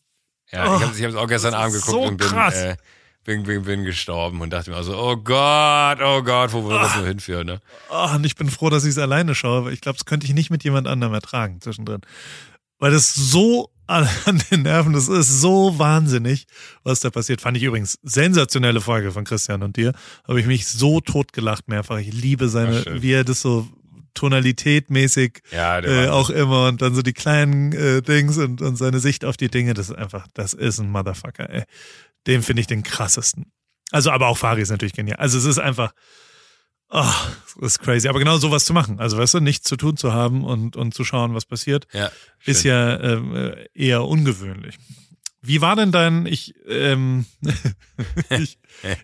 Ja, 0.51 0.72
oh, 0.72 0.76
ich 0.76 1.03
habe 1.03 1.09
es 1.09 1.14
auch 1.16 1.26
gestern 1.26 1.55
Abend 1.55 1.74
geguckt 1.74 1.91
so 1.91 2.03
und 2.03 2.16
bin, 2.16 2.32
äh, 2.32 2.76
bin, 3.24 3.43
bin, 3.45 3.62
bin 3.62 3.85
gestorben 3.85 4.41
und 4.41 4.51
dachte 4.51 4.70
mir 4.70 4.76
also, 4.76 4.97
oh 4.97 5.16
Gott, 5.16 5.99
oh 6.01 6.22
Gott, 6.22 6.53
wo 6.53 6.64
wird 6.68 6.82
das 6.82 6.97
nur 6.97 7.07
hinführen, 7.07 7.47
ne? 7.47 7.61
Oh, 7.91 8.14
und 8.14 8.24
ich 8.24 8.37
bin 8.37 8.51
froh, 8.51 8.70
dass 8.70 8.85
ich 8.85 8.91
es 8.91 8.99
alleine 8.99 9.35
schaue, 9.35 9.64
weil 9.64 9.72
ich 9.72 9.80
glaube, 9.80 9.99
das 9.99 10.05
könnte 10.05 10.26
ich 10.26 10.35
nicht 10.35 10.51
mit 10.51 10.62
jemand 10.62 10.87
anderem 10.87 11.14
ertragen 11.14 11.61
zwischendrin. 11.61 12.03
Weil 12.78 12.93
das 12.93 13.14
so 13.14 13.70
an 14.24 14.43
den 14.51 14.62
Nerven, 14.62 14.93
das 14.93 15.09
ist 15.09 15.41
so 15.41 15.78
wahnsinnig, 15.78 16.47
was 16.82 17.01
da 17.01 17.11
passiert. 17.11 17.41
Fand 17.41 17.57
ich 17.57 17.62
übrigens 17.62 17.99
sensationelle 18.03 18.80
Folge 18.80 19.12
von 19.12 19.24
Christian 19.24 19.62
und 19.62 19.76
dir. 19.76 19.93
Habe 20.26 20.41
ich 20.41 20.47
mich 20.47 20.66
so 20.66 21.01
totgelacht 21.01 21.68
mehrfach. 21.68 21.99
Ich 21.99 22.12
liebe 22.12 22.49
seine, 22.49 23.03
wie 23.03 23.12
er 23.12 23.24
das 23.24 23.41
so 23.41 23.68
tonalitätmäßig 24.14 25.43
ja, 25.51 25.80
äh, 25.80 26.09
auch 26.09 26.30
immer 26.30 26.68
und 26.68 26.80
dann 26.80 26.95
so 26.95 27.03
die 27.03 27.12
kleinen 27.12 27.72
äh, 27.72 28.01
Dings 28.01 28.39
und, 28.39 28.62
und 28.62 28.76
seine 28.76 29.01
Sicht 29.01 29.24
auf 29.24 29.37
die 29.37 29.49
Dinge, 29.49 29.74
das 29.74 29.91
ist 29.91 29.97
einfach, 29.97 30.28
das 30.35 30.55
ist 30.55 30.78
ein 30.78 30.91
Motherfucker, 30.91 31.51
ey. 31.51 31.64
Den 32.26 32.43
finde 32.43 32.61
ich 32.61 32.66
den 32.66 32.85
krassesten. 32.85 33.53
Also, 33.91 34.11
aber 34.11 34.28
auch 34.28 34.39
Fari 34.39 34.62
ist 34.62 34.70
natürlich 34.70 34.95
genial. 34.95 35.18
Also, 35.18 35.37
es 35.37 35.45
ist 35.45 35.59
einfach, 35.59 35.93
oh, 36.95 37.12
das 37.61 37.72
ist 37.72 37.78
crazy. 37.80 38.09
Aber 38.09 38.18
genau 38.18 38.38
sowas 38.38 38.64
zu 38.64 38.72
machen. 38.72 39.01
Also, 39.01 39.18
weißt 39.18 39.34
du, 39.34 39.40
nichts 39.40 39.68
zu 39.68 39.76
tun 39.76 39.97
zu 39.97 40.12
haben 40.12 40.45
und, 40.45 40.76
und 40.76 40.95
zu 40.95 41.05
schauen, 41.05 41.34
was 41.34 41.45
passiert, 41.45 41.86
ja, 41.92 42.11
ist 42.45 42.62
ja 42.62 42.95
äh, 42.95 43.66
eher 43.74 44.05
ungewöhnlich. 44.05 44.76
Wie 45.42 45.61
war 45.61 45.76
denn 45.76 45.92
dein, 45.92 46.24
ich, 46.24 46.55
ähm, 46.66 47.26
ich, 48.30 48.59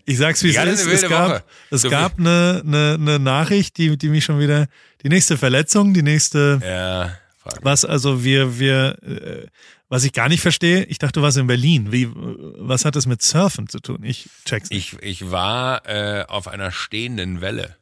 ich 0.05 0.17
sag's 0.17 0.41
wie 0.43 0.55
es 0.55 0.85
ist, 0.85 0.87
es 0.87 1.07
gab, 1.07 1.45
es 1.69 1.83
gab 1.83 2.17
eine, 2.17 2.63
eine, 2.65 2.97
eine 2.99 3.19
Nachricht, 3.19 3.77
die, 3.77 3.95
die 3.95 4.09
mich 4.09 4.25
schon 4.25 4.39
wieder, 4.39 4.67
die 5.03 5.09
nächste 5.09 5.37
Verletzung, 5.37 5.93
die 5.93 6.01
nächste, 6.01 6.59
ja, 6.63 7.15
was 7.61 7.85
also 7.85 8.23
wir, 8.23 8.57
wir, 8.57 8.97
äh, 9.03 9.47
was 9.87 10.03
ich 10.03 10.13
gar 10.13 10.29
nicht 10.29 10.41
verstehe, 10.41 10.85
ich 10.85 10.97
dachte, 10.97 11.19
du 11.19 11.21
warst 11.21 11.37
in 11.37 11.47
Berlin. 11.47 11.91
Wie, 11.91 12.09
was 12.13 12.85
hat 12.85 12.95
das 12.95 13.05
mit 13.05 13.21
Surfen 13.21 13.67
zu 13.67 13.79
tun? 13.79 14.03
Ich 14.03 14.29
check's 14.45 14.69
nicht. 14.69 14.93
Ich, 14.93 15.21
ich 15.21 15.31
war 15.31 15.87
äh, 15.87 16.23
auf 16.27 16.47
einer 16.47 16.71
stehenden 16.71 17.41
Welle. 17.41 17.75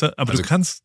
Aber 0.00 0.30
also, 0.30 0.42
du 0.42 0.48
kannst. 0.48 0.82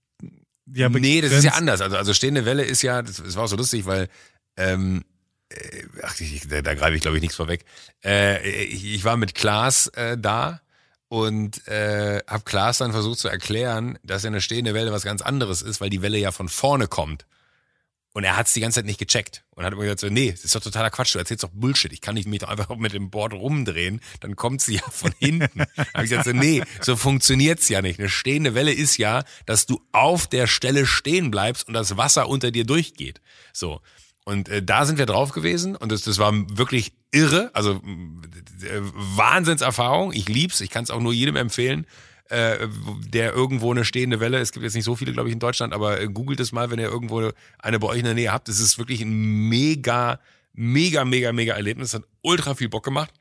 Ja, 0.73 0.89
nee, 0.89 1.21
das 1.21 1.31
ist 1.31 1.45
ja 1.45 1.53
anders. 1.53 1.79
Also, 1.79 1.95
also 1.95 2.13
stehende 2.13 2.43
Welle 2.45 2.63
ist 2.63 2.81
ja, 2.81 3.01
das, 3.01 3.17
das 3.23 3.35
war 3.35 3.45
auch 3.45 3.49
so 3.49 3.55
lustig, 3.55 3.85
weil 3.85 4.09
ähm, 4.57 5.05
äh, 5.49 5.83
ach, 6.03 6.19
ich, 6.19 6.47
da, 6.47 6.61
da 6.61 6.73
greife 6.73 6.95
ich 6.95 7.01
glaube 7.01 7.17
ich 7.17 7.21
nichts 7.21 7.37
vorweg. 7.37 7.63
Äh, 8.03 8.65
ich, 8.65 8.83
ich 8.83 9.03
war 9.05 9.15
mit 9.15 9.33
Klaas 9.33 9.87
äh, 9.87 10.17
da 10.17 10.61
und 11.07 11.65
äh, 11.67 12.21
habe 12.27 12.43
Klaas 12.43 12.79
dann 12.79 12.91
versucht 12.91 13.19
zu 13.19 13.29
erklären, 13.29 13.97
dass 14.03 14.23
ja 14.23 14.27
eine 14.27 14.41
stehende 14.41 14.73
Welle 14.73 14.91
was 14.91 15.03
ganz 15.03 15.21
anderes 15.21 15.61
ist, 15.61 15.79
weil 15.79 15.89
die 15.89 16.01
Welle 16.01 16.17
ja 16.17 16.31
von 16.31 16.49
vorne 16.49 16.87
kommt 16.87 17.25
Und 18.17 18.23
er 18.23 18.35
hat 18.35 18.47
es 18.47 18.53
die 18.53 18.61
ganze 18.61 18.79
Zeit 18.79 18.87
nicht 18.87 18.97
gecheckt 18.97 19.43
und 19.51 19.63
hat 19.63 19.73
immer 19.73 19.83
gesagt, 19.83 19.99
so, 19.99 20.09
nee, 20.09 20.31
das 20.31 20.43
ist 20.43 20.55
doch 20.55 20.59
totaler 20.59 20.89
Quatsch, 20.89 21.13
du 21.13 21.19
erzählst 21.19 21.43
doch 21.43 21.51
Bullshit, 21.53 21.93
ich 21.93 22.01
kann 22.01 22.15
nicht 22.15 22.27
mich 22.27 22.39
doch 22.39 22.49
einfach 22.49 22.75
mit 22.75 22.91
dem 22.93 23.11
Board 23.11 23.31
rumdrehen, 23.33 24.01
dann 24.21 24.35
kommt 24.35 24.59
sie 24.59 24.77
ja 24.77 24.81
von 24.91 25.11
hinten. 25.19 25.61
habe 25.93 26.03
ich 26.03 26.09
gesagt, 26.09 26.25
so, 26.25 26.31
nee, 26.31 26.63
so 26.81 26.95
funktioniert's 26.95 27.69
ja 27.69 27.83
nicht. 27.83 27.99
Eine 27.99 28.09
stehende 28.09 28.55
Welle 28.55 28.73
ist 28.73 28.97
ja, 28.97 29.23
dass 29.45 29.67
du 29.67 29.81
auf 29.91 30.25
der 30.25 30.47
Stelle 30.47 30.87
stehen 30.87 31.29
bleibst 31.29 31.67
und 31.67 31.75
das 31.75 31.95
Wasser 31.95 32.27
unter 32.27 32.49
dir 32.49 32.65
durchgeht. 32.65 33.21
So. 33.53 33.81
Und 34.25 34.49
äh, 34.49 34.63
da 34.63 34.87
sind 34.87 34.97
wir 34.97 35.05
drauf 35.05 35.31
gewesen 35.31 35.75
und 35.75 35.91
das, 35.91 36.01
das 36.01 36.17
war 36.17 36.33
wirklich 36.57 36.93
irre, 37.11 37.51
also 37.53 37.73
äh, 37.73 38.81
Wahnsinnserfahrung. 38.81 40.11
Ich 40.11 40.27
lieb's, 40.27 40.59
ich 40.61 40.71
kann 40.71 40.83
es 40.83 40.89
auch 40.89 41.01
nur 41.01 41.13
jedem 41.13 41.35
empfehlen 41.35 41.85
äh, 42.29 42.67
der 43.09 43.33
irgendwo 43.33 43.71
eine 43.71 43.85
stehende 43.85 44.19
Welle, 44.19 44.39
es 44.39 44.51
gibt 44.51 44.63
jetzt 44.63 44.75
nicht 44.75 44.83
so 44.83 44.95
viele, 44.95 45.13
glaube 45.13 45.29
ich, 45.29 45.33
in 45.33 45.39
Deutschland, 45.39 45.73
aber 45.73 45.99
äh, 45.99 46.07
googelt 46.07 46.39
es 46.39 46.51
mal, 46.51 46.69
wenn 46.69 46.79
ihr 46.79 46.89
irgendwo 46.89 47.31
eine 47.59 47.79
bei 47.79 47.87
euch 47.87 47.99
in 47.99 48.05
der 48.05 48.13
Nähe 48.13 48.31
habt. 48.31 48.49
Es 48.49 48.59
ist 48.59 48.77
wirklich 48.77 49.01
ein 49.01 49.49
mega, 49.49 50.19
mega, 50.53 51.05
mega, 51.05 51.31
mega 51.31 51.55
Erlebnis. 51.55 51.93
Hat 51.93 52.03
ultra 52.21 52.55
viel 52.55 52.69
Bock 52.69 52.83
gemacht. 52.83 53.11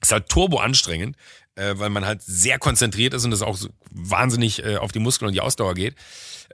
Ist 0.00 0.12
halt 0.12 0.28
turbo 0.28 0.58
anstrengend, 0.58 1.16
äh, 1.56 1.74
weil 1.76 1.90
man 1.90 2.06
halt 2.06 2.22
sehr 2.22 2.58
konzentriert 2.58 3.14
ist 3.14 3.24
und 3.24 3.32
es 3.32 3.42
auch 3.42 3.56
so 3.56 3.68
wahnsinnig 3.90 4.64
äh, 4.64 4.76
auf 4.76 4.92
die 4.92 4.98
Muskeln 4.98 5.28
und 5.28 5.34
die 5.34 5.40
Ausdauer 5.40 5.74
geht. 5.74 5.94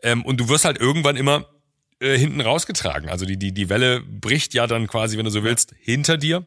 Ähm, 0.02 0.24
und 0.24 0.38
du 0.40 0.48
wirst 0.48 0.64
halt 0.64 0.78
irgendwann 0.78 1.16
immer 1.16 1.46
äh, 2.00 2.18
hinten 2.18 2.40
rausgetragen. 2.40 3.08
Also 3.08 3.24
die, 3.24 3.38
die, 3.38 3.52
die 3.52 3.68
Welle 3.68 4.00
bricht 4.00 4.52
ja 4.54 4.66
dann 4.66 4.86
quasi, 4.86 5.16
wenn 5.16 5.24
du 5.24 5.30
so 5.30 5.44
willst, 5.44 5.74
hinter 5.78 6.16
dir. 6.18 6.44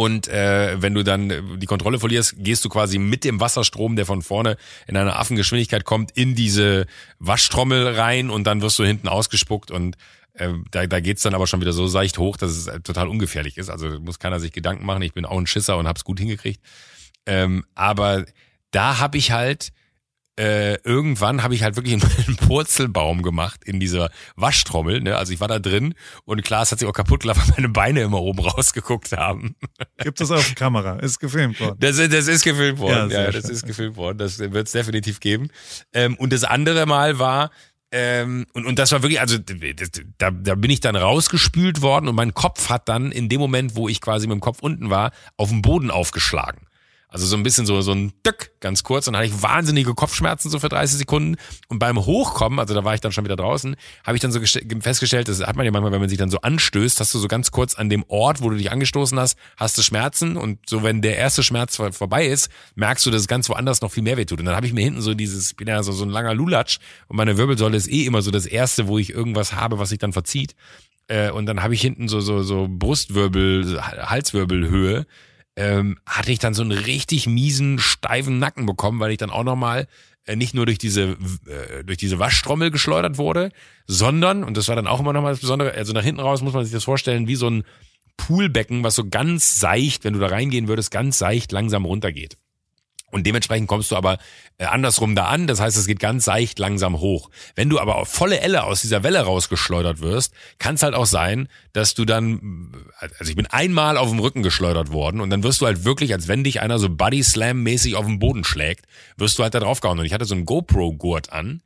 Und 0.00 0.28
äh, 0.28 0.80
wenn 0.80 0.94
du 0.94 1.04
dann 1.04 1.58
die 1.60 1.66
Kontrolle 1.66 1.98
verlierst, 1.98 2.36
gehst 2.38 2.64
du 2.64 2.70
quasi 2.70 2.96
mit 2.96 3.22
dem 3.22 3.38
Wasserstrom, 3.38 3.96
der 3.96 4.06
von 4.06 4.22
vorne 4.22 4.56
in 4.86 4.96
einer 4.96 5.18
Affengeschwindigkeit 5.18 5.84
kommt, 5.84 6.10
in 6.12 6.34
diese 6.34 6.86
Waschtrommel 7.18 7.86
rein 7.86 8.30
und 8.30 8.44
dann 8.44 8.62
wirst 8.62 8.78
du 8.78 8.84
hinten 8.84 9.08
ausgespuckt 9.08 9.70
und 9.70 9.98
äh, 10.32 10.54
da, 10.70 10.86
da 10.86 11.00
geht's 11.00 11.20
dann 11.20 11.34
aber 11.34 11.46
schon 11.46 11.60
wieder 11.60 11.74
so 11.74 11.86
seicht 11.86 12.16
hoch, 12.16 12.38
dass 12.38 12.52
es 12.52 12.66
äh, 12.66 12.80
total 12.80 13.08
ungefährlich 13.08 13.58
ist. 13.58 13.68
Also 13.68 14.00
muss 14.00 14.18
keiner 14.18 14.40
sich 14.40 14.52
Gedanken 14.52 14.86
machen. 14.86 15.02
Ich 15.02 15.12
bin 15.12 15.26
auch 15.26 15.36
ein 15.36 15.46
Schisser 15.46 15.76
und 15.76 15.86
hab's 15.86 16.02
gut 16.02 16.18
hingekriegt. 16.18 16.62
Ähm, 17.26 17.66
aber 17.74 18.24
da 18.70 19.00
habe 19.00 19.18
ich 19.18 19.32
halt 19.32 19.68
äh, 20.38 20.76
irgendwann 20.84 21.42
habe 21.42 21.54
ich 21.54 21.62
halt 21.62 21.76
wirklich 21.76 21.94
einen 22.26 22.36
Purzelbaum 22.36 23.22
gemacht 23.22 23.62
in 23.64 23.80
dieser 23.80 24.10
Waschtrommel. 24.36 25.00
Ne? 25.00 25.16
Also 25.16 25.32
ich 25.32 25.40
war 25.40 25.48
da 25.48 25.58
drin 25.58 25.94
und 26.24 26.42
klar, 26.42 26.62
es 26.62 26.72
hat 26.72 26.78
sich 26.78 26.88
auch 26.88 26.92
kaputt 26.92 27.20
gelacht, 27.20 27.38
weil 27.48 27.54
meine 27.56 27.68
Beine 27.68 28.02
immer 28.02 28.20
oben 28.20 28.40
rausgeguckt 28.40 29.12
haben. 29.12 29.56
Gibt 29.98 30.20
es 30.20 30.30
auf 30.30 30.54
Kamera? 30.54 30.98
Ist 31.00 31.18
gefilmt 31.18 31.60
worden? 31.60 31.76
Das, 31.80 31.96
das 31.96 32.28
ist 32.28 32.44
gefilmt 32.44 32.78
worden. 32.78 33.10
Ja, 33.10 33.22
ja 33.22 33.30
das 33.30 33.44
schön. 33.44 33.52
ist 33.52 33.66
gefilmt 33.66 33.96
worden. 33.96 34.18
Das 34.18 34.38
wird 34.38 34.66
es 34.66 34.72
definitiv 34.72 35.20
geben. 35.20 35.48
Ähm, 35.92 36.16
und 36.16 36.32
das 36.32 36.44
andere 36.44 36.86
Mal 36.86 37.18
war, 37.18 37.50
ähm, 37.92 38.46
und, 38.52 38.66
und 38.66 38.78
das 38.78 38.92
war 38.92 39.02
wirklich, 39.02 39.20
also 39.20 39.36
da, 40.18 40.30
da 40.30 40.54
bin 40.54 40.70
ich 40.70 40.80
dann 40.80 40.94
rausgespült 40.94 41.82
worden 41.82 42.08
und 42.08 42.14
mein 42.14 42.34
Kopf 42.34 42.68
hat 42.68 42.88
dann 42.88 43.10
in 43.10 43.28
dem 43.28 43.40
Moment, 43.40 43.74
wo 43.74 43.88
ich 43.88 44.00
quasi 44.00 44.28
mit 44.28 44.34
dem 44.34 44.40
Kopf 44.40 44.60
unten 44.60 44.90
war, 44.90 45.10
auf 45.36 45.48
dem 45.48 45.60
Boden 45.60 45.90
aufgeschlagen. 45.90 46.66
Also 47.10 47.26
so 47.26 47.36
ein 47.36 47.42
bisschen 47.42 47.66
so, 47.66 47.80
so 47.80 47.92
ein 47.92 48.12
Dück, 48.24 48.52
ganz 48.60 48.84
kurz. 48.84 49.08
Und 49.08 49.14
dann 49.14 49.22
hatte 49.22 49.34
ich 49.34 49.42
wahnsinnige 49.42 49.94
Kopfschmerzen 49.94 50.48
so 50.48 50.60
für 50.60 50.68
30 50.68 50.98
Sekunden. 50.98 51.36
Und 51.68 51.80
beim 51.80 51.98
Hochkommen, 51.98 52.58
also 52.60 52.72
da 52.72 52.84
war 52.84 52.94
ich 52.94 53.00
dann 53.00 53.10
schon 53.10 53.24
wieder 53.24 53.36
draußen, 53.36 53.74
habe 54.04 54.16
ich 54.16 54.22
dann 54.22 54.30
so 54.30 54.40
festgestellt, 54.80 55.28
das 55.28 55.40
hat 55.44 55.56
man 55.56 55.66
ja 55.66 55.72
manchmal, 55.72 55.92
wenn 55.92 56.00
man 56.00 56.08
sich 56.08 56.18
dann 56.18 56.30
so 56.30 56.40
anstößt, 56.40 57.00
hast 57.00 57.12
du 57.12 57.18
so 57.18 57.26
ganz 57.26 57.50
kurz 57.50 57.74
an 57.74 57.88
dem 57.90 58.04
Ort, 58.06 58.42
wo 58.42 58.50
du 58.50 58.56
dich 58.56 58.70
angestoßen 58.70 59.18
hast, 59.18 59.36
hast 59.56 59.76
du 59.76 59.82
Schmerzen. 59.82 60.36
Und 60.36 60.60
so, 60.68 60.82
wenn 60.84 61.02
der 61.02 61.16
erste 61.16 61.42
Schmerz 61.42 61.76
vor, 61.76 61.92
vorbei 61.92 62.26
ist, 62.26 62.48
merkst 62.76 63.04
du, 63.04 63.10
dass 63.10 63.22
es 63.22 63.28
ganz 63.28 63.48
woanders 63.48 63.80
noch 63.80 63.90
viel 63.90 64.04
mehr 64.04 64.16
wehtut. 64.16 64.38
Und 64.38 64.46
dann 64.46 64.54
habe 64.54 64.66
ich 64.66 64.72
mir 64.72 64.82
hinten 64.82 65.00
so 65.00 65.14
dieses, 65.14 65.50
ich 65.50 65.56
bin 65.56 65.66
ja 65.66 65.82
so, 65.82 65.90
so 65.92 66.04
ein 66.04 66.10
langer 66.10 66.34
Lulatsch 66.34 66.78
und 67.08 67.16
meine 67.16 67.36
Wirbelsäule 67.36 67.76
ist 67.76 67.90
eh 67.90 68.04
immer 68.06 68.22
so 68.22 68.30
das 68.30 68.46
erste, 68.46 68.86
wo 68.86 68.98
ich 68.98 69.10
irgendwas 69.10 69.54
habe, 69.54 69.78
was 69.80 69.88
sich 69.88 69.98
dann 69.98 70.12
verzieht. 70.12 70.54
Äh, 71.08 71.32
und 71.32 71.46
dann 71.46 71.62
habe 71.62 71.74
ich 71.74 71.80
hinten 71.80 72.06
so, 72.06 72.20
so, 72.20 72.44
so 72.44 72.68
Brustwirbel, 72.70 73.82
Halswirbelhöhe 73.82 75.06
ähm, 75.56 75.98
hatte 76.06 76.32
ich 76.32 76.38
dann 76.38 76.54
so 76.54 76.62
einen 76.62 76.72
richtig 76.72 77.26
miesen, 77.26 77.78
steifen 77.78 78.38
Nacken 78.38 78.66
bekommen, 78.66 79.00
weil 79.00 79.10
ich 79.10 79.18
dann 79.18 79.30
auch 79.30 79.44
nochmal 79.44 79.86
äh, 80.26 80.36
nicht 80.36 80.54
nur 80.54 80.66
durch 80.66 80.78
diese, 80.78 81.16
äh, 81.46 81.84
durch 81.84 81.98
diese 81.98 82.18
Waschtrommel 82.18 82.70
geschleudert 82.70 83.18
wurde, 83.18 83.50
sondern, 83.86 84.44
und 84.44 84.56
das 84.56 84.68
war 84.68 84.76
dann 84.76 84.86
auch 84.86 85.00
immer 85.00 85.12
nochmal 85.12 85.32
das 85.32 85.40
Besondere, 85.40 85.72
also 85.72 85.92
nach 85.92 86.04
hinten 86.04 86.20
raus 86.20 86.42
muss 86.42 86.52
man 86.52 86.64
sich 86.64 86.72
das 86.72 86.84
vorstellen, 86.84 87.26
wie 87.26 87.36
so 87.36 87.48
ein 87.48 87.64
Poolbecken, 88.16 88.84
was 88.84 88.94
so 88.94 89.08
ganz 89.08 89.58
seicht, 89.58 90.04
wenn 90.04 90.12
du 90.12 90.20
da 90.20 90.26
reingehen 90.26 90.68
würdest, 90.68 90.90
ganz 90.90 91.18
seicht 91.18 91.52
langsam 91.52 91.84
runtergeht. 91.84 92.36
Und 93.10 93.26
dementsprechend 93.26 93.68
kommst 93.68 93.90
du 93.90 93.96
aber 93.96 94.18
äh, 94.58 94.64
andersrum 94.64 95.14
da 95.14 95.26
an. 95.26 95.46
Das 95.46 95.60
heißt, 95.60 95.76
es 95.76 95.86
geht 95.86 96.00
ganz 96.00 96.24
seicht 96.24 96.58
langsam 96.58 97.00
hoch. 97.00 97.30
Wenn 97.54 97.68
du 97.68 97.78
aber 97.80 97.96
auf 97.96 98.08
volle 98.08 98.40
Elle 98.40 98.64
aus 98.64 98.82
dieser 98.82 99.02
Welle 99.02 99.20
rausgeschleudert 99.20 100.00
wirst, 100.00 100.32
kann 100.58 100.76
es 100.76 100.82
halt 100.82 100.94
auch 100.94 101.06
sein, 101.06 101.48
dass 101.72 101.94
du 101.94 102.04
dann, 102.04 102.72
also 103.18 103.30
ich 103.30 103.36
bin 103.36 103.46
einmal 103.46 103.96
auf 103.96 104.10
dem 104.10 104.20
Rücken 104.20 104.42
geschleudert 104.42 104.92
worden 104.92 105.20
und 105.20 105.30
dann 105.30 105.42
wirst 105.42 105.60
du 105.60 105.66
halt 105.66 105.84
wirklich, 105.84 106.12
als 106.12 106.28
wenn 106.28 106.44
dich 106.44 106.60
einer 106.60 106.78
so 106.78 106.88
Body 106.88 107.22
Slam 107.22 107.62
mäßig 107.62 107.96
auf 107.96 108.06
den 108.06 108.18
Boden 108.18 108.44
schlägt, 108.44 108.86
wirst 109.16 109.38
du 109.38 109.42
halt 109.42 109.54
da 109.54 109.60
draufgehauen. 109.60 109.98
Und 109.98 110.04
ich 110.04 110.12
hatte 110.12 110.24
so 110.24 110.34
einen 110.34 110.46
GoPro-Gurt 110.46 111.32
an 111.32 111.62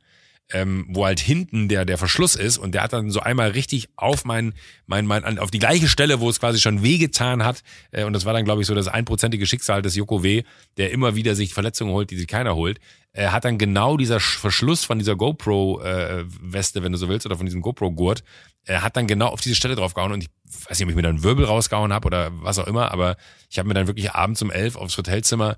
ähm, 0.51 0.85
wo 0.89 1.05
halt 1.05 1.19
hinten 1.19 1.67
der 1.67 1.85
der 1.85 1.97
Verschluss 1.97 2.35
ist 2.35 2.57
und 2.57 2.73
der 2.73 2.83
hat 2.83 2.93
dann 2.93 3.09
so 3.09 3.19
einmal 3.19 3.51
richtig 3.51 3.89
auf 3.95 4.25
mein 4.25 4.53
mein 4.85 5.05
mein 5.05 5.39
auf 5.39 5.49
die 5.49 5.59
gleiche 5.59 5.87
Stelle, 5.87 6.19
wo 6.19 6.29
es 6.29 6.39
quasi 6.39 6.59
schon 6.59 6.83
wehgetan 6.83 7.43
hat 7.43 7.63
äh, 7.91 8.03
und 8.03 8.13
das 8.13 8.25
war 8.25 8.33
dann 8.33 8.45
glaube 8.45 8.61
ich 8.61 8.67
so 8.67 8.75
das 8.75 8.87
einprozentige 8.87 9.45
Schicksal 9.45 9.81
des 9.81 9.95
Joko 9.95 10.23
W, 10.23 10.43
der 10.77 10.91
immer 10.91 11.15
wieder 11.15 11.35
sich 11.35 11.53
Verletzungen 11.53 11.91
holt, 11.91 12.11
die 12.11 12.17
sich 12.17 12.27
keiner 12.27 12.55
holt, 12.55 12.79
äh, 13.13 13.27
hat 13.27 13.45
dann 13.45 13.57
genau 13.57 13.97
dieser 13.97 14.19
Verschluss 14.19 14.85
von 14.85 14.99
dieser 14.99 15.15
GoPro 15.15 15.81
äh, 15.81 16.25
Weste, 16.41 16.83
wenn 16.83 16.91
du 16.91 16.97
so 16.97 17.09
willst, 17.09 17.25
oder 17.25 17.37
von 17.37 17.45
diesem 17.45 17.61
GoPro 17.61 17.91
Gurt, 17.91 18.23
äh, 18.65 18.79
hat 18.79 18.97
dann 18.97 19.07
genau 19.07 19.27
auf 19.27 19.41
diese 19.41 19.55
Stelle 19.55 19.75
draufgehauen 19.75 20.11
und 20.11 20.23
ich 20.23 20.29
weiß 20.67 20.77
nicht, 20.77 20.85
ob 20.85 20.89
ich 20.89 20.95
mir 20.95 21.01
dann 21.01 21.23
Wirbel 21.23 21.45
rausgehauen 21.45 21.93
habe 21.93 22.05
oder 22.05 22.31
was 22.41 22.59
auch 22.59 22.67
immer, 22.67 22.91
aber 22.91 23.15
ich 23.49 23.57
habe 23.57 23.67
mir 23.67 23.73
dann 23.73 23.87
wirklich 23.87 24.11
abends 24.11 24.41
um 24.41 24.51
elf 24.51 24.75
aufs 24.75 24.97
Hotelzimmer 24.97 25.57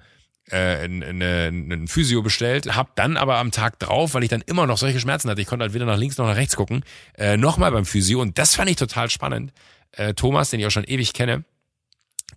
äh, 0.49 0.83
eine, 0.83 1.47
einen 1.47 1.87
Physio 1.87 2.21
bestellt, 2.21 2.75
hab 2.75 2.95
dann 2.95 3.17
aber 3.17 3.37
am 3.37 3.51
Tag 3.51 3.79
drauf, 3.79 4.13
weil 4.13 4.23
ich 4.23 4.29
dann 4.29 4.41
immer 4.41 4.67
noch 4.67 4.77
solche 4.77 4.99
Schmerzen 4.99 5.29
hatte, 5.29 5.41
ich 5.41 5.47
konnte 5.47 5.63
halt 5.63 5.73
weder 5.73 5.85
nach 5.85 5.97
links 5.97 6.17
noch 6.17 6.27
nach 6.27 6.35
rechts 6.35 6.55
gucken, 6.55 6.83
äh, 7.17 7.37
nochmal 7.37 7.71
beim 7.71 7.85
Physio 7.85 8.21
und 8.21 8.37
das 8.37 8.55
fand 8.55 8.69
ich 8.69 8.77
total 8.77 9.09
spannend. 9.09 9.53
Äh, 9.91 10.13
Thomas, 10.13 10.49
den 10.49 10.59
ich 10.59 10.65
auch 10.65 10.71
schon 10.71 10.83
ewig 10.83 11.13
kenne, 11.13 11.43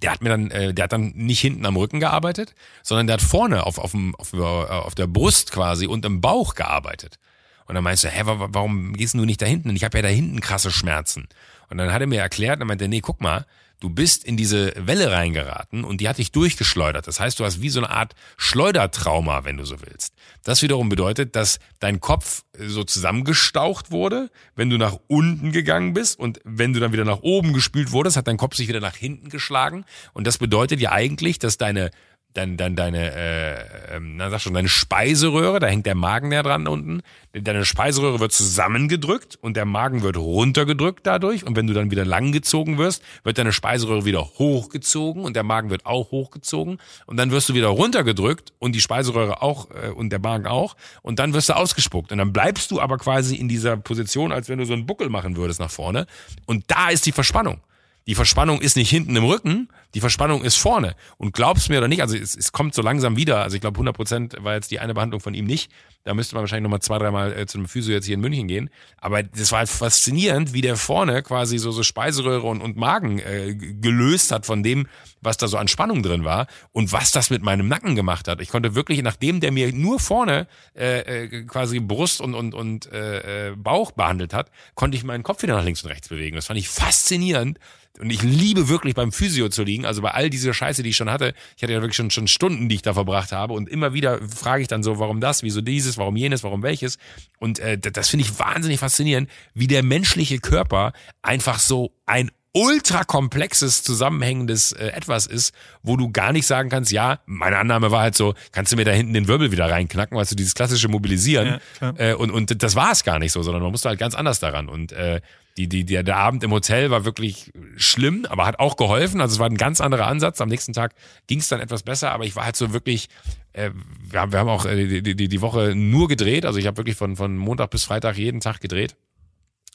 der 0.02 0.12
hat 0.12 0.22
mir 0.22 0.30
dann, 0.30 0.50
äh, 0.50 0.72
der 0.72 0.84
hat 0.84 0.92
dann 0.92 1.12
nicht 1.14 1.40
hinten 1.40 1.66
am 1.66 1.76
Rücken 1.76 2.00
gearbeitet, 2.00 2.54
sondern 2.82 3.06
der 3.06 3.14
hat 3.14 3.22
vorne 3.22 3.66
auf, 3.66 3.78
auf, 3.78 3.92
dem, 3.92 4.14
auf, 4.16 4.32
auf 4.34 4.94
der 4.94 5.06
Brust 5.06 5.52
quasi 5.52 5.86
und 5.86 6.04
im 6.04 6.20
Bauch 6.20 6.54
gearbeitet. 6.54 7.18
Und 7.66 7.74
dann 7.74 7.84
meinst 7.84 8.02
du, 8.02 8.08
hä, 8.08 8.22
warum 8.24 8.94
gehst 8.94 9.14
du 9.14 9.24
nicht 9.24 9.40
da 9.40 9.46
hinten? 9.46 9.68
Und 9.68 9.76
ich 9.76 9.84
habe 9.84 9.98
ja 9.98 10.02
da 10.02 10.08
hinten 10.08 10.40
krasse 10.40 10.72
Schmerzen. 10.72 11.28
Und 11.68 11.78
dann 11.78 11.92
hat 11.92 12.00
er 12.00 12.08
mir 12.08 12.20
erklärt, 12.20 12.60
dann 12.60 12.66
meinte 12.66 12.86
er, 12.86 12.88
nee, 12.88 13.00
guck 13.00 13.20
mal, 13.20 13.46
du 13.80 13.88
bist 13.88 14.24
in 14.24 14.36
diese 14.36 14.72
Welle 14.76 15.10
reingeraten 15.10 15.84
und 15.84 16.00
die 16.00 16.08
hat 16.08 16.18
dich 16.18 16.32
durchgeschleudert. 16.32 17.06
Das 17.06 17.18
heißt, 17.18 17.40
du 17.40 17.44
hast 17.44 17.62
wie 17.62 17.70
so 17.70 17.80
eine 17.80 17.90
Art 17.90 18.14
Schleudertrauma, 18.36 19.44
wenn 19.44 19.56
du 19.56 19.64
so 19.64 19.76
willst. 19.80 20.14
Das 20.44 20.62
wiederum 20.62 20.88
bedeutet, 20.88 21.34
dass 21.34 21.58
dein 21.80 22.00
Kopf 22.00 22.44
so 22.58 22.84
zusammengestaucht 22.84 23.90
wurde, 23.90 24.30
wenn 24.54 24.70
du 24.70 24.76
nach 24.76 24.98
unten 25.08 25.50
gegangen 25.50 25.94
bist 25.94 26.18
und 26.18 26.40
wenn 26.44 26.72
du 26.72 26.80
dann 26.80 26.92
wieder 26.92 27.04
nach 27.04 27.20
oben 27.22 27.52
gespült 27.52 27.92
wurdest, 27.92 28.16
hat 28.16 28.28
dein 28.28 28.36
Kopf 28.36 28.54
sich 28.54 28.68
wieder 28.68 28.80
nach 28.80 28.96
hinten 28.96 29.30
geschlagen. 29.30 29.84
Und 30.12 30.26
das 30.26 30.38
bedeutet 30.38 30.80
ja 30.80 30.92
eigentlich, 30.92 31.38
dass 31.38 31.56
deine 31.56 31.90
dann, 32.34 32.56
dann 32.56 32.76
deine, 32.76 33.12
äh, 33.12 33.96
ähm, 33.96 34.16
na 34.16 34.30
sag 34.30 34.40
schon, 34.40 34.54
deine 34.54 34.68
Speiseröhre, 34.68 35.58
da 35.58 35.66
hängt 35.66 35.86
der 35.86 35.96
Magen 35.96 36.28
näher 36.28 36.44
dran 36.44 36.68
unten, 36.68 37.02
deine 37.32 37.64
Speiseröhre 37.64 38.20
wird 38.20 38.32
zusammengedrückt 38.32 39.36
und 39.40 39.56
der 39.56 39.64
Magen 39.64 40.02
wird 40.02 40.16
runtergedrückt 40.16 41.06
dadurch. 41.06 41.44
Und 41.44 41.56
wenn 41.56 41.66
du 41.66 41.74
dann 41.74 41.90
wieder 41.90 42.04
langgezogen 42.04 42.78
wirst, 42.78 43.02
wird 43.24 43.38
deine 43.38 43.52
Speiseröhre 43.52 44.04
wieder 44.04 44.24
hochgezogen 44.38 45.24
und 45.24 45.34
der 45.34 45.42
Magen 45.42 45.70
wird 45.70 45.86
auch 45.86 46.12
hochgezogen. 46.12 46.78
Und 47.06 47.16
dann 47.16 47.32
wirst 47.32 47.48
du 47.48 47.54
wieder 47.54 47.68
runtergedrückt 47.68 48.52
und 48.58 48.74
die 48.74 48.80
Speiseröhre 48.80 49.42
auch 49.42 49.68
äh, 49.70 49.90
und 49.90 50.10
der 50.10 50.20
Magen 50.20 50.46
auch. 50.46 50.76
Und 51.02 51.18
dann 51.18 51.32
wirst 51.32 51.48
du 51.48 51.56
ausgespuckt. 51.56 52.12
Und 52.12 52.18
dann 52.18 52.32
bleibst 52.32 52.70
du 52.70 52.80
aber 52.80 52.98
quasi 52.98 53.36
in 53.36 53.48
dieser 53.48 53.76
Position, 53.76 54.30
als 54.30 54.48
wenn 54.48 54.58
du 54.58 54.66
so 54.66 54.72
einen 54.72 54.86
Buckel 54.86 55.08
machen 55.08 55.36
würdest 55.36 55.58
nach 55.58 55.70
vorne. 55.70 56.06
Und 56.46 56.64
da 56.68 56.90
ist 56.90 57.06
die 57.06 57.12
Verspannung. 57.12 57.60
Die 58.06 58.14
Verspannung 58.14 58.60
ist 58.60 58.76
nicht 58.76 58.90
hinten 58.90 59.14
im 59.16 59.24
Rücken, 59.24 59.68
die 59.94 60.00
Verspannung 60.00 60.42
ist 60.42 60.56
vorne. 60.56 60.94
Und 61.16 61.32
glaubst 61.32 61.68
mir 61.68 61.78
oder 61.78 61.88
nicht, 61.88 62.02
also 62.02 62.16
es, 62.16 62.36
es 62.36 62.52
kommt 62.52 62.74
so 62.74 62.82
langsam 62.82 63.16
wieder. 63.16 63.42
Also 63.42 63.56
ich 63.56 63.60
glaube 63.60 63.76
100 63.76 63.94
Prozent 63.94 64.36
war 64.40 64.54
jetzt 64.54 64.70
die 64.70 64.80
eine 64.80 64.94
Behandlung 64.94 65.20
von 65.20 65.34
ihm 65.34 65.46
nicht. 65.46 65.70
Da 66.04 66.14
müsste 66.14 66.34
man 66.34 66.42
wahrscheinlich 66.42 66.62
nochmal 66.62 66.80
zwei, 66.80 66.98
dreimal 66.98 67.36
äh, 67.36 67.46
zu 67.46 67.58
einem 67.58 67.68
Physio 67.68 67.92
jetzt 67.92 68.06
hier 68.06 68.14
in 68.14 68.20
München 68.20 68.48
gehen. 68.48 68.70
Aber 68.98 69.22
das 69.22 69.52
war 69.52 69.58
halt 69.58 69.68
faszinierend, 69.68 70.54
wie 70.54 70.62
der 70.62 70.76
vorne 70.76 71.22
quasi 71.22 71.58
so, 71.58 71.70
so 71.72 71.82
Speiseröhre 71.82 72.46
und, 72.46 72.62
und 72.62 72.76
Magen 72.76 73.18
äh, 73.18 73.54
gelöst 73.54 74.32
hat 74.32 74.46
von 74.46 74.62
dem, 74.62 74.86
was 75.20 75.36
da 75.36 75.46
so 75.46 75.58
an 75.58 75.68
Spannung 75.68 76.02
drin 76.02 76.24
war 76.24 76.46
und 76.72 76.92
was 76.92 77.12
das 77.12 77.28
mit 77.28 77.42
meinem 77.42 77.68
Nacken 77.68 77.96
gemacht 77.96 78.28
hat. 78.28 78.40
Ich 78.40 78.48
konnte 78.48 78.74
wirklich, 78.74 79.02
nachdem 79.02 79.40
der 79.40 79.52
mir 79.52 79.72
nur 79.74 80.00
vorne 80.00 80.48
äh, 80.74 81.24
äh, 81.24 81.44
quasi 81.44 81.80
Brust 81.80 82.20
und, 82.20 82.34
und, 82.34 82.54
und 82.54 82.90
äh, 82.92 83.48
äh 83.50 83.56
Bauch 83.56 83.92
behandelt 83.92 84.32
hat, 84.32 84.50
konnte 84.74 84.96
ich 84.96 85.04
meinen 85.04 85.22
Kopf 85.22 85.42
wieder 85.42 85.54
nach 85.54 85.64
links 85.64 85.82
und 85.82 85.90
rechts 85.90 86.08
bewegen. 86.08 86.36
Das 86.36 86.46
fand 86.46 86.58
ich 86.58 86.68
faszinierend, 86.68 87.58
und 87.98 88.10
ich 88.10 88.22
liebe 88.22 88.68
wirklich 88.68 88.94
beim 88.94 89.12
Physio 89.12 89.48
zu 89.48 89.62
liegen, 89.62 89.84
also 89.84 90.00
bei 90.00 90.12
all 90.12 90.30
dieser 90.30 90.54
Scheiße, 90.54 90.82
die 90.82 90.90
ich 90.90 90.96
schon 90.96 91.10
hatte. 91.10 91.34
Ich 91.56 91.62
hatte 91.62 91.72
ja 91.72 91.82
wirklich 91.82 91.96
schon, 91.96 92.10
schon 92.10 92.28
Stunden, 92.28 92.68
die 92.68 92.76
ich 92.76 92.82
da 92.82 92.94
verbracht 92.94 93.32
habe. 93.32 93.52
Und 93.52 93.68
immer 93.68 93.92
wieder 93.92 94.20
frage 94.26 94.62
ich 94.62 94.68
dann 94.68 94.82
so, 94.82 94.98
warum 94.98 95.20
das, 95.20 95.42
wieso 95.42 95.60
dieses, 95.60 95.89
dieses, 95.90 95.98
warum 95.98 96.16
jenes, 96.16 96.42
warum 96.42 96.62
welches. 96.62 96.98
Und 97.38 97.58
äh, 97.58 97.78
das 97.78 98.08
finde 98.08 98.24
ich 98.24 98.38
wahnsinnig 98.38 98.80
faszinierend, 98.80 99.28
wie 99.54 99.66
der 99.66 99.82
menschliche 99.82 100.38
Körper 100.38 100.92
einfach 101.22 101.58
so 101.58 101.92
ein 102.06 102.30
ultra 102.52 103.04
komplexes, 103.04 103.84
zusammenhängendes 103.84 104.72
äh, 104.72 104.88
Etwas 104.88 105.26
ist, 105.26 105.54
wo 105.84 105.96
du 105.96 106.10
gar 106.10 106.32
nicht 106.32 106.46
sagen 106.46 106.68
kannst, 106.68 106.90
ja, 106.90 107.20
meine 107.26 107.58
Annahme 107.58 107.92
war 107.92 108.00
halt 108.00 108.16
so, 108.16 108.34
kannst 108.50 108.72
du 108.72 108.76
mir 108.76 108.84
da 108.84 108.90
hinten 108.90 109.12
den 109.12 109.28
Wirbel 109.28 109.52
wieder 109.52 109.70
reinknacken, 109.70 110.16
weißt 110.16 110.32
du, 110.32 110.36
dieses 110.36 110.54
klassische 110.54 110.88
Mobilisieren. 110.88 111.60
Ja, 111.80 111.94
äh, 111.96 112.14
und, 112.14 112.32
und 112.32 112.60
das 112.60 112.74
war 112.74 112.90
es 112.90 113.04
gar 113.04 113.20
nicht 113.20 113.30
so, 113.30 113.42
sondern 113.42 113.62
man 113.62 113.70
musste 113.70 113.88
halt 113.88 114.00
ganz 114.00 114.16
anders 114.16 114.40
daran. 114.40 114.68
Und 114.68 114.90
äh, 114.90 115.20
die, 115.56 115.68
die, 115.68 115.84
der, 115.84 116.02
der 116.02 116.16
Abend 116.16 116.42
im 116.44 116.52
Hotel 116.52 116.90
war 116.90 117.04
wirklich 117.04 117.52
schlimm, 117.76 118.26
aber 118.28 118.46
hat 118.46 118.58
auch 118.58 118.76
geholfen. 118.76 119.20
Also 119.20 119.34
es 119.34 119.38
war 119.38 119.48
ein 119.48 119.56
ganz 119.56 119.80
anderer 119.80 120.06
Ansatz. 120.06 120.40
Am 120.40 120.48
nächsten 120.48 120.72
Tag 120.72 120.94
ging 121.26 121.40
es 121.40 121.48
dann 121.48 121.60
etwas 121.60 121.82
besser, 121.82 122.12
aber 122.12 122.24
ich 122.24 122.36
war 122.36 122.44
halt 122.44 122.56
so 122.56 122.72
wirklich, 122.72 123.08
äh, 123.52 123.70
wir, 124.08 124.20
haben, 124.20 124.32
wir 124.32 124.38
haben 124.38 124.48
auch 124.48 124.64
äh, 124.64 125.00
die, 125.02 125.16
die, 125.16 125.28
die 125.28 125.40
Woche 125.40 125.74
nur 125.74 126.08
gedreht. 126.08 126.46
Also 126.46 126.58
ich 126.58 126.66
habe 126.66 126.76
wirklich 126.76 126.96
von, 126.96 127.16
von 127.16 127.36
Montag 127.36 127.70
bis 127.70 127.84
Freitag 127.84 128.16
jeden 128.16 128.40
Tag 128.40 128.60
gedreht. 128.60 128.96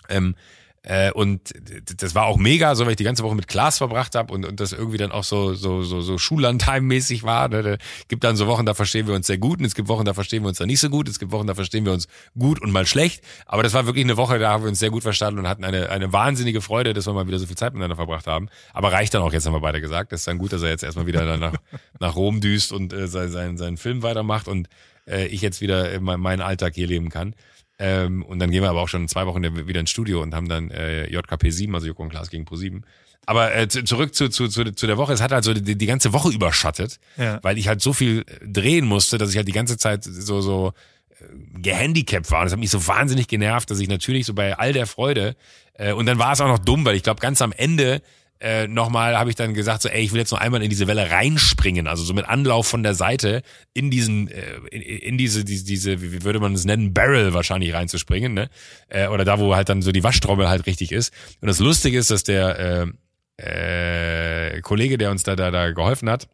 Ähm, 0.10 0.36
äh, 0.86 1.12
und 1.12 1.52
das 1.98 2.14
war 2.14 2.26
auch 2.26 2.38
mega, 2.38 2.76
so 2.76 2.86
weil 2.86 2.92
ich 2.92 2.98
die 2.98 3.04
ganze 3.04 3.24
Woche 3.24 3.34
mit 3.34 3.48
Klaas 3.48 3.80
verbracht 3.80 4.14
habe 4.14 4.32
und, 4.32 4.46
und 4.46 4.60
das 4.60 4.72
irgendwie 4.72 4.98
dann 4.98 5.12
auch 5.12 5.24
so 5.24 5.56
so 5.56 5.82
so, 5.82 6.02
so 6.02 6.18
Schullandheim-mäßig 6.18 7.24
war. 7.24 7.48
Ne? 7.50 7.64
Da 7.64 7.78
gibt 8.08 8.24
dann 8.24 8.36
so 8.36 8.46
Wochen, 8.46 8.68
da 8.68 8.76
verstehen 8.76 9.08
wir 9.08 9.16
uns 9.16 9.26
sehr 9.26 9.40
gut 9.40 9.60
und 9.60 9.66
es 9.66 9.74
gibt 9.74 9.88
Wochen, 9.88 10.06
da 10.06 10.14
verstehen 10.14 10.44
wir 10.44 10.50
uns 10.50 10.60
dann 10.60 10.68
nicht 10.68 10.80
so 10.80 10.90
gut. 10.90 11.10
Es 11.10 11.18
gibt 11.18 11.32
Wochen, 11.32 11.48
da 11.48 11.56
verstehen 11.56 11.86
wir 11.86 11.92
uns 11.92 12.08
gut 12.38 12.62
und 12.62 12.72
mal 12.72 12.86
schlecht. 12.86 13.24
Aber 13.48 13.64
das 13.64 13.74
war 13.74 13.88
wirklich 13.88 14.06
eine 14.06 14.16
Woche, 14.16 14.38
da 14.38 14.52
haben 14.52 14.64
wir 14.64 14.70
uns 14.70 14.78
sehr 14.78 14.92
gut 14.92 15.02
verstanden 15.02 15.40
und 15.40 15.48
hatten 15.48 15.64
eine, 15.64 15.90
eine 15.90 16.14
wahnsinnige 16.14 16.62
Freude, 16.62 16.94
dass 16.94 17.08
wir 17.08 17.14
mal 17.14 17.28
wieder 17.28 17.40
so 17.40 17.48
viel 17.48 17.58
Zeit 17.58 17.74
miteinander 17.74 17.96
verbracht 17.96 18.28
haben. 18.28 18.50
Aber 18.72 18.92
reicht 18.92 19.16
dann 19.16 19.24
auch 19.24 19.34
jetzt, 19.34 19.48
haben 19.48 19.54
wir 19.54 19.62
beide 19.62 19.82
gesagt. 19.82 20.12
Das 20.12 20.22
ist 20.22 20.28
dann 20.28 20.38
gut, 20.38 20.54
dass 20.54 20.62
er 20.62 20.70
jetzt 20.70 20.84
erstmal 20.84 21.08
wieder 21.08 21.38
nach, 21.38 21.54
nach 22.00 22.16
Rom 22.16 22.42
düst 22.42 22.72
und 22.72 22.94
äh, 22.94 23.08
seinen, 23.08 23.32
seinen, 23.32 23.58
seinen 23.58 23.78
Film 23.78 24.04
weitermacht 24.04 24.48
und 24.48 24.70
äh, 25.08 25.26
ich 25.28 25.42
jetzt 25.42 25.62
wieder 25.62 26.00
meinen 26.00 26.42
Alltag 26.42 26.76
hier 26.76 26.88
leben 26.88 27.10
kann. 27.10 27.34
Ähm, 27.78 28.24
und 28.24 28.40
dann 28.40 28.52
gehen 28.52 28.62
wir 28.62 28.70
aber 28.70 28.82
auch 28.82 28.88
schon 28.88 29.04
in 29.04 29.08
zwei 29.08 29.26
Wochen 29.26 29.44
wieder 29.68 29.80
ins 29.80 29.90
Studio 29.90 30.22
und 30.22 30.34
haben 30.34 30.48
dann 30.48 30.72
äh, 30.72 31.08
JKP 31.10 31.50
7, 31.50 31.76
also 31.76 31.88
Joko 31.88 32.04
und 32.04 32.10
Klaas 32.10 32.30
gegen 32.30 32.46
Pro 32.46 32.56
7. 32.56 32.84
Aber 33.26 33.56
äh, 33.56 33.68
zurück 33.68 34.14
zu, 34.14 34.30
zu, 34.30 34.48
zu, 34.48 34.72
zu 34.72 34.88
der 34.88 34.98
Woche. 34.98 35.14
Es 35.14 35.22
hat 35.22 35.32
halt 35.32 35.44
so 35.44 35.54
die, 35.54 35.78
die 35.78 35.86
ganze 35.86 36.14
Woche 36.14 36.30
überschattet, 36.30 37.00
ja. 37.18 37.40
weil 37.42 37.58
ich 37.58 37.68
halt 37.68 37.82
so 37.82 37.92
viel 37.92 38.24
drehen 38.46 38.86
musste, 38.86 39.18
dass 39.18 39.32
ich 39.32 39.38
halt 39.38 39.48
die 39.48 39.52
ganze 39.52 39.78
Zeit 39.78 40.04
so, 40.04 40.42
so 40.42 40.74
äh, 41.20 41.60
gehandicapt 41.60 42.32
war. 42.32 42.40
Und 42.40 42.46
das 42.46 42.54
hat 42.54 42.60
mich 42.60 42.70
so 42.70 42.88
wahnsinnig 42.88 43.28
genervt, 43.28 43.70
dass 43.72 43.80
ich 43.80 43.90
natürlich 43.90 44.26
so 44.26 44.34
bei 44.34 44.58
all 44.58 44.74
der 44.74 44.86
Freude, 44.86 45.36
äh, 45.74 45.92
und 45.92 46.06
dann 46.06 46.20
war 46.20 46.34
es 46.34 46.42
auch 46.42 46.48
noch 46.48 46.60
dumm, 46.60 46.86
weil 46.86 46.96
ich 46.96 47.04
glaube, 47.04 47.20
ganz 47.20 47.42
am 47.42 47.52
Ende 47.52 48.02
äh, 48.40 48.68
nochmal 48.68 49.18
habe 49.18 49.30
ich 49.30 49.36
dann 49.36 49.54
gesagt, 49.54 49.82
so, 49.82 49.90
ey, 49.90 50.04
ich 50.04 50.12
will 50.12 50.20
jetzt 50.20 50.32
noch 50.32 50.42
einmal 50.42 50.62
in 50.62 50.70
diese 50.70 50.88
Welle 50.88 51.10
reinspringen, 51.10 51.88
also 51.88 52.04
so 52.04 52.14
mit 52.14 52.26
Anlauf 52.26 52.68
von 52.68 52.84
der 52.84 52.94
Seite 52.94 53.42
in 53.74 53.90
diesen, 53.90 54.28
äh, 54.28 54.58
in, 54.72 54.82
in 54.82 55.18
diese, 55.18 55.46
diese, 55.46 55.66
diese, 55.66 56.02
wie 56.02 56.24
würde 56.24 56.40
man 56.40 56.54
es 56.54 56.66
nennen, 56.66 56.94
Barrel 56.94 57.34
wahrscheinlich 57.34 57.74
reinzuspringen, 57.74 58.34
ne? 58.34 58.50
Äh, 58.90 59.08
oder 59.08 59.24
da, 59.24 59.40
wo 59.40 59.56
halt 59.56 59.70
dann 59.70 59.82
so 59.82 59.92
die 59.92 60.04
Waschtrommel 60.04 60.50
halt 60.50 60.66
richtig 60.66 60.92
ist. 60.92 61.14
Und 61.42 61.48
das 61.48 61.60
Lustige 61.60 61.98
ist, 61.98 62.12
dass 62.12 62.24
der 62.24 62.92
äh, 63.40 64.56
äh, 64.58 64.62
Kollege, 64.62 64.98
der 64.98 65.12
uns 65.12 65.24
da, 65.24 65.36
da, 65.36 65.50
da 65.52 65.72
geholfen 65.72 66.10
hat, 66.10 66.28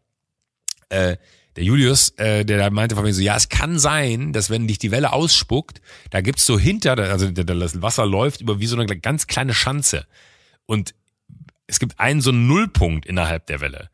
äh, 0.90 1.18
der 1.56 1.64
Julius, 1.64 2.12
äh, 2.18 2.46
der 2.46 2.58
da 2.58 2.70
meinte 2.70 2.96
von 2.96 3.04
mir 3.04 3.14
so, 3.14 3.22
ja, 3.22 3.36
es 3.36 3.50
kann 3.50 3.78
sein, 3.78 4.32
dass 4.32 4.50
wenn 4.50 4.68
dich 4.68 4.80
die 4.80 4.92
Welle 4.92 5.12
ausspuckt, 5.12 5.82
da 6.10 6.22
gibt's 6.22 6.46
so 6.46 6.58
hinter, 6.58 6.98
also 6.98 7.30
das 7.30 7.82
Wasser 7.82 8.06
läuft 8.06 8.42
über 8.42 8.60
wie 8.60 8.68
so 8.68 8.78
eine 8.78 8.86
ganz 8.86 9.28
kleine 9.28 9.54
Schanze. 9.54 10.06
Und 10.66 10.94
es 11.72 11.80
gibt 11.80 12.02
einen 12.02 12.20
so 12.20 12.32
einen 12.32 12.48
Nullpunkt 12.48 13.06
innerhalb 13.06 13.48
der 13.48 13.62
Welle. 13.62 13.90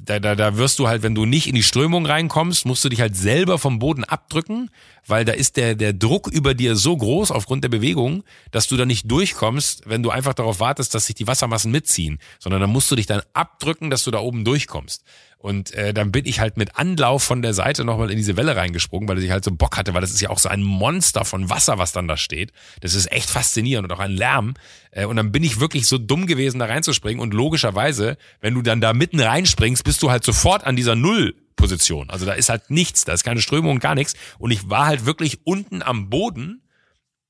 Da, 0.00 0.20
da, 0.20 0.36
da 0.36 0.56
wirst 0.56 0.78
du 0.78 0.86
halt, 0.86 1.02
wenn 1.02 1.16
du 1.16 1.24
nicht 1.26 1.48
in 1.48 1.56
die 1.56 1.64
Strömung 1.64 2.06
reinkommst, 2.06 2.64
musst 2.64 2.84
du 2.84 2.88
dich 2.88 3.00
halt 3.00 3.16
selber 3.16 3.58
vom 3.58 3.80
Boden 3.80 4.04
abdrücken, 4.04 4.70
weil 5.04 5.24
da 5.24 5.32
ist 5.32 5.56
der, 5.56 5.74
der 5.74 5.92
Druck 5.92 6.28
über 6.28 6.54
dir 6.54 6.76
so 6.76 6.96
groß 6.96 7.32
aufgrund 7.32 7.64
der 7.64 7.70
Bewegung, 7.70 8.22
dass 8.52 8.68
du 8.68 8.76
da 8.76 8.86
nicht 8.86 9.10
durchkommst, 9.10 9.82
wenn 9.86 10.04
du 10.04 10.10
einfach 10.10 10.34
darauf 10.34 10.60
wartest, 10.60 10.94
dass 10.94 11.06
sich 11.06 11.16
die 11.16 11.26
Wassermassen 11.26 11.72
mitziehen, 11.72 12.20
sondern 12.38 12.60
dann 12.60 12.70
musst 12.70 12.88
du 12.92 12.94
dich 12.94 13.06
dann 13.06 13.22
abdrücken, 13.32 13.90
dass 13.90 14.04
du 14.04 14.12
da 14.12 14.20
oben 14.20 14.44
durchkommst. 14.44 15.02
Und 15.40 15.72
äh, 15.74 15.94
dann 15.94 16.10
bin 16.10 16.26
ich 16.26 16.40
halt 16.40 16.56
mit 16.56 16.76
Anlauf 16.76 17.22
von 17.22 17.42
der 17.42 17.54
Seite 17.54 17.84
nochmal 17.84 18.10
in 18.10 18.16
diese 18.16 18.36
Welle 18.36 18.56
reingesprungen, 18.56 19.08
weil 19.08 19.22
ich 19.22 19.30
halt 19.30 19.44
so 19.44 19.52
Bock 19.52 19.76
hatte, 19.76 19.94
weil 19.94 20.00
das 20.00 20.10
ist 20.10 20.20
ja 20.20 20.30
auch 20.30 20.40
so 20.40 20.48
ein 20.48 20.64
Monster 20.64 21.24
von 21.24 21.48
Wasser, 21.48 21.78
was 21.78 21.92
dann 21.92 22.08
da 22.08 22.16
steht. 22.16 22.52
Das 22.80 22.94
ist 22.94 23.10
echt 23.12 23.30
faszinierend 23.30 23.88
und 23.88 23.96
auch 23.96 24.00
ein 24.00 24.10
Lärm. 24.10 24.54
Äh, 24.90 25.04
und 25.04 25.14
dann 25.14 25.30
bin 25.30 25.44
ich 25.44 25.60
wirklich 25.60 25.86
so 25.86 25.96
dumm 25.96 26.26
gewesen, 26.26 26.58
da 26.58 26.66
reinzuspringen. 26.66 27.22
Und 27.22 27.34
logischerweise, 27.34 28.18
wenn 28.40 28.54
du 28.54 28.62
dann 28.62 28.80
da 28.80 28.92
mitten 28.92 29.20
reinspringst, 29.20 29.84
bist 29.84 30.02
du 30.02 30.10
halt 30.10 30.24
sofort 30.24 30.64
an 30.64 30.74
dieser 30.74 30.96
Nullposition. 30.96 32.10
Also 32.10 32.26
da 32.26 32.32
ist 32.32 32.48
halt 32.48 32.68
nichts, 32.70 33.04
da 33.04 33.12
ist 33.12 33.22
keine 33.22 33.40
Strömung 33.40 33.78
gar 33.78 33.94
nichts. 33.94 34.14
Und 34.38 34.50
ich 34.50 34.68
war 34.68 34.86
halt 34.86 35.06
wirklich 35.06 35.46
unten 35.46 35.82
am 35.84 36.10
Boden 36.10 36.62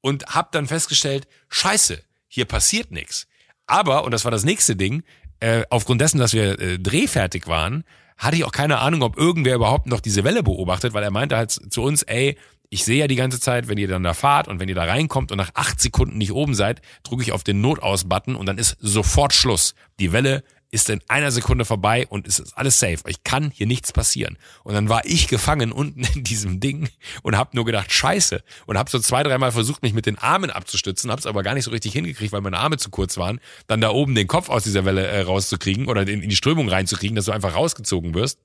und 0.00 0.24
hab 0.34 0.52
dann 0.52 0.66
festgestellt, 0.66 1.28
scheiße, 1.50 2.02
hier 2.26 2.46
passiert 2.46 2.90
nichts. 2.90 3.26
Aber, 3.66 4.04
und 4.04 4.12
das 4.12 4.24
war 4.24 4.30
das 4.30 4.44
nächste 4.44 4.76
Ding, 4.76 5.02
äh, 5.40 5.62
aufgrund 5.70 6.00
dessen, 6.00 6.18
dass 6.18 6.32
wir 6.32 6.58
äh, 6.60 6.78
drehfertig 6.78 7.46
waren, 7.46 7.84
hatte 8.16 8.36
ich 8.36 8.44
auch 8.44 8.52
keine 8.52 8.78
Ahnung, 8.78 9.02
ob 9.02 9.16
irgendwer 9.16 9.54
überhaupt 9.54 9.86
noch 9.86 10.00
diese 10.00 10.24
Welle 10.24 10.42
beobachtet, 10.42 10.92
weil 10.92 11.04
er 11.04 11.10
meinte 11.10 11.36
halt 11.36 11.50
zu 11.50 11.82
uns, 11.82 12.02
ey, 12.02 12.36
ich 12.70 12.84
sehe 12.84 12.98
ja 12.98 13.06
die 13.06 13.16
ganze 13.16 13.40
Zeit, 13.40 13.68
wenn 13.68 13.78
ihr 13.78 13.88
dann 13.88 14.02
da 14.02 14.12
fahrt 14.12 14.48
und 14.48 14.60
wenn 14.60 14.68
ihr 14.68 14.74
da 14.74 14.84
reinkommt 14.84 15.32
und 15.32 15.38
nach 15.38 15.52
acht 15.54 15.80
Sekunden 15.80 16.18
nicht 16.18 16.32
oben 16.32 16.54
seid, 16.54 16.82
drücke 17.02 17.22
ich 17.22 17.32
auf 17.32 17.44
den 17.44 17.60
Notaus-Button 17.60 18.36
und 18.36 18.46
dann 18.46 18.58
ist 18.58 18.76
sofort 18.80 19.32
Schluss. 19.32 19.74
Die 20.00 20.12
Welle 20.12 20.42
ist 20.70 20.90
in 20.90 21.00
einer 21.08 21.30
Sekunde 21.30 21.64
vorbei 21.64 22.06
und 22.08 22.26
es 22.26 22.38
ist 22.38 22.56
alles 22.56 22.78
safe. 22.78 22.98
Ich 23.06 23.24
kann 23.24 23.50
hier 23.50 23.66
nichts 23.66 23.92
passieren. 23.92 24.36
Und 24.64 24.74
dann 24.74 24.88
war 24.88 25.04
ich 25.04 25.28
gefangen 25.28 25.72
unten 25.72 26.04
in 26.14 26.24
diesem 26.24 26.60
Ding 26.60 26.88
und 27.22 27.36
habe 27.36 27.50
nur 27.54 27.64
gedacht, 27.64 27.92
scheiße. 27.92 28.42
Und 28.66 28.76
habe 28.76 28.90
so 28.90 28.98
zwei, 28.98 29.22
dreimal 29.22 29.52
versucht, 29.52 29.82
mich 29.82 29.94
mit 29.94 30.06
den 30.06 30.18
Armen 30.18 30.50
abzustützen, 30.50 31.10
habe 31.10 31.20
es 31.20 31.26
aber 31.26 31.42
gar 31.42 31.54
nicht 31.54 31.64
so 31.64 31.70
richtig 31.70 31.92
hingekriegt, 31.92 32.32
weil 32.32 32.40
meine 32.40 32.58
Arme 32.58 32.76
zu 32.76 32.90
kurz 32.90 33.16
waren, 33.16 33.40
dann 33.66 33.80
da 33.80 33.90
oben 33.90 34.14
den 34.14 34.26
Kopf 34.26 34.48
aus 34.48 34.64
dieser 34.64 34.84
Welle 34.84 35.06
äh, 35.06 35.20
rauszukriegen 35.22 35.86
oder 35.88 36.02
in, 36.02 36.22
in 36.22 36.28
die 36.28 36.36
Strömung 36.36 36.68
reinzukriegen, 36.68 37.16
dass 37.16 37.26
du 37.26 37.32
einfach 37.32 37.54
rausgezogen 37.54 38.14
wirst 38.14 38.38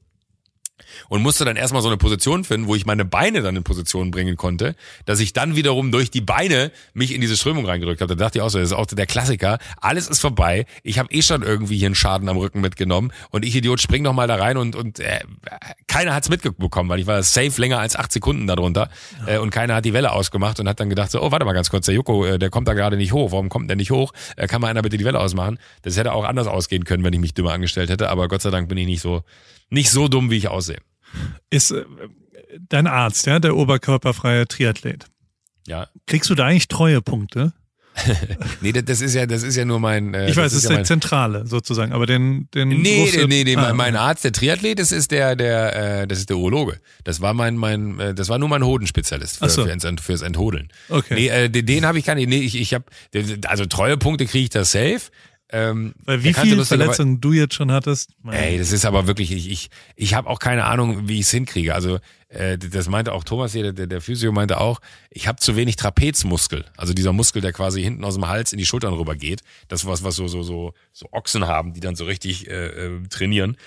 und 1.10 1.22
musste 1.22 1.46
dann 1.46 1.56
erstmal 1.56 1.82
so 1.82 1.88
eine 1.88 1.98
Position 1.98 2.44
finden, 2.44 2.68
wo 2.68 2.76
ich 2.76 2.86
meine 2.86 3.06
Beine 3.06 3.42
dann 3.42 3.56
in 3.56 3.64
Position 3.64 4.12
bringen 4.12 4.36
konnte, 4.36 4.76
dass 5.06 5.20
ich 5.20 5.34
dann 5.34 5.56
wiederum 5.56 5.92
durch 5.92 6.12
die 6.12 6.22
Beine 6.22 6.72
mich 6.94 7.14
in 7.14 7.22
diese 7.22 7.38
Strömung 7.38 7.66
reingedrückt 7.66 8.02
habe. 8.02 8.16
Da 8.16 8.26
dachte 8.26 8.40
ich 8.40 8.42
auch 8.42 8.50
so, 8.50 8.60
das 8.60 8.70
ist 8.70 8.74
auch 8.74 8.86
der 8.86 9.06
Klassiker. 9.06 9.60
Alles 9.80 10.08
ist 10.08 10.20
vorbei. 10.20 10.66
Ich 10.84 11.00
habe 11.00 11.12
eh 11.12 11.22
schon 11.22 11.44
irgendwie 11.44 11.78
hier 11.78 11.88
einen 11.88 11.96
Schaden 11.96 12.30
am 12.30 12.38
Rücken 12.38 12.62
mitgenommen 12.62 13.12
und 13.30 13.46
ich 13.46 13.56
Idiot 13.56 13.82
spring 13.82 14.04
noch 14.04 14.14
mal 14.14 14.28
da 14.28 14.36
rein 14.36 14.58
und 14.58 14.76
und 14.76 15.00
äh, 15.00 15.20
keiner 15.88 16.14
hat's 16.14 16.30
mitbekommen, 16.30 16.90
weil 16.90 17.00
ich 17.00 17.08
war 17.08 17.22
safe 17.24 17.60
länger 17.60 17.80
als 17.80 17.96
acht 17.96 18.12
Sekunden 18.12 18.48
darunter 18.48 18.90
äh, 19.28 19.38
und 19.38 19.50
keiner 19.52 19.76
hat 19.76 19.86
die 19.86 19.94
Welle 19.94 20.12
ausgemacht 20.12 20.60
und 20.60 20.68
hat 20.68 20.80
dann 20.80 20.90
gedacht 20.90 21.12
so, 21.12 21.22
oh 21.22 21.32
warte 21.32 21.46
mal 21.46 21.54
ganz 21.54 21.70
kurz, 21.70 21.86
der 21.86 21.96
Joko, 21.96 22.26
äh, 22.26 22.40
der 22.40 22.50
kommt 22.50 22.68
da 22.68 22.74
gerade 22.74 22.98
nicht 22.98 23.14
hoch. 23.14 23.32
Warum 23.32 23.50
kommt 23.50 23.70
der 23.70 23.78
nicht 23.78 23.92
hoch? 23.92 24.14
Äh, 24.36 24.48
kann 24.48 24.62
mal 24.62 24.68
einer 24.68 24.82
bitte 24.82 24.98
die 24.98 25.06
Welle 25.06 25.20
ausmachen? 25.20 25.60
Das 25.84 25.98
hätte 25.98 26.14
auch 26.14 26.26
anders 26.26 26.48
ausgehen 26.48 26.84
können, 26.84 27.04
wenn 27.04 27.14
ich 27.14 27.20
mich 27.20 27.34
dümmer 27.34 27.54
angestellt 27.54 27.90
hätte, 27.90 28.10
aber 28.10 28.28
Gott 28.28 28.42
sei 28.42 28.50
Dank 28.50 28.70
bin 28.70 28.78
ich 28.78 28.86
nicht 28.86 29.02
so 29.02 29.24
nicht 29.74 29.92
so 29.92 30.08
dumm, 30.08 30.30
wie 30.30 30.38
ich 30.38 30.48
aussehe 30.48 30.80
ist 31.50 31.72
äh, 31.72 31.86
dein 32.70 32.88
Arzt, 32.88 33.26
ja, 33.26 33.40
der 33.40 33.56
oberkörperfreie 33.56 34.48
Triathlet. 34.48 35.06
Ja. 35.68 35.88
Kriegst 36.08 36.30
du 36.30 36.36
da 36.36 36.46
eigentlich 36.46 36.68
Treuepunkte? 36.68 37.54
nee, 38.62 38.72
das 38.72 39.02
ist 39.02 39.14
ja, 39.14 39.28
das 39.28 39.44
ist 39.44 39.56
ja 39.56 39.66
nur 39.66 39.80
mein. 39.80 40.16
Äh, 40.16 40.28
ich 40.28 40.36
weiß, 40.36 40.52
es 40.52 40.64
ist, 40.64 40.70
ja 40.70 40.78
der 40.78 40.84
Zentrale 40.84 41.46
sozusagen, 41.46 41.94
aber 41.94 42.08
den, 42.08 42.50
den. 42.52 42.70
Nee, 42.70 43.08
nee, 43.14 43.26
nee, 43.28 43.44
nee 43.44 43.56
ah. 43.56 43.72
mein 43.76 43.96
Arzt, 43.96 44.24
der 44.24 44.32
Triathlet, 44.32 44.80
das 44.80 44.92
ist 44.92 45.12
der, 45.12 45.36
der, 45.36 46.02
äh, 46.02 46.08
das 46.08 46.18
ist 46.18 46.30
der 46.32 46.38
Urologe. 46.38 46.80
Das 47.04 47.22
war 47.22 47.36
mein, 47.36 47.56
mein, 47.56 48.00
äh, 48.00 48.16
das 48.16 48.30
war 48.30 48.40
nur 48.40 48.50
mein 48.50 48.66
Hodenspezialist 48.66 49.38
für, 49.38 49.48
so. 49.48 49.68
für, 49.68 49.98
fürs 50.02 50.24
Enthodeln. 50.24 50.70
Okay. 50.90 51.14
Nee, 51.14 51.28
äh, 51.28 51.50
den, 51.52 51.68
den 51.68 51.86
habe 51.86 52.00
ich 52.00 52.06
gar 52.06 52.16
nicht. 52.16 52.28
Nee, 52.28 52.40
ich, 52.40 52.60
ich 52.60 52.74
habe, 52.74 52.86
also 53.46 53.68
Treuepunkte 53.68 54.26
kriege 54.26 54.46
ich 54.46 54.50
das 54.50 54.72
safe. 54.72 55.12
Ähm, 55.50 55.94
Weil 56.06 56.24
wie 56.24 56.34
viele 56.34 56.66
Verletzungen 56.66 57.22
du 57.22 57.32
jetzt 57.32 57.54
schon 57.54 57.72
hattest? 57.72 58.12
Ey, 58.30 58.58
das 58.58 58.72
ist 58.72 58.86
aber 58.86 59.06
wirklich, 59.06 59.32
ich, 59.32 59.52
ich, 59.52 59.70
ich 59.96 60.14
habe 60.16 60.30
auch 60.30 60.40
keine 60.40 60.66
Ahnung, 60.66 61.08
wie 61.08 61.16
ich 61.16 61.26
es 61.26 61.32
hinkriege. 61.32 61.76
Also 61.76 62.00
äh, 62.30 62.58
das 62.58 62.90
meinte 62.90 63.12
auch 63.12 63.24
Thomas 63.24 63.52
hier, 63.52 63.72
der, 63.72 63.86
der 63.86 64.02
Physio 64.02 64.32
meinte 64.32 64.60
auch, 64.60 64.82
ich 65.12 65.28
habe 65.28 65.40
zu 65.40 65.56
wenig 65.56 65.76
Trapezmuskel. 65.76 66.66
Also 66.76 66.94
dieser 66.94 67.14
Muskel, 67.14 67.42
der 67.42 67.54
quasi 67.54 67.84
hinten 67.84 68.04
aus 68.04 68.16
dem 68.16 68.28
Hals 68.28 68.52
in 68.52 68.58
die 68.58 68.66
Schultern 68.66 68.94
rüber 68.94 69.16
geht. 69.16 69.42
Das 69.68 69.86
was, 69.86 70.04
was 70.04 70.16
so, 70.16 70.28
so, 70.28 70.42
so, 70.42 70.74
so 70.92 71.08
Ochsen 71.12 71.46
haben, 71.46 71.74
die 71.74 71.82
dann 71.82 71.96
so 71.96 72.06
richtig 72.06 72.48
äh, 72.48 72.68
äh 72.68 73.08
trainieren 73.10 73.58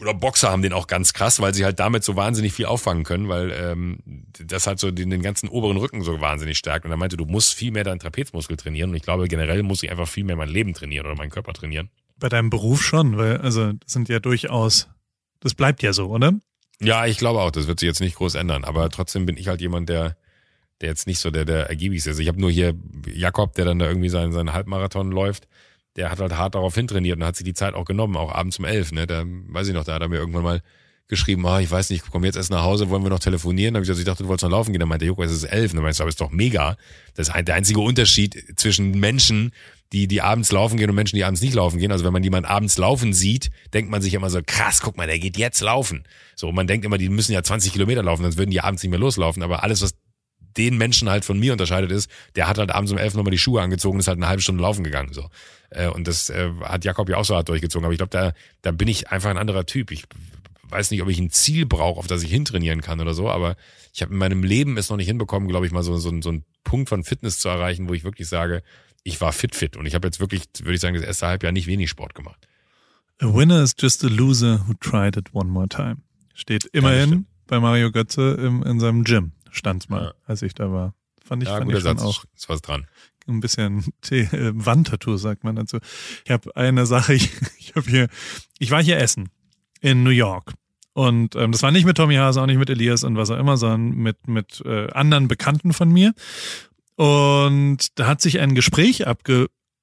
oder 0.00 0.14
Boxer 0.14 0.50
haben 0.50 0.62
den 0.62 0.72
auch 0.72 0.86
ganz 0.86 1.12
krass, 1.12 1.40
weil 1.40 1.54
sie 1.54 1.64
halt 1.64 1.78
damit 1.80 2.04
so 2.04 2.16
wahnsinnig 2.16 2.52
viel 2.52 2.66
auffangen 2.66 3.04
können, 3.04 3.28
weil 3.28 3.50
ähm, 3.50 3.98
das 4.44 4.66
halt 4.66 4.78
so 4.78 4.90
den, 4.90 5.10
den 5.10 5.22
ganzen 5.22 5.48
oberen 5.48 5.76
Rücken 5.76 6.02
so 6.02 6.20
wahnsinnig 6.20 6.58
stärkt. 6.58 6.84
Und 6.84 6.90
er 6.90 6.96
meinte, 6.96 7.16
du 7.16 7.24
musst 7.24 7.54
viel 7.54 7.70
mehr 7.70 7.84
deinen 7.84 7.98
Trapezmuskel 7.98 8.56
trainieren. 8.56 8.90
Und 8.90 8.96
ich 8.96 9.02
glaube, 9.02 9.28
generell 9.28 9.62
muss 9.62 9.82
ich 9.82 9.90
einfach 9.90 10.08
viel 10.08 10.24
mehr 10.24 10.36
mein 10.36 10.48
Leben 10.48 10.74
trainieren 10.74 11.06
oder 11.06 11.16
meinen 11.16 11.30
Körper 11.30 11.52
trainieren. 11.52 11.90
Bei 12.18 12.28
deinem 12.28 12.50
Beruf 12.50 12.82
schon, 12.82 13.16
weil, 13.16 13.38
also, 13.38 13.72
das 13.72 13.92
sind 13.92 14.08
ja 14.08 14.20
durchaus, 14.20 14.88
das 15.40 15.54
bleibt 15.54 15.82
ja 15.82 15.92
so, 15.92 16.08
oder? 16.08 16.32
Ja, 16.80 17.06
ich 17.06 17.18
glaube 17.18 17.40
auch, 17.40 17.50
das 17.50 17.66
wird 17.66 17.80
sich 17.80 17.86
jetzt 17.86 18.00
nicht 18.00 18.16
groß 18.16 18.34
ändern. 18.34 18.64
Aber 18.64 18.88
trotzdem 18.90 19.26
bin 19.26 19.36
ich 19.36 19.48
halt 19.48 19.60
jemand, 19.60 19.88
der, 19.88 20.16
der 20.80 20.90
jetzt 20.90 21.06
nicht 21.06 21.18
so 21.18 21.30
der, 21.30 21.44
der 21.44 21.68
ergiebigste 21.68 22.10
ist. 22.10 22.18
Ich 22.18 22.28
habe 22.28 22.40
nur 22.40 22.50
hier 22.50 22.74
Jakob, 23.06 23.54
der 23.54 23.64
dann 23.64 23.78
da 23.78 23.86
irgendwie 23.86 24.08
seinen, 24.08 24.32
seinen 24.32 24.52
Halbmarathon 24.52 25.10
läuft 25.10 25.48
der 25.96 26.10
hat 26.10 26.20
halt 26.20 26.36
hart 26.36 26.54
darauf 26.54 26.74
hintrainiert 26.74 27.18
und 27.18 27.24
hat 27.24 27.36
sich 27.36 27.44
die 27.44 27.54
Zeit 27.54 27.74
auch 27.74 27.84
genommen, 27.84 28.16
auch 28.16 28.32
abends 28.32 28.58
um 28.58 28.64
elf, 28.64 28.92
ne? 28.92 29.06
Da 29.06 29.24
weiß 29.26 29.68
ich 29.68 29.74
noch, 29.74 29.84
da 29.84 29.94
hat 29.94 30.02
er 30.02 30.08
mir 30.08 30.16
irgendwann 30.16 30.44
mal 30.44 30.62
geschrieben, 31.08 31.44
oh, 31.44 31.58
ich 31.58 31.70
weiß 31.70 31.90
nicht, 31.90 32.04
ich 32.04 32.10
komme 32.10 32.26
jetzt 32.26 32.36
erst 32.36 32.50
nach 32.50 32.64
Hause, 32.64 32.90
wollen 32.90 33.02
wir 33.02 33.10
noch 33.10 33.20
telefonieren? 33.20 33.74
Dann 33.74 33.80
habe 33.80 33.84
ich 33.84 33.88
gesagt, 33.88 34.00
ich 34.00 34.06
dachte, 34.06 34.24
du 34.24 34.28
wolltest 34.28 34.44
noch 34.44 34.50
laufen 34.50 34.72
gehen. 34.72 34.80
Dann 34.80 34.88
meinte 34.88 35.04
Joko, 35.04 35.22
es 35.22 35.32
ist 35.32 35.44
elf. 35.44 35.72
Dann 35.72 35.82
meinte 35.82 35.96
ich, 35.96 36.00
aber 36.00 36.08
ist 36.08 36.20
doch 36.20 36.30
mega. 36.30 36.76
Das 37.14 37.28
ist 37.28 37.46
der 37.46 37.54
einzige 37.54 37.80
Unterschied 37.80 38.44
zwischen 38.56 38.90
Menschen, 38.98 39.52
die, 39.92 40.08
die 40.08 40.20
abends 40.20 40.50
laufen 40.50 40.76
gehen 40.76 40.90
und 40.90 40.96
Menschen, 40.96 41.14
die 41.14 41.24
abends 41.24 41.40
nicht 41.42 41.54
laufen 41.54 41.78
gehen. 41.78 41.92
Also 41.92 42.04
wenn 42.04 42.12
man 42.12 42.24
jemanden 42.24 42.48
abends 42.48 42.76
laufen 42.76 43.12
sieht, 43.12 43.50
denkt 43.72 43.90
man 43.90 44.02
sich 44.02 44.14
immer 44.14 44.30
so, 44.30 44.40
krass, 44.44 44.80
guck 44.80 44.96
mal, 44.96 45.06
der 45.06 45.20
geht 45.20 45.36
jetzt 45.36 45.60
laufen. 45.60 46.04
So, 46.34 46.50
man 46.50 46.66
denkt 46.66 46.84
immer, 46.84 46.98
die 46.98 47.08
müssen 47.08 47.32
ja 47.32 47.42
20 47.42 47.72
Kilometer 47.72 48.02
laufen, 48.02 48.22
sonst 48.22 48.36
würden 48.36 48.50
die 48.50 48.60
abends 48.60 48.82
nicht 48.82 48.90
mehr 48.90 48.98
loslaufen. 48.98 49.44
Aber 49.44 49.62
alles, 49.62 49.82
was 49.82 49.94
den 50.56 50.76
Menschen 50.76 51.08
halt 51.08 51.24
von 51.24 51.38
mir 51.38 51.52
unterscheidet 51.52 51.90
ist, 51.90 52.10
der 52.34 52.48
hat 52.48 52.58
halt 52.58 52.70
abends 52.70 52.92
um 52.92 52.98
elf 52.98 53.14
nochmal 53.14 53.30
die 53.30 53.38
Schuhe 53.38 53.60
angezogen 53.60 53.96
und 53.96 54.00
ist 54.00 54.08
halt 54.08 54.18
eine 54.18 54.28
halbe 54.28 54.42
Stunde 54.42 54.62
laufen 54.62 54.84
gegangen. 54.84 55.12
So. 55.12 55.28
Äh, 55.70 55.88
und 55.88 56.08
das 56.08 56.30
äh, 56.30 56.50
hat 56.62 56.84
Jakob 56.84 57.08
ja 57.08 57.16
auch 57.16 57.24
so 57.24 57.34
hart 57.34 57.48
durchgezogen. 57.48 57.84
Aber 57.84 57.92
ich 57.92 57.98
glaube, 57.98 58.10
da, 58.10 58.32
da 58.62 58.70
bin 58.70 58.88
ich 58.88 59.10
einfach 59.10 59.30
ein 59.30 59.38
anderer 59.38 59.66
Typ. 59.66 59.90
Ich 59.90 60.04
weiß 60.68 60.90
nicht, 60.90 61.02
ob 61.02 61.08
ich 61.08 61.18
ein 61.18 61.30
Ziel 61.30 61.66
brauche, 61.66 61.98
auf 61.98 62.06
das 62.06 62.22
ich 62.22 62.30
hintrainieren 62.30 62.80
kann 62.80 63.00
oder 63.00 63.14
so, 63.14 63.30
aber 63.30 63.56
ich 63.92 64.02
habe 64.02 64.12
in 64.12 64.18
meinem 64.18 64.42
Leben 64.42 64.76
es 64.76 64.90
noch 64.90 64.96
nicht 64.96 65.06
hinbekommen, 65.06 65.48
glaube 65.48 65.66
ich, 65.66 65.72
mal 65.72 65.82
so, 65.82 65.96
so, 65.96 66.20
so 66.20 66.28
einen 66.28 66.44
Punkt 66.64 66.88
von 66.88 67.04
Fitness 67.04 67.38
zu 67.38 67.48
erreichen, 67.48 67.88
wo 67.88 67.94
ich 67.94 68.04
wirklich 68.04 68.28
sage, 68.28 68.62
ich 69.04 69.20
war 69.20 69.32
fit 69.32 69.54
fit. 69.54 69.76
Und 69.76 69.86
ich 69.86 69.94
habe 69.94 70.08
jetzt 70.08 70.20
wirklich, 70.20 70.42
würde 70.60 70.74
ich 70.74 70.80
sagen, 70.80 70.96
das 70.96 71.04
erste 71.04 71.28
Halbjahr 71.28 71.52
nicht 71.52 71.66
wenig 71.66 71.88
Sport 71.88 72.14
gemacht. 72.14 72.48
A 73.20 73.32
winner 73.32 73.62
is 73.62 73.74
just 73.78 74.04
a 74.04 74.08
loser 74.08 74.66
who 74.66 74.74
tried 74.80 75.16
it 75.16 75.32
one 75.32 75.48
more 75.48 75.68
time. 75.68 75.98
Steht 76.34 76.66
immerhin 76.72 77.10
ja, 77.10 77.18
bei 77.46 77.60
Mario 77.60 77.90
Götze 77.90 78.32
im, 78.32 78.62
in 78.62 78.80
seinem 78.80 79.04
Gym. 79.04 79.32
Stand's 79.56 79.88
mal, 79.88 80.02
ja. 80.02 80.14
als 80.26 80.42
ich 80.42 80.54
da 80.54 80.70
war. 80.70 80.94
Fand 81.24 81.42
ich, 81.42 81.48
ja, 81.48 81.58
fand 81.58 81.70
ich 81.70 81.80
schon 81.80 81.98
Satz, 81.98 82.02
auch. 82.02 82.24
Ist 82.36 82.48
was 82.48 82.62
dran. 82.62 82.86
Ein 83.26 83.40
bisschen 83.40 83.84
äh, 84.10 84.28
Wandtattoo, 84.30 85.16
sagt 85.16 85.42
man 85.42 85.56
dazu. 85.56 85.78
Ich 86.24 86.30
habe 86.30 86.54
eine 86.54 86.86
Sache, 86.86 87.14
ich, 87.14 87.30
ich 87.58 87.74
habe 87.74 87.90
hier, 87.90 88.08
ich 88.58 88.70
war 88.70 88.82
hier 88.82 88.98
essen 88.98 89.30
in 89.80 90.02
New 90.02 90.10
York. 90.10 90.54
Und 90.92 91.36
ähm, 91.36 91.52
das 91.52 91.62
war 91.62 91.72
nicht 91.72 91.84
mit 91.84 91.96
Tommy 91.96 92.14
Hase, 92.14 92.40
auch 92.40 92.46
nicht 92.46 92.58
mit 92.58 92.70
Elias 92.70 93.04
und 93.04 93.16
was 93.16 93.30
auch 93.30 93.38
immer, 93.38 93.56
sondern 93.56 93.90
mit, 93.90 94.28
mit 94.28 94.62
äh, 94.64 94.90
anderen 94.92 95.28
Bekannten 95.28 95.72
von 95.72 95.90
mir. 95.90 96.14
Und 96.94 97.98
da 97.98 98.06
hat 98.06 98.22
sich 98.22 98.40
ein 98.40 98.54
Gespräch 98.54 99.06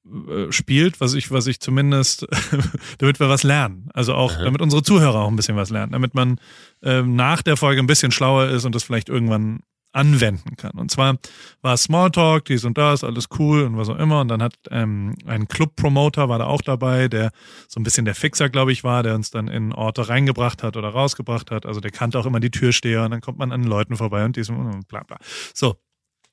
abgespielt, 0.06 0.99
was 0.99 1.14
ich, 1.14 1.32
was 1.32 1.47
ich 1.47 1.60
zumindest, 1.60 2.28
damit 2.97 3.20
wir 3.20 3.30
was 3.30 3.43
lernen. 3.43 3.89
Also 3.93 4.14
auch, 4.14 4.34
Aha. 4.34 4.43
damit 4.43 4.62
unsere 4.62 4.84
Zuhörer 4.84 5.22
auch 5.22 5.30
ein 5.30 5.36
bisschen 5.36 5.56
was 5.56 5.70
lernen, 5.70 5.91
damit 5.91 6.14
man 6.14 6.39
ähm, 6.82 7.16
nach 7.16 7.41
der 7.41 7.58
Folge 7.58 7.82
ein 7.82 7.88
bisschen 7.88 8.12
schlauer 8.12 8.49
ist 8.49 8.66
und 8.66 8.76
das 8.76 8.84
vielleicht 8.84 9.10
irgendwann 9.10 9.62
anwenden 9.95 10.58
kann. 10.58 10.72
Und 10.72 10.89
zwar 10.89 11.18
war 11.62 11.78
Smalltalk, 11.78 12.45
dies 12.45 12.66
und 12.66 12.80
das, 12.80 13.04
alles 13.04 13.28
cool 13.38 13.62
und 13.62 13.78
was 13.78 13.89
auch 13.89 13.99
immer. 13.99 14.22
Und 14.22 14.28
dann 14.30 14.41
hat 14.41 14.56
ähm, 14.72 15.16
ein 15.28 15.47
Club-Promoter 15.47 16.30
war 16.30 16.39
da 16.39 16.45
auch 16.45 16.64
dabei, 16.64 17.08
der 17.08 17.30
so 17.68 17.80
ein 17.80 17.84
bisschen 17.84 18.04
der 18.04 18.16
Fixer, 18.16 18.49
glaube 18.49 18.72
ich, 18.72 18.84
war, 18.84 19.04
der 19.04 19.14
uns 19.14 19.30
dann 19.30 19.47
in 19.47 19.72
Orte 19.72 20.10
reingebracht 20.10 20.64
hat 20.64 20.78
oder 20.78 20.89
rausgebracht 20.89 21.51
hat. 21.51 21.68
Also 21.68 21.80
der 21.80 21.91
kannte 21.91 22.18
auch 22.18 22.26
immer 22.26 22.39
die 22.39 22.49
Türsteher 22.49 23.04
und 23.04 23.12
dann 23.12 23.22
kommt 23.22 23.38
man 23.38 23.51
an 23.51 23.64
Leuten 23.64 23.95
vorbei 23.95 24.26
und 24.26 24.36
diesem 24.36 24.58
und 24.58 24.88
bla 24.88 25.04
bla. 25.04 25.18
So, 25.54 25.76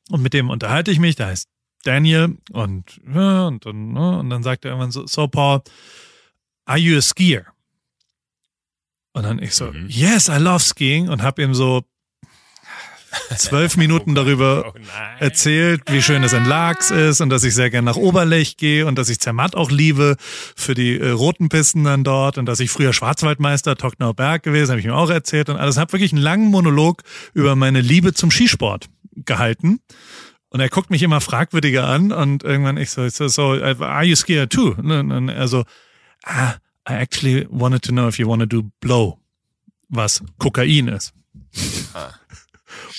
und 0.08 0.22
mit 0.22 0.32
dem 0.32 0.48
unterhalte 0.48 0.90
ich 0.90 0.98
mich, 0.98 1.16
da 1.16 1.26
heißt 1.26 1.46
Daniel 1.84 2.36
und, 2.52 3.00
ja, 3.12 3.46
und, 3.46 3.66
und, 3.66 3.92
ne, 3.92 4.18
und 4.18 4.30
dann 4.30 4.42
sagt 4.42 4.64
er 4.64 4.72
irgendwann 4.72 4.90
so, 4.90 5.06
so 5.06 5.28
Paul, 5.28 5.62
are 6.66 6.78
you 6.78 6.96
a 6.96 7.00
skier? 7.00 7.46
Und 9.12 9.24
dann 9.24 9.42
ich 9.42 9.54
so, 9.54 9.72
mhm. 9.72 9.86
yes, 9.88 10.28
I 10.28 10.38
love 10.38 10.60
skiing 10.60 11.08
und 11.08 11.22
hab 11.22 11.38
ihm 11.38 11.54
so 11.54 11.84
zwölf 13.36 13.76
Minuten 13.76 14.14
darüber 14.14 14.72
oh 14.74 14.78
erzählt, 15.18 15.82
wie 15.88 16.02
schön 16.02 16.22
es 16.22 16.32
in 16.32 16.44
Laax 16.44 16.90
ist 16.90 17.20
und 17.20 17.30
dass 17.30 17.44
ich 17.44 17.54
sehr 17.54 17.70
gerne 17.70 17.86
nach 17.86 17.96
Oberlech 17.96 18.56
gehe 18.56 18.86
und 18.86 18.96
dass 18.96 19.08
ich 19.08 19.20
Zermatt 19.20 19.56
auch 19.56 19.70
liebe 19.70 20.16
für 20.20 20.74
die 20.74 20.98
äh, 20.98 21.10
roten 21.10 21.48
Pisten 21.48 21.84
dann 21.84 22.04
dort 22.04 22.38
und 22.38 22.46
dass 22.46 22.60
ich 22.60 22.70
früher 22.70 22.92
Schwarzwaldmeister 22.92 23.76
Tocknauer 23.76 24.14
Berg 24.14 24.42
gewesen, 24.42 24.70
habe 24.70 24.80
ich 24.80 24.86
ihm 24.86 24.92
auch 24.92 25.10
erzählt 25.10 25.48
und 25.48 25.56
alles. 25.56 25.76
Habe 25.76 25.92
wirklich 25.92 26.12
einen 26.12 26.22
langen 26.22 26.50
Monolog 26.50 27.02
über 27.34 27.56
meine 27.56 27.80
Liebe 27.80 28.14
zum 28.14 28.30
Skisport 28.30 28.88
gehalten. 29.16 29.80
Und 30.50 30.60
er 30.60 30.68
guckt 30.68 30.90
mich 30.90 31.02
immer 31.02 31.20
fragwürdiger 31.20 31.86
an 31.86 32.12
und 32.12 32.42
irgendwann 32.42 32.76
ich 32.76 32.90
so, 32.90 33.08
so, 33.08 33.28
so 33.28 33.52
are 33.52 34.04
you 34.04 34.16
scared 34.16 34.52
too? 34.52 34.72
Und 34.72 35.28
er 35.28 35.48
so, 35.48 35.64
ah, 36.24 36.54
I 36.88 36.94
actually 36.94 37.46
wanted 37.50 37.82
to 37.82 37.92
know 37.92 38.08
if 38.08 38.18
you 38.18 38.28
want 38.28 38.40
to 38.40 38.46
do 38.46 38.70
blow, 38.80 39.18
was 39.88 40.22
Kokain 40.38 40.88
ist. 40.88 41.12
Ah. 41.94 42.10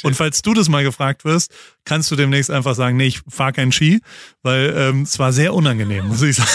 Und 0.03 0.15
falls 0.15 0.41
du 0.41 0.53
das 0.53 0.69
mal 0.69 0.83
gefragt 0.83 1.25
wirst, 1.25 1.53
kannst 1.85 2.11
du 2.11 2.15
demnächst 2.15 2.51
einfach 2.51 2.75
sagen, 2.75 2.97
nee, 2.97 3.07
ich 3.07 3.21
fahre 3.27 3.53
keinen 3.53 3.71
Ski, 3.71 4.01
weil 4.43 4.73
ähm, 4.75 5.01
es 5.03 5.17
war 5.19 5.33
sehr 5.33 5.53
unangenehm, 5.53 6.07
muss 6.07 6.21
ich 6.21 6.35
sagen. 6.35 6.49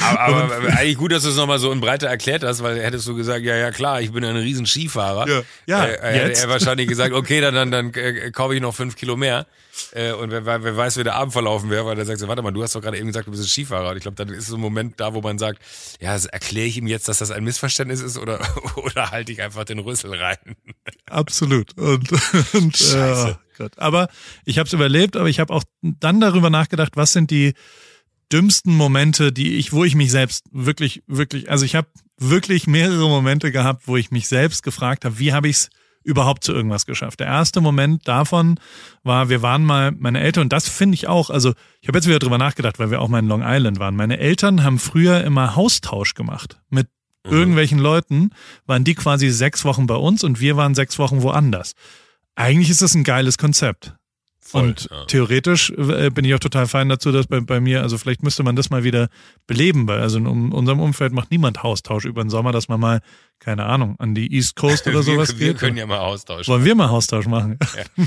Aber, 0.00 0.54
aber, 0.54 0.66
eigentlich 0.76 0.98
gut, 0.98 1.12
dass 1.12 1.22
du 1.22 1.30
es 1.30 1.36
nochmal 1.36 1.58
so 1.58 1.70
in 1.72 1.80
Breite 1.80 2.06
erklärt 2.06 2.42
hast, 2.42 2.62
weil 2.62 2.80
hättest 2.80 3.06
du 3.06 3.14
gesagt, 3.14 3.44
ja, 3.44 3.56
ja 3.56 3.70
klar, 3.70 4.00
ich 4.00 4.12
bin 4.12 4.24
ein 4.24 4.36
riesen 4.36 4.66
Skifahrer. 4.66 5.28
Ja, 5.28 5.42
ja 5.66 5.86
äh, 5.86 6.18
hätte 6.20 6.40
er 6.40 6.48
wahrscheinlich 6.48 6.88
gesagt, 6.88 7.14
okay, 7.14 7.40
dann, 7.40 7.54
dann, 7.54 7.70
dann 7.70 7.94
äh, 7.94 8.30
kaufe 8.30 8.54
ich 8.54 8.60
noch 8.60 8.74
fünf 8.74 8.96
Kilo 8.96 9.16
mehr. 9.16 9.46
Äh, 9.92 10.12
und 10.12 10.30
wer, 10.30 10.44
wer 10.44 10.76
weiß, 10.76 10.96
wie 10.96 11.04
der 11.04 11.14
Abend 11.14 11.32
verlaufen 11.32 11.70
wäre, 11.70 11.86
weil 11.86 11.96
der 11.96 12.04
sagt 12.04 12.18
so, 12.18 12.28
warte 12.28 12.42
mal, 12.42 12.50
du 12.50 12.62
hast 12.62 12.74
doch 12.74 12.80
gerade 12.80 12.98
eben 12.98 13.06
gesagt, 13.06 13.26
du 13.26 13.30
bist 13.30 13.42
ein 13.42 13.48
Skifahrer. 13.48 13.90
Und 13.90 13.96
ich 13.96 14.02
glaube, 14.02 14.16
dann 14.16 14.28
ist 14.28 14.46
so 14.46 14.56
ein 14.56 14.60
Moment 14.60 14.98
da, 14.98 15.14
wo 15.14 15.20
man 15.20 15.38
sagt, 15.38 15.62
ja, 16.00 16.16
erkläre 16.16 16.66
ich 16.66 16.76
ihm 16.76 16.86
jetzt, 16.86 17.08
dass 17.08 17.18
das 17.18 17.30
ein 17.30 17.44
Missverständnis 17.44 18.00
ist 18.00 18.18
oder, 18.18 18.40
oder 18.76 19.10
halte 19.10 19.32
ich 19.32 19.42
einfach 19.42 19.64
den 19.64 19.78
Rüssel 19.78 20.14
rein? 20.14 20.56
Absolut. 21.06 21.76
Und, 21.78 22.10
und 22.52 22.76
Scheiße. 22.76 23.38
Gott. 23.58 23.78
Aber 23.78 24.08
ich 24.44 24.58
habe 24.58 24.66
es 24.66 24.72
überlebt, 24.72 25.16
aber 25.16 25.28
ich 25.28 25.40
habe 25.40 25.52
auch 25.52 25.64
dann 25.82 26.20
darüber 26.20 26.48
nachgedacht, 26.48 26.96
was 26.96 27.12
sind 27.12 27.30
die 27.30 27.52
dümmsten 28.32 28.74
Momente, 28.74 29.32
die 29.32 29.56
ich, 29.56 29.72
wo 29.72 29.84
ich 29.84 29.94
mich 29.94 30.10
selbst 30.10 30.44
wirklich, 30.52 31.02
wirklich, 31.06 31.50
also 31.50 31.64
ich 31.64 31.74
habe 31.74 31.88
wirklich 32.18 32.66
mehrere 32.66 33.08
Momente 33.08 33.52
gehabt, 33.52 33.86
wo 33.86 33.96
ich 33.96 34.10
mich 34.10 34.28
selbst 34.28 34.62
gefragt 34.62 35.04
habe, 35.04 35.18
wie 35.18 35.32
habe 35.32 35.48
ich 35.48 35.56
es 35.56 35.70
überhaupt 36.04 36.44
zu 36.44 36.52
irgendwas 36.52 36.86
geschafft. 36.86 37.20
Der 37.20 37.26
erste 37.26 37.60
Moment 37.60 38.08
davon 38.08 38.58
war, 39.02 39.28
wir 39.28 39.42
waren 39.42 39.64
mal, 39.64 39.92
meine 39.92 40.20
Eltern, 40.20 40.44
und 40.44 40.52
das 40.52 40.68
finde 40.68 40.94
ich 40.94 41.06
auch, 41.06 41.28
also 41.30 41.52
ich 41.80 41.88
habe 41.88 41.98
jetzt 41.98 42.06
wieder 42.06 42.18
drüber 42.18 42.38
nachgedacht, 42.38 42.78
weil 42.78 42.90
wir 42.90 43.00
auch 43.00 43.08
mal 43.08 43.18
in 43.18 43.28
Long 43.28 43.42
Island 43.44 43.78
waren. 43.78 43.96
Meine 43.96 44.18
Eltern 44.18 44.64
haben 44.64 44.78
früher 44.78 45.22
immer 45.24 45.54
Haustausch 45.54 46.14
gemacht 46.14 46.60
mit 46.70 46.88
mhm. 47.24 47.32
irgendwelchen 47.32 47.78
Leuten, 47.78 48.30
waren 48.66 48.84
die 48.84 48.94
quasi 48.94 49.30
sechs 49.30 49.64
Wochen 49.64 49.86
bei 49.86 49.96
uns 49.96 50.24
und 50.24 50.40
wir 50.40 50.56
waren 50.56 50.74
sechs 50.74 50.98
Wochen 50.98 51.22
woanders. 51.22 51.74
Eigentlich 52.38 52.70
ist 52.70 52.82
das 52.82 52.94
ein 52.94 53.02
geiles 53.02 53.36
Konzept. 53.36 53.97
Voll, 54.48 54.62
und 54.62 54.88
ja. 54.90 55.04
theoretisch 55.04 55.70
äh, 55.76 56.08
bin 56.08 56.24
ich 56.24 56.32
auch 56.34 56.38
total 56.38 56.66
fein 56.66 56.88
dazu, 56.88 57.12
dass 57.12 57.26
bei, 57.26 57.40
bei 57.40 57.60
mir, 57.60 57.82
also 57.82 57.98
vielleicht 57.98 58.22
müsste 58.22 58.42
man 58.42 58.56
das 58.56 58.70
mal 58.70 58.82
wieder 58.82 59.08
beleben, 59.46 59.86
weil 59.86 60.00
also 60.00 60.16
in 60.16 60.26
unserem 60.26 60.80
Umfeld 60.80 61.12
macht 61.12 61.30
niemand 61.30 61.62
Haustausch 61.62 62.06
über 62.06 62.24
den 62.24 62.30
Sommer, 62.30 62.50
dass 62.50 62.66
man 62.66 62.80
mal, 62.80 63.00
keine 63.40 63.66
Ahnung, 63.66 63.96
an 63.98 64.14
die 64.14 64.34
East 64.34 64.56
Coast 64.56 64.86
oder 64.86 65.02
sowas 65.02 65.38
wir, 65.38 65.48
geht. 65.48 65.60
Wir 65.60 65.68
können 65.68 65.76
ja 65.76 65.84
mal 65.84 65.98
Austausch 65.98 66.48
Wollen 66.48 66.64
wir 66.64 66.74
mal 66.74 66.88
Austausch 66.88 67.26
machen? 67.26 67.58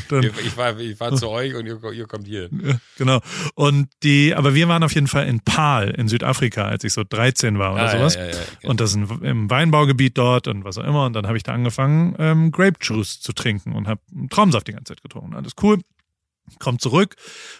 Ja. 0.10 0.20
ich 0.20 0.50
fahre 0.50 0.82
ich 0.82 0.98
fahr 0.98 1.16
zu 1.16 1.30
euch 1.30 1.54
und 1.54 1.68
ihr, 1.68 1.80
ihr 1.94 2.08
kommt 2.08 2.26
hier. 2.26 2.50
Ja, 2.52 2.80
genau. 2.98 3.20
Und 3.54 3.90
die, 4.02 4.34
aber 4.34 4.56
wir 4.56 4.68
waren 4.68 4.82
auf 4.82 4.96
jeden 4.96 5.08
Fall 5.08 5.28
in 5.28 5.42
Pal 5.42 5.92
in 5.92 6.08
Südafrika, 6.08 6.66
als 6.66 6.84
ich 6.84 6.94
so 6.94 7.04
13 7.08 7.60
war 7.60 7.74
oder 7.74 7.84
ah, 7.84 7.92
sowas. 7.92 8.16
Genau. 8.16 8.72
Und 8.72 8.82
das 8.82 8.96
ist 8.96 9.12
im 9.22 9.48
Weinbaugebiet 9.48 10.18
dort 10.18 10.48
und 10.48 10.64
was 10.64 10.80
auch 10.80 10.86
immer. 10.86 11.06
Und 11.06 11.14
dann 11.14 11.28
habe 11.28 11.38
ich 11.38 11.44
da 11.44 11.54
angefangen, 11.54 12.16
ähm, 12.18 12.52
Grape 12.52 12.80
Juice 12.82 13.22
zu 13.22 13.32
trinken 13.32 13.74
und 13.74 13.88
habe 13.88 14.02
Traumsaft 14.32 14.68
die 14.68 14.72
ganze 14.72 14.96
Zeit 14.96 15.04
getrunken. 15.04 15.36
Alles 15.36 15.54
cool 15.62 15.78
kommt 16.60 16.82
zurück 16.82 17.16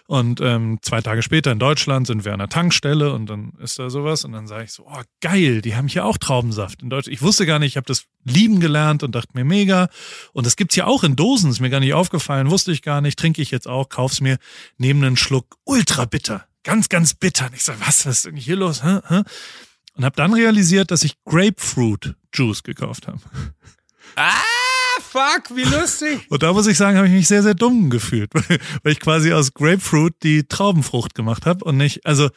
und 0.08 0.42
ähm, 0.42 0.80
zwei 0.82 1.02
Tage 1.02 1.22
später 1.22 1.52
in 1.52 1.60
Deutschland 1.60 2.08
sind 2.08 2.26
wir 2.26 2.34
an 2.34 2.40
der 2.40 2.50
Tankstelle 2.50 3.14
und 3.14 3.28
dann 3.28 3.54
ist 3.60 3.80
da 3.80 3.90
sowas 3.90 4.26
und 4.26 4.34
dann 4.34 4.48
sage 4.48 4.66
ich 4.66 4.72
so, 4.72 4.86
oh 4.86 5.02
geil, 5.22 5.62
die 5.62 5.76
haben 5.76 5.88
hier 5.88 6.06
auch 6.06 6.18
Traubensaft 6.18 6.82
in 6.82 6.90
Deutschland. 6.90 7.16
Ich 7.16 7.22
wusste 7.22 7.46
gar 7.46 7.60
nicht, 7.60 7.70
ich 7.70 7.78
habe 7.78 7.88
das 7.88 8.06
lieben 8.24 8.60
gelernt 8.60 9.04
und 9.04 9.16
dachte 9.16 9.30
mir 9.34 9.46
mega 9.46 9.90
und 10.34 10.46
das 10.46 10.56
gibt's 10.56 10.76
ja 10.76 10.86
auch 10.86 11.04
in 11.04 11.16
Dosen, 11.16 11.52
ist 11.52 11.60
mir 11.60 11.70
gar 11.70 11.80
nicht 11.80 11.94
aufgefallen, 11.94 12.50
wusste 12.50 12.72
ich 12.72 12.82
gar 12.82 13.02
nicht, 13.02 13.18
trinke 13.18 13.42
ich 13.42 13.52
jetzt 13.52 13.68
auch, 13.68 13.90
kauf's 13.90 14.22
mir, 14.22 14.38
nehme 14.78 15.06
einen 15.06 15.18
Schluck, 15.18 15.58
ultra 15.64 16.06
bitter, 16.06 16.46
ganz, 16.64 16.90
ganz 16.90 17.14
bitter. 17.14 17.48
Und 17.48 17.56
ich 17.56 17.64
sage, 17.64 17.80
was, 17.82 18.06
was 18.06 18.18
ist 18.18 18.26
denn 18.26 18.36
hier 18.36 18.56
los? 18.56 18.84
Hä? 18.84 19.00
Hä? 19.08 19.22
Und 19.96 20.06
habe 20.06 20.16
dann 20.16 20.34
realisiert, 20.34 20.92
dass 20.92 21.04
ich 21.04 21.16
Grapefruit 21.26 22.16
Juice 22.34 22.64
gekauft 22.64 23.08
habe. 23.08 23.20
Ah! 24.16 24.61
Fuck, 25.02 25.56
wie 25.56 25.64
lustig. 25.64 26.26
Und 26.30 26.44
da 26.44 26.54
muss 26.54 26.68
ich 26.68 26.78
sagen, 26.78 26.98
habe 26.98 27.08
ich 27.08 27.14
mich 27.14 27.28
sehr, 27.28 27.44
sehr 27.44 27.54
dumm 27.54 27.90
gefühlt, 27.90 28.34
weil 28.84 28.94
ich 28.94 29.00
quasi 29.00 29.34
aus 29.34 29.54
Grapefruit 29.54 30.16
die 30.24 30.44
Traubenfrucht 30.44 31.16
gemacht 31.16 31.46
habe 31.46 31.66
und 31.66 31.78
nicht, 31.78 32.06
also 32.06 32.30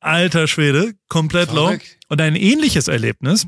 alter 0.00 0.46
Schwede, 0.46 0.94
komplett 1.08 1.52
low. 1.52 1.76
Und 2.08 2.20
ein 2.20 2.36
ähnliches 2.36 2.88
Erlebnis 2.88 3.46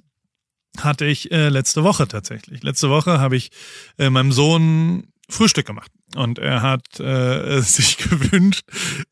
hatte 0.78 1.04
ich 1.06 1.30
äh, 1.30 1.48
letzte 1.48 1.84
Woche 1.84 2.08
tatsächlich. 2.08 2.62
Letzte 2.62 2.90
Woche 2.90 3.20
habe 3.20 3.36
ich 3.36 3.50
äh, 3.98 4.10
meinem 4.10 4.32
Sohn 4.32 5.12
Frühstück 5.28 5.66
gemacht. 5.66 5.90
Und 6.14 6.38
er 6.38 6.62
hat 6.62 7.00
äh, 7.00 7.60
sich 7.60 7.96
gewünscht, 7.98 8.64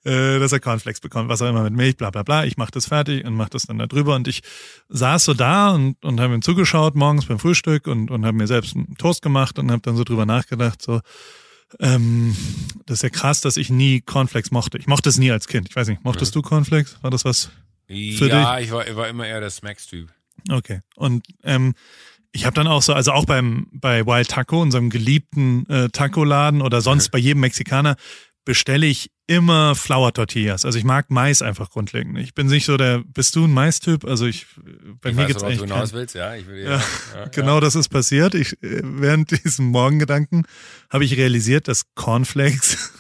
äh, 0.05 0.39
dass 0.39 0.53
er 0.53 0.61
Cornflakes 0.61 1.01
bekommt, 1.01 1.29
was 1.29 1.43
auch 1.43 1.49
immer 1.49 1.63
mit 1.63 1.73
Milch, 1.73 1.97
bla 1.97 2.11
bla 2.11 2.23
bla. 2.23 2.45
Ich 2.45 2.57
mache 2.57 2.71
das 2.71 2.87
fertig 2.87 3.25
und 3.25 3.35
mache 3.35 3.51
das 3.51 3.65
dann 3.65 3.79
da 3.79 3.87
drüber. 3.87 4.15
Und 4.15 4.29
ich 4.29 4.43
saß 4.89 5.25
so 5.25 5.35
da 5.35 5.71
und, 5.73 6.03
und 6.05 6.21
habe 6.21 6.35
ihm 6.35 6.43
zugeschaut 6.43 6.95
morgens 6.95 7.27
beim 7.27 7.39
Frühstück 7.39 7.87
und, 7.87 8.11
und 8.11 8.25
habe 8.25 8.37
mir 8.37 8.47
selbst 8.47 8.77
einen 8.77 8.97
Toast 8.97 9.23
gemacht 9.23 9.59
und 9.59 9.71
habe 9.71 9.83
dann 9.83 9.97
so 9.97 10.05
drüber 10.05 10.27
nachgedacht, 10.27 10.81
so, 10.81 11.01
ähm, 11.81 12.37
das 12.87 12.99
ist 12.99 13.03
ja 13.03 13.11
krass, 13.11 13.41
dass 13.41 13.57
ich 13.57 13.71
nie 13.71 14.01
Cornflakes 14.01 14.51
mochte. 14.51 14.79
Ich 14.79 14.87
mochte 14.87 15.09
es 15.09 15.19
nie 15.19 15.31
als 15.31 15.49
Kind. 15.49 15.69
Ich 15.69 15.77
weiß 15.77 15.89
nicht, 15.89 16.05
mochtest 16.05 16.35
mhm. 16.35 16.43
du 16.43 16.49
Cornflakes? 16.49 17.03
War 17.03 17.11
das 17.11 17.25
was 17.25 17.51
für 17.89 17.95
ja, 17.95 18.11
dich? 18.11 18.29
Ja, 18.29 18.59
ich 18.61 18.71
war, 18.71 18.87
ich 18.87 18.97
war 18.97 19.09
immer 19.09 19.27
eher 19.27 19.41
der 19.41 19.51
Smacks-Typ. 19.51 20.11
Okay. 20.51 20.81
Und 20.97 21.27
ähm, 21.43 21.75
ich 22.35 22.45
habe 22.47 22.55
dann 22.55 22.67
auch 22.67 22.83
so, 22.83 22.93
also 22.93 23.13
auch 23.13 23.27
beim 23.27 23.69
bei 23.73 24.05
Wild 24.07 24.29
Taco, 24.29 24.61
unserem 24.61 24.91
geliebten 24.91 25.67
äh, 25.71 25.89
Taco-Laden 25.89 26.63
oder 26.63 26.81
sonst 26.81 27.11
bei 27.11 27.19
jedem 27.19 27.41
Mexikaner, 27.41 27.97
bestelle 28.45 28.87
ich 28.87 29.13
immer 29.29 29.77
Flour 29.77 30.13
Tortillas. 30.13 30.65
Also 30.65 30.77
ich 30.77 30.85
mag 30.85 31.11
Mais 31.11 31.43
einfach 31.43 31.71
grundlegend. 31.71 32.19
Ich 32.19 32.35
bin 32.35 32.49
nicht 32.49 32.67
so 32.67 32.77
der, 32.77 33.03
bist 33.07 33.37
du 33.37 33.45
ein 33.45 33.53
Mais-Typ? 33.53 34.05
Also 34.05 34.27
ich, 34.27 34.47
bei 35.01 35.11
ich 35.11 35.15
mir 35.17 35.23
weiß, 35.23 35.29
gibt's 35.29 35.43
eigentlich 35.45 35.59
du 35.61 35.65
hinaus 35.67 35.93
willst, 35.93 36.17
ja. 36.17 36.35
Ich 36.35 36.47
will, 36.49 36.59
ja, 36.59 36.71
ja, 36.71 36.83
ja 37.15 37.25
genau 37.29 37.55
ja. 37.55 37.61
das 37.61 37.77
ist 37.77 37.89
passiert. 37.89 38.35
Ich, 38.35 38.61
äh, 38.63 38.81
während 38.83 39.31
diesem 39.45 39.67
Morgengedanken 39.67 40.47
habe 40.91 41.05
ich 41.05 41.17
realisiert, 41.17 41.69
dass 41.69 41.95
Cornflakes 41.95 42.93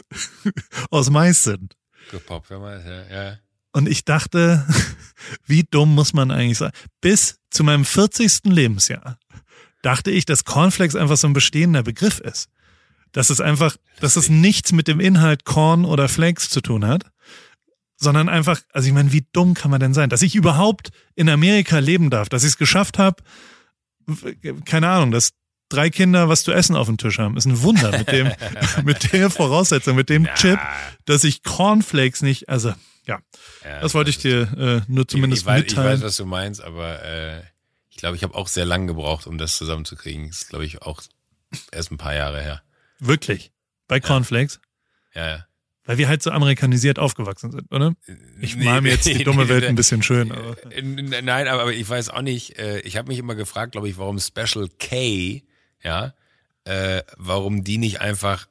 aus 0.90 1.10
Mais 1.10 1.44
sind. 1.44 1.76
Gepoppt, 2.10 2.50
ja, 2.50 2.80
ja. 3.08 3.38
Und 3.74 3.88
ich 3.88 4.04
dachte, 4.04 4.64
wie 5.46 5.64
dumm 5.64 5.94
muss 5.94 6.14
man 6.14 6.30
eigentlich 6.30 6.58
sein? 6.58 6.70
Bis 7.00 7.40
zu 7.50 7.64
meinem 7.64 7.84
40. 7.84 8.44
Lebensjahr 8.44 9.18
dachte 9.82 10.10
ich, 10.10 10.24
dass 10.24 10.44
Cornflakes 10.44 10.96
einfach 10.96 11.16
so 11.16 11.26
ein 11.26 11.34
bestehender 11.34 11.82
Begriff 11.82 12.20
ist. 12.20 12.48
Dass 13.12 13.30
es 13.30 13.40
einfach, 13.40 13.76
dass 14.00 14.16
es 14.16 14.28
nichts 14.28 14.72
mit 14.72 14.88
dem 14.88 15.00
Inhalt 15.00 15.44
Corn 15.44 15.84
oder 15.84 16.08
Flakes 16.08 16.48
zu 16.50 16.60
tun 16.60 16.86
hat, 16.86 17.04
sondern 17.96 18.28
einfach, 18.28 18.60
also 18.72 18.88
ich 18.88 18.94
meine, 18.94 19.12
wie 19.12 19.26
dumm 19.32 19.54
kann 19.54 19.70
man 19.70 19.80
denn 19.80 19.94
sein? 19.94 20.08
Dass 20.08 20.22
ich 20.22 20.36
überhaupt 20.36 20.90
in 21.16 21.28
Amerika 21.28 21.78
leben 21.78 22.10
darf, 22.10 22.28
dass 22.28 22.44
ich 22.44 22.50
es 22.50 22.58
geschafft 22.58 22.98
habe, 22.98 23.22
keine 24.64 24.88
Ahnung, 24.88 25.10
dass 25.10 25.32
drei 25.68 25.90
Kinder 25.90 26.28
was 26.28 26.44
zu 26.44 26.52
essen 26.52 26.76
auf 26.76 26.86
dem 26.86 26.96
Tisch 26.96 27.18
haben, 27.18 27.36
ist 27.36 27.46
ein 27.46 27.62
Wunder 27.62 27.90
mit 27.96 28.10
dem, 28.10 28.30
mit 28.84 29.12
der 29.12 29.30
Voraussetzung, 29.30 29.96
mit 29.96 30.10
dem 30.10 30.28
Chip, 30.34 30.60
dass 31.06 31.24
ich 31.24 31.42
Cornflakes 31.42 32.22
nicht, 32.22 32.48
also 32.48 32.72
ja, 33.06 33.20
ja 33.64 33.80
das 33.80 33.94
wollte 33.94 34.10
ich 34.10 34.18
dir 34.18 34.42
äh, 34.86 34.92
nur 34.92 35.06
zumindest 35.06 35.42
ich, 35.42 35.46
ich 35.46 35.52
weiß, 35.52 35.62
mitteilen. 35.62 35.88
Ich 35.88 36.00
weiß, 36.00 36.06
was 36.06 36.16
du 36.16 36.26
meinst, 36.26 36.62
aber 36.62 37.02
äh, 37.04 37.42
ich 37.90 37.96
glaube, 37.96 38.16
ich 38.16 38.22
habe 38.22 38.34
auch 38.34 38.48
sehr 38.48 38.64
lange 38.64 38.86
gebraucht, 38.86 39.26
um 39.26 39.38
das 39.38 39.56
zusammenzukriegen. 39.56 40.28
Das 40.28 40.42
ist, 40.42 40.48
glaube 40.48 40.64
ich, 40.64 40.82
auch 40.82 41.02
erst 41.70 41.92
ein 41.92 41.98
paar 41.98 42.14
Jahre 42.14 42.42
her. 42.42 42.62
Wirklich? 42.98 43.52
Bei 43.86 44.00
Cornflakes? 44.00 44.60
Ja, 45.14 45.26
ja. 45.26 45.46
Weil 45.86 45.98
wir 45.98 46.08
halt 46.08 46.22
so 46.22 46.30
amerikanisiert 46.30 46.98
aufgewachsen 46.98 47.52
sind, 47.52 47.70
oder? 47.70 47.94
Ich 48.40 48.56
mal 48.56 48.80
mir 48.80 48.92
jetzt 48.92 49.06
die 49.06 49.22
dumme 49.24 49.50
Welt 49.50 49.64
ein 49.64 49.74
bisschen 49.74 50.02
schön. 50.02 50.32
Aber. 50.32 50.56
Nein, 50.82 51.46
aber 51.46 51.72
ich 51.72 51.88
weiß 51.88 52.08
auch 52.08 52.22
nicht. 52.22 52.58
Äh, 52.58 52.80
ich 52.80 52.96
habe 52.96 53.08
mich 53.08 53.18
immer 53.18 53.34
gefragt, 53.34 53.72
glaube 53.72 53.88
ich, 53.88 53.98
warum 53.98 54.18
Special 54.18 54.68
K, 54.78 55.42
ja, 55.82 56.14
äh, 56.64 57.02
warum 57.18 57.64
die 57.64 57.76
nicht 57.76 58.00
einfach 58.00 58.48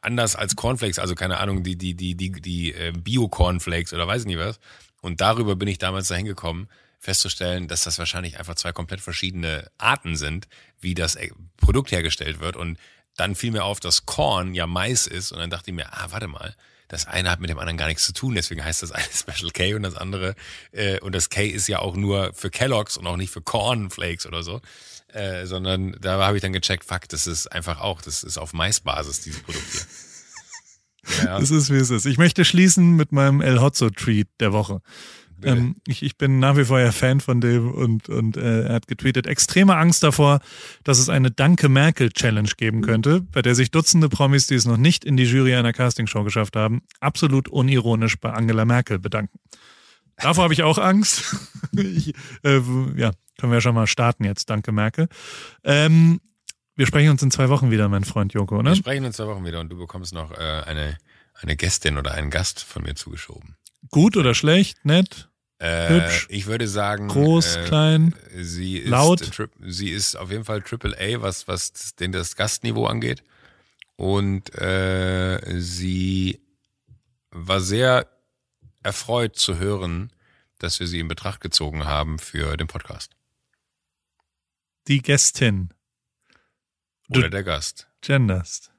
anders 0.00 0.36
als 0.36 0.56
Cornflakes, 0.56 0.98
also 0.98 1.14
keine 1.14 1.38
Ahnung, 1.38 1.62
die, 1.62 1.76
die, 1.76 1.94
die, 1.94 2.14
die, 2.16 2.32
die 2.32 2.72
äh, 2.72 2.92
Bio-Cornflakes 2.92 3.92
oder 3.92 4.06
weiß 4.06 4.24
nicht 4.24 4.38
was. 4.38 4.58
Und 5.00 5.20
darüber 5.20 5.56
bin 5.56 5.68
ich 5.68 5.78
damals 5.78 6.08
dahin 6.08 6.24
gekommen, 6.26 6.68
festzustellen, 6.98 7.68
dass 7.68 7.84
das 7.84 7.98
wahrscheinlich 7.98 8.38
einfach 8.38 8.54
zwei 8.54 8.72
komplett 8.72 9.02
verschiedene 9.02 9.70
Arten 9.76 10.16
sind, 10.16 10.48
wie 10.80 10.94
das 10.94 11.16
äh, 11.16 11.30
Produkt 11.58 11.92
hergestellt 11.92 12.40
wird. 12.40 12.56
Und 12.56 12.78
dann 13.16 13.34
fiel 13.34 13.52
mir 13.52 13.64
auf, 13.64 13.80
dass 13.80 14.06
Corn 14.06 14.54
ja 14.54 14.66
Mais 14.66 15.06
ist. 15.06 15.30
Und 15.30 15.38
dann 15.38 15.50
dachte 15.50 15.70
ich 15.70 15.76
mir, 15.76 15.92
ah, 15.92 16.06
warte 16.10 16.26
mal, 16.26 16.56
das 16.88 17.06
eine 17.06 17.30
hat 17.30 17.40
mit 17.40 17.50
dem 17.50 17.58
anderen 17.58 17.76
gar 17.76 17.88
nichts 17.88 18.06
zu 18.06 18.12
tun. 18.12 18.34
Deswegen 18.34 18.64
heißt 18.64 18.82
das 18.82 18.92
eine 18.92 19.04
Special 19.12 19.50
K 19.50 19.74
und 19.74 19.82
das 19.82 19.96
andere, 19.96 20.34
äh, 20.72 20.98
und 21.00 21.14
das 21.14 21.28
K 21.28 21.46
ist 21.46 21.68
ja 21.68 21.80
auch 21.80 21.96
nur 21.96 22.32
für 22.32 22.50
Kellogg's 22.50 22.96
und 22.96 23.06
auch 23.06 23.16
nicht 23.16 23.30
für 23.30 23.42
Cornflakes 23.42 24.26
oder 24.26 24.42
so. 24.42 24.60
Äh, 25.14 25.46
sondern 25.46 25.96
da 26.00 26.20
habe 26.24 26.36
ich 26.36 26.42
dann 26.42 26.52
gecheckt, 26.52 26.84
fuck, 26.84 27.08
das 27.08 27.28
ist 27.28 27.46
einfach 27.46 27.80
auch, 27.80 28.02
das 28.02 28.24
ist 28.24 28.36
auf 28.36 28.52
Maisbasis, 28.52 29.20
dieses 29.20 29.42
Produkt 29.42 29.64
hier. 29.70 29.80
Ja. 31.24 31.38
Das 31.38 31.50
ist, 31.50 31.70
wie 31.70 31.76
es 31.76 31.90
ist. 31.90 32.06
Ich 32.06 32.16
möchte 32.16 32.44
schließen 32.44 32.96
mit 32.96 33.12
meinem 33.12 33.42
El 33.42 33.60
Hotzo 33.60 33.90
Treat 33.90 34.26
der 34.40 34.52
Woche. 34.52 34.80
Ähm, 35.44 35.76
ich, 35.86 36.02
ich 36.02 36.16
bin 36.16 36.38
nach 36.38 36.56
wie 36.56 36.64
vor 36.64 36.80
ja 36.80 36.90
Fan 36.90 37.20
von 37.20 37.40
dem 37.40 37.70
und, 37.70 38.08
und 38.08 38.36
äh, 38.36 38.62
er 38.62 38.74
hat 38.74 38.88
getweetet, 38.88 39.26
extreme 39.26 39.76
Angst 39.76 40.02
davor, 40.02 40.40
dass 40.82 40.98
es 40.98 41.08
eine 41.08 41.30
Danke 41.30 41.68
Merkel 41.68 42.10
Challenge 42.10 42.50
geben 42.56 42.80
könnte, 42.80 43.20
bei 43.20 43.42
der 43.42 43.54
sich 43.54 43.70
Dutzende 43.70 44.08
Promis, 44.08 44.46
die 44.46 44.54
es 44.54 44.64
noch 44.64 44.78
nicht 44.78 45.04
in 45.04 45.16
die 45.16 45.24
Jury 45.24 45.54
einer 45.54 45.72
Castingshow 45.72 46.24
geschafft 46.24 46.56
haben, 46.56 46.82
absolut 47.00 47.48
unironisch 47.48 48.18
bei 48.18 48.32
Angela 48.32 48.64
Merkel 48.64 48.98
bedanken. 48.98 49.38
Davor 50.16 50.44
habe 50.44 50.54
ich 50.54 50.62
auch 50.62 50.78
Angst. 50.78 51.36
ich, 51.72 52.14
äh, 52.42 52.60
ja, 52.96 53.12
können 53.38 53.52
wir 53.52 53.56
ja 53.56 53.60
schon 53.60 53.74
mal 53.74 53.86
starten 53.86 54.24
jetzt. 54.24 54.50
Danke, 54.50 54.72
Merkel. 54.72 55.08
Ähm, 55.62 56.20
wir 56.76 56.86
sprechen 56.86 57.10
uns 57.10 57.22
in 57.22 57.30
zwei 57.30 57.48
Wochen 57.48 57.70
wieder, 57.70 57.88
mein 57.88 58.04
Freund 58.04 58.32
Joko, 58.32 58.62
ne? 58.62 58.70
Wir 58.70 58.76
sprechen 58.76 59.04
in 59.04 59.12
zwei 59.12 59.26
Wochen 59.26 59.44
wieder 59.44 59.60
und 59.60 59.68
du 59.68 59.78
bekommst 59.78 60.12
noch 60.12 60.32
äh, 60.32 60.62
eine, 60.66 60.98
eine 61.34 61.56
Gästin 61.56 61.98
oder 61.98 62.12
einen 62.12 62.30
Gast 62.30 62.62
von 62.62 62.82
mir 62.82 62.94
zugeschoben. 62.94 63.56
Gut 63.90 64.16
oder 64.16 64.34
schlecht? 64.34 64.84
Nett? 64.84 65.28
Äh, 65.58 65.88
hübsch? 65.88 66.26
Ich 66.30 66.46
würde 66.46 66.66
sagen. 66.66 67.08
Groß, 67.08 67.56
äh, 67.56 67.64
klein? 67.64 68.14
Sie 68.34 68.78
ist, 68.78 68.88
laut? 68.88 69.30
Sie 69.60 69.90
ist 69.90 70.16
auf 70.16 70.30
jeden 70.30 70.44
Fall 70.44 70.62
Triple 70.62 70.96
A, 70.98 71.22
was, 71.22 71.46
was 71.46 71.94
den, 71.94 72.12
das 72.12 72.34
Gastniveau 72.36 72.86
angeht. 72.86 73.22
Und 73.96 74.52
äh, 74.60 75.40
sie 75.60 76.40
war 77.30 77.60
sehr 77.60 78.08
erfreut 78.82 79.36
zu 79.36 79.58
hören, 79.58 80.10
dass 80.58 80.80
wir 80.80 80.86
sie 80.86 81.00
in 81.00 81.08
Betracht 81.08 81.40
gezogen 81.40 81.84
haben 81.84 82.18
für 82.18 82.56
den 82.56 82.66
Podcast. 82.66 83.13
Die 84.88 85.00
Gästin. 85.02 85.70
Du 87.08 87.20
Oder 87.20 87.30
der 87.30 87.42
Gast. 87.42 87.88
Genderst. 88.00 88.70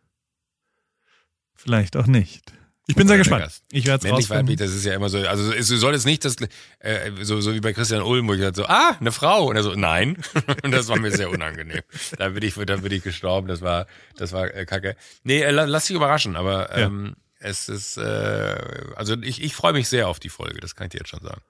Vielleicht 1.54 1.96
auch 1.98 2.08
nicht. 2.08 2.54
Ich 2.88 2.96
bin 2.96 3.08
sehr 3.08 3.18
gespannt. 3.18 3.62
Ich 3.72 3.88
werde 3.88 3.98
es 3.98 4.04
Männlich 4.04 4.30
weiblich, 4.30 4.58
das 4.58 4.72
ist 4.72 4.86
ja 4.86 4.94
immer 4.94 5.10
so. 5.10 5.18
Also 5.18 5.52
es 5.52 5.68
soll 5.68 5.94
jetzt 5.94 6.06
nicht 6.06 6.24
das 6.24 6.36
äh, 6.80 7.12
so, 7.22 7.42
so 7.42 7.56
wie 7.56 7.60
bei 7.60 7.74
Christian 7.74 8.04
Ulm, 8.04 8.28
wo 8.28 8.34
ich 8.34 8.42
halt 8.42 8.56
so, 8.56 8.66
ah, 8.66 8.96
eine 9.00 9.12
Frau. 9.12 9.48
Und 9.50 9.56
er 9.56 9.64
so, 9.64 9.74
nein. 9.74 10.18
Und 10.64 10.72
das 10.72 10.88
war 10.88 11.00
mir 11.00 11.12
sehr 11.12 11.32
unangenehm. 11.32 11.82
da 12.18 12.30
bin 12.30 12.44
ich, 12.44 12.54
da 12.54 12.78
bin 12.78 12.92
ich 12.92 13.02
gestorben. 13.02 13.48
Das 13.48 13.62
war, 13.62 13.88
das 14.18 14.34
war 14.34 14.54
äh, 14.54 14.66
kacke. 14.66 14.96
Nee, 15.24 15.42
äh, 15.42 15.50
lass 15.50 15.88
dich 15.88 15.96
überraschen, 15.96 16.36
aber 16.36 16.76
ähm, 16.78 17.16
es 17.40 17.70
ist, 17.70 17.98
äh, 17.98 18.56
also 18.96 19.16
ich, 19.22 19.42
ich 19.42 19.56
freue 19.56 19.74
mich 19.74 19.88
sehr 19.88 20.08
auf 20.08 20.20
die 20.20 20.30
Folge, 20.30 20.60
das 20.60 20.76
kann 20.76 20.86
ich 20.86 20.92
dir 20.92 21.00
jetzt 21.00 21.10
schon 21.10 21.22
sagen. 21.22 21.42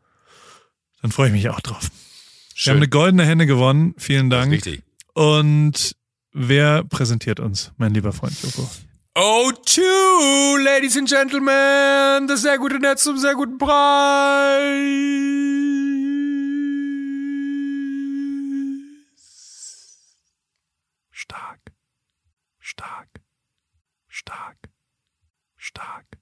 Dann 1.01 1.11
freue 1.11 1.27
ich 1.27 1.33
mich 1.33 1.49
auch 1.49 1.59
drauf. 1.59 1.89
Schön. 2.57 2.71
Wir 2.71 2.71
haben 2.71 2.77
eine 2.77 2.89
goldene 2.89 3.25
Henne 3.25 3.45
gewonnen. 3.45 3.93
Vielen 3.97 4.29
Dank. 4.29 4.51
richtig. 4.53 4.81
Und 5.13 5.95
wer 6.31 6.85
präsentiert 6.85 7.41
uns, 7.41 7.73
mein 7.75 7.93
lieber 7.93 8.13
Freund 8.13 8.41
Joko? 8.41 8.65
Oh, 9.15 9.51
two, 9.65 10.57
ladies 10.63 10.97
and 10.97 11.09
gentlemen, 11.09 12.27
das 12.27 12.43
sehr 12.43 12.57
gute 12.57 12.79
Netz 12.79 13.03
zum 13.03 13.17
sehr 13.17 13.35
guten 13.35 13.57
Preis. 13.57 13.71
Stark, 21.11 21.59
stark, 22.59 23.09
stark 24.07 24.57
stark, 25.65 26.17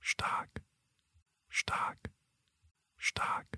stark, 0.00 0.60
stark, 1.48 2.10
stark. 2.98 3.49